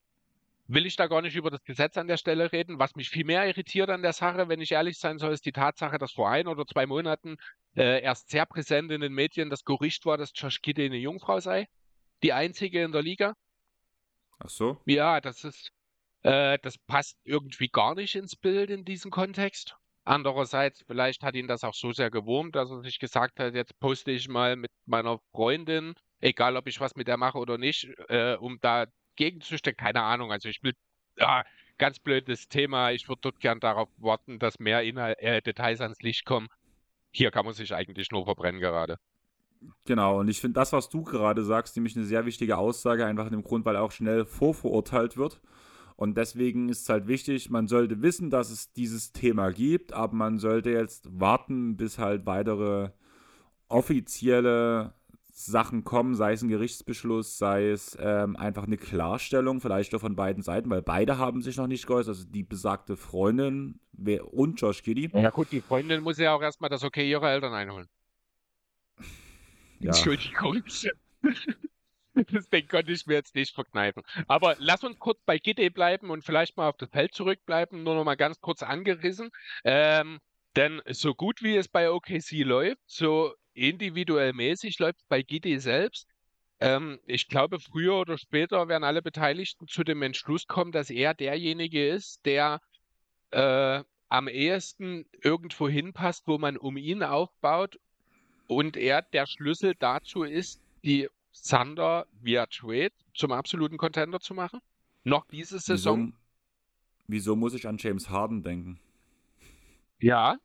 will 0.67 0.85
ich 0.85 0.95
da 0.95 1.07
gar 1.07 1.21
nicht 1.21 1.35
über 1.35 1.51
das 1.51 1.63
Gesetz 1.63 1.97
an 1.97 2.07
der 2.07 2.17
Stelle 2.17 2.51
reden. 2.51 2.79
Was 2.79 2.95
mich 2.95 3.09
viel 3.09 3.25
mehr 3.25 3.47
irritiert 3.47 3.89
an 3.89 4.01
der 4.01 4.13
Sache, 4.13 4.47
wenn 4.47 4.61
ich 4.61 4.71
ehrlich 4.71 4.97
sein 4.99 5.17
soll, 5.17 5.33
ist 5.33 5.45
die 5.45 5.51
Tatsache, 5.51 5.97
dass 5.97 6.13
vor 6.13 6.29
ein 6.29 6.47
oder 6.47 6.65
zwei 6.65 6.85
Monaten 6.85 7.37
äh, 7.75 8.01
erst 8.01 8.29
sehr 8.29 8.45
präsent 8.45 8.91
in 8.91 9.01
den 9.01 9.13
Medien 9.13 9.49
das 9.49 9.63
Gerücht 9.63 10.05
war, 10.05 10.17
dass 10.17 10.31
Josh 10.33 10.61
Giddy 10.61 10.85
eine 10.85 10.97
Jungfrau 10.97 11.39
sei. 11.39 11.67
Die 12.23 12.33
einzige 12.33 12.83
in 12.83 12.91
der 12.91 13.01
Liga. 13.03 13.33
Ach 14.39 14.49
so? 14.49 14.81
Ja, 14.85 15.21
das 15.21 15.43
ist, 15.43 15.71
äh, 16.23 16.57
das 16.61 16.77
passt 16.77 17.17
irgendwie 17.23 17.67
gar 17.67 17.95
nicht 17.95 18.15
ins 18.15 18.35
Bild 18.35 18.69
in 18.69 18.85
diesem 18.85 19.11
Kontext. 19.11 19.75
Andererseits, 20.03 20.83
vielleicht 20.85 21.23
hat 21.23 21.35
ihn 21.35 21.47
das 21.47 21.63
auch 21.63 21.73
so 21.73 21.91
sehr 21.91 22.11
gewurmt, 22.11 22.55
dass 22.55 22.69
er 22.69 22.81
sich 22.81 22.99
gesagt 22.99 23.39
hat, 23.39 23.55
jetzt 23.55 23.79
poste 23.79 24.11
ich 24.11 24.27
mal 24.27 24.55
mit 24.55 24.69
meiner 24.85 25.19
Freundin, 25.31 25.95
egal 26.19 26.57
ob 26.57 26.67
ich 26.67 26.79
was 26.79 26.95
mit 26.95 27.07
der 27.07 27.17
mache 27.17 27.39
oder 27.39 27.57
nicht, 27.57 27.89
äh, 28.09 28.35
um 28.35 28.59
da 28.61 28.85
gegenzustellen, 29.15 29.77
keine 29.77 30.03
Ahnung. 30.03 30.31
Also 30.31 30.49
ich 30.49 30.61
will, 30.61 30.73
ah, 31.19 31.43
ganz 31.77 31.99
blödes 31.99 32.47
Thema. 32.47 32.91
Ich 32.91 33.07
würde 33.07 33.21
dort 33.21 33.39
gern 33.39 33.59
darauf 33.59 33.89
warten, 33.97 34.39
dass 34.39 34.59
mehr 34.59 34.83
Inhalt, 34.83 35.17
äh, 35.19 35.41
Details 35.41 35.81
ans 35.81 36.01
Licht 36.01 36.25
kommen. 36.25 36.49
Hier 37.11 37.31
kann 37.31 37.45
man 37.45 37.53
sich 37.53 37.73
eigentlich 37.73 38.11
nur 38.11 38.25
verbrennen 38.25 38.61
gerade. 38.61 38.97
Genau, 39.85 40.19
und 40.19 40.27
ich 40.27 40.41
finde 40.41 40.59
das, 40.59 40.73
was 40.73 40.89
du 40.89 41.03
gerade 41.03 41.43
sagst, 41.43 41.75
nämlich 41.75 41.95
eine 41.95 42.05
sehr 42.05 42.25
wichtige 42.25 42.57
Aussage, 42.57 43.05
einfach 43.05 43.25
in 43.25 43.31
dem 43.31 43.43
Grund, 43.43 43.65
weil 43.65 43.75
auch 43.77 43.91
schnell 43.91 44.25
vorverurteilt 44.25 45.17
wird. 45.17 45.41
Und 45.95 46.17
deswegen 46.17 46.69
ist 46.69 46.83
es 46.83 46.89
halt 46.89 47.07
wichtig, 47.07 47.49
man 47.49 47.67
sollte 47.67 48.01
wissen, 48.01 48.29
dass 48.29 48.49
es 48.49 48.73
dieses 48.73 49.13
Thema 49.13 49.51
gibt, 49.51 49.93
aber 49.93 50.13
man 50.13 50.39
sollte 50.39 50.69
jetzt 50.71 51.07
warten, 51.09 51.77
bis 51.77 51.97
halt 51.97 52.25
weitere 52.25 52.89
offizielle 53.69 54.93
Sachen 55.37 55.83
kommen, 55.83 56.15
sei 56.15 56.31
es 56.33 56.41
ein 56.41 56.47
Gerichtsbeschluss, 56.47 57.37
sei 57.37 57.69
es 57.69 57.97
ähm, 57.99 58.37
einfach 58.37 58.63
eine 58.63 58.77
Klarstellung, 58.77 59.59
vielleicht 59.59 59.93
auch 59.93 59.99
von 59.99 60.15
beiden 60.15 60.41
Seiten, 60.43 60.69
weil 60.69 60.81
beide 60.81 61.17
haben 61.17 61.41
sich 61.41 61.57
noch 61.57 61.67
nicht 61.67 61.87
geäußert, 61.87 62.15
also 62.15 62.25
die 62.25 62.43
besagte 62.43 62.95
Freundin 62.95 63.79
und 64.31 64.61
Josh 64.61 64.81
Giddy. 64.81 65.09
Ja 65.13 65.31
gut, 65.31 65.51
die 65.51 65.59
Freundin 65.59 66.03
muss 66.03 66.17
ja 66.17 66.33
auch 66.33 66.41
erstmal 66.41 66.69
das 66.69 66.83
Okay 66.83 67.09
ihrer 67.09 67.31
Eltern 67.31 67.53
einholen. 67.53 67.87
Entschuldigung. 69.87 70.63
Das 72.31 72.49
konnte 72.69 72.93
ich 72.93 73.05
mir 73.05 73.15
jetzt 73.15 73.35
nicht 73.35 73.53
verkneifen. 73.53 74.01
Aber 74.27 74.55
lass 74.59 74.85
uns 74.85 74.97
kurz 74.99 75.19
bei 75.25 75.37
Giddy 75.37 75.69
bleiben 75.69 76.09
und 76.09 76.23
vielleicht 76.23 76.55
mal 76.55 76.69
auf 76.69 76.77
das 76.77 76.89
Feld 76.89 77.13
zurückbleiben, 77.13 77.83
nur 77.83 77.95
noch 77.95 78.05
mal 78.05 78.15
ganz 78.15 78.39
kurz 78.39 78.63
angerissen. 78.63 79.31
Ähm, 79.65 80.19
denn 80.55 80.81
so 80.87 81.13
gut 81.13 81.43
wie 81.43 81.57
es 81.57 81.67
bei 81.67 81.91
OKC 81.91 82.45
läuft, 82.45 82.81
so 82.85 83.33
individuell 83.53 84.31
mäßig 84.31 84.79
läuft 84.79 84.99
es 84.99 85.05
bei 85.09 85.21
Giddy 85.21 85.59
selbst. 85.59 86.07
Ähm, 86.61 86.99
ich 87.05 87.27
glaube, 87.27 87.59
früher 87.59 87.95
oder 87.95 88.17
später 88.17 88.67
werden 88.69 88.85
alle 88.85 89.01
Beteiligten 89.01 89.67
zu 89.67 89.83
dem 89.83 90.01
Entschluss 90.01 90.47
kommen, 90.47 90.71
dass 90.71 90.89
er 90.89 91.13
derjenige 91.13 91.89
ist, 91.89 92.25
der 92.25 92.61
äh, 93.31 93.83
am 94.07 94.27
ehesten 94.29 95.05
irgendwo 95.21 95.67
hinpasst, 95.67 96.27
wo 96.27 96.37
man 96.37 96.55
um 96.55 96.77
ihn 96.77 97.03
aufbaut 97.03 97.77
und 98.47 98.77
er 98.77 99.01
der 99.01 99.25
Schlüssel 99.25 99.75
dazu 99.77 100.23
ist, 100.23 100.61
die 100.83 101.09
Thunder 101.47 102.07
via 102.21 102.45
Trade 102.45 102.91
zum 103.13 103.31
absoluten 103.31 103.77
Contender 103.77 104.19
zu 104.19 104.33
machen. 104.33 104.59
Noch 105.03 105.25
diese 105.27 105.59
Saison. 105.59 106.07
Wieso, 106.07 106.17
wieso 107.07 107.35
muss 107.35 107.53
ich 107.53 107.67
an 107.67 107.77
James 107.77 108.09
Harden 108.09 108.43
denken? 108.43 108.79
Ja, 109.99 110.37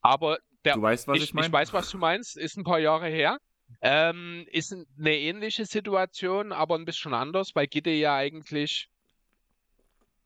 aber 0.00 0.38
der, 0.64 0.74
du 0.74 0.82
weißt, 0.82 1.08
was 1.08 1.16
ich, 1.16 1.24
ich 1.24 1.34
meine? 1.34 1.46
Ich 1.46 1.52
weiß, 1.52 1.72
was 1.72 1.90
du 1.90 1.98
meinst. 1.98 2.36
Ist 2.36 2.56
ein 2.56 2.64
paar 2.64 2.78
Jahre 2.78 3.08
her. 3.08 3.38
Ähm, 3.80 4.46
ist 4.52 4.72
eine 4.72 5.18
ähnliche 5.18 5.64
Situation, 5.64 6.52
aber 6.52 6.76
ein 6.76 6.84
bisschen 6.84 7.14
anders, 7.14 7.54
weil 7.54 7.66
Gitte 7.66 7.90
ja 7.90 8.14
eigentlich 8.14 8.90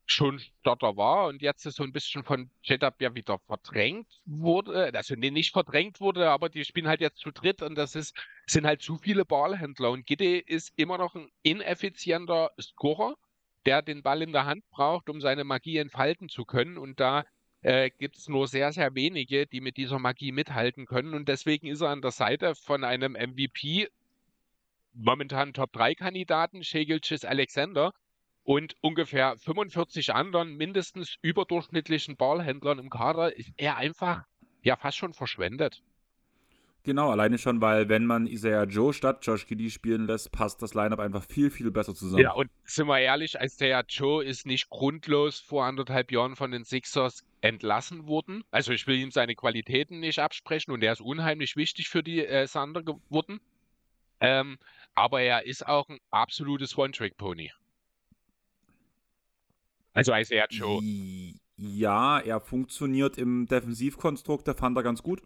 schon 0.07 0.39
Starter 0.39 0.95
war 0.95 1.27
und 1.27 1.41
jetzt 1.41 1.63
so 1.63 1.83
ein 1.83 1.91
bisschen 1.91 2.23
von 2.23 2.49
Jetup 2.63 2.99
ja 3.01 3.13
wieder 3.13 3.39
verdrängt 3.39 4.07
wurde. 4.25 4.91
Also 4.95 5.15
nee, 5.15 5.31
nicht 5.31 5.51
verdrängt 5.51 5.99
wurde, 5.99 6.29
aber 6.29 6.49
die 6.49 6.63
spielen 6.63 6.87
halt 6.87 7.01
jetzt 7.01 7.19
zu 7.19 7.31
dritt 7.31 7.61
und 7.61 7.75
das 7.75 7.93
ist, 7.93 8.15
sind 8.47 8.65
halt 8.65 8.81
zu 8.81 8.97
viele 8.97 9.25
Ballhändler. 9.25 9.91
Und 9.91 10.05
Gitte 10.05 10.25
ist 10.25 10.71
immer 10.77 10.97
noch 10.97 11.13
ein 11.15 11.29
ineffizienter 11.43 12.51
Scorer, 12.59 13.15
der 13.65 13.81
den 13.81 14.01
Ball 14.01 14.21
in 14.21 14.31
der 14.31 14.45
Hand 14.45 14.67
braucht, 14.69 15.09
um 15.09 15.19
seine 15.19 15.43
Magie 15.43 15.77
entfalten 15.77 16.29
zu 16.29 16.45
können. 16.45 16.77
Und 16.77 17.01
da 17.01 17.25
äh, 17.61 17.89
gibt 17.89 18.17
es 18.17 18.29
nur 18.29 18.47
sehr, 18.47 18.71
sehr 18.71 18.95
wenige, 18.95 19.45
die 19.45 19.59
mit 19.59 19.75
dieser 19.75 19.99
Magie 19.99 20.31
mithalten 20.31 20.85
können. 20.85 21.13
Und 21.13 21.27
deswegen 21.27 21.67
ist 21.67 21.81
er 21.81 21.89
an 21.89 22.01
der 22.01 22.11
Seite 22.11 22.55
von 22.55 22.85
einem 22.85 23.11
MVP, 23.11 23.89
momentan 24.93 25.51
Top-3-Kandidaten, 25.51 26.63
Shegilchis 26.63 27.25
Alexander, 27.25 27.93
und 28.47 28.77
ungefähr 28.79 29.35
45 29.37 30.13
anderen 30.13 30.55
mindestens 30.55 31.17
überdurchschnittlichen 31.21 32.15
Ballhändlern 32.15 32.79
im 32.79 32.89
Kader, 32.89 33.35
ist 33.35 33.51
er 33.57 33.75
einfach 33.75 34.23
ja 34.61 34.77
fast 34.77 34.95
schon 34.95 35.13
verschwendet. 35.13 35.83
Genau, 36.83 37.09
alleine 37.11 37.37
schon, 37.39 37.59
weil 37.59 37.89
wenn 37.89 38.05
man 38.05 38.25
Isaiah 38.25 38.63
Joe 38.63 38.93
statt 38.93 39.19
Josh 39.25 39.47
Giddy 39.47 39.69
spielen 39.69 40.07
lässt, 40.07 40.31
passt 40.31 40.61
das 40.61 40.73
Lineup 40.73 40.99
einfach 40.99 41.25
viel, 41.25 41.51
viel 41.51 41.71
besser 41.71 41.93
zusammen. 41.93 42.23
Ja, 42.23 42.31
und 42.31 42.49
sind 42.63 42.87
wir 42.87 43.01
ehrlich, 43.01 43.35
Isaiah 43.35 43.83
Joe 43.85 44.23
ist 44.23 44.45
nicht 44.45 44.69
grundlos 44.69 45.41
vor 45.41 45.65
anderthalb 45.65 46.09
Jahren 46.13 46.37
von 46.37 46.51
den 46.51 46.63
Sixers 46.63 47.25
entlassen 47.41 48.07
worden. 48.07 48.45
Also 48.51 48.71
ich 48.71 48.87
will 48.87 48.95
ihm 48.95 49.11
seine 49.11 49.35
Qualitäten 49.35 49.99
nicht 49.99 50.19
absprechen 50.19 50.71
und 50.71 50.81
er 50.81 50.93
ist 50.93 51.01
unheimlich 51.01 51.57
wichtig 51.57 51.89
für 51.89 52.01
die 52.01 52.25
äh, 52.25 52.47
Sander 52.47 52.81
geworden. 52.81 53.41
Ähm, 54.21 54.57
aber 54.95 55.19
er 55.19 55.45
ist 55.45 55.67
auch 55.67 55.89
ein 55.89 55.99
absolutes 56.11 56.77
One-Trick-Pony. 56.77 57.51
Also 59.97 60.13
Joe. 60.51 60.83
Ja, 61.55 62.19
er 62.19 62.39
funktioniert 62.39 63.17
im 63.17 63.47
Defensivkonstrukt 63.47 64.45
der 64.45 64.55
Thunder 64.55 64.83
ganz 64.83 65.01
gut. 65.01 65.23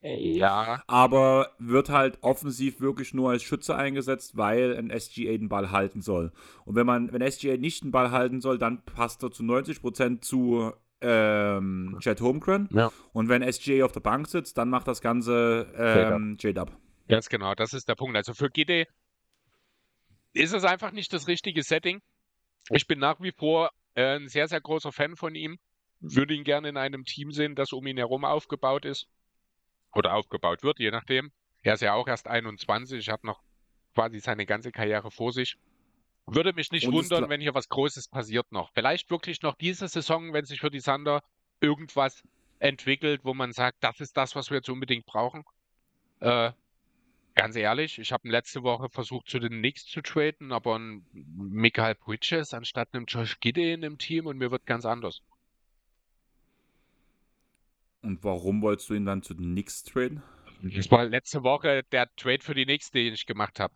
Ja. 0.00 0.82
Aber 0.88 1.52
wird 1.60 1.88
halt 1.88 2.18
offensiv 2.22 2.80
wirklich 2.80 3.14
nur 3.14 3.30
als 3.30 3.44
Schütze 3.44 3.76
eingesetzt, 3.76 4.36
weil 4.36 4.76
ein 4.76 4.90
SGA 4.98 5.30
den 5.30 5.48
Ball 5.48 5.70
halten 5.70 6.02
soll. 6.02 6.32
Und 6.64 6.74
wenn 6.74 6.84
man, 6.84 7.12
wenn 7.12 7.30
SGA 7.30 7.56
nicht 7.56 7.84
den 7.84 7.92
Ball 7.92 8.10
halten 8.10 8.40
soll, 8.40 8.58
dann 8.58 8.84
passt 8.84 9.22
er 9.22 9.30
zu 9.30 9.44
90% 9.44 10.20
zu 10.20 10.72
ähm, 11.00 11.96
Chad 12.00 12.20
Holmgren. 12.20 12.68
Ja. 12.72 12.90
Und 13.12 13.28
wenn 13.28 13.52
SGA 13.52 13.84
auf 13.84 13.92
der 13.92 14.00
Bank 14.00 14.26
sitzt, 14.26 14.58
dann 14.58 14.68
macht 14.68 14.88
das 14.88 15.00
Ganze 15.00 15.72
ähm, 15.76 16.36
J-Dub. 16.40 16.72
Ganz 17.08 17.28
genau, 17.28 17.54
das 17.54 17.72
ist 17.72 17.88
der 17.88 17.94
Punkt. 17.94 18.16
Also 18.16 18.34
für 18.34 18.50
Gide 18.50 18.88
ist 20.32 20.52
es 20.52 20.64
einfach 20.64 20.90
nicht 20.90 21.12
das 21.12 21.28
richtige 21.28 21.62
Setting. 21.62 22.00
Ich 22.70 22.88
bin 22.88 22.98
nach 22.98 23.20
wie 23.20 23.32
vor 23.32 23.70
äh, 23.94 24.16
ein 24.16 24.28
sehr, 24.28 24.48
sehr 24.48 24.60
großer 24.60 24.92
Fan 24.92 25.16
von 25.16 25.34
ihm. 25.34 25.58
Würde 26.00 26.34
ihn 26.34 26.44
gerne 26.44 26.68
in 26.68 26.76
einem 26.76 27.04
Team 27.04 27.30
sehen, 27.30 27.54
das 27.54 27.72
um 27.72 27.86
ihn 27.86 27.96
herum 27.96 28.24
aufgebaut 28.24 28.84
ist 28.84 29.08
oder 29.94 30.14
aufgebaut 30.14 30.62
wird, 30.62 30.80
je 30.80 30.90
nachdem. 30.90 31.30
Er 31.62 31.74
ist 31.74 31.80
ja 31.82 31.94
auch 31.94 32.08
erst 32.08 32.26
21, 32.26 33.08
hat 33.08 33.22
noch 33.22 33.40
quasi 33.94 34.18
seine 34.18 34.46
ganze 34.46 34.72
Karriere 34.72 35.10
vor 35.10 35.32
sich. 35.32 35.56
Würde 36.26 36.52
mich 36.52 36.70
nicht 36.72 36.86
Und 36.86 36.94
wundern, 36.94 37.28
wenn 37.28 37.40
hier 37.40 37.54
was 37.54 37.68
Großes 37.68 38.08
passiert 38.08 38.50
noch. 38.52 38.72
Vielleicht 38.72 39.10
wirklich 39.10 39.42
noch 39.42 39.54
diese 39.54 39.88
Saison, 39.88 40.32
wenn 40.32 40.44
sich 40.44 40.60
für 40.60 40.70
die 40.70 40.80
Sander 40.80 41.22
irgendwas 41.60 42.22
entwickelt, 42.58 43.24
wo 43.24 43.34
man 43.34 43.52
sagt, 43.52 43.78
das 43.82 44.00
ist 44.00 44.16
das, 44.16 44.34
was 44.34 44.50
wir 44.50 44.58
jetzt 44.58 44.70
unbedingt 44.70 45.04
brauchen. 45.04 45.44
Äh, 46.20 46.52
ganz 47.34 47.56
ehrlich, 47.56 47.98
ich 47.98 48.12
habe 48.12 48.28
letzte 48.28 48.62
Woche 48.62 48.88
versucht, 48.88 49.28
zu 49.28 49.38
den 49.38 49.52
Knicks 49.52 49.86
zu 49.86 50.00
traden, 50.02 50.52
aber 50.52 50.78
ein 50.78 51.04
Michael 51.12 51.94
Bridges 51.94 52.54
anstatt 52.54 52.88
einem 52.92 53.06
Josh 53.06 53.40
Gideon 53.40 53.82
im 53.82 53.98
Team 53.98 54.26
und 54.26 54.38
mir 54.38 54.50
wird 54.50 54.66
ganz 54.66 54.84
anders. 54.84 55.22
Und 58.02 58.22
warum 58.24 58.62
wolltest 58.62 58.90
du 58.90 58.94
ihn 58.94 59.06
dann 59.06 59.22
zu 59.22 59.34
den 59.34 59.52
Knicks 59.52 59.84
traden? 59.84 60.22
Das 60.62 60.90
war 60.90 61.04
letzte 61.04 61.42
Woche 61.42 61.82
der 61.90 62.14
Trade 62.16 62.42
für 62.42 62.54
die 62.54 62.64
Knicks, 62.64 62.90
den 62.90 63.14
ich 63.14 63.26
gemacht 63.26 63.58
habe. 63.60 63.74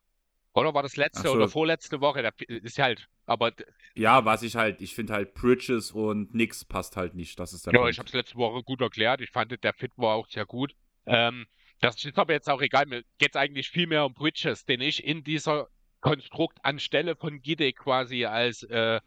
Oder 0.53 0.73
war 0.73 0.83
das 0.83 0.97
letzte 0.97 1.29
so. 1.29 1.35
oder 1.35 1.49
vorletzte 1.49 2.01
Woche? 2.01 2.23
Der 2.23 2.33
ist 2.49 2.79
halt, 2.79 3.09
aber 3.27 3.53
Ja, 3.95 4.25
was 4.25 4.43
ich 4.43 4.57
halt, 4.57 4.81
ich 4.81 4.95
finde 4.95 5.13
halt 5.13 5.35
Bridges 5.35 5.91
und 5.91 6.31
Knicks 6.31 6.65
passt 6.65 6.97
halt 6.97 7.15
nicht. 7.15 7.39
Das 7.39 7.53
ist 7.53 7.67
der 7.67 7.75
ja, 7.75 7.81
Punkt. 7.81 7.93
ich 7.93 7.99
habe 7.99 8.09
es 8.09 8.15
letzte 8.15 8.37
Woche 8.37 8.63
gut 8.63 8.81
erklärt. 8.81 9.21
Ich 9.21 9.31
fand, 9.31 9.63
der 9.63 9.73
Fit 9.75 9.93
war 9.97 10.15
auch 10.15 10.29
sehr 10.29 10.47
gut. 10.47 10.75
Ähm, 11.05 11.47
das 11.81 12.05
ist 12.05 12.19
aber 12.19 12.33
jetzt 12.33 12.49
auch 12.49 12.61
egal. 12.61 12.87
Mir 12.87 13.03
geht 13.19 13.31
es 13.31 13.37
eigentlich 13.37 13.69
viel 13.69 13.87
mehr 13.87 14.05
um 14.05 14.15
Bridges, 14.15 14.65
den 14.65 14.81
ich 14.81 15.05
in 15.05 15.25
dieser 15.25 15.69
Konstrukt 16.01 16.59
anstelle 16.63 17.17
von 17.17 17.43
Gide 17.43 17.73
quasi 17.73 18.25
als 18.25 18.63
äh, 18.65 19.01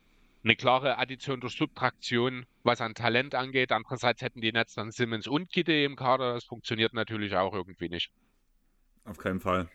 eine 0.43 0.55
klare 0.55 0.97
Addition 0.97 1.41
durch 1.41 1.55
Subtraktion, 1.55 2.45
was 2.63 2.81
an 2.81 2.95
Talent 2.95 3.35
angeht. 3.35 3.71
Andererseits 3.71 4.21
hätten 4.21 4.41
die 4.41 4.51
Nets 4.51 4.75
dann 4.75 4.91
Simmons 4.91 5.27
und 5.27 5.51
Gide 5.51 5.83
im 5.83 5.95
Kader. 5.95 6.33
Das 6.33 6.45
funktioniert 6.45 6.93
natürlich 6.93 7.35
auch 7.35 7.53
irgendwie 7.53 7.89
nicht. 7.89 8.11
Auf 9.05 9.17
keinen 9.17 9.39
Fall. 9.39 9.69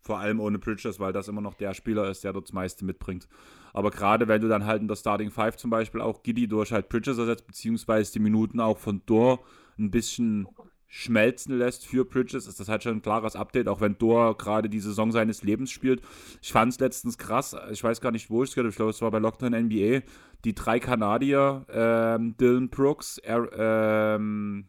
Vor 0.00 0.18
allem 0.18 0.40
ohne 0.40 0.58
Bridges, 0.58 0.98
weil 0.98 1.12
das 1.12 1.28
immer 1.28 1.40
noch 1.40 1.54
der 1.54 1.74
Spieler 1.74 2.10
ist, 2.10 2.24
der 2.24 2.32
dort 2.32 2.48
das 2.48 2.52
meiste 2.52 2.84
mitbringt. 2.84 3.28
Aber 3.72 3.90
gerade 3.90 4.26
wenn 4.26 4.40
du 4.40 4.48
dann 4.48 4.66
halt 4.66 4.82
in 4.82 4.88
der 4.88 4.96
Starting 4.96 5.30
Five 5.30 5.56
zum 5.56 5.70
Beispiel 5.70 6.00
auch 6.00 6.22
Giddy 6.22 6.48
durch 6.48 6.72
halt 6.72 6.88
Bridges 6.88 7.18
ersetzt, 7.18 7.46
beziehungsweise 7.46 8.12
die 8.12 8.18
Minuten 8.18 8.58
auch 8.58 8.78
von 8.78 9.02
Dor 9.06 9.44
ein 9.78 9.90
bisschen 9.90 10.48
schmelzen 10.94 11.56
lässt 11.56 11.86
für 11.86 12.04
Bridges, 12.04 12.46
ist 12.46 12.60
das 12.60 12.68
halt 12.68 12.82
schon 12.82 12.98
ein 12.98 13.02
klares 13.02 13.34
Update, 13.34 13.66
auch 13.66 13.80
wenn 13.80 13.96
Dor 13.96 14.36
gerade 14.36 14.68
die 14.68 14.78
Saison 14.78 15.10
seines 15.10 15.42
Lebens 15.42 15.70
spielt. 15.70 16.02
Ich 16.42 16.52
fand 16.52 16.70
es 16.70 16.78
letztens 16.78 17.16
krass, 17.16 17.56
ich 17.70 17.82
weiß 17.82 18.02
gar 18.02 18.12
nicht, 18.12 18.28
wo 18.28 18.42
ich 18.42 18.50
es 18.50 18.54
gehört 18.54 18.66
habe, 18.66 18.72
ich 18.72 18.76
glaube, 18.76 18.90
es 18.90 19.00
war 19.00 19.10
bei 19.10 19.18
Lockdown 19.18 19.52
NBA, 19.52 20.02
die 20.44 20.54
drei 20.54 20.78
Kanadier, 20.80 21.64
ähm, 21.70 22.36
Dylan 22.36 22.68
Brooks, 22.68 23.16
er, 23.16 23.48
ähm, 23.54 24.66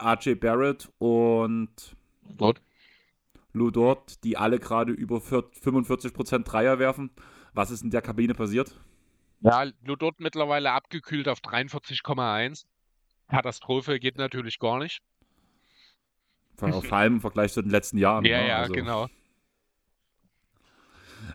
RJ 0.00 0.36
Barrett 0.36 0.92
und 0.98 1.96
Dort? 2.22 2.62
Lou 3.52 3.72
Dort, 3.72 4.22
die 4.22 4.36
alle 4.36 4.60
gerade 4.60 4.92
über 4.92 5.16
45% 5.16 6.44
Dreier 6.44 6.78
werfen. 6.78 7.10
Was 7.52 7.72
ist 7.72 7.82
in 7.82 7.90
der 7.90 8.02
Kabine 8.02 8.34
passiert? 8.34 8.78
Ja, 9.40 9.66
nur 9.82 9.96
dort 9.96 10.20
mittlerweile 10.20 10.70
abgekühlt 10.70 11.26
auf 11.26 11.40
43,1. 11.40 12.64
Katastrophe 13.28 13.98
geht 13.98 14.18
natürlich 14.18 14.60
gar 14.60 14.78
nicht. 14.78 15.02
Vor 16.56 16.82
vor 16.82 16.96
allem 16.98 17.14
im 17.14 17.20
Vergleich 17.20 17.52
zu 17.52 17.62
den 17.62 17.70
letzten 17.70 17.98
Jahren. 17.98 18.24
Ja, 18.24 18.40
ne? 18.40 18.48
ja, 18.48 18.56
Also- 18.58 18.72
genau. 18.72 19.06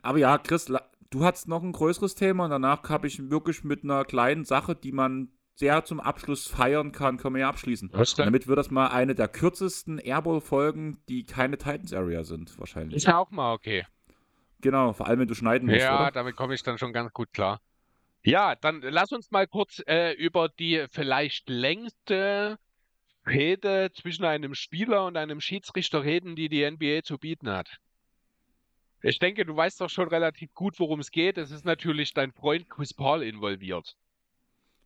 Aber 0.01 0.17
ja, 0.17 0.37
Chris, 0.37 0.65
du 1.09 1.23
hattest 1.23 1.47
noch 1.47 1.61
ein 1.63 1.71
größeres 1.73 2.15
Thema 2.15 2.45
und 2.45 2.51
danach 2.51 2.87
habe 2.89 3.07
ich 3.07 3.29
wirklich 3.29 3.63
mit 3.63 3.83
einer 3.83 4.05
kleinen 4.05 4.45
Sache, 4.45 4.75
die 4.75 4.91
man 4.91 5.29
sehr 5.53 5.83
zum 5.85 5.99
Abschluss 5.99 6.47
feiern 6.47 6.91
kann, 6.91 7.17
können 7.17 7.35
wir 7.35 7.41
ja 7.41 7.49
abschließen. 7.49 7.91
Damit 8.17 8.47
wird 8.47 8.57
das 8.57 8.71
mal 8.71 8.87
eine 8.87 9.13
der 9.13 9.27
kürzesten 9.27 9.99
Airball-Folgen, 9.99 11.03
die 11.07 11.23
keine 11.25 11.57
Titans-Area 11.57 12.23
sind, 12.23 12.57
wahrscheinlich. 12.57 12.95
Ist 12.97 13.05
ja 13.07 13.17
auch 13.17 13.29
mal 13.29 13.53
okay. 13.53 13.85
Genau, 14.61 14.93
vor 14.93 15.07
allem 15.07 15.19
wenn 15.19 15.27
du 15.27 15.35
schneiden 15.35 15.67
musst, 15.67 15.81
Ja, 15.81 16.01
oder? 16.03 16.11
damit 16.11 16.35
komme 16.35 16.53
ich 16.55 16.63
dann 16.63 16.77
schon 16.77 16.93
ganz 16.93 17.11
gut 17.13 17.31
klar. 17.33 17.61
Ja, 18.23 18.55
dann 18.55 18.81
lass 18.81 19.11
uns 19.11 19.31
mal 19.31 19.47
kurz 19.47 19.81
äh, 19.87 20.13
über 20.13 20.47
die 20.49 20.85
vielleicht 20.91 21.49
längste 21.49 22.57
Rede 23.25 23.91
zwischen 23.93 24.25
einem 24.25 24.55
Spieler 24.55 25.05
und 25.05 25.17
einem 25.17 25.41
Schiedsrichter 25.41 26.03
reden, 26.03 26.35
die 26.35 26.49
die 26.49 26.69
NBA 26.69 27.03
zu 27.03 27.17
bieten 27.17 27.49
hat. 27.49 27.79
Ich 29.03 29.19
denke, 29.19 29.45
du 29.45 29.55
weißt 29.55 29.81
doch 29.81 29.89
schon 29.89 30.09
relativ 30.09 30.53
gut, 30.53 30.79
worum 30.79 30.99
es 30.99 31.11
geht. 31.11 31.37
Es 31.37 31.51
ist 31.51 31.65
natürlich 31.65 32.13
dein 32.13 32.31
Freund 32.31 32.69
Chris 32.69 32.93
Paul 32.93 33.23
involviert. 33.23 33.95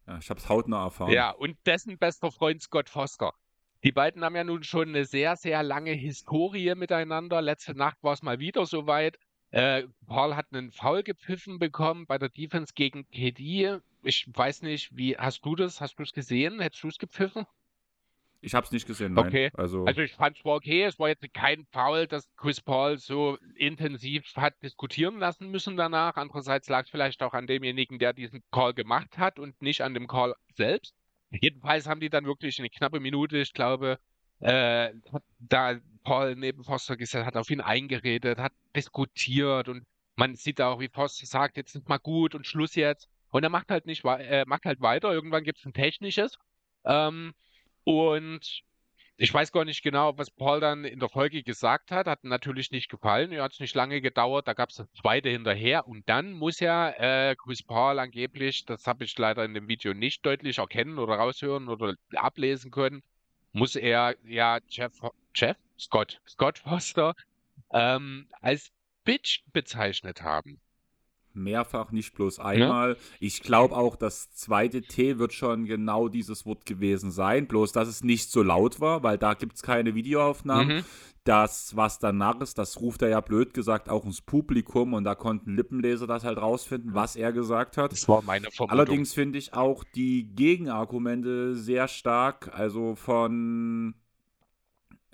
Ja, 0.07 0.17
ich 0.17 0.29
habe 0.29 0.39
es 0.39 0.47
hautnah 0.47 0.86
erfahren. 0.86 1.11
Ja, 1.11 1.31
und 1.31 1.57
dessen 1.65 1.97
bester 1.97 2.31
Freund 2.31 2.61
Scott 2.61 2.89
Foster. 2.89 3.33
Die 3.83 3.91
beiden 3.91 4.23
haben 4.23 4.36
ja 4.36 4.43
nun 4.43 4.63
schon 4.63 4.89
eine 4.89 5.05
sehr, 5.05 5.36
sehr 5.36 5.63
lange 5.63 5.91
Historie 5.91 6.73
miteinander. 6.75 7.41
Letzte 7.41 7.75
Nacht 7.75 7.97
war 8.01 8.13
es 8.13 8.21
mal 8.21 8.39
wieder 8.39 8.65
soweit. 8.65 9.19
Äh, 9.51 9.83
Paul 10.07 10.36
hat 10.36 10.47
einen 10.51 10.71
Foul 10.71 11.03
gepfiffen 11.03 11.59
bekommen 11.59 12.07
bei 12.07 12.17
der 12.17 12.29
Defense 12.29 12.73
gegen 12.73 13.07
KD. 13.09 13.79
Ich 14.03 14.27
weiß 14.31 14.61
nicht, 14.63 14.95
wie 14.95 15.17
hast 15.17 15.45
du 15.45 15.55
das? 15.55 15.81
Hast 15.81 15.99
du 15.99 16.03
es 16.03 16.13
gesehen? 16.13 16.59
Hättest 16.59 16.83
du 16.83 16.88
es 16.88 16.97
gepfiffen? 16.97 17.45
Ich 18.41 18.53
habe 18.53 18.65
es 18.65 18.71
nicht 18.71 18.86
gesehen, 18.86 19.13
nein. 19.13 19.27
Okay. 19.27 19.51
Also, 19.55 19.86
Also 19.86 20.01
ich 20.01 20.13
fand 20.13 20.38
es 20.38 20.45
war 20.45 20.55
okay. 20.55 20.83
Es 20.83 20.99
war 20.99 21.09
jetzt 21.09 21.25
kein 21.33 21.65
Foul, 21.71 22.07
das 22.07 22.29
Chris 22.36 22.61
Paul 22.61 22.97
so 22.97 23.38
intensiv 23.55 24.25
hat 24.36 24.61
diskutieren 24.61 25.19
lassen 25.19 25.49
müssen 25.49 25.77
danach. 25.77 26.15
Andererseits 26.15 26.69
lag 26.69 26.83
es 26.83 26.89
vielleicht 26.89 27.23
auch 27.23 27.33
an 27.33 27.47
demjenigen, 27.47 27.97
der 27.99 28.13
diesen 28.13 28.43
Call 28.51 28.73
gemacht 28.73 29.17
hat 29.17 29.39
und 29.39 29.61
nicht 29.61 29.81
an 29.81 29.93
dem 29.93 30.07
Call 30.07 30.36
selbst. 30.53 30.93
Jedenfalls 31.31 31.88
haben 31.88 31.99
die 31.99 32.09
dann 32.09 32.25
wirklich 32.25 32.59
eine 32.59 32.69
knappe 32.69 32.99
Minute, 32.99 33.38
ich 33.38 33.53
glaube, 33.53 33.99
äh, 34.39 34.91
da 35.39 35.79
Paul 36.03 36.36
neben 36.36 36.63
Foster 36.63 36.97
gesessen, 36.97 37.25
hat 37.25 37.36
auf 37.36 37.49
ihn 37.49 37.61
eingeredet, 37.61 38.38
hat 38.38 38.53
diskutiert 38.75 39.69
und 39.69 39.86
man 40.15 40.36
sieht 40.36 40.61
auch, 40.61 40.79
wie 40.79 40.88
Foster 40.88 41.25
sagt, 41.25 41.57
jetzt 41.57 41.75
ist 41.75 41.89
mal 41.89 41.97
gut 41.97 42.36
und 42.36 42.45
Schluss 42.45 42.75
jetzt. 42.75 43.09
Und 43.29 43.43
er 43.43 43.49
macht 43.49 43.69
halt 43.69 43.86
nicht, 43.86 44.05
äh, 44.05 44.45
macht 44.47 44.65
halt 44.65 44.79
weiter. 44.79 45.11
Irgendwann 45.11 45.43
gibt 45.43 45.59
es 45.59 45.65
ein 45.65 45.73
technisches. 45.73 46.38
Ähm, 46.86 47.33
und 47.86 48.63
ich 49.17 49.33
weiß 49.33 49.53
gar 49.53 49.63
nicht 49.63 49.81
genau, 49.81 50.17
was 50.17 50.29
Paul 50.29 50.59
dann 50.59 50.83
in 50.83 50.99
der 50.99 51.07
Folge 51.07 51.41
gesagt 51.41 51.91
hat. 51.91 52.05
Hat 52.05 52.25
natürlich 52.25 52.71
nicht 52.71 52.89
gefallen. 52.89 53.31
Ja, 53.31 53.43
hat 53.43 53.53
es 53.53 53.61
nicht 53.61 53.73
lange 53.73 54.01
gedauert. 54.01 54.45
Da 54.47 54.53
gab 54.53 54.69
es 54.69 54.75
das 54.75 54.91
zweite 54.91 55.29
hinterher. 55.29 55.88
Und 55.88 56.09
dann 56.09 56.33
muss 56.33 56.59
ja 56.59 56.89
äh, 56.89 57.36
Chris 57.38 57.63
Paul 57.63 57.99
angeblich, 57.99 58.65
das 58.65 58.86
habe 58.88 59.05
ich 59.05 59.17
leider 59.17 59.45
in 59.45 59.53
dem 59.53 59.69
Video 59.69 59.93
nicht 59.93 60.25
deutlich 60.25 60.57
erkennen 60.57 60.99
oder 60.99 61.15
raushören 61.15 61.69
oder 61.69 61.95
ablesen 62.15 62.71
können, 62.71 63.03
muss 63.53 63.77
er 63.77 64.15
ja 64.25 64.59
Jeff, 64.67 64.99
Jeff? 65.33 65.55
Scott, 65.77 66.21
Scott 66.27 66.59
Foster 66.59 67.15
ähm, 67.71 68.27
als 68.41 68.71
Bitch 69.05 69.43
bezeichnet 69.53 70.21
haben. 70.21 70.59
Mehrfach, 71.36 71.91
nicht 71.91 72.13
bloß 72.13 72.39
einmal. 72.39 72.97
Ich 73.19 73.41
glaube 73.41 73.75
auch, 73.75 73.95
das 73.95 74.31
zweite 74.31 74.81
T 74.81 75.19
wird 75.19 75.33
schon 75.33 75.65
genau 75.65 76.07
dieses 76.07 76.45
Wort 76.45 76.65
gewesen 76.65 77.11
sein, 77.11 77.47
bloß 77.47 77.71
dass 77.71 77.88
es 77.88 78.03
nicht 78.03 78.31
so 78.31 78.43
laut 78.43 78.79
war, 78.79 79.03
weil 79.03 79.17
da 79.17 79.33
gibt 79.33 79.55
es 79.55 79.63
keine 79.63 79.95
Videoaufnahmen. 79.95 80.77
Mhm. 80.77 80.83
Das, 81.25 81.75
was 81.75 81.97
danach 81.97 82.39
ist, 82.41 82.59
das 82.59 82.79
ruft 82.79 83.01
er 83.01 83.09
ja 83.09 83.19
blöd 83.19 83.55
gesagt 83.55 83.89
auch 83.89 84.05
ins 84.05 84.21
Publikum 84.21 84.93
und 84.93 85.05
da 85.05 85.15
konnten 85.15 85.55
Lippenleser 85.55 86.05
das 86.05 86.23
halt 86.23 86.38
rausfinden, 86.38 86.93
was 86.93 87.15
er 87.15 87.33
gesagt 87.33 87.77
hat. 87.77 87.91
Das 87.91 88.07
war 88.07 88.21
meine 88.21 88.51
Vermutung. 88.51 88.69
Allerdings 88.69 89.13
finde 89.13 89.39
ich 89.39 89.55
auch 89.55 89.83
die 89.83 90.27
Gegenargumente 90.36 91.55
sehr 91.55 91.88
stark, 91.88 92.51
also 92.53 92.93
von 92.93 93.95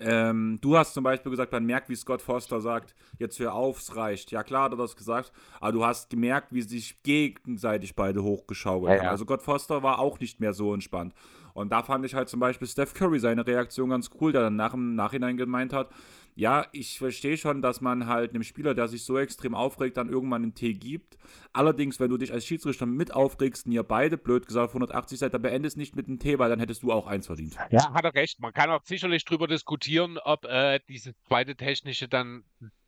ähm, 0.04 0.58
du 0.60 0.76
hast 0.76 0.94
zum 0.94 1.04
Beispiel 1.04 1.30
gesagt, 1.30 1.52
man 1.52 1.64
merkt, 1.64 1.88
wie 1.88 1.94
Scott 1.96 2.22
Foster 2.22 2.60
sagt, 2.60 2.94
jetzt 3.18 3.38
hör 3.38 3.54
auf, 3.54 3.78
es 3.78 3.96
reicht. 3.96 4.30
Ja, 4.30 4.42
klar 4.42 4.64
hat 4.64 4.72
er 4.72 4.76
das 4.78 4.96
gesagt, 4.96 5.32
aber 5.60 5.72
du 5.72 5.84
hast 5.84 6.10
gemerkt, 6.10 6.48
wie 6.50 6.62
sie 6.62 6.78
sich 6.78 7.02
gegenseitig 7.02 7.94
beide 7.96 8.22
hochgeschaukelt 8.22 8.90
Ja, 8.92 8.98
haben. 8.98 9.04
ja. 9.06 9.10
Also 9.10 9.24
Scott 9.24 9.42
Foster 9.42 9.82
war 9.82 9.98
auch 9.98 10.18
nicht 10.20 10.40
mehr 10.40 10.52
so 10.52 10.74
entspannt. 10.74 11.14
Und 11.54 11.70
da 11.70 11.82
fand 11.82 12.04
ich 12.06 12.14
halt 12.14 12.28
zum 12.30 12.40
Beispiel 12.40 12.66
Steph 12.66 12.94
Curry 12.94 13.18
seine 13.20 13.46
Reaktion 13.46 13.90
ganz 13.90 14.08
cool, 14.20 14.32
der 14.32 14.40
dann 14.42 14.56
nach 14.56 14.72
im 14.74 14.94
Nachhinein 14.94 15.36
gemeint 15.36 15.72
hat, 15.74 15.90
ja, 16.34 16.66
ich 16.72 16.98
verstehe 16.98 17.36
schon, 17.36 17.62
dass 17.62 17.80
man 17.80 18.06
halt 18.06 18.30
einem 18.30 18.42
Spieler, 18.42 18.74
der 18.74 18.88
sich 18.88 19.04
so 19.04 19.18
extrem 19.18 19.54
aufregt, 19.54 19.96
dann 19.96 20.08
irgendwann 20.08 20.42
einen 20.42 20.54
Tee 20.54 20.74
gibt. 20.74 21.18
Allerdings, 21.52 22.00
wenn 22.00 22.10
du 22.10 22.16
dich 22.16 22.32
als 22.32 22.46
Schiedsrichter 22.46 22.86
mit 22.86 23.12
aufregst 23.12 23.66
und 23.66 23.72
ihr 23.72 23.82
beide, 23.82 24.16
blöd 24.16 24.46
gesagt, 24.46 24.66
auf 24.66 24.70
180 24.70 25.18
seid, 25.18 25.34
dann 25.34 25.42
beendest 25.42 25.76
nicht 25.76 25.94
mit 25.94 26.08
einem 26.08 26.18
Tee, 26.18 26.38
weil 26.38 26.48
dann 26.48 26.58
hättest 26.58 26.82
du 26.82 26.92
auch 26.92 27.06
eins 27.06 27.26
verdient. 27.26 27.56
Ja, 27.70 27.92
hat 27.92 28.04
er 28.04 28.14
recht. 28.14 28.40
Man 28.40 28.52
kann 28.52 28.70
auch 28.70 28.82
sicherlich 28.84 29.24
drüber 29.24 29.46
diskutieren, 29.46 30.18
ob 30.18 30.44
äh, 30.44 30.80
diese 30.88 31.14
zweite 31.28 31.54
technische 31.54 32.08
dann 32.08 32.44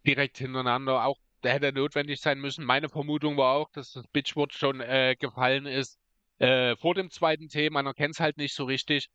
direkt 0.07 0.39
hintereinander 0.39 1.05
auch 1.05 1.19
hätte 1.43 1.73
notwendig 1.73 2.21
sein 2.21 2.41
müssen. 2.41 2.65
Meine 2.65 2.89
Vermutung 2.89 3.37
war 3.37 3.55
auch, 3.55 3.71
dass 3.71 3.93
das 3.93 4.07
Bitchwort 4.09 4.55
schon 4.55 4.81
äh, 4.81 5.15
gefallen 5.19 5.67
ist 5.67 5.99
äh, 6.39 6.77
vor 6.77 6.95
dem 6.95 7.11
zweiten 7.11 7.49
T. 7.49 7.71
Man 7.71 7.87
erkennt 7.87 8.15
es 8.15 8.21
halt 8.21 8.37
nicht 8.37 8.55
so 8.55 8.65
richtig. 8.65 9.09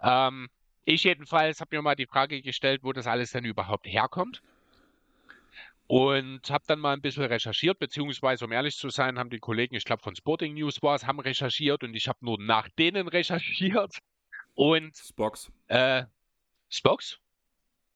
Ähm, 0.00 0.48
ich 0.84 1.04
jedenfalls 1.04 1.60
habe 1.60 1.76
mir 1.76 1.82
mal 1.82 1.94
die 1.94 2.06
Frage 2.06 2.42
gestellt, 2.42 2.82
wo 2.82 2.92
das 2.92 3.06
alles 3.06 3.32
denn 3.32 3.44
überhaupt 3.44 3.86
herkommt. 3.86 4.42
Und 5.86 6.48
habe 6.50 6.62
dann 6.68 6.78
mal 6.78 6.92
ein 6.92 7.00
bisschen 7.00 7.24
recherchiert, 7.24 7.80
beziehungsweise, 7.80 8.44
um 8.44 8.52
ehrlich 8.52 8.76
zu 8.76 8.90
sein, 8.90 9.18
haben 9.18 9.28
die 9.28 9.40
Kollegen, 9.40 9.74
ich 9.74 9.84
glaube 9.84 10.02
von 10.02 10.14
Sporting 10.14 10.54
News 10.54 10.80
war 10.82 10.94
es, 10.94 11.04
haben 11.04 11.18
recherchiert 11.18 11.82
und 11.82 11.94
ich 11.94 12.06
habe 12.06 12.18
nur 12.24 12.40
nach 12.40 12.68
denen 12.78 13.08
recherchiert. 13.08 13.98
Und 14.54 14.96
Spox. 14.96 15.50
äh, 15.66 16.04
Spox? 16.68 17.18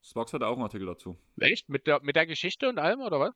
Spox 0.02 0.32
hat 0.32 0.42
auch 0.42 0.54
einen 0.54 0.62
Artikel 0.62 0.86
dazu. 0.86 1.16
Echt? 1.38 1.68
Mit 1.68 1.86
der, 1.86 2.02
mit 2.02 2.16
der 2.16 2.26
Geschichte 2.26 2.68
und 2.68 2.78
allem, 2.78 3.00
oder 3.00 3.20
was? 3.20 3.34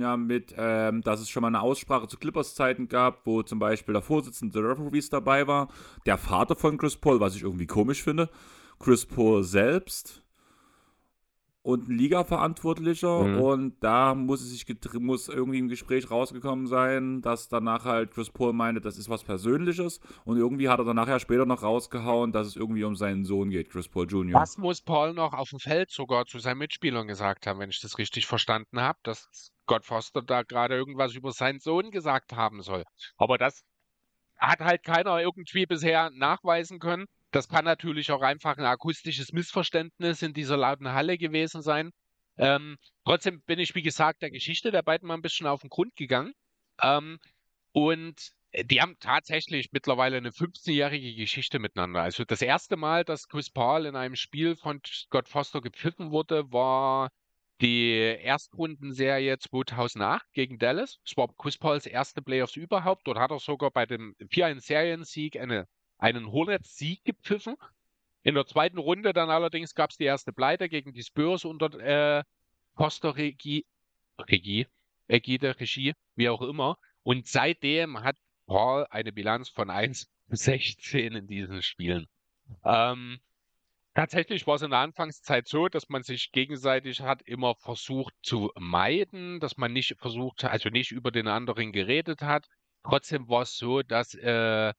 Ja, 0.00 0.16
mit, 0.16 0.54
ähm, 0.56 1.02
dass 1.02 1.20
es 1.20 1.28
schon 1.30 1.42
mal 1.42 1.48
eine 1.48 1.60
Aussprache 1.60 2.08
zu 2.08 2.16
Clippers-Zeiten 2.16 2.88
gab, 2.88 3.26
wo 3.26 3.42
zum 3.42 3.58
Beispiel 3.58 3.92
der 3.92 4.02
Vorsitzende 4.02 4.60
der 4.60 4.70
Referees 4.70 5.10
dabei 5.10 5.46
war, 5.46 5.68
der 6.06 6.18
Vater 6.18 6.56
von 6.56 6.78
Chris 6.78 6.96
Paul, 6.96 7.20
was 7.20 7.36
ich 7.36 7.42
irgendwie 7.42 7.66
komisch 7.66 8.02
finde, 8.02 8.28
Chris 8.78 9.06
Paul 9.06 9.42
selbst 9.42 10.22
und 11.66 11.88
ein 11.88 11.96
Liga-Verantwortlicher 11.98 13.24
Mhm. 13.24 13.40
und 13.40 13.82
da 13.82 14.14
muss 14.14 14.40
es 14.40 14.50
sich 14.50 14.64
muss 15.00 15.28
irgendwie 15.28 15.58
im 15.58 15.66
Gespräch 15.68 16.08
rausgekommen 16.08 16.68
sein, 16.68 17.22
dass 17.22 17.48
danach 17.48 17.84
halt 17.84 18.12
Chris 18.12 18.30
Paul 18.30 18.52
meinte, 18.52 18.80
das 18.80 18.98
ist 18.98 19.08
was 19.08 19.24
Persönliches 19.24 19.98
und 20.24 20.36
irgendwie 20.36 20.68
hat 20.68 20.78
er 20.78 20.84
dann 20.84 20.94
nachher 20.94 21.18
später 21.18 21.44
noch 21.44 21.64
rausgehauen, 21.64 22.30
dass 22.30 22.46
es 22.46 22.54
irgendwie 22.54 22.84
um 22.84 22.94
seinen 22.94 23.24
Sohn 23.24 23.50
geht, 23.50 23.70
Chris 23.70 23.88
Paul 23.88 24.06
Jr. 24.06 24.38
Was 24.38 24.58
muss 24.58 24.80
Paul 24.80 25.12
noch 25.12 25.32
auf 25.32 25.50
dem 25.50 25.58
Feld 25.58 25.90
sogar 25.90 26.26
zu 26.26 26.38
seinen 26.38 26.58
Mitspielern 26.58 27.08
gesagt 27.08 27.48
haben, 27.48 27.58
wenn 27.58 27.70
ich 27.70 27.80
das 27.80 27.98
richtig 27.98 28.26
verstanden 28.26 28.80
habe, 28.80 29.00
dass 29.02 29.50
Scott 29.66 29.84
Foster 29.84 30.22
da 30.22 30.42
gerade 30.42 30.76
irgendwas 30.76 31.14
über 31.14 31.32
seinen 31.32 31.58
Sohn 31.58 31.90
gesagt 31.90 32.32
haben 32.32 32.62
soll. 32.62 32.84
Aber 33.16 33.36
das 33.36 33.64
hat 34.36 34.60
halt 34.60 34.84
keiner 34.84 35.20
irgendwie 35.20 35.66
bisher 35.66 36.10
nachweisen 36.10 36.78
können. 36.78 37.06
Das 37.32 37.48
kann 37.48 37.64
natürlich 37.64 38.12
auch 38.12 38.22
einfach 38.22 38.56
ein 38.58 38.64
akustisches 38.64 39.32
Missverständnis 39.32 40.22
in 40.22 40.32
dieser 40.34 40.56
lauten 40.56 40.92
Halle 40.92 41.18
gewesen 41.18 41.62
sein. 41.62 41.90
Ähm, 42.38 42.76
trotzdem 43.04 43.42
bin 43.42 43.58
ich, 43.58 43.74
wie 43.74 43.82
gesagt, 43.82 44.22
der 44.22 44.30
Geschichte 44.30 44.70
der 44.70 44.82
beiden 44.82 45.08
mal 45.08 45.14
ein 45.14 45.22
bisschen 45.22 45.48
auf 45.48 45.62
den 45.62 45.70
Grund 45.70 45.96
gegangen. 45.96 46.32
Ähm, 46.80 47.18
und 47.72 48.30
die 48.64 48.80
haben 48.80 48.96
tatsächlich 49.00 49.72
mittlerweile 49.72 50.18
eine 50.18 50.30
15-jährige 50.30 51.14
Geschichte 51.16 51.58
miteinander. 51.58 52.02
Also 52.02 52.24
das 52.24 52.40
erste 52.40 52.76
Mal, 52.76 53.04
dass 53.04 53.26
Chris 53.26 53.50
Paul 53.50 53.84
in 53.86 53.96
einem 53.96 54.14
Spiel 54.14 54.54
von 54.54 54.80
Scott 54.86 55.28
Foster 55.28 55.60
gepfiffen 55.60 56.12
wurde, 56.12 56.52
war 56.52 57.10
die 57.60 57.92
Erstrundenserie 57.92 59.38
2008 59.38 60.32
gegen 60.32 60.58
Dallas. 60.58 60.98
Es 61.04 61.16
war 61.16 61.28
Pauls 61.28 61.86
erste 61.86 62.22
Playoffs 62.22 62.56
überhaupt. 62.56 63.06
Dort 63.06 63.18
hat 63.18 63.30
er 63.30 63.38
sogar 63.38 63.70
bei 63.70 63.86
dem 63.86 64.14
4-1-Seriensieg 64.20 65.40
eine, 65.40 65.66
einen 65.98 66.30
Hornets-Sieg 66.30 67.04
gepfiffen. 67.04 67.56
In 68.22 68.34
der 68.34 68.46
zweiten 68.46 68.78
Runde 68.78 69.12
dann 69.12 69.30
allerdings 69.30 69.74
gab 69.74 69.90
es 69.90 69.96
die 69.96 70.04
erste 70.04 70.32
Pleite 70.32 70.68
gegen 70.68 70.92
die 70.92 71.02
Spurs 71.02 71.44
unter 71.44 71.72
äh, 71.80 72.24
Foster-Regie, 72.76 73.64
Regie, 74.18 74.66
Ägide, 75.08 75.58
Regie, 75.60 75.94
wie 76.16 76.28
auch 76.28 76.42
immer. 76.42 76.78
Und 77.02 77.26
seitdem 77.26 78.02
hat 78.02 78.16
Paul 78.46 78.86
eine 78.90 79.12
Bilanz 79.12 79.48
von 79.48 79.70
1 79.70 80.00
zu 80.00 80.36
16 80.36 81.14
in 81.14 81.26
diesen 81.26 81.62
Spielen. 81.62 82.06
Ähm, 82.64 83.20
tatsächlich 83.96 84.46
war 84.46 84.56
es 84.56 84.62
in 84.62 84.70
der 84.70 84.80
Anfangszeit 84.80 85.48
so, 85.48 85.68
dass 85.68 85.88
man 85.88 86.02
sich 86.02 86.30
gegenseitig 86.30 87.00
hat 87.00 87.22
immer 87.22 87.54
versucht 87.56 88.14
zu 88.22 88.52
meiden, 88.58 89.40
dass 89.40 89.56
man 89.56 89.72
nicht 89.72 89.96
versucht, 89.98 90.44
also 90.44 90.68
nicht 90.68 90.92
über 90.92 91.10
den 91.10 91.28
anderen 91.28 91.72
geredet 91.72 92.20
hat. 92.20 92.46
Trotzdem 92.84 93.28
war 93.28 93.42
es 93.42 93.56
so, 93.56 93.82
dass 93.82 94.14
äh, 94.14 94.74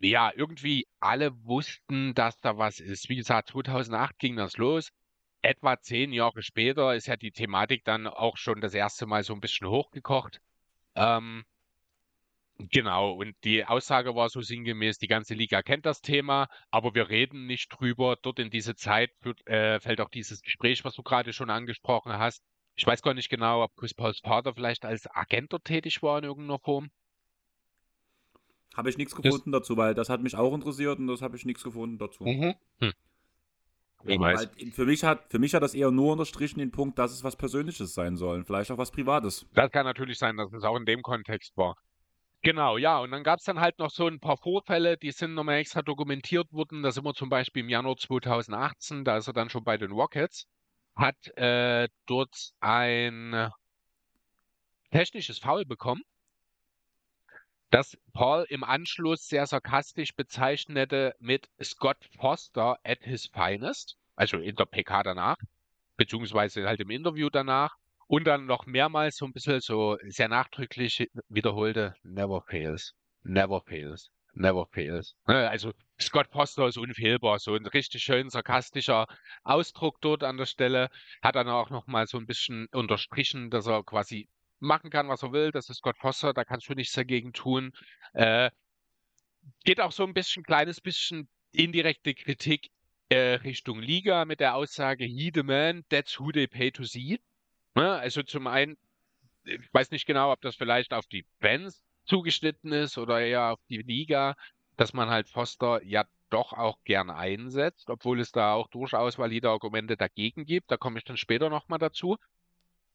ja 0.00 0.32
irgendwie 0.34 0.86
alle 1.00 1.32
wussten, 1.44 2.14
dass 2.14 2.38
da 2.40 2.56
was 2.56 2.78
ist. 2.78 3.08
Wie 3.08 3.16
gesagt, 3.16 3.50
2008 3.50 4.18
ging 4.18 4.36
das 4.36 4.56
los. 4.56 4.90
Etwa 5.42 5.80
zehn 5.80 6.12
Jahre 6.12 6.42
später 6.42 6.94
ist 6.94 7.06
ja 7.08 7.16
die 7.16 7.32
Thematik 7.32 7.84
dann 7.84 8.06
auch 8.06 8.36
schon 8.36 8.60
das 8.60 8.72
erste 8.72 9.06
Mal 9.06 9.24
so 9.24 9.34
ein 9.34 9.40
bisschen 9.40 9.68
hochgekocht. 9.68 10.40
Ähm, 10.94 11.44
Genau, 12.58 13.12
und 13.12 13.34
die 13.42 13.64
Aussage 13.64 14.14
war 14.14 14.28
so 14.28 14.40
sinngemäß, 14.40 14.98
die 14.98 15.08
ganze 15.08 15.34
Liga 15.34 15.62
kennt 15.62 15.86
das 15.86 16.00
Thema, 16.00 16.48
aber 16.70 16.94
wir 16.94 17.08
reden 17.08 17.46
nicht 17.46 17.68
drüber. 17.68 18.16
Dort 18.20 18.38
in 18.38 18.50
diese 18.50 18.76
Zeit 18.76 19.10
führt, 19.20 19.44
äh, 19.48 19.80
fällt 19.80 20.00
auch 20.00 20.08
dieses 20.08 20.40
Gespräch, 20.40 20.84
was 20.84 20.94
du 20.94 21.02
gerade 21.02 21.32
schon 21.32 21.50
angesprochen 21.50 22.12
hast. 22.12 22.42
Ich 22.76 22.86
weiß 22.86 23.02
gar 23.02 23.14
nicht 23.14 23.28
genau, 23.28 23.64
ob 23.64 23.74
Chris 23.76 23.94
Pauls 23.94 24.20
Vater 24.20 24.54
vielleicht 24.54 24.84
als 24.84 25.06
Agent 25.08 25.52
dort 25.52 25.64
tätig 25.64 26.02
war 26.02 26.18
in 26.18 26.24
irgendeiner 26.24 26.60
Form. 26.60 26.90
Habe 28.76 28.90
ich 28.90 28.98
nichts 28.98 29.14
gefunden 29.14 29.52
dazu, 29.52 29.76
weil 29.76 29.94
das 29.94 30.08
hat 30.08 30.22
mich 30.22 30.36
auch 30.36 30.54
interessiert 30.54 30.98
und 30.98 31.06
das 31.08 31.22
habe 31.22 31.36
ich 31.36 31.44
nichts 31.44 31.62
gefunden 31.62 31.98
dazu. 31.98 32.24
Hm. 32.24 32.54
Ich 34.06 34.20
Weil 34.20 34.34
weiß. 34.36 34.48
für, 34.72 34.84
mich 34.84 35.02
hat, 35.02 35.30
für 35.30 35.38
mich 35.38 35.54
hat 35.54 35.62
das 35.62 35.74
eher 35.74 35.90
nur 35.90 36.12
unterstrichen 36.12 36.58
den 36.58 36.70
Punkt, 36.70 36.98
dass 36.98 37.12
es 37.12 37.24
was 37.24 37.36
Persönliches 37.36 37.94
sein 37.94 38.16
soll. 38.16 38.44
Vielleicht 38.44 38.70
auch 38.70 38.78
was 38.78 38.90
Privates. 38.90 39.46
Das 39.54 39.70
kann 39.70 39.86
natürlich 39.86 40.18
sein, 40.18 40.36
dass 40.36 40.52
es 40.52 40.62
auch 40.62 40.76
in 40.76 40.84
dem 40.84 41.02
Kontext 41.02 41.56
war. 41.56 41.76
Genau, 42.44 42.76
ja, 42.76 42.98
und 43.00 43.10
dann 43.10 43.24
gab 43.24 43.38
es 43.38 43.44
dann 43.44 43.58
halt 43.58 43.78
noch 43.78 43.90
so 43.90 44.06
ein 44.06 44.20
paar 44.20 44.36
Vorfälle, 44.36 44.96
die 44.98 45.10
sind 45.12 45.34
nochmal 45.34 45.56
extra 45.56 45.80
dokumentiert 45.82 46.52
worden. 46.52 46.82
Da 46.82 46.92
sind 46.92 47.04
wir 47.04 47.14
zum 47.14 47.28
Beispiel 47.30 47.62
im 47.62 47.70
Januar 47.70 47.96
2018, 47.96 49.04
da 49.04 49.16
ist 49.16 49.26
er 49.28 49.32
dann 49.32 49.48
schon 49.50 49.64
bei 49.64 49.78
den 49.78 49.92
Rockets, 49.92 50.46
hat 50.94 51.16
äh, 51.38 51.88
dort 52.06 52.50
ein 52.60 53.50
technisches 54.90 55.38
Foul 55.38 55.64
bekommen, 55.66 56.02
das 57.70 57.98
Paul 58.12 58.46
im 58.50 58.62
Anschluss 58.64 59.26
sehr 59.28 59.46
sarkastisch 59.46 60.14
bezeichnete 60.14 61.14
mit 61.18 61.48
Scott 61.62 61.98
Foster 62.18 62.78
at 62.84 63.00
his 63.02 63.26
finest, 63.26 63.96
also 64.16 64.38
in 64.38 64.54
der 64.56 64.66
PK 64.66 65.02
danach, 65.02 65.36
beziehungsweise 65.96 66.66
halt 66.66 66.80
im 66.80 66.90
Interview 66.90 67.30
danach. 67.30 67.76
Und 68.06 68.24
dann 68.26 68.46
noch 68.46 68.66
mehrmals 68.66 69.16
so 69.16 69.24
ein 69.24 69.32
bisschen 69.32 69.60
so 69.60 69.96
sehr 70.06 70.28
nachdrücklich 70.28 71.08
wiederholte 71.28 71.94
Never 72.02 72.42
fails, 72.42 72.94
never 73.22 73.60
fails, 73.62 74.10
never 74.34 74.66
fails. 74.72 75.14
Ne, 75.26 75.48
Also 75.48 75.72
Scott 76.00 76.28
Foster 76.30 76.68
ist 76.68 76.76
unfehlbar, 76.78 77.38
so 77.38 77.54
ein 77.54 77.66
richtig 77.66 78.02
schön 78.02 78.30
sarkastischer 78.30 79.06
Ausdruck 79.42 80.00
dort 80.00 80.24
an 80.24 80.36
der 80.36 80.46
Stelle. 80.46 80.90
Hat 81.22 81.36
dann 81.36 81.48
auch 81.48 81.70
noch 81.70 81.86
mal 81.86 82.06
so 82.06 82.18
ein 82.18 82.26
bisschen 82.26 82.66
unterstrichen, 82.72 83.50
dass 83.50 83.66
er 83.66 83.82
quasi 83.84 84.28
machen 84.60 84.90
kann, 84.90 85.08
was 85.08 85.22
er 85.22 85.32
will. 85.32 85.50
Das 85.50 85.68
ist 85.68 85.78
Scott 85.78 85.96
Foster, 85.98 86.32
da 86.32 86.44
kannst 86.44 86.68
du 86.68 86.74
nichts 86.74 86.94
dagegen 86.94 87.32
tun. 87.32 87.72
Äh, 88.12 88.50
geht 89.64 89.80
auch 89.80 89.92
so 89.92 90.04
ein 90.04 90.14
bisschen, 90.14 90.42
kleines 90.42 90.80
bisschen 90.80 91.28
indirekte 91.52 92.14
Kritik 92.14 92.70
äh, 93.08 93.34
Richtung 93.34 93.80
Liga 93.80 94.24
mit 94.24 94.40
der 94.40 94.56
Aussage, 94.56 95.04
he 95.04 95.30
the 95.34 95.42
man, 95.42 95.84
that's 95.90 96.18
who 96.18 96.32
they 96.32 96.46
pay 96.46 96.70
to 96.70 96.84
see. 96.84 97.20
Ne? 97.74 97.92
Also 97.92 98.22
zum 98.22 98.46
einen, 98.46 98.76
ich 99.44 99.72
weiß 99.72 99.90
nicht 99.90 100.06
genau, 100.06 100.32
ob 100.32 100.40
das 100.40 100.56
vielleicht 100.56 100.92
auf 100.92 101.06
die 101.06 101.24
Fans 101.40 101.82
zugeschnitten 102.04 102.72
ist 102.72 102.98
oder 102.98 103.20
eher 103.20 103.52
auf 103.52 103.60
die 103.68 103.82
Liga, 103.82 104.36
dass 104.76 104.92
man 104.92 105.10
halt 105.10 105.28
Foster 105.28 105.82
ja 105.84 106.04
doch 106.30 106.52
auch 106.52 106.78
gern 106.84 107.10
einsetzt, 107.10 107.90
obwohl 107.90 108.20
es 108.20 108.32
da 108.32 108.54
auch 108.54 108.68
durchaus 108.68 109.18
valide 109.18 109.50
Argumente 109.50 109.96
dagegen 109.96 110.44
gibt. 110.44 110.70
Da 110.70 110.76
komme 110.76 110.98
ich 110.98 111.04
dann 111.04 111.16
später 111.16 111.50
nochmal 111.50 111.78
dazu. 111.78 112.16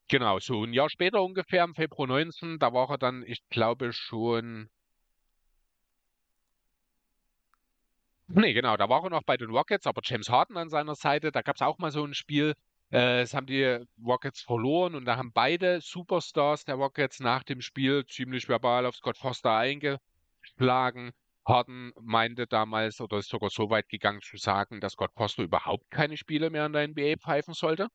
Genau, 0.10 0.40
so 0.40 0.64
ein 0.64 0.74
Jahr 0.74 0.90
später 0.90 1.22
ungefähr, 1.24 1.64
im 1.64 1.76
Februar 1.76 2.08
19, 2.08 2.60
da 2.60 2.74
war 2.74 2.90
er 2.90 2.98
dann, 2.98 3.24
ich 3.26 3.48
glaube 3.50 3.94
schon. 3.94 4.70
Nee, 8.28 8.54
genau, 8.54 8.76
da 8.78 8.90
war 8.90 9.04
er 9.04 9.10
noch 9.10 9.24
bei 9.24 9.38
den 9.38 9.50
Rockets, 9.52 9.88
aber 9.88 10.02
James 10.04 10.30
Harden 10.30 10.58
an 10.58 10.70
seiner 10.70 10.96
Seite, 10.96 11.32
da 11.32 11.42
gab 11.42 11.56
es 11.56 11.62
auch 11.62 11.78
mal 11.78 11.92
so 11.92 12.04
ein 12.04 12.14
Spiel, 12.14 12.56
äh, 12.92 13.22
es 13.22 13.34
haben 13.34 13.48
die 13.48 13.86
Rockets 14.04 14.42
verloren 14.42 14.96
und 14.96 15.06
da 15.06 15.18
haben 15.18 15.32
beide 15.32 15.82
Superstars 15.82 16.66
der 16.66 16.76
Rockets 16.76 17.20
nach 17.20 17.44
dem 17.44 17.62
Spiel 17.62 18.06
ziemlich 18.06 18.48
verbal 18.50 18.86
auf 18.86 18.96
Scott 18.96 19.18
Foster 19.18 19.56
eingeschlagen. 19.56 21.12
Harden 21.46 21.94
meinte 22.00 22.48
damals 22.48 23.02
oder 23.02 23.18
ist 23.18 23.30
sogar 23.30 23.50
so 23.50 23.70
weit 23.70 23.90
gegangen 23.90 24.22
zu 24.22 24.38
sagen, 24.38 24.80
dass 24.80 24.94
Scott 24.94 25.12
Foster 25.16 25.44
überhaupt 25.44 25.90
keine 25.90 26.18
Spiele 26.18 26.50
mehr 26.50 26.66
in 26.66 26.74
der 26.74 26.88
NBA 26.88 27.16
pfeifen 27.18 27.54
sollte. 27.54 27.88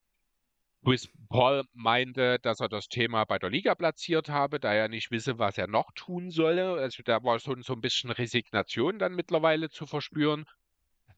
Chris 0.85 1.09
Paul 1.29 1.63
meinte, 1.73 2.37
dass 2.39 2.59
er 2.59 2.69
das 2.69 2.87
Thema 2.87 3.25
bei 3.25 3.39
der 3.39 3.49
Liga 3.49 3.73
platziert 3.73 4.29
habe, 4.29 4.59
da 4.59 4.71
er 4.71 4.87
nicht 4.87 5.09
wisse, 5.09 5.39
was 5.39 5.57
er 5.57 5.67
noch 5.67 5.91
tun 5.95 6.29
solle. 6.29 6.73
Also 6.73 7.01
da 7.03 7.23
war 7.23 7.39
schon 7.39 7.63
so 7.63 7.73
ein 7.73 7.81
bisschen 7.81 8.11
Resignation 8.11 8.99
dann 8.99 9.15
mittlerweile 9.15 9.69
zu 9.69 9.87
verspüren. 9.87 10.45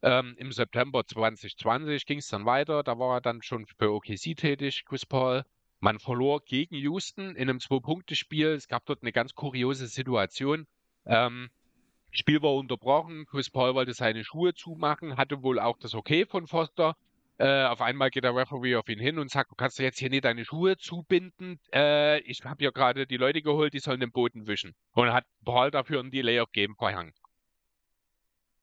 Ähm, 0.02 0.36
Im 0.38 0.52
September 0.52 1.06
2020 1.06 2.06
ging 2.06 2.19
es 2.19 2.28
dann 2.28 2.45
weiter. 2.45 2.84
Da 2.84 2.99
war 2.99 3.18
er 3.18 3.22
dann 3.22 3.41
schon 3.41 3.65
für 3.65 3.91
OKC 3.91 4.36
tätig, 4.36 4.86
Chris 4.86 5.06
Paul. 5.06 5.44
Man 5.80 5.99
verlor 5.99 6.41
gegen 6.44 6.76
Houston 6.76 7.36
in 7.36 7.49
einem 7.49 7.60
Zwei-Punkte-Spiel. 7.60 8.48
Es 8.49 8.68
gab 8.68 8.86
dort 8.86 9.03
eine 9.03 9.11
ganz 9.11 9.36
kuriose 9.36 9.88
Situation. 9.88 10.65
Ähm, 11.06 11.49
Spiel 12.11 12.41
war 12.41 12.56
unterbrochen. 12.56 13.26
Chris 13.26 13.49
Paul 13.49 13.76
wollte 13.76 13.94
seine 13.94 14.24
Schuhe 14.24 14.53
zumachen, 14.53 15.18
hatte 15.18 15.44
wohl 15.44 15.60
auch 15.60 15.78
das 15.78 15.94
Okay 15.94 16.26
von 16.26 16.48
Foster. 16.48 16.95
Äh, 17.40 17.65
auf 17.65 17.82
einmal 17.82 18.10
geht 18.10 18.24
der 18.24 18.36
Referee 18.36 18.76
auf 18.76 18.90
ihn 18.90 18.99
hin 18.99 19.19
und 19.19 19.30
sagt, 19.30 19.52
du 19.52 19.56
kannst 19.56 19.78
jetzt 19.78 19.99
hier 19.99 20.10
nicht 20.10 20.26
deine 20.26 20.44
Schuhe 20.44 20.78
zubinden. 20.78 21.60
Äh, 21.72 22.19
ich 22.22 22.44
habe 22.44 22.57
hier 22.60 22.72
gerade 22.72 23.06
die 23.06 23.18
Leute 23.18 23.44
geholt, 23.44 23.74
die 23.74 23.80
sollen 23.80 23.99
den 23.99 24.11
Boden 24.11 24.48
wischen. 24.48 24.74
Und 24.94 25.14
hat 25.14 25.26
Paul 25.45 25.69
dafür 25.69 25.99
ein 25.99 26.10
Delay 26.10 26.40
of 26.40 26.52
Game 26.52 26.76
verhangen. 26.76 27.14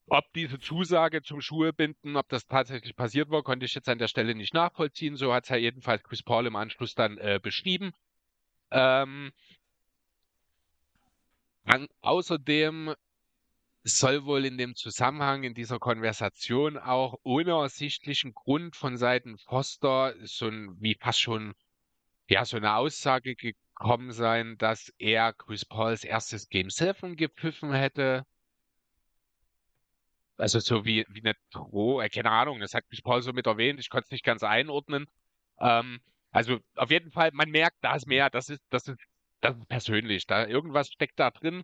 Ob 0.08 0.30
diese 0.34 0.58
Zusage 0.58 1.22
zum 1.22 1.40
Schuhebinden, 1.40 2.16
ob 2.16 2.28
das 2.28 2.46
tatsächlich 2.46 2.94
passiert 2.94 3.30
war, 3.30 3.42
konnte 3.42 3.64
ich 3.64 3.74
jetzt 3.74 3.88
an 3.88 3.98
der 3.98 4.08
Stelle 4.08 4.34
nicht 4.34 4.52
nachvollziehen. 4.52 5.16
So 5.16 5.32
hat 5.32 5.44
es 5.44 5.50
ja 5.50 5.56
jedenfalls 5.56 6.02
Chris 6.02 6.22
Paul 6.22 6.46
im 6.46 6.56
Anschluss 6.56 6.94
dann 6.94 7.16
äh, 7.18 7.40
beschrieben. 7.42 7.92
Ähm, 8.70 9.32
an, 11.64 11.88
außerdem 12.02 12.94
soll 13.84 14.24
wohl 14.24 14.44
in 14.46 14.58
dem 14.58 14.74
Zusammenhang 14.76 15.44
in 15.44 15.54
dieser 15.54 15.78
Konversation 15.78 16.78
auch 16.78 17.18
ohne 17.22 17.52
ersichtlichen 17.52 18.34
Grund 18.34 18.76
von 18.76 18.96
Seiten 18.96 19.38
Foster 19.38 20.14
so 20.22 20.48
ein, 20.48 20.76
wie 20.80 20.96
fast 20.98 21.20
schon, 21.20 21.54
ja, 22.28 22.44
so 22.44 22.56
eine 22.56 22.76
Aussage 22.76 23.36
gekommen 23.36 24.12
sein, 24.12 24.56
dass 24.58 24.92
er 24.98 25.32
Chris 25.34 25.64
Pauls 25.66 26.04
erstes 26.04 26.48
Game 26.48 26.70
7 26.70 27.16
gepfiffen 27.16 27.72
hätte. 27.72 28.24
Also 30.36 30.58
so 30.58 30.84
wie, 30.84 31.04
wie 31.08 31.20
eine 31.20 31.34
Droh, 31.50 32.00
äh, 32.00 32.08
keine 32.08 32.30
Ahnung, 32.30 32.60
das 32.60 32.74
hat 32.74 32.84
Chris 32.88 33.02
Paul 33.02 33.22
so 33.22 33.32
mit 33.32 33.46
erwähnt, 33.46 33.80
ich 33.80 33.88
konnte 33.90 34.06
es 34.06 34.10
nicht 34.10 34.24
ganz 34.24 34.42
einordnen. 34.42 35.06
Ähm, 35.60 36.00
also 36.32 36.58
auf 36.76 36.90
jeden 36.90 37.12
Fall, 37.12 37.30
man 37.32 37.50
merkt, 37.50 37.76
da 37.82 37.94
ist 37.94 38.06
mehr, 38.06 38.30
das 38.30 38.48
ist, 38.48 38.62
das 38.70 38.88
ist, 38.88 38.98
das 39.40 39.56
ist 39.56 39.68
persönlich, 39.68 40.26
da 40.26 40.46
irgendwas 40.46 40.88
steckt 40.88 41.20
da 41.20 41.30
drin 41.30 41.62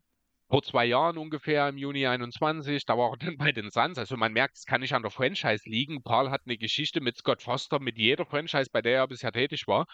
vor 0.51 0.63
zwei 0.65 0.85
Jahren 0.85 1.17
ungefähr, 1.17 1.69
im 1.69 1.79
Juni 1.79 2.07
21, 2.07 2.85
da 2.85 2.99
war 2.99 3.13
er 3.13 3.17
dann 3.19 3.39
bei 3.39 3.53
den 3.53 3.71
Suns. 3.71 3.99
Also 3.99 4.17
man 4.17 4.33
merkt, 4.33 4.57
es 4.57 4.67
kann 4.67 4.81
nicht 4.81 4.95
an 4.95 5.03
der 5.03 5.11
Franchise 5.11 5.69
liegen. 5.69 6.03
Paul 6.03 6.31
hat 6.31 6.43
eine 6.45 6.59
Geschichte 6.59 7.01
mit 7.01 7.17
Scott 7.17 7.43
Foster, 7.43 7.79
mit 7.79 7.97
jeder 7.97 8.27
Franchise, 8.27 8.69
bei 8.71 8.83
der 8.83 8.99
er 8.99 9.09
bisher 9.09 9.33
tätig 9.33 9.67
war. 9.69 9.87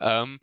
Ähm, 0.00 0.38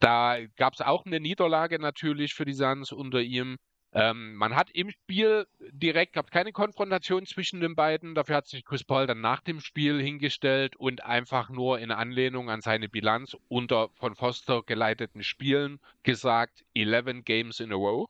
da 0.00 0.38
gab 0.56 0.74
es 0.74 0.80
auch 0.80 1.04
eine 1.04 1.20
Niederlage 1.20 1.78
natürlich 1.78 2.34
für 2.34 2.44
die 2.44 2.52
Suns 2.52 2.92
unter 2.92 3.20
ihm. 3.20 3.58
Ähm, 3.94 4.34
man 4.36 4.56
hat 4.56 4.70
im 4.70 4.90
Spiel 4.90 5.46
direkt, 5.70 6.14
gab 6.14 6.30
keine 6.30 6.52
Konfrontation 6.52 7.26
zwischen 7.26 7.60
den 7.60 7.74
beiden. 7.76 8.14
Dafür 8.14 8.36
hat 8.36 8.46
sich 8.46 8.64
Chris 8.64 8.84
Paul 8.84 9.06
dann 9.06 9.20
nach 9.20 9.40
dem 9.40 9.60
Spiel 9.60 10.00
hingestellt 10.00 10.76
und 10.76 11.04
einfach 11.04 11.50
nur 11.50 11.78
in 11.78 11.90
Anlehnung 11.90 12.48
an 12.48 12.62
seine 12.62 12.88
Bilanz 12.88 13.36
unter 13.48 13.90
von 13.90 14.14
Foster 14.14 14.62
geleiteten 14.62 15.22
Spielen 15.22 15.78
gesagt, 16.04 16.64
11 16.74 17.24
Games 17.24 17.60
in 17.60 17.70
a 17.70 17.74
row. 17.74 18.08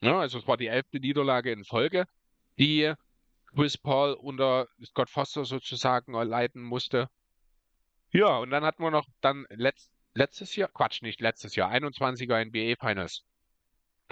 Ja, 0.00 0.18
also 0.18 0.38
es 0.38 0.48
war 0.48 0.56
die 0.56 0.66
elfte 0.66 0.98
Niederlage 0.98 1.52
in 1.52 1.64
Folge, 1.64 2.06
die 2.58 2.92
Chris 3.54 3.78
Paul 3.78 4.14
unter 4.14 4.66
Scott 4.84 5.08
Foster 5.08 5.44
sozusagen 5.44 6.14
leiten 6.14 6.62
musste. 6.62 7.08
Ja, 8.10 8.38
und 8.38 8.50
dann 8.50 8.64
hatten 8.64 8.82
wir 8.82 8.90
noch 8.90 9.06
dann 9.20 9.46
letzt, 9.50 9.92
letztes 10.14 10.56
Jahr, 10.56 10.68
Quatsch, 10.68 11.02
nicht 11.02 11.20
letztes 11.20 11.54
Jahr, 11.54 11.70
21er 11.70 12.44
NBA 12.44 12.74
Finals. 12.84 13.24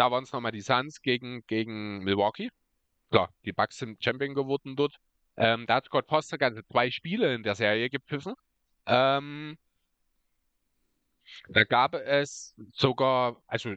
Da 0.01 0.11
waren 0.11 0.25
es 0.25 0.33
nochmal 0.33 0.53
die 0.53 0.63
Suns 0.63 1.03
gegen, 1.03 1.47
gegen 1.47 1.99
Milwaukee. 1.99 2.49
Klar, 3.11 3.29
die 3.45 3.53
Bucks 3.53 3.77
sind 3.77 4.03
Champion 4.03 4.35
geworden 4.35 4.75
dort. 4.75 4.97
Ähm, 5.37 5.67
da 5.67 5.75
hat 5.75 5.85
Scott 5.85 6.07
Foster 6.09 6.39
ganze 6.39 6.65
zwei 6.65 6.91
Spiele 6.91 7.35
in 7.35 7.43
der 7.43 7.55
Serie 7.55 7.91
gepfiffen. 7.91 8.33
Ähm, 8.87 9.59
da 11.51 11.65
gab 11.65 11.93
es 11.93 12.55
sogar, 12.73 13.43
also 13.47 13.75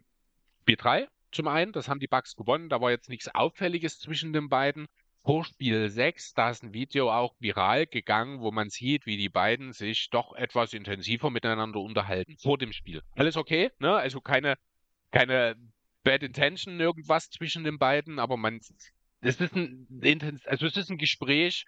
Spiel 0.61 0.77
3 0.77 1.09
zum 1.33 1.49
einen, 1.49 1.73
das 1.73 1.89
haben 1.89 1.99
die 1.99 2.07
Bucks 2.07 2.37
gewonnen, 2.37 2.69
da 2.69 2.79
war 2.79 2.91
jetzt 2.91 3.09
nichts 3.09 3.27
Auffälliges 3.27 3.99
zwischen 3.99 4.31
den 4.31 4.47
beiden. 4.47 4.87
Vor 5.25 5.43
Spiel 5.43 5.89
6, 5.89 6.35
da 6.35 6.51
ist 6.51 6.63
ein 6.63 6.71
Video 6.71 7.11
auch 7.11 7.35
viral 7.39 7.85
gegangen, 7.85 8.39
wo 8.39 8.49
man 8.51 8.69
sieht, 8.69 9.05
wie 9.05 9.17
die 9.17 9.27
beiden 9.27 9.73
sich 9.73 10.09
doch 10.09 10.33
etwas 10.35 10.71
intensiver 10.71 11.29
miteinander 11.29 11.81
unterhalten 11.81 12.37
vor 12.37 12.57
dem 12.57 12.71
Spiel. 12.71 13.01
Alles 13.17 13.35
okay, 13.35 13.71
ne? 13.79 13.93
Also 13.93 14.21
keine, 14.21 14.55
keine 15.11 15.57
Bad 16.03 16.23
Intention, 16.23 16.79
irgendwas 16.79 17.29
zwischen 17.29 17.63
den 17.63 17.77
beiden, 17.79 18.19
aber 18.19 18.37
man, 18.37 18.59
es 19.21 19.39
ist 19.39 19.55
ein, 19.55 19.87
also 20.45 20.65
es 20.65 20.77
ist 20.77 20.89
ein 20.89 20.97
Gespräch, 20.97 21.65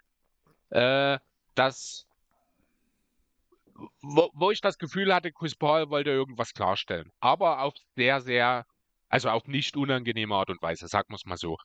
äh, 0.69 1.17
das, 1.55 2.05
wo, 4.01 4.29
wo 4.33 4.51
ich 4.51 4.61
das 4.61 4.77
Gefühl 4.77 5.13
hatte, 5.13 5.31
Chris 5.31 5.55
Paul 5.55 5.89
wollte 5.89 6.09
irgendwas 6.09 6.53
klarstellen, 6.53 7.11
aber 7.19 7.61
auf 7.61 7.73
sehr, 7.95 8.21
sehr 8.21 8.65
also 9.09 9.29
auf 9.29 9.47
nicht 9.47 9.77
unangenehme 9.77 10.35
Art 10.35 10.49
und 10.49 10.61
Weise, 10.61 10.87
sagen 10.87 11.09
wir 11.09 11.15
es 11.15 11.25
mal 11.25 11.37
so. 11.37 11.57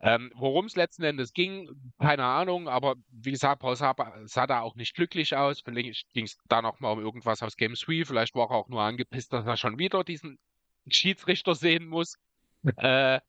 Ähm, 0.00 0.30
Worum 0.34 0.66
es 0.66 0.76
letzten 0.76 1.04
Endes 1.04 1.32
ging, 1.32 1.70
keine 1.98 2.24
Ahnung, 2.24 2.68
aber 2.68 2.96
wie 3.10 3.30
gesagt, 3.30 3.62
Paul 3.62 3.76
sah, 3.76 3.94
sah 4.24 4.46
da 4.46 4.60
auch 4.60 4.74
nicht 4.74 4.94
glücklich 4.94 5.36
aus. 5.36 5.60
Vielleicht 5.60 6.12
ging 6.12 6.24
es 6.24 6.36
da 6.48 6.60
nochmal 6.60 6.92
um 6.92 7.00
irgendwas 7.00 7.42
aus 7.42 7.56
Game 7.56 7.74
3. 7.74 8.04
Vielleicht 8.04 8.34
war 8.34 8.50
er 8.50 8.56
auch 8.56 8.68
nur 8.68 8.82
angepisst, 8.82 9.32
dass 9.32 9.46
er 9.46 9.56
schon 9.56 9.78
wieder 9.78 10.04
diesen 10.04 10.38
Schiedsrichter 10.88 11.54
sehen 11.54 11.86
muss. 11.86 12.18
Äh, 12.78 13.20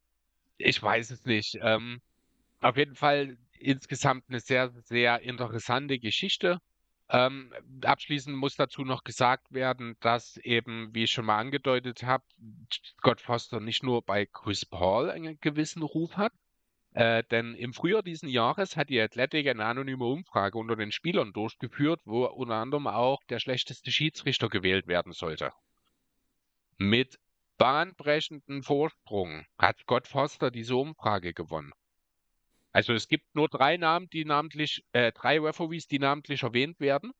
ich 0.57 0.81
weiß 0.81 1.11
es 1.11 1.25
nicht. 1.25 1.59
Ähm, 1.61 2.01
auf 2.59 2.75
jeden 2.75 2.95
Fall 2.95 3.38
insgesamt 3.59 4.23
eine 4.29 4.39
sehr, 4.39 4.69
sehr 4.69 5.21
interessante 5.21 5.99
Geschichte. 5.99 6.59
Ähm, 7.09 7.53
abschließend 7.84 8.35
muss 8.35 8.55
dazu 8.55 8.84
noch 8.84 9.03
gesagt 9.03 9.53
werden, 9.53 9.95
dass 10.01 10.38
eben, 10.38 10.93
wie 10.93 11.03
ich 11.03 11.11
schon 11.11 11.25
mal 11.25 11.38
angedeutet 11.38 12.03
habe, 12.03 12.23
Scott 12.99 13.21
Foster 13.21 13.59
nicht 13.61 13.84
nur 13.84 14.01
bei 14.01 14.25
Chris 14.25 14.65
Paul 14.65 15.09
einen 15.09 15.39
gewissen 15.39 15.84
Ruf 15.84 16.17
hat, 16.17 16.34
äh, 16.91 17.23
denn 17.31 17.53
im 17.53 17.73
Frühjahr 17.73 18.03
diesen 18.03 18.27
Jahres 18.27 18.75
hat 18.75 18.89
die 18.89 18.99
Athletic 18.99 19.47
eine 19.47 19.65
anonyme 19.65 20.03
Umfrage 20.03 20.57
unter 20.57 20.75
den 20.75 20.91
Spielern 20.91 21.31
durchgeführt, 21.31 22.01
wo 22.03 22.25
unter 22.25 22.55
anderem 22.55 22.88
auch 22.88 23.23
der 23.29 23.39
schlechteste 23.39 23.91
Schiedsrichter 23.91 24.49
gewählt 24.49 24.88
werden 24.88 25.13
sollte. 25.13 25.53
Mit 26.77 27.19
bahnbrechenden 27.57 28.63
Vorsprung 28.63 29.45
hat 29.57 29.79
Scott 29.79 30.07
Foster 30.07 30.51
diese 30.51 30.75
Umfrage 30.75 31.34
gewonnen. 31.34 31.71
Also 32.71 32.93
es 32.93 33.07
gibt 33.07 33.34
nur 33.34 33.49
drei 33.49 33.77
Namen, 33.77 34.09
die 34.09 34.25
namentlich, 34.25 34.84
äh, 34.91 35.11
drei 35.11 35.39
Referees, 35.39 35.88
die 35.88 35.99
namentlich 35.99 36.43
erwähnt 36.43 36.79
werden. 36.79 37.11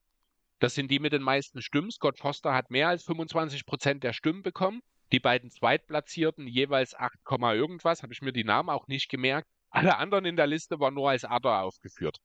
Das 0.60 0.76
sind 0.76 0.92
die 0.92 1.00
mit 1.00 1.14
den 1.14 1.22
meisten 1.22 1.62
Stimmen. 1.62 1.92
Scott 1.92 2.20
Foster 2.20 2.54
hat 2.54 2.70
mehr 2.70 2.90
als 2.90 3.04
25 3.04 3.66
Prozent 3.66 4.04
der 4.04 4.14
Stimmen 4.14 4.44
bekommen. 4.44 4.82
Die 5.12 5.20
beiden 5.20 5.50
Zweitplatzierten 5.50 6.48
jeweils 6.48 6.94
8, 6.94 7.18
irgendwas, 7.56 8.04
habe 8.04 8.14
ich 8.14 8.22
mir 8.22 8.34
die 8.34 8.44
Namen 8.44 8.70
auch 8.70 8.88
nicht 8.88 9.10
gemerkt. 9.10 9.48
Alle 9.70 9.98
anderen 9.98 10.26
in 10.26 10.36
der 10.36 10.48
Liste 10.48 10.80
waren 10.80 10.94
nur 10.94 11.10
als 11.10 11.26
Adder 11.26 11.62
aufgeführt. 11.62 12.18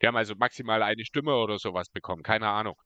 Die 0.00 0.06
haben 0.06 0.16
also 0.16 0.34
maximal 0.34 0.82
eine 0.82 1.04
Stimme 1.04 1.36
oder 1.36 1.58
sowas 1.58 1.88
bekommen, 1.88 2.22
keine 2.22 2.48
Ahnung. 2.48 2.76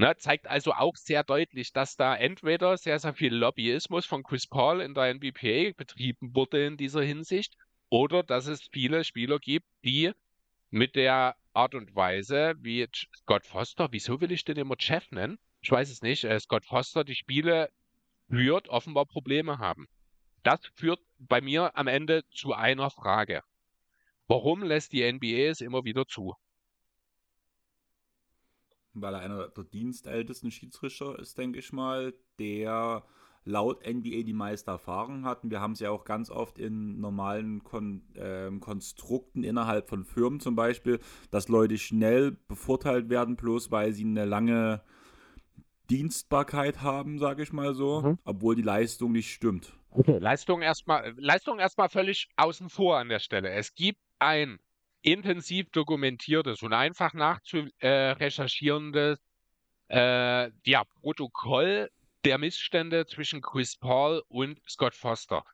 Ne, 0.00 0.16
zeigt 0.16 0.46
also 0.46 0.72
auch 0.74 0.94
sehr 0.94 1.24
deutlich, 1.24 1.72
dass 1.72 1.96
da 1.96 2.14
entweder 2.14 2.76
sehr, 2.76 3.00
sehr 3.00 3.14
viel 3.14 3.34
Lobbyismus 3.34 4.06
von 4.06 4.22
Chris 4.22 4.46
Paul 4.46 4.80
in 4.80 4.94
der 4.94 5.12
NBPA 5.12 5.72
betrieben 5.76 6.36
wurde 6.36 6.64
in 6.64 6.76
dieser 6.76 7.02
Hinsicht 7.02 7.56
oder 7.88 8.22
dass 8.22 8.46
es 8.46 8.68
viele 8.72 9.02
Spieler 9.02 9.40
gibt, 9.40 9.66
die 9.84 10.12
mit 10.70 10.94
der 10.94 11.34
Art 11.52 11.74
und 11.74 11.96
Weise, 11.96 12.54
wie 12.60 12.86
Scott 13.16 13.44
Foster, 13.44 13.88
wieso 13.90 14.20
will 14.20 14.30
ich 14.30 14.44
den 14.44 14.56
immer 14.56 14.76
Chef 14.78 15.10
nennen? 15.10 15.40
Ich 15.62 15.70
weiß 15.72 15.90
es 15.90 16.00
nicht. 16.00 16.22
Äh, 16.22 16.38
Scott 16.38 16.64
Foster 16.64 17.02
die 17.02 17.16
Spiele 17.16 17.68
führt, 18.28 18.68
offenbar 18.68 19.06
Probleme 19.06 19.58
haben. 19.58 19.88
Das 20.44 20.60
führt 20.76 21.00
bei 21.18 21.40
mir 21.40 21.76
am 21.76 21.88
Ende 21.88 22.22
zu 22.30 22.52
einer 22.52 22.90
Frage. 22.90 23.42
Warum 24.28 24.62
lässt 24.62 24.92
die 24.92 25.10
NBA 25.12 25.50
es 25.50 25.60
immer 25.60 25.82
wieder 25.82 26.06
zu? 26.06 26.36
Weil 29.02 29.14
er 29.14 29.20
einer 29.20 29.48
der 29.48 29.64
dienstältesten 29.64 30.50
Schiedsrichter 30.50 31.18
ist, 31.18 31.38
denke 31.38 31.58
ich 31.58 31.72
mal, 31.72 32.14
der 32.38 33.04
laut 33.44 33.86
NBA 33.86 34.22
die 34.22 34.34
meiste 34.34 34.70
Erfahrung 34.70 35.24
hatten. 35.24 35.50
Wir 35.50 35.60
haben 35.60 35.72
es 35.72 35.80
ja 35.80 35.90
auch 35.90 36.04
ganz 36.04 36.30
oft 36.30 36.58
in 36.58 37.00
normalen 37.00 37.64
Kon 37.64 38.02
äh, 38.14 38.50
Konstrukten 38.60 39.42
innerhalb 39.42 39.88
von 39.88 40.04
Firmen 40.04 40.40
zum 40.40 40.54
Beispiel, 40.54 41.00
dass 41.30 41.48
Leute 41.48 41.78
schnell 41.78 42.32
bevorteilt 42.46 43.08
werden, 43.08 43.36
bloß 43.36 43.70
weil 43.70 43.92
sie 43.92 44.04
eine 44.04 44.26
lange 44.26 44.82
Dienstbarkeit 45.90 46.82
haben, 46.82 47.18
sage 47.18 47.42
ich 47.42 47.52
mal 47.52 47.74
so, 47.74 48.02
mhm. 48.02 48.18
obwohl 48.24 48.54
die 48.54 48.62
Leistung 48.62 49.12
nicht 49.12 49.32
stimmt. 49.32 49.72
Okay, 49.90 50.18
Leistung 50.18 50.60
erstmal, 50.60 51.14
Leistung 51.16 51.58
erstmal 51.58 51.88
völlig 51.88 52.28
außen 52.36 52.68
vor 52.68 52.98
an 52.98 53.08
der 53.08 53.20
Stelle. 53.20 53.50
Es 53.50 53.74
gibt 53.74 54.00
ein 54.18 54.58
intensiv 55.02 55.70
dokumentiertes 55.70 56.62
und 56.62 56.72
einfach 56.72 57.14
nachzurecherchierendes 57.14 59.18
äh, 59.88 60.50
ja, 60.64 60.84
Protokoll 61.00 61.90
der 62.24 62.38
Missstände 62.38 63.06
zwischen 63.06 63.40
Chris 63.40 63.76
Paul 63.76 64.22
und 64.28 64.60
Scott 64.68 64.94
Foster. 64.94 65.44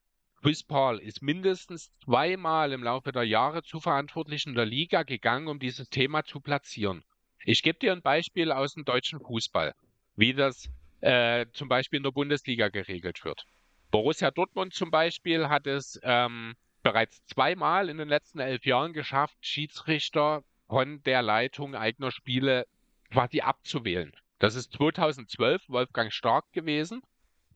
Chris 0.43 0.62
Paul 0.62 0.99
ist 0.99 1.23
mindestens 1.23 1.91
zweimal 2.05 2.73
im 2.73 2.83
Laufe 2.83 3.12
der 3.12 3.25
Jahre 3.25 3.62
zu 3.62 3.81
Verantwortlichen 3.81 4.55
der 4.55 4.66
Liga 4.66 5.03
gegangen, 5.03 5.49
um 5.49 5.59
dieses 5.59 5.89
Thema 5.89 6.25
zu 6.25 6.41
platzieren. 6.41 7.03
Ich 7.45 7.62
gebe 7.62 7.79
dir 7.79 7.93
ein 7.93 8.03
Beispiel 8.03 8.53
aus 8.53 8.75
dem 8.75 8.85
deutschen 8.85 9.21
Fußball, 9.21 9.75
wie 10.16 10.35
das 10.35 10.69
äh, 11.01 11.47
zum 11.53 11.69
Beispiel 11.69 11.99
in 11.99 12.03
der 12.03 12.11
Bundesliga 12.11 12.69
geregelt 12.69 13.25
wird. 13.25 13.45
Borussia 13.91 14.31
Dortmund 14.31 14.75
zum 14.75 14.91
Beispiel 14.91 15.49
hat 15.49 15.66
es 15.66 15.99
ähm, 16.03 16.55
bereits 16.85 17.24
zweimal 17.24 17.89
in 17.89 17.98
den 17.98 18.09
letzten 18.09 18.39
elf 18.39 18.65
Jahren 18.65 18.93
geschafft, 18.93 19.36
Schiedsrichter 19.40 20.44
von 20.69 21.02
der 21.02 21.23
Leitung 21.23 21.74
eigener 21.74 22.12
Spiele 22.12 22.66
quasi 23.11 23.40
abzuwählen. 23.40 24.12
Das 24.39 24.55
ist 24.55 24.73
2012 24.74 25.69
Wolfgang 25.69 26.12
Stark 26.12 26.44
gewesen. 26.52 27.02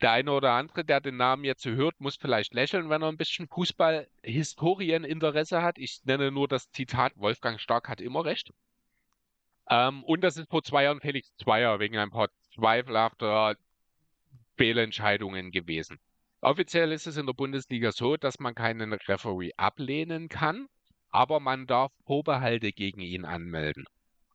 Der 0.01 0.13
eine 0.13 0.33
oder 0.33 0.53
andere, 0.53 0.85
der 0.85 1.01
den 1.01 1.17
Namen 1.17 1.45
jetzt 1.45 1.67
hört, 1.67 2.01
muss 2.01 2.17
vielleicht 2.17 2.55
lächeln, 2.55 2.89
wenn 2.89 3.03
er 3.03 3.09
ein 3.09 3.17
bisschen 3.17 3.49
Fußball-Historieninteresse 3.49 5.61
hat. 5.61 5.77
Ich 5.77 6.01
nenne 6.05 6.31
nur 6.31 6.49
das 6.49 6.71
Zitat, 6.71 7.13
Wolfgang 7.17 7.61
Stark 7.61 7.89
hat 7.89 8.01
immer 8.01 8.25
recht. 8.25 8.53
Ähm, 9.69 10.05
und 10.05 10.23
das 10.23 10.39
ist 10.39 10.49
vor 10.49 10.63
zwei 10.63 10.85
Jahren 10.85 11.01
Felix 11.01 11.35
Zweier 11.37 11.81
wegen 11.81 11.99
ein 11.99 12.11
paar 12.11 12.29
zweifelhafter 12.55 13.57
Fehlentscheidungen 14.57 15.51
gewesen. 15.51 15.99
Offiziell 16.41 16.93
ist 16.93 17.07
es 17.07 17.17
in 17.17 17.27
der 17.27 17.33
Bundesliga 17.33 17.91
so, 17.91 18.17
dass 18.17 18.39
man 18.39 18.55
keinen 18.55 18.93
Referee 18.93 19.53
ablehnen 19.57 20.29
kann, 20.29 20.69
aber 21.11 21.41
man 21.41 21.67
darf 21.67 21.93
Vorbehalte 22.07 22.73
gegen 22.73 23.01
ihn 23.01 23.25
anmelden. 23.25 23.87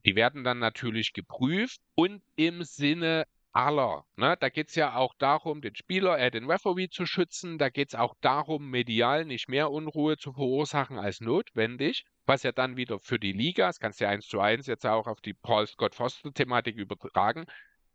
Die 0.06 0.16
werden 0.16 0.44
dann 0.44 0.60
natürlich 0.60 1.14
geprüft 1.14 1.80
und 1.96 2.22
im 2.36 2.64
Sinne 2.64 3.26
aller. 3.54 4.04
Ne? 4.18 4.36
Da 4.40 4.50
geht 4.50 4.68
es 4.68 4.76
ja 4.76 4.96
auch 4.96 5.14
darum, 5.18 5.62
den 5.62 5.76
Spieler, 5.76 6.20
äh, 6.20 6.30
den 6.30 6.50
Referee 6.50 6.90
zu 6.90 7.06
schützen. 7.06 7.58
Da 7.58 7.70
geht 7.70 7.90
es 7.90 7.96
auch 7.96 8.16
darum, 8.20 8.70
medial 8.70 9.24
nicht 9.24 9.48
mehr 9.48 9.72
Unruhe 9.72 10.18
zu 10.18 10.34
verursachen 10.34 10.98
als 10.98 11.22
notwendig. 11.22 12.04
Was 12.26 12.44
ja 12.44 12.52
dann 12.52 12.76
wieder 12.76 13.00
für 13.00 13.20
die 13.20 13.32
Liga, 13.32 13.68
das 13.68 13.80
kannst 13.80 14.02
du 14.02 14.06
ja 14.06 14.10
eins 14.10 14.28
zu 14.28 14.40
eins 14.42 14.68
jetzt 14.68 14.86
auch 14.86 15.08
auf 15.08 15.22
die 15.22 15.34
Paul 15.34 15.68
Scott 15.68 15.96
Foster-Thematik 15.96 16.76
übertragen. 16.76 17.46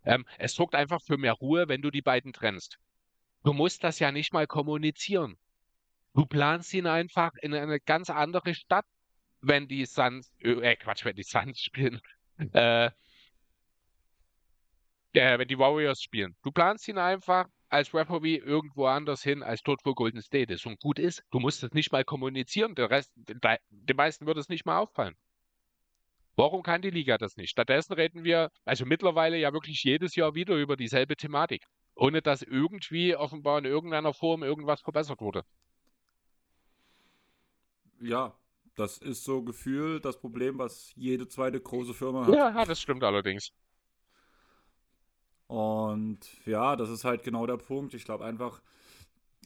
Ähm, 0.05 0.25
es 0.39 0.55
sorgt 0.55 0.75
einfach 0.75 1.03
für 1.03 1.19
mehr 1.19 1.35
Ruhe, 1.35 1.69
wenn 1.69 1.83
du 1.83 1.91
die 1.91 2.03
beiden 2.03 2.33
trennst. 2.33 2.79
Du 3.45 3.53
musst 3.53 3.85
das 3.85 3.99
ja 3.99 4.13
nicht 4.13 4.33
mal 4.33 4.47
kommunizieren. 4.47 5.39
Du 6.15 6.27
planst 6.27 6.75
ihn 6.75 6.87
einfach 6.87 7.33
in 7.41 7.55
eine 7.55 7.81
ganz 7.81 8.11
andere 8.11 8.55
Stadt, 8.55 8.87
wenn 9.41 9.69
die 9.69 9.87
Suns, 9.87 10.33
äh, 10.41 10.77
Quatsch, 10.77 11.05
wenn 11.05 11.17
die 11.17 11.23
Suns 11.23 11.61
spielen, 11.63 12.01
äh, 12.53 12.91
äh, 15.13 15.39
wenn 15.39 15.49
die 15.49 15.59
Warriors 15.59 16.03
spielen. 16.03 16.37
Du 16.43 16.51
planst 16.51 16.89
ihn 16.89 16.99
einfach 16.99 17.47
als 17.69 17.95
Referee 17.95 18.37
irgendwo 18.37 18.87
anders 18.87 19.23
hin, 19.23 19.43
als 19.43 19.63
dort, 19.63 19.81
wo 19.85 19.95
Golden 19.95 20.23
State 20.23 20.53
ist. 20.53 20.67
Und 20.67 20.81
gut 20.81 20.99
ist, 20.99 21.23
du 21.31 21.39
musst 21.39 21.63
es 21.63 21.73
nicht 21.73 21.93
mal 21.93 22.05
kommunizieren. 22.05 22.75
Der 22.75 22.91
Rest, 22.91 23.13
den 23.17 23.97
meisten 23.97 24.27
wird 24.27 24.39
es 24.39 24.49
nicht 24.49 24.65
mal 24.65 24.79
auffallen. 24.79 25.15
Warum 26.35 26.63
kann 26.63 26.83
die 26.83 26.91
Liga 26.91 27.19
das 27.19 27.37
nicht? 27.37 27.51
Stattdessen 27.51 27.93
reden 27.93 28.25
wir, 28.25 28.51
also 28.65 28.87
mittlerweile 28.87 29.37
ja 29.37 29.53
wirklich 29.53 29.83
jedes 29.83 30.15
Jahr 30.15 30.35
wieder 30.35 30.55
über 30.55 30.77
dieselbe 30.77 31.17
Thematik 31.17 31.65
ohne 31.99 32.23
dass 32.23 32.43
irgendwie 32.43 33.17
offenbar 33.17 33.59
in 33.59 33.65
irgendeiner 33.65 34.15
Form 34.15 34.43
irgendwas 34.43 34.81
verbessert 34.81 35.21
wurde. 35.21 35.45
Ja, 38.01 38.35
das 38.77 38.99
ist 38.99 39.25
so 39.25 39.43
gefühlt 39.43 40.05
das 40.05 40.21
Problem, 40.21 40.59
was 40.59 40.93
jede 40.95 41.27
zweite 41.27 41.61
große 41.61 41.95
Firma 41.95 42.27
hat. 42.27 42.35
Ja, 42.35 42.65
das 42.65 42.81
stimmt 42.81 43.03
allerdings. 43.03 43.53
Und 45.49 46.21
ja, 46.47 46.77
das 46.77 46.89
ist 46.89 47.05
halt 47.05 47.25
genau 47.25 47.47
der 47.47 47.57
Punkt. 47.57 47.95
Ich 47.95 48.05
glaube 48.05 48.25
einfach, 48.25 48.63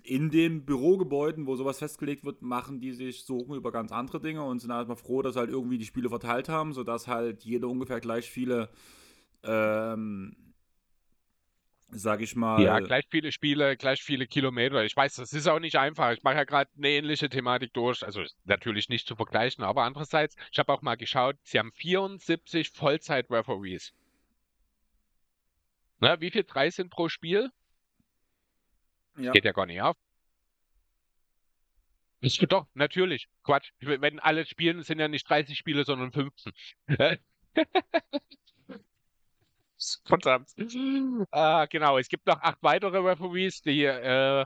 in 0.02 0.30
den 0.30 0.66
Bürogebäuden, 0.66 1.46
wo 1.46 1.56
sowas 1.56 1.78
festgelegt 1.78 2.24
wird, 2.24 2.42
machen 2.42 2.80
die 2.80 2.92
sich 2.92 3.24
Sorgen 3.24 3.54
über 3.54 3.72
ganz 3.72 3.92
andere 3.92 4.20
Dinge 4.20 4.42
und 4.42 4.58
sind 4.58 4.72
halt 4.72 4.88
mal 4.88 4.96
froh, 4.96 5.22
dass 5.22 5.36
halt 5.36 5.48
irgendwie 5.48 5.78
die 5.78 5.86
Spiele 5.86 6.10
verteilt 6.10 6.50
haben, 6.50 6.74
sodass 6.74 7.08
halt 7.08 7.44
jeder 7.44 7.68
ungefähr 7.68 8.00
gleich 8.00 8.30
viele 8.30 8.68
ähm, 9.44 10.36
sag 11.92 12.20
ich 12.22 12.34
mal. 12.34 12.60
Ja, 12.62 12.80
gleich 12.80 13.04
viele 13.10 13.32
Spiele, 13.32 13.76
gleich 13.76 14.02
viele 14.02 14.26
Kilometer. 14.26 14.84
Ich 14.84 14.96
weiß, 14.96 15.16
das 15.16 15.32
ist 15.32 15.46
auch 15.46 15.60
nicht 15.60 15.76
einfach. 15.76 16.12
Ich 16.12 16.22
mache 16.22 16.36
ja 16.36 16.44
gerade 16.44 16.70
eine 16.76 16.88
ähnliche 16.88 17.28
Thematik 17.28 17.72
durch. 17.74 18.02
Also 18.02 18.24
natürlich 18.44 18.88
nicht 18.88 19.06
zu 19.06 19.14
vergleichen, 19.14 19.62
aber 19.62 19.84
andererseits, 19.84 20.34
ich 20.50 20.58
habe 20.58 20.72
auch 20.72 20.82
mal 20.82 20.96
geschaut, 20.96 21.36
sie 21.42 21.58
haben 21.58 21.72
74 21.72 22.70
Vollzeit-Referees. 22.70 23.92
Na, 26.00 26.20
wie 26.20 26.30
viel 26.30 26.44
drei 26.44 26.70
sind 26.70 26.90
pro 26.90 27.08
Spiel? 27.08 27.50
Ja. 29.16 29.32
Geht 29.32 29.44
ja 29.44 29.52
gar 29.52 29.66
nicht 29.66 29.82
auf. 29.82 29.96
Ist 32.20 32.40
doch, 32.50 32.66
natürlich. 32.74 33.28
Quatsch. 33.42 33.70
Wenn 33.80 34.18
alle 34.20 34.46
spielen, 34.46 34.82
sind 34.82 34.98
ja 35.00 35.08
nicht 35.08 35.28
30 35.28 35.58
Spiele, 35.58 35.84
sondern 35.84 36.12
15. 36.12 36.52
Verdammt. 40.04 40.48
Äh, 40.58 41.66
genau, 41.68 41.98
es 41.98 42.08
gibt 42.08 42.26
noch 42.26 42.40
acht 42.40 42.58
weitere 42.62 42.98
Referees, 42.98 43.62
die 43.62 43.84
äh, 43.84 44.44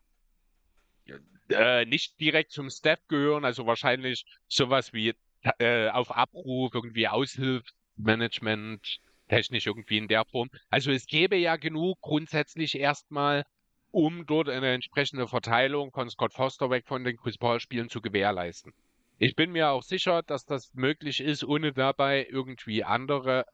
äh, 1.51 1.85
nicht 1.85 2.19
direkt 2.21 2.53
zum 2.53 2.71
Staff 2.71 3.01
gehören, 3.09 3.45
also 3.45 3.67
wahrscheinlich 3.67 4.25
sowas 4.49 4.93
wie 4.93 5.15
äh, 5.59 5.89
auf 5.89 6.11
Abruf, 6.11 6.75
irgendwie 6.75 7.09
Aushilfsmanagement, 7.09 8.99
technisch 9.29 9.67
irgendwie 9.67 9.99
in 9.99 10.09
der 10.09 10.25
Form. 10.25 10.51
Also 10.71 10.91
es 10.91 11.07
gäbe 11.07 11.37
ja 11.37 11.57
genug 11.57 12.01
grundsätzlich 12.01 12.79
erstmal, 12.79 13.45
um 13.91 14.27
dort 14.27 14.49
eine 14.49 14.73
entsprechende 14.73 15.27
Verteilung 15.27 15.93
von 15.93 16.11
Scott 16.11 16.33
Foster 16.33 16.71
weg 16.71 16.87
von 16.87 17.05
den 17.05 17.17
Chris 17.17 17.39
Paul 17.39 17.61
Spielen 17.61 17.89
zu 17.89 18.01
gewährleisten. 18.01 18.73
Ich 19.19 19.35
bin 19.35 19.53
mir 19.53 19.71
auch 19.71 19.83
sicher, 19.83 20.23
dass 20.23 20.45
das 20.45 20.75
möglich 20.75 21.21
ist, 21.21 21.43
ohne 21.43 21.73
dabei 21.73 22.27
irgendwie 22.29 22.85
andere 22.85 23.47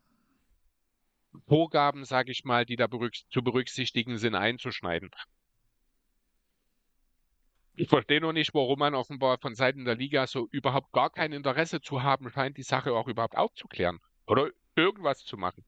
Vorgaben, 1.46 2.04
sage 2.04 2.32
ich 2.32 2.44
mal, 2.44 2.64
die 2.64 2.76
da 2.76 2.86
berücks 2.86 3.26
zu 3.30 3.42
berücksichtigen 3.42 4.18
sind, 4.18 4.34
einzuschneiden. 4.34 5.10
Ich 7.74 7.88
verstehe 7.88 8.20
nur 8.20 8.32
nicht, 8.32 8.52
warum 8.54 8.78
man 8.78 8.94
offenbar 8.94 9.38
von 9.38 9.54
Seiten 9.54 9.84
der 9.84 9.94
Liga 9.94 10.26
so 10.26 10.46
überhaupt 10.50 10.92
gar 10.92 11.10
kein 11.10 11.32
Interesse 11.32 11.80
zu 11.80 12.02
haben 12.02 12.30
scheint, 12.30 12.58
die 12.58 12.62
Sache 12.62 12.92
auch 12.92 13.08
überhaupt 13.08 13.36
aufzuklären 13.36 13.98
oder 14.26 14.50
irgendwas 14.76 15.24
zu 15.24 15.36
machen. 15.36 15.64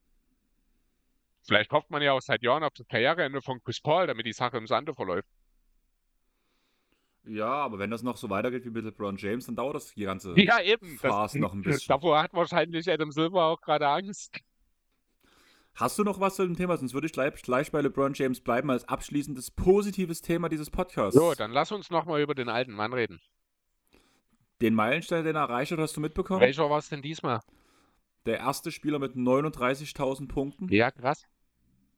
Vielleicht 1.43 1.71
hofft 1.71 1.89
man 1.89 2.01
ja 2.01 2.13
auch 2.13 2.21
seit 2.21 2.41
Jahren 2.43 2.63
auf 2.63 2.73
das 2.73 2.87
Karriereende 2.87 3.41
von 3.41 3.61
Chris 3.63 3.79
Paul, 3.79 4.07
damit 4.07 4.25
die 4.25 4.33
Sache 4.33 4.57
im 4.57 4.67
Sande 4.67 4.93
verläuft. 4.93 5.29
Ja, 7.27 7.47
aber 7.47 7.79
wenn 7.79 7.89
das 7.89 8.03
noch 8.03 8.17
so 8.17 8.29
weitergeht 8.29 8.65
wie 8.65 8.69
mit 8.69 8.85
LeBron 8.85 9.17
James, 9.17 9.47
dann 9.47 9.55
dauert 9.55 9.75
das 9.75 9.93
die 9.93 10.03
ganze 10.03 10.39
ja, 10.39 10.61
eben. 10.61 10.97
Phase 10.97 11.39
das, 11.39 11.41
noch 11.41 11.53
ein 11.53 11.61
bisschen. 11.63 11.87
Davor 11.87 12.21
hat 12.21 12.33
wahrscheinlich 12.33 12.89
Adam 12.89 13.11
Silver 13.11 13.45
auch 13.45 13.61
gerade 13.61 13.87
Angst. 13.87 14.39
Hast 15.75 15.99
du 15.99 16.03
noch 16.03 16.21
was 16.21 16.35
zu 16.35 16.43
dem 16.43 16.55
Thema? 16.55 16.77
Sonst 16.77 16.93
würde 16.93 17.07
ich 17.07 17.13
gleich, 17.13 17.41
gleich 17.41 17.71
bei 17.71 17.81
LeBron 17.81 18.13
James 18.13 18.39
bleiben 18.39 18.71
als 18.71 18.87
abschließendes 18.87 19.51
positives 19.51 20.21
Thema 20.21 20.47
dieses 20.47 20.69
Podcasts. 20.69 21.19
So, 21.19 21.33
dann 21.33 21.51
lass 21.51 21.73
uns 21.73 21.89
nochmal 21.89 22.21
über 22.21 22.33
den 22.33 22.47
alten 22.47 22.71
Mann 22.71 22.93
reden. 22.93 23.19
Den 24.61 24.73
Meilenstein, 24.73 25.25
den 25.25 25.35
er 25.35 25.43
erreicht 25.43 25.73
hat, 25.73 25.79
hast 25.79 25.97
du 25.97 26.01
mitbekommen? 26.01 26.39
Welcher 26.39 26.69
war 26.69 26.79
es 26.79 26.87
denn 26.87 27.01
diesmal? 27.01 27.41
Der 28.25 28.37
erste 28.37 28.71
Spieler 28.71 28.99
mit 28.99 29.15
39.000 29.15 30.29
Punkten. 30.29 30.69
Ja, 30.69 30.91
krass. 30.91 31.25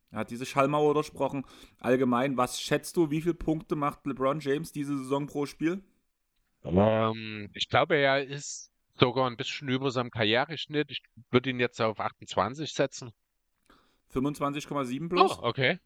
Er 0.10 0.20
hat 0.20 0.32
diese 0.32 0.48
Schallmauer 0.48 0.96
durchsprochen. 0.96 1.46
Allgemein, 1.80 2.36
was 2.36 2.60
schätzt 2.60 2.98
du, 2.98 3.12
wie 3.12 3.22
viele 3.22 3.36
Punkte 3.36 3.76
macht 3.76 4.08
LeBron 4.08 4.40
James 4.40 4.72
diese 4.72 4.98
Saison 4.98 5.28
pro 5.28 5.46
Spiel? 5.46 5.84
Ähm, 6.64 7.50
ich 7.54 7.70
glaube, 7.70 7.96
er 7.96 8.26
ist 8.26 8.72
sogar 8.96 9.30
ein 9.30 9.38
bisschen 9.38 9.70
über 9.70 9.92
seinem 9.92 10.10
Karriereschnitt. 10.10 10.90
Ich 10.90 11.04
würde 11.30 11.52
ihn 11.52 11.60
jetzt 11.60 11.80
auf 11.80 12.00
28 12.00 12.74
setzen. 12.74 13.12
25,7 14.20 15.10
plus. 15.10 15.40
Oh, 15.40 15.48
okay. 15.48 15.80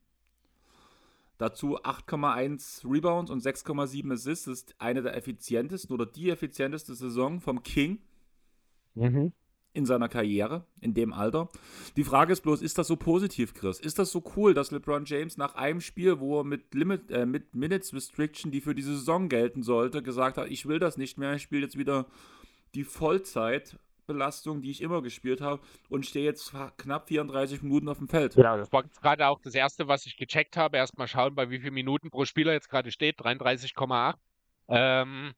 Dazu 1.37 1.79
8,1 1.79 2.87
Rebounds 2.87 3.31
und 3.31 3.41
6,7 3.41 4.13
Assists. 4.13 4.45
Das 4.45 4.57
ist 4.59 4.75
eine 4.77 5.01
der 5.01 5.17
effizientesten 5.17 5.91
oder 5.93 6.05
die 6.05 6.29
effizienteste 6.29 6.93
Saison 6.93 7.41
vom 7.41 7.63
King 7.63 7.97
mhm. 8.93 9.33
in 9.73 9.87
seiner 9.87 10.07
Karriere, 10.07 10.65
in 10.81 10.93
dem 10.93 11.13
Alter. 11.13 11.49
Die 11.95 12.03
Frage 12.03 12.33
ist 12.33 12.41
bloß, 12.41 12.61
ist 12.61 12.77
das 12.77 12.87
so 12.87 12.95
positiv, 12.95 13.55
Chris? 13.55 13.79
Ist 13.79 13.97
das 13.97 14.11
so 14.11 14.23
cool, 14.35 14.53
dass 14.53 14.69
LeBron 14.69 15.05
James 15.05 15.37
nach 15.37 15.55
einem 15.55 15.81
Spiel, 15.81 16.19
wo 16.19 16.41
er 16.41 16.43
mit, 16.43 16.75
Limit, 16.75 17.09
äh, 17.09 17.25
mit 17.25 17.55
Minutes 17.55 17.91
Restriction, 17.91 18.51
die 18.51 18.61
für 18.61 18.75
diese 18.75 18.93
Saison 18.95 19.27
gelten 19.27 19.63
sollte, 19.63 20.03
gesagt 20.03 20.37
hat, 20.37 20.51
ich 20.51 20.67
will 20.67 20.77
das 20.77 20.97
nicht 20.97 21.17
mehr, 21.17 21.33
ich 21.33 21.41
spiele 21.41 21.63
jetzt 21.63 21.77
wieder 21.77 22.05
die 22.75 22.83
Vollzeit 22.83 23.79
Belastung, 24.07 24.61
die 24.61 24.71
ich 24.71 24.81
immer 24.81 25.01
gespielt 25.01 25.41
habe 25.41 25.61
und 25.89 26.05
stehe 26.05 26.25
jetzt 26.25 26.53
knapp 26.77 27.07
34 27.07 27.61
Minuten 27.61 27.89
auf 27.89 27.97
dem 27.97 28.07
Feld. 28.07 28.35
Ja, 28.35 28.57
das 28.57 28.71
war 28.71 28.83
gerade 28.83 29.27
auch 29.27 29.39
das 29.41 29.55
erste, 29.55 29.87
was 29.87 30.05
ich 30.05 30.17
gecheckt 30.17 30.57
habe. 30.57 30.77
Erstmal 30.77 31.07
schauen, 31.07 31.35
bei 31.35 31.49
wie 31.49 31.59
vielen 31.59 31.73
Minuten 31.73 32.09
pro 32.09 32.25
Spieler 32.25 32.53
jetzt 32.53 32.69
gerade 32.69 32.91
steht. 32.91 33.19
33,8. 33.19 34.15
Ähm, 34.67 35.33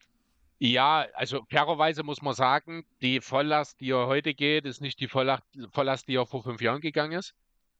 ja, 0.60 1.06
also 1.14 1.44
fairerweise 1.49 2.03
muss 2.03 2.22
man 2.22 2.34
sagen, 2.34 2.85
die 3.02 3.19
Volllast, 3.19 3.81
die 3.81 3.91
er 3.91 4.07
heute 4.07 4.34
geht, 4.34 4.65
ist 4.65 4.81
nicht 4.81 4.99
die 4.99 5.07
Volllast, 5.07 5.44
Volllast, 5.72 6.07
die 6.07 6.15
er 6.15 6.26
vor 6.26 6.44
fünf 6.44 6.61
Jahren 6.61 6.81
gegangen 6.81 7.19
ist. 7.19 7.34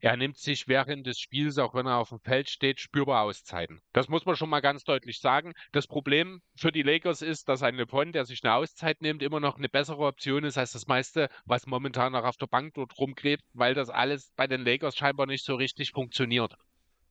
Er 0.04 0.18
nimmt 0.18 0.38
sich 0.38 0.68
während 0.68 1.08
des 1.08 1.18
Spiels, 1.18 1.58
auch 1.58 1.74
wenn 1.74 1.86
er 1.86 1.96
auf 1.96 2.10
dem 2.10 2.20
Feld 2.20 2.50
steht, 2.50 2.82
spürbar 2.82 3.22
Auszeiten. 3.22 3.82
Das 3.94 4.10
muss 4.10 4.26
man 4.26 4.36
schon 4.36 4.50
mal 4.50 4.60
ganz 4.60 4.84
deutlich 4.84 5.22
sagen. 5.22 5.54
Das 5.72 5.88
Problem 5.88 6.42
für 6.58 6.74
die 6.74 6.82
Lakers 6.82 7.22
ist, 7.22 7.48
dass 7.48 7.64
ein 7.64 7.76
LeBron, 7.76 8.12
der 8.12 8.26
sich 8.26 8.44
eine 8.44 8.54
Auszeit 8.54 9.02
nimmt, 9.02 9.24
immer 9.24 9.40
noch 9.40 9.56
eine 9.56 9.70
bessere 9.70 10.06
Option 10.06 10.44
ist 10.44 10.58
als 10.58 10.74
das 10.74 10.88
meiste, 10.88 11.30
was 11.46 11.68
momentan 11.68 12.12
noch 12.12 12.26
auf 12.26 12.36
der 12.36 12.48
Bank 12.48 12.74
dort 12.74 12.98
rumgräbt, 12.98 13.46
weil 13.54 13.76
das 13.76 13.90
alles 13.90 14.34
bei 14.36 14.46
den 14.46 14.66
Lakers 14.66 14.98
scheinbar 14.98 15.26
nicht 15.26 15.46
so 15.46 15.56
richtig 15.56 15.92
funktioniert. 15.92 16.54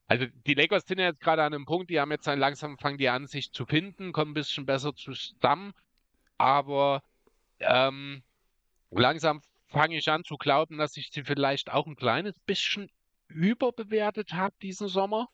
Also 0.07 0.27
die 0.47 0.53
Lakers 0.53 0.85
sind 0.87 0.99
jetzt 0.99 1.21
gerade 1.21 1.45
an 1.45 1.55
einem 1.55 1.65
Punkt, 1.65 1.89
die 1.89 1.99
haben 1.99 2.11
jetzt 2.11 2.27
langsam 2.27 2.77
fangen 2.77 2.99
die 2.99 3.09
an, 3.09 3.27
sich 3.27 3.53
zu 3.53 3.65
finden, 3.65 4.13
kommen 4.13 4.33
ein 4.33 4.35
bisschen 4.35 4.67
besser 4.67 4.95
zusammen, 4.95 5.73
aber 6.37 7.03
ähm, 7.59 8.23
langsam 8.91 9.41
fange 9.73 9.97
ich 9.97 10.09
an 10.11 10.25
zu 10.25 10.37
glauben, 10.37 10.79
dass 10.79 10.97
ich 10.97 11.11
sie 11.11 11.25
vielleicht 11.25 11.73
auch 11.73 11.87
ein 11.87 11.97
kleines 11.97 12.39
bisschen 12.47 12.91
überbewertet 13.29 14.33
habe 14.33 14.55
diesen 14.63 14.89
Sommer. 14.89 15.29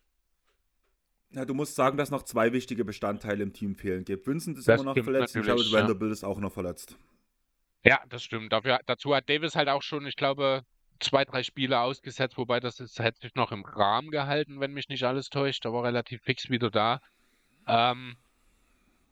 Ja, 1.30 1.44
du 1.44 1.52
musst 1.52 1.74
sagen, 1.74 1.98
dass 1.98 2.10
noch 2.10 2.22
zwei 2.22 2.52
wichtige 2.52 2.84
Bestandteile 2.84 3.42
im 3.42 3.52
Team 3.52 3.74
fehlen 3.74 4.04
gibt. 4.04 4.26
Vincent 4.26 4.58
ist 4.58 4.66
das 4.66 4.80
immer 4.80 4.94
noch 4.94 5.04
verletzt 5.04 5.36
und 5.36 5.46
Jared 5.46 5.70
Vanderbilt 5.70 6.10
ja. 6.10 6.12
ist 6.12 6.24
auch 6.24 6.38
noch 6.38 6.52
verletzt. 6.52 6.96
Ja, 7.84 8.00
das 8.08 8.22
stimmt. 8.22 8.52
Dafür, 8.52 8.80
dazu 8.86 9.14
hat 9.14 9.28
Davis 9.28 9.54
halt 9.54 9.68
auch 9.68 9.82
schon, 9.82 10.06
ich 10.06 10.16
glaube, 10.16 10.64
zwei, 11.00 11.24
drei 11.24 11.42
Spiele 11.42 11.80
ausgesetzt, 11.80 12.38
wobei 12.38 12.60
das 12.60 12.80
ist, 12.80 12.98
hätte 12.98 13.20
sich 13.20 13.34
noch 13.34 13.52
im 13.52 13.64
Rahmen 13.64 14.10
gehalten, 14.10 14.60
wenn 14.60 14.72
mich 14.72 14.88
nicht 14.88 15.04
alles 15.04 15.28
täuscht. 15.28 15.64
Da 15.64 15.72
war 15.72 15.84
relativ 15.84 16.22
fix 16.22 16.48
wieder 16.48 16.70
da. 16.70 17.00
Ähm, 17.66 18.16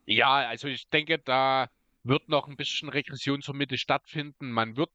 ja, 0.07 0.49
also 0.49 0.69
ich 0.69 0.89
denke, 0.89 1.19
da 1.19 1.69
wird 2.03 2.29
noch 2.29 2.49
ein 2.49 2.57
bisschen 2.57 2.89
Regression 2.89 3.43
zur 3.43 3.55
Mitte 3.55 3.77
stattfinden. 3.77 4.51
Man 4.51 4.77
wird 4.77 4.91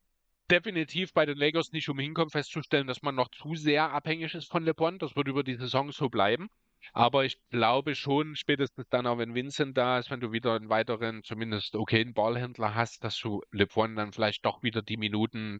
definitiv 0.51 1.13
bei 1.13 1.25
den 1.25 1.37
Lakers 1.37 1.71
nicht 1.71 1.89
umhin 1.89 2.13
kommen, 2.13 2.29
festzustellen, 2.29 2.87
dass 2.87 3.01
man 3.01 3.15
noch 3.15 3.29
zu 3.29 3.55
sehr 3.55 3.91
abhängig 3.91 4.35
ist 4.35 4.51
von 4.51 4.63
LeBron. 4.63 4.99
Das 4.99 5.15
wird 5.15 5.27
über 5.27 5.43
die 5.43 5.55
Saison 5.55 5.91
so 5.91 6.09
bleiben. 6.09 6.49
Aber 6.93 7.25
ich 7.25 7.37
glaube 7.49 7.95
schon, 7.95 8.35
spätestens 8.35 8.87
dann 8.89 9.07
auch, 9.07 9.17
wenn 9.17 9.35
Vincent 9.35 9.77
da 9.77 9.99
ist, 9.99 10.09
wenn 10.09 10.19
du 10.19 10.31
wieder 10.31 10.55
einen 10.55 10.69
weiteren, 10.69 11.23
zumindest 11.23 11.75
okayen 11.75 12.13
Ballhändler 12.13 12.75
hast, 12.75 13.03
dass 13.03 13.17
du 13.19 13.41
LeBron 13.51 13.95
dann 13.95 14.11
vielleicht 14.11 14.45
doch 14.45 14.63
wieder 14.63 14.81
die 14.81 14.97
Minuten 14.97 15.59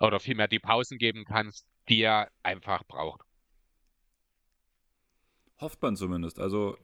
oder 0.00 0.20
vielmehr 0.20 0.48
die 0.48 0.58
Pausen 0.58 0.98
geben 0.98 1.24
kannst, 1.24 1.66
die 1.88 2.00
er 2.00 2.30
einfach 2.42 2.82
braucht. 2.84 3.20
Hofft 5.60 5.80
man 5.82 5.96
zumindest. 5.96 6.40
Also, 6.40 6.76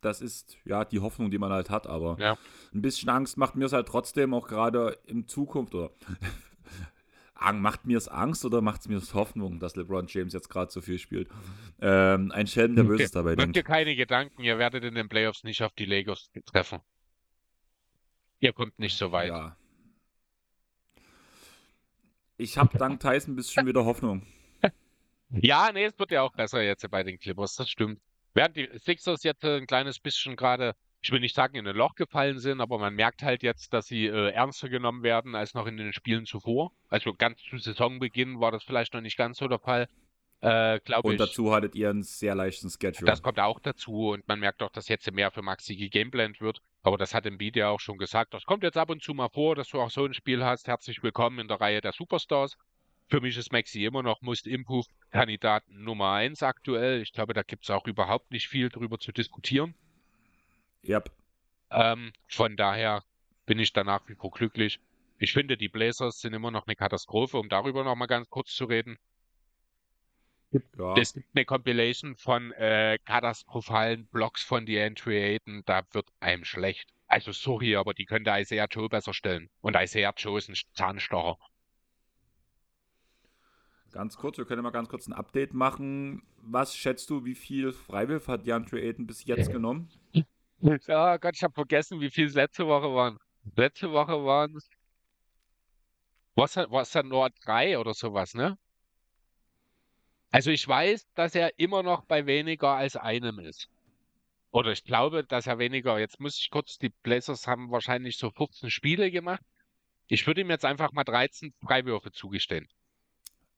das 0.00 0.20
ist 0.20 0.56
ja 0.64 0.84
die 0.84 1.00
Hoffnung, 1.00 1.30
die 1.30 1.38
man 1.38 1.50
halt 1.50 1.70
hat, 1.70 1.86
aber 1.86 2.16
ja. 2.20 2.38
ein 2.72 2.82
bisschen 2.82 3.08
Angst 3.08 3.36
macht 3.36 3.56
mir 3.56 3.64
es 3.64 3.72
halt 3.72 3.88
trotzdem 3.88 4.32
auch 4.32 4.46
gerade 4.46 4.98
in 5.06 5.26
Zukunft 5.26 5.74
oder 5.74 5.90
macht 7.40 7.86
mir 7.86 7.96
es 7.96 8.08
Angst 8.08 8.44
oder 8.44 8.60
macht 8.60 8.82
es 8.82 8.88
mir 8.88 9.00
Hoffnung, 9.14 9.60
dass 9.60 9.76
LeBron 9.76 10.06
James 10.08 10.32
jetzt 10.32 10.48
gerade 10.48 10.70
so 10.70 10.80
viel 10.80 10.98
spielt? 10.98 11.28
Ähm, 11.80 12.30
ein 12.32 12.46
Schelm, 12.46 12.76
der 12.76 12.84
Böses 12.84 13.10
dabei 13.10 13.34
denkt. 13.34 13.48
Macht 13.48 13.56
dir 13.56 13.62
keine 13.62 13.96
Gedanken, 13.96 14.42
ihr 14.42 14.58
werdet 14.58 14.84
in 14.84 14.94
den 14.94 15.08
Playoffs 15.08 15.42
nicht 15.42 15.62
auf 15.62 15.72
die 15.72 15.86
Lakers 15.86 16.30
treffen. 16.44 16.80
Ihr 18.40 18.52
kommt 18.52 18.78
nicht 18.78 18.96
so 18.96 19.12
weit. 19.12 19.28
Ja. 19.28 19.56
Ich 22.36 22.56
habe 22.56 22.76
dank 22.78 23.00
Tyson 23.00 23.34
ein 23.34 23.36
bisschen 23.36 23.66
wieder 23.66 23.84
Hoffnung. 23.84 24.26
Ja, 25.32 25.70
nee, 25.72 25.84
es 25.84 25.96
wird 25.96 26.10
ja 26.10 26.22
auch 26.22 26.32
besser 26.32 26.60
jetzt 26.60 26.90
bei 26.90 27.04
den 27.04 27.16
Clippers, 27.16 27.54
das 27.54 27.70
stimmt. 27.70 28.00
Während 28.34 28.56
die 28.56 28.68
Sixers 28.78 29.22
jetzt 29.22 29.44
ein 29.44 29.68
kleines 29.68 30.00
bisschen 30.00 30.34
gerade 30.34 30.74
ich 31.02 31.10
will 31.12 31.20
nicht 31.20 31.34
sagen, 31.34 31.56
in 31.56 31.66
ein 31.66 31.76
Loch 31.76 31.94
gefallen 31.94 32.38
sind, 32.38 32.60
aber 32.60 32.78
man 32.78 32.94
merkt 32.94 33.22
halt 33.22 33.42
jetzt, 33.42 33.72
dass 33.72 33.86
sie 33.86 34.06
äh, 34.06 34.30
ernster 34.30 34.68
genommen 34.68 35.02
werden 35.02 35.34
als 35.34 35.54
noch 35.54 35.66
in 35.66 35.76
den 35.76 35.92
Spielen 35.92 36.26
zuvor. 36.26 36.72
Also 36.88 37.14
ganz 37.14 37.40
zu 37.42 37.56
Saisonbeginn 37.56 38.40
war 38.40 38.52
das 38.52 38.64
vielleicht 38.64 38.92
noch 38.92 39.00
nicht 39.00 39.16
ganz 39.16 39.38
so 39.38 39.48
der 39.48 39.58
Fall. 39.58 39.88
Äh, 40.42 40.80
und 41.02 41.12
ich. 41.12 41.18
dazu 41.18 41.52
hattet 41.52 41.74
ihr 41.74 41.90
einen 41.90 42.02
sehr 42.02 42.34
leichten 42.34 42.70
Schedule. 42.70 43.06
Das 43.06 43.22
kommt 43.22 43.38
auch 43.38 43.60
dazu 43.60 44.10
und 44.10 44.26
man 44.26 44.40
merkt 44.40 44.62
auch, 44.62 44.70
dass 44.70 44.88
jetzt 44.88 45.10
mehr 45.12 45.30
für 45.30 45.42
Maxi 45.42 45.76
gegameplant 45.76 46.40
wird. 46.40 46.60
Aber 46.82 46.96
das 46.96 47.12
hat 47.12 47.26
Embiid 47.26 47.56
ja 47.56 47.68
auch 47.68 47.80
schon 47.80 47.98
gesagt. 47.98 48.32
Das 48.32 48.44
kommt 48.44 48.62
jetzt 48.62 48.78
ab 48.78 48.88
und 48.88 49.02
zu 49.02 49.12
mal 49.12 49.28
vor, 49.28 49.54
dass 49.54 49.68
du 49.68 49.80
auch 49.80 49.90
so 49.90 50.04
ein 50.04 50.14
Spiel 50.14 50.42
hast. 50.42 50.66
Herzlich 50.66 51.02
willkommen 51.02 51.38
in 51.40 51.48
der 51.48 51.60
Reihe 51.60 51.82
der 51.82 51.92
Superstars. 51.92 52.56
Für 53.08 53.20
mich 53.20 53.36
ist 53.36 53.52
Maxi 53.52 53.84
immer 53.84 54.02
noch 54.02 54.22
Most 54.22 54.46
Improve 54.46 54.86
Kandidat 55.10 55.64
Nummer 55.68 56.12
1 56.12 56.42
aktuell. 56.42 57.02
Ich 57.02 57.12
glaube, 57.12 57.34
da 57.34 57.42
gibt 57.42 57.64
es 57.64 57.70
auch 57.70 57.86
überhaupt 57.86 58.30
nicht 58.30 58.48
viel 58.48 58.70
drüber 58.70 58.98
zu 58.98 59.12
diskutieren. 59.12 59.74
Yep. 60.86 61.10
Ähm, 61.70 62.12
von 62.28 62.56
daher 62.56 63.04
bin 63.46 63.58
ich 63.58 63.72
da 63.72 63.84
nach 63.84 64.08
wie 64.08 64.14
vor 64.14 64.30
glücklich. 64.30 64.80
Ich 65.18 65.32
finde, 65.32 65.56
die 65.56 65.68
Blazers 65.68 66.20
sind 66.20 66.32
immer 66.32 66.50
noch 66.50 66.66
eine 66.66 66.76
Katastrophe, 66.76 67.38
um 67.38 67.48
darüber 67.48 67.84
noch 67.84 67.94
mal 67.94 68.06
ganz 68.06 68.28
kurz 68.30 68.54
zu 68.54 68.64
reden. 68.64 68.98
Ja. 70.78 70.96
Es 70.96 71.14
gibt 71.14 71.28
eine 71.34 71.44
Compilation 71.44 72.16
von 72.16 72.50
äh, 72.52 72.98
katastrophalen 73.04 74.06
Blocks 74.06 74.42
von 74.42 74.66
DeAndre 74.66 75.14
Ayton, 75.14 75.62
da 75.64 75.82
wird 75.92 76.08
einem 76.18 76.44
schlecht. 76.44 76.92
Also 77.06 77.32
sorry, 77.32 77.76
aber 77.76 77.94
die 77.94 78.04
könnte 78.04 78.30
Isaiah 78.30 78.66
Joe 78.70 78.88
besser 78.88 79.14
stellen. 79.14 79.48
Und 79.60 79.76
Isaiah 79.76 80.12
Joe 80.16 80.38
ist 80.38 80.48
ein 80.48 80.56
Zahnstocher. 80.74 81.38
Ganz 83.92 84.16
kurz, 84.16 84.38
wir 84.38 84.44
können 84.44 84.62
mal 84.62 84.70
ganz 84.70 84.88
kurz 84.88 85.08
ein 85.08 85.12
Update 85.12 85.52
machen. 85.52 86.22
Was 86.36 86.76
schätzt 86.76 87.10
du, 87.10 87.24
wie 87.24 87.34
viel 87.34 87.72
Freiwillig 87.72 88.26
hat 88.28 88.46
DeAndre 88.46 88.80
Ayton 88.80 89.06
bis 89.06 89.24
jetzt 89.24 89.50
genommen? 89.50 89.90
Oh 90.62 91.18
Gott, 91.18 91.36
ich 91.36 91.42
habe 91.42 91.54
vergessen, 91.54 92.00
wie 92.00 92.10
viel 92.10 92.26
es 92.26 92.34
letzte 92.34 92.66
Woche 92.66 92.94
waren. 92.94 93.18
Letzte 93.56 93.90
Woche 93.92 94.24
waren 94.24 94.54
es. 94.56 94.68
Was 96.34 96.56
was 96.56 96.90
dann 96.90 97.08
nur 97.08 97.30
drei 97.44 97.78
oder 97.78 97.94
sowas, 97.94 98.34
ne? 98.34 98.58
Also 100.30 100.50
ich 100.50 100.66
weiß, 100.66 101.06
dass 101.14 101.34
er 101.34 101.58
immer 101.58 101.82
noch 101.82 102.04
bei 102.04 102.26
weniger 102.26 102.70
als 102.70 102.96
einem 102.96 103.38
ist. 103.40 103.68
Oder 104.52 104.72
ich 104.72 104.84
glaube, 104.84 105.24
dass 105.24 105.46
er 105.46 105.58
weniger. 105.58 105.98
Jetzt 105.98 106.20
muss 106.20 106.38
ich 106.38 106.50
kurz, 106.50 106.78
die 106.78 106.90
Blazers 107.02 107.46
haben 107.46 107.70
wahrscheinlich 107.70 108.16
so 108.16 108.30
15 108.30 108.70
Spiele 108.70 109.10
gemacht. 109.10 109.42
Ich 110.08 110.26
würde 110.26 110.42
ihm 110.42 110.50
jetzt 110.50 110.64
einfach 110.64 110.92
mal 110.92 111.04
13 111.04 111.54
Freiwürfe 111.60 112.12
zugestehen. 112.12 112.68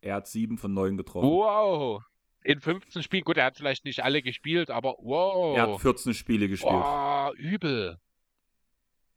Er 0.01 0.17
hat 0.17 0.29
sieben 0.29 0.59
von 0.59 0.73
neun 0.73 0.97
getroffen. 0.97 1.29
Wow 1.29 2.03
in 2.45 2.61
15 2.61 3.03
Spielen, 3.03 3.25
gut, 3.25 3.37
er 3.37 3.45
hat 3.47 3.57
vielleicht 3.57 3.85
nicht 3.85 4.03
alle 4.03 4.23
gespielt, 4.23 4.71
aber 4.71 4.97
wow. 4.99 5.57
Er 5.57 5.73
hat 5.73 5.81
14 5.81 6.15
Spiele 6.15 6.49
gespielt. 6.49 6.73
Oh, 6.75 7.31
übel. 7.37 7.99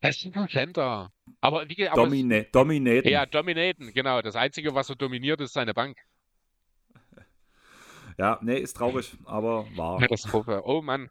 Das 0.01 0.17
ist 0.17 0.35
ein 0.35 0.49
Center. 0.49 1.11
Aber 1.41 1.67
wie 1.67 1.87
aber 1.87 2.03
Domina 2.03 2.35
es, 2.37 2.51
Dominaten. 2.51 3.09
Ja, 3.09 3.25
dominaten, 3.25 3.91
genau. 3.93 4.21
Das 4.21 4.35
Einzige, 4.35 4.75
was 4.75 4.89
er 4.89 4.95
dominiert, 4.95 5.41
ist 5.41 5.53
seine 5.53 5.73
Bank. 5.73 5.97
Ja, 8.17 8.39
nee, 8.41 8.59
ist 8.59 8.77
traurig, 8.77 9.11
aber 9.25 9.67
wahr. 9.75 9.99
Katastrophe. 9.99 10.61
Oh 10.63 10.81
Mann. 10.81 11.09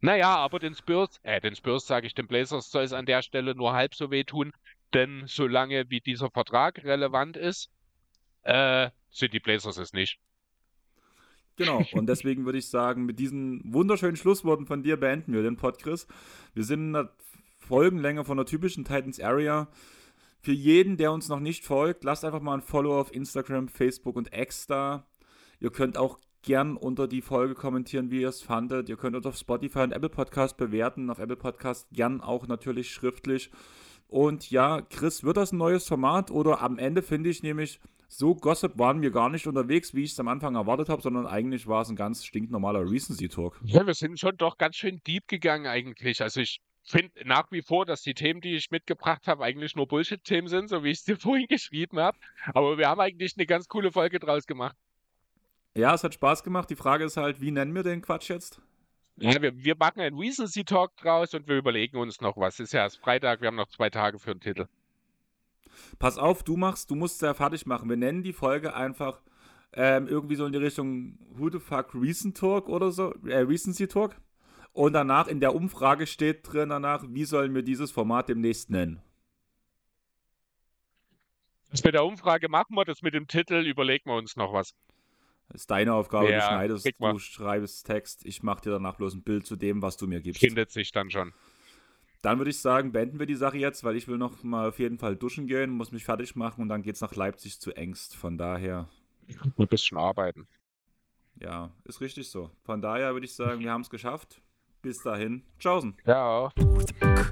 Naja, 0.00 0.36
aber 0.36 0.58
den 0.58 0.74
Spurs, 0.74 1.20
äh, 1.22 1.42
den 1.42 1.54
Spurs 1.54 1.86
sage 1.86 2.06
ich, 2.06 2.14
den 2.14 2.26
Blazers 2.26 2.70
soll 2.70 2.84
es 2.84 2.94
an 2.94 3.04
der 3.04 3.20
Stelle 3.20 3.54
nur 3.54 3.74
halb 3.74 3.94
so 3.94 4.10
wehtun, 4.10 4.52
denn 4.94 5.24
solange 5.26 5.90
wie 5.90 6.00
dieser 6.00 6.30
Vertrag 6.30 6.82
relevant 6.84 7.36
ist, 7.36 7.68
äh, 8.44 8.88
sind 9.10 9.34
die 9.34 9.40
Blazers 9.40 9.76
es 9.76 9.92
nicht. 9.92 10.18
Genau, 11.58 11.84
und 11.92 12.08
deswegen 12.08 12.46
würde 12.46 12.58
ich 12.58 12.68
sagen, 12.68 13.04
mit 13.04 13.18
diesen 13.18 13.62
wunderschönen 13.72 14.16
Schlussworten 14.16 14.66
von 14.66 14.82
dir 14.82 14.96
beenden 14.96 15.32
wir 15.34 15.42
den 15.42 15.56
Pod, 15.56 15.78
Chris. 15.78 16.06
Wir 16.54 16.64
sind 16.64 16.80
in 16.80 16.92
der 16.94 17.12
Folgenlänge 17.58 18.24
von 18.24 18.38
der 18.38 18.46
typischen 18.46 18.84
Titans 18.84 19.20
Area. 19.20 19.68
Für 20.40 20.52
jeden, 20.52 20.96
der 20.96 21.12
uns 21.12 21.28
noch 21.28 21.40
nicht 21.40 21.64
folgt, 21.64 22.04
lasst 22.04 22.24
einfach 22.24 22.40
mal 22.40 22.54
ein 22.54 22.62
Follow 22.62 22.98
auf 22.98 23.12
Instagram, 23.12 23.68
Facebook 23.68 24.16
und 24.16 24.34
X 24.34 24.66
da. 24.66 25.04
Ihr 25.60 25.70
könnt 25.70 25.98
auch 25.98 26.18
gern 26.42 26.76
unter 26.76 27.08
die 27.08 27.20
Folge 27.20 27.54
kommentieren, 27.54 28.10
wie 28.10 28.22
ihr 28.22 28.28
es 28.28 28.40
fandet. 28.40 28.88
Ihr 28.88 28.96
könnt 28.96 29.16
uns 29.16 29.26
auf 29.26 29.36
Spotify 29.36 29.80
und 29.80 29.92
Apple 29.92 30.08
Podcast 30.08 30.56
bewerten. 30.56 31.10
Auf 31.10 31.18
Apple 31.18 31.36
Podcast 31.36 31.88
gern 31.92 32.20
auch 32.20 32.46
natürlich 32.46 32.90
schriftlich. 32.90 33.50
Und 34.06 34.50
ja, 34.50 34.80
Chris, 34.80 35.24
wird 35.24 35.36
das 35.36 35.52
ein 35.52 35.58
neues 35.58 35.86
Format 35.86 36.30
oder 36.30 36.62
am 36.62 36.78
Ende 36.78 37.02
finde 37.02 37.28
ich 37.28 37.42
nämlich, 37.42 37.80
so 38.08 38.34
Gossip 38.34 38.78
waren 38.78 39.02
wir 39.02 39.10
gar 39.10 39.28
nicht 39.28 39.46
unterwegs, 39.46 39.94
wie 39.94 40.02
ich 40.02 40.12
es 40.12 40.20
am 40.20 40.28
Anfang 40.28 40.54
erwartet 40.54 40.88
habe, 40.88 41.02
sondern 41.02 41.26
eigentlich 41.26 41.66
war 41.66 41.82
es 41.82 41.90
ein 41.90 41.96
ganz 41.96 42.24
stinknormaler 42.24 42.90
Recency-Talk. 42.90 43.60
Ja, 43.64 43.86
wir 43.86 43.94
sind 43.94 44.18
schon 44.18 44.36
doch 44.36 44.56
ganz 44.56 44.76
schön 44.76 45.00
deep 45.06 45.28
gegangen 45.28 45.66
eigentlich. 45.66 46.22
Also 46.22 46.40
ich 46.40 46.60
finde 46.84 47.12
nach 47.24 47.50
wie 47.52 47.60
vor, 47.60 47.84
dass 47.84 48.02
die 48.02 48.14
Themen, 48.14 48.40
die 48.40 48.56
ich 48.56 48.70
mitgebracht 48.70 49.26
habe, 49.26 49.44
eigentlich 49.44 49.76
nur 49.76 49.86
Bullshit-Themen 49.86 50.48
sind, 50.48 50.68
so 50.68 50.82
wie 50.82 50.90
ich 50.90 50.98
es 50.98 51.04
dir 51.04 51.16
vorhin 51.16 51.46
geschrieben 51.46 51.98
habe. 51.98 52.18
Aber 52.54 52.78
wir 52.78 52.88
haben 52.88 53.00
eigentlich 53.00 53.34
eine 53.36 53.46
ganz 53.46 53.68
coole 53.68 53.92
Folge 53.92 54.18
draus 54.18 54.46
gemacht. 54.46 54.76
Ja, 55.76 55.94
es 55.94 56.02
hat 56.02 56.14
Spaß 56.14 56.42
gemacht. 56.42 56.70
Die 56.70 56.76
Frage 56.76 57.04
ist 57.04 57.18
halt, 57.18 57.40
wie 57.40 57.50
nennen 57.50 57.74
wir 57.74 57.82
den 57.82 58.02
Quatsch 58.02 58.30
jetzt? 58.30 58.60
Ja, 59.20 59.40
wir, 59.42 59.56
wir 59.56 59.76
machen 59.76 60.00
einen 60.00 60.16
Recency-Talk 60.16 60.96
draus 60.96 61.34
und 61.34 61.46
wir 61.46 61.56
überlegen 61.56 61.98
uns 61.98 62.20
noch 62.20 62.36
was. 62.36 62.54
Es 62.54 62.60
ist 62.60 62.72
ja 62.72 62.82
erst 62.82 62.98
Freitag, 62.98 63.40
wir 63.40 63.48
haben 63.48 63.56
noch 63.56 63.68
zwei 63.68 63.90
Tage 63.90 64.18
für 64.18 64.32
den 64.32 64.40
Titel. 64.40 64.66
Pass 65.98 66.18
auf, 66.18 66.42
du 66.42 66.56
machst, 66.56 66.90
du 66.90 66.94
musst 66.94 67.22
ja 67.22 67.34
fertig 67.34 67.66
machen. 67.66 67.88
Wir 67.88 67.96
nennen 67.96 68.22
die 68.22 68.32
Folge 68.32 68.74
einfach 68.74 69.20
ähm, 69.72 70.08
irgendwie 70.08 70.36
so 70.36 70.46
in 70.46 70.52
die 70.52 70.58
Richtung 70.58 71.18
Who 71.30 71.50
the 71.50 71.58
fuck 71.58 71.94
Recent 71.94 72.36
Talk 72.36 72.68
oder 72.68 72.90
so, 72.90 73.12
äh, 73.26 73.38
Recency 73.38 73.86
Talk. 73.86 74.16
Und 74.72 74.92
danach 74.92 75.26
in 75.26 75.40
der 75.40 75.54
Umfrage 75.54 76.06
steht 76.06 76.52
drin 76.52 76.68
danach, 76.68 77.04
wie 77.08 77.24
sollen 77.24 77.54
wir 77.54 77.62
dieses 77.62 77.90
Format 77.90 78.28
demnächst 78.28 78.70
nennen? 78.70 79.02
Das 81.70 81.84
mit 81.84 81.94
der 81.94 82.04
Umfrage 82.04 82.48
machen 82.48 82.74
wir, 82.74 82.84
das 82.84 83.02
mit 83.02 83.14
dem 83.14 83.26
Titel 83.26 83.66
überlegen 83.66 84.08
wir 84.08 84.16
uns 84.16 84.36
noch 84.36 84.52
was. 84.52 84.74
Das 85.48 85.62
ist 85.62 85.70
deine 85.70 85.94
Aufgabe, 85.94 86.30
Ja, 86.30 86.40
du 86.40 86.46
schneidest, 86.46 86.90
du 86.98 87.18
schreibst 87.18 87.86
Text, 87.86 88.24
ich 88.26 88.42
mache 88.42 88.62
dir 88.62 88.70
danach 88.70 88.96
bloß 88.96 89.14
ein 89.14 89.22
Bild 89.22 89.46
zu 89.46 89.56
dem, 89.56 89.80
was 89.80 89.96
du 89.96 90.06
mir 90.06 90.20
gibst. 90.20 90.40
Findet 90.40 90.70
sich 90.70 90.92
dann 90.92 91.10
schon. 91.10 91.32
Dann 92.22 92.38
würde 92.38 92.50
ich 92.50 92.60
sagen, 92.60 92.92
beenden 92.92 93.18
wir 93.18 93.26
die 93.26 93.36
Sache 93.36 93.58
jetzt, 93.58 93.84
weil 93.84 93.96
ich 93.96 94.08
will 94.08 94.18
noch 94.18 94.42
mal 94.42 94.68
auf 94.68 94.78
jeden 94.78 94.98
Fall 94.98 95.14
duschen 95.14 95.46
gehen, 95.46 95.70
muss 95.70 95.92
mich 95.92 96.04
fertig 96.04 96.34
machen 96.34 96.62
und 96.62 96.68
dann 96.68 96.82
geht's 96.82 97.00
nach 97.00 97.14
Leipzig 97.14 97.60
zu 97.60 97.72
Ängst. 97.72 98.16
Von 98.16 98.36
daher. 98.36 98.88
Ein 99.56 99.68
bisschen 99.68 99.98
arbeiten. 99.98 100.48
Ja, 101.40 101.70
ist 101.84 102.00
richtig 102.00 102.28
so. 102.28 102.50
Von 102.64 102.82
daher 102.82 103.12
würde 103.12 103.26
ich 103.26 103.34
sagen, 103.34 103.60
wir 103.60 103.70
haben 103.70 103.82
es 103.82 103.90
geschafft. 103.90 104.40
Bis 104.82 105.02
dahin. 105.02 105.42
Tschaußen. 105.58 105.96
Ciao. 106.04 106.50
Ja. 106.56 107.28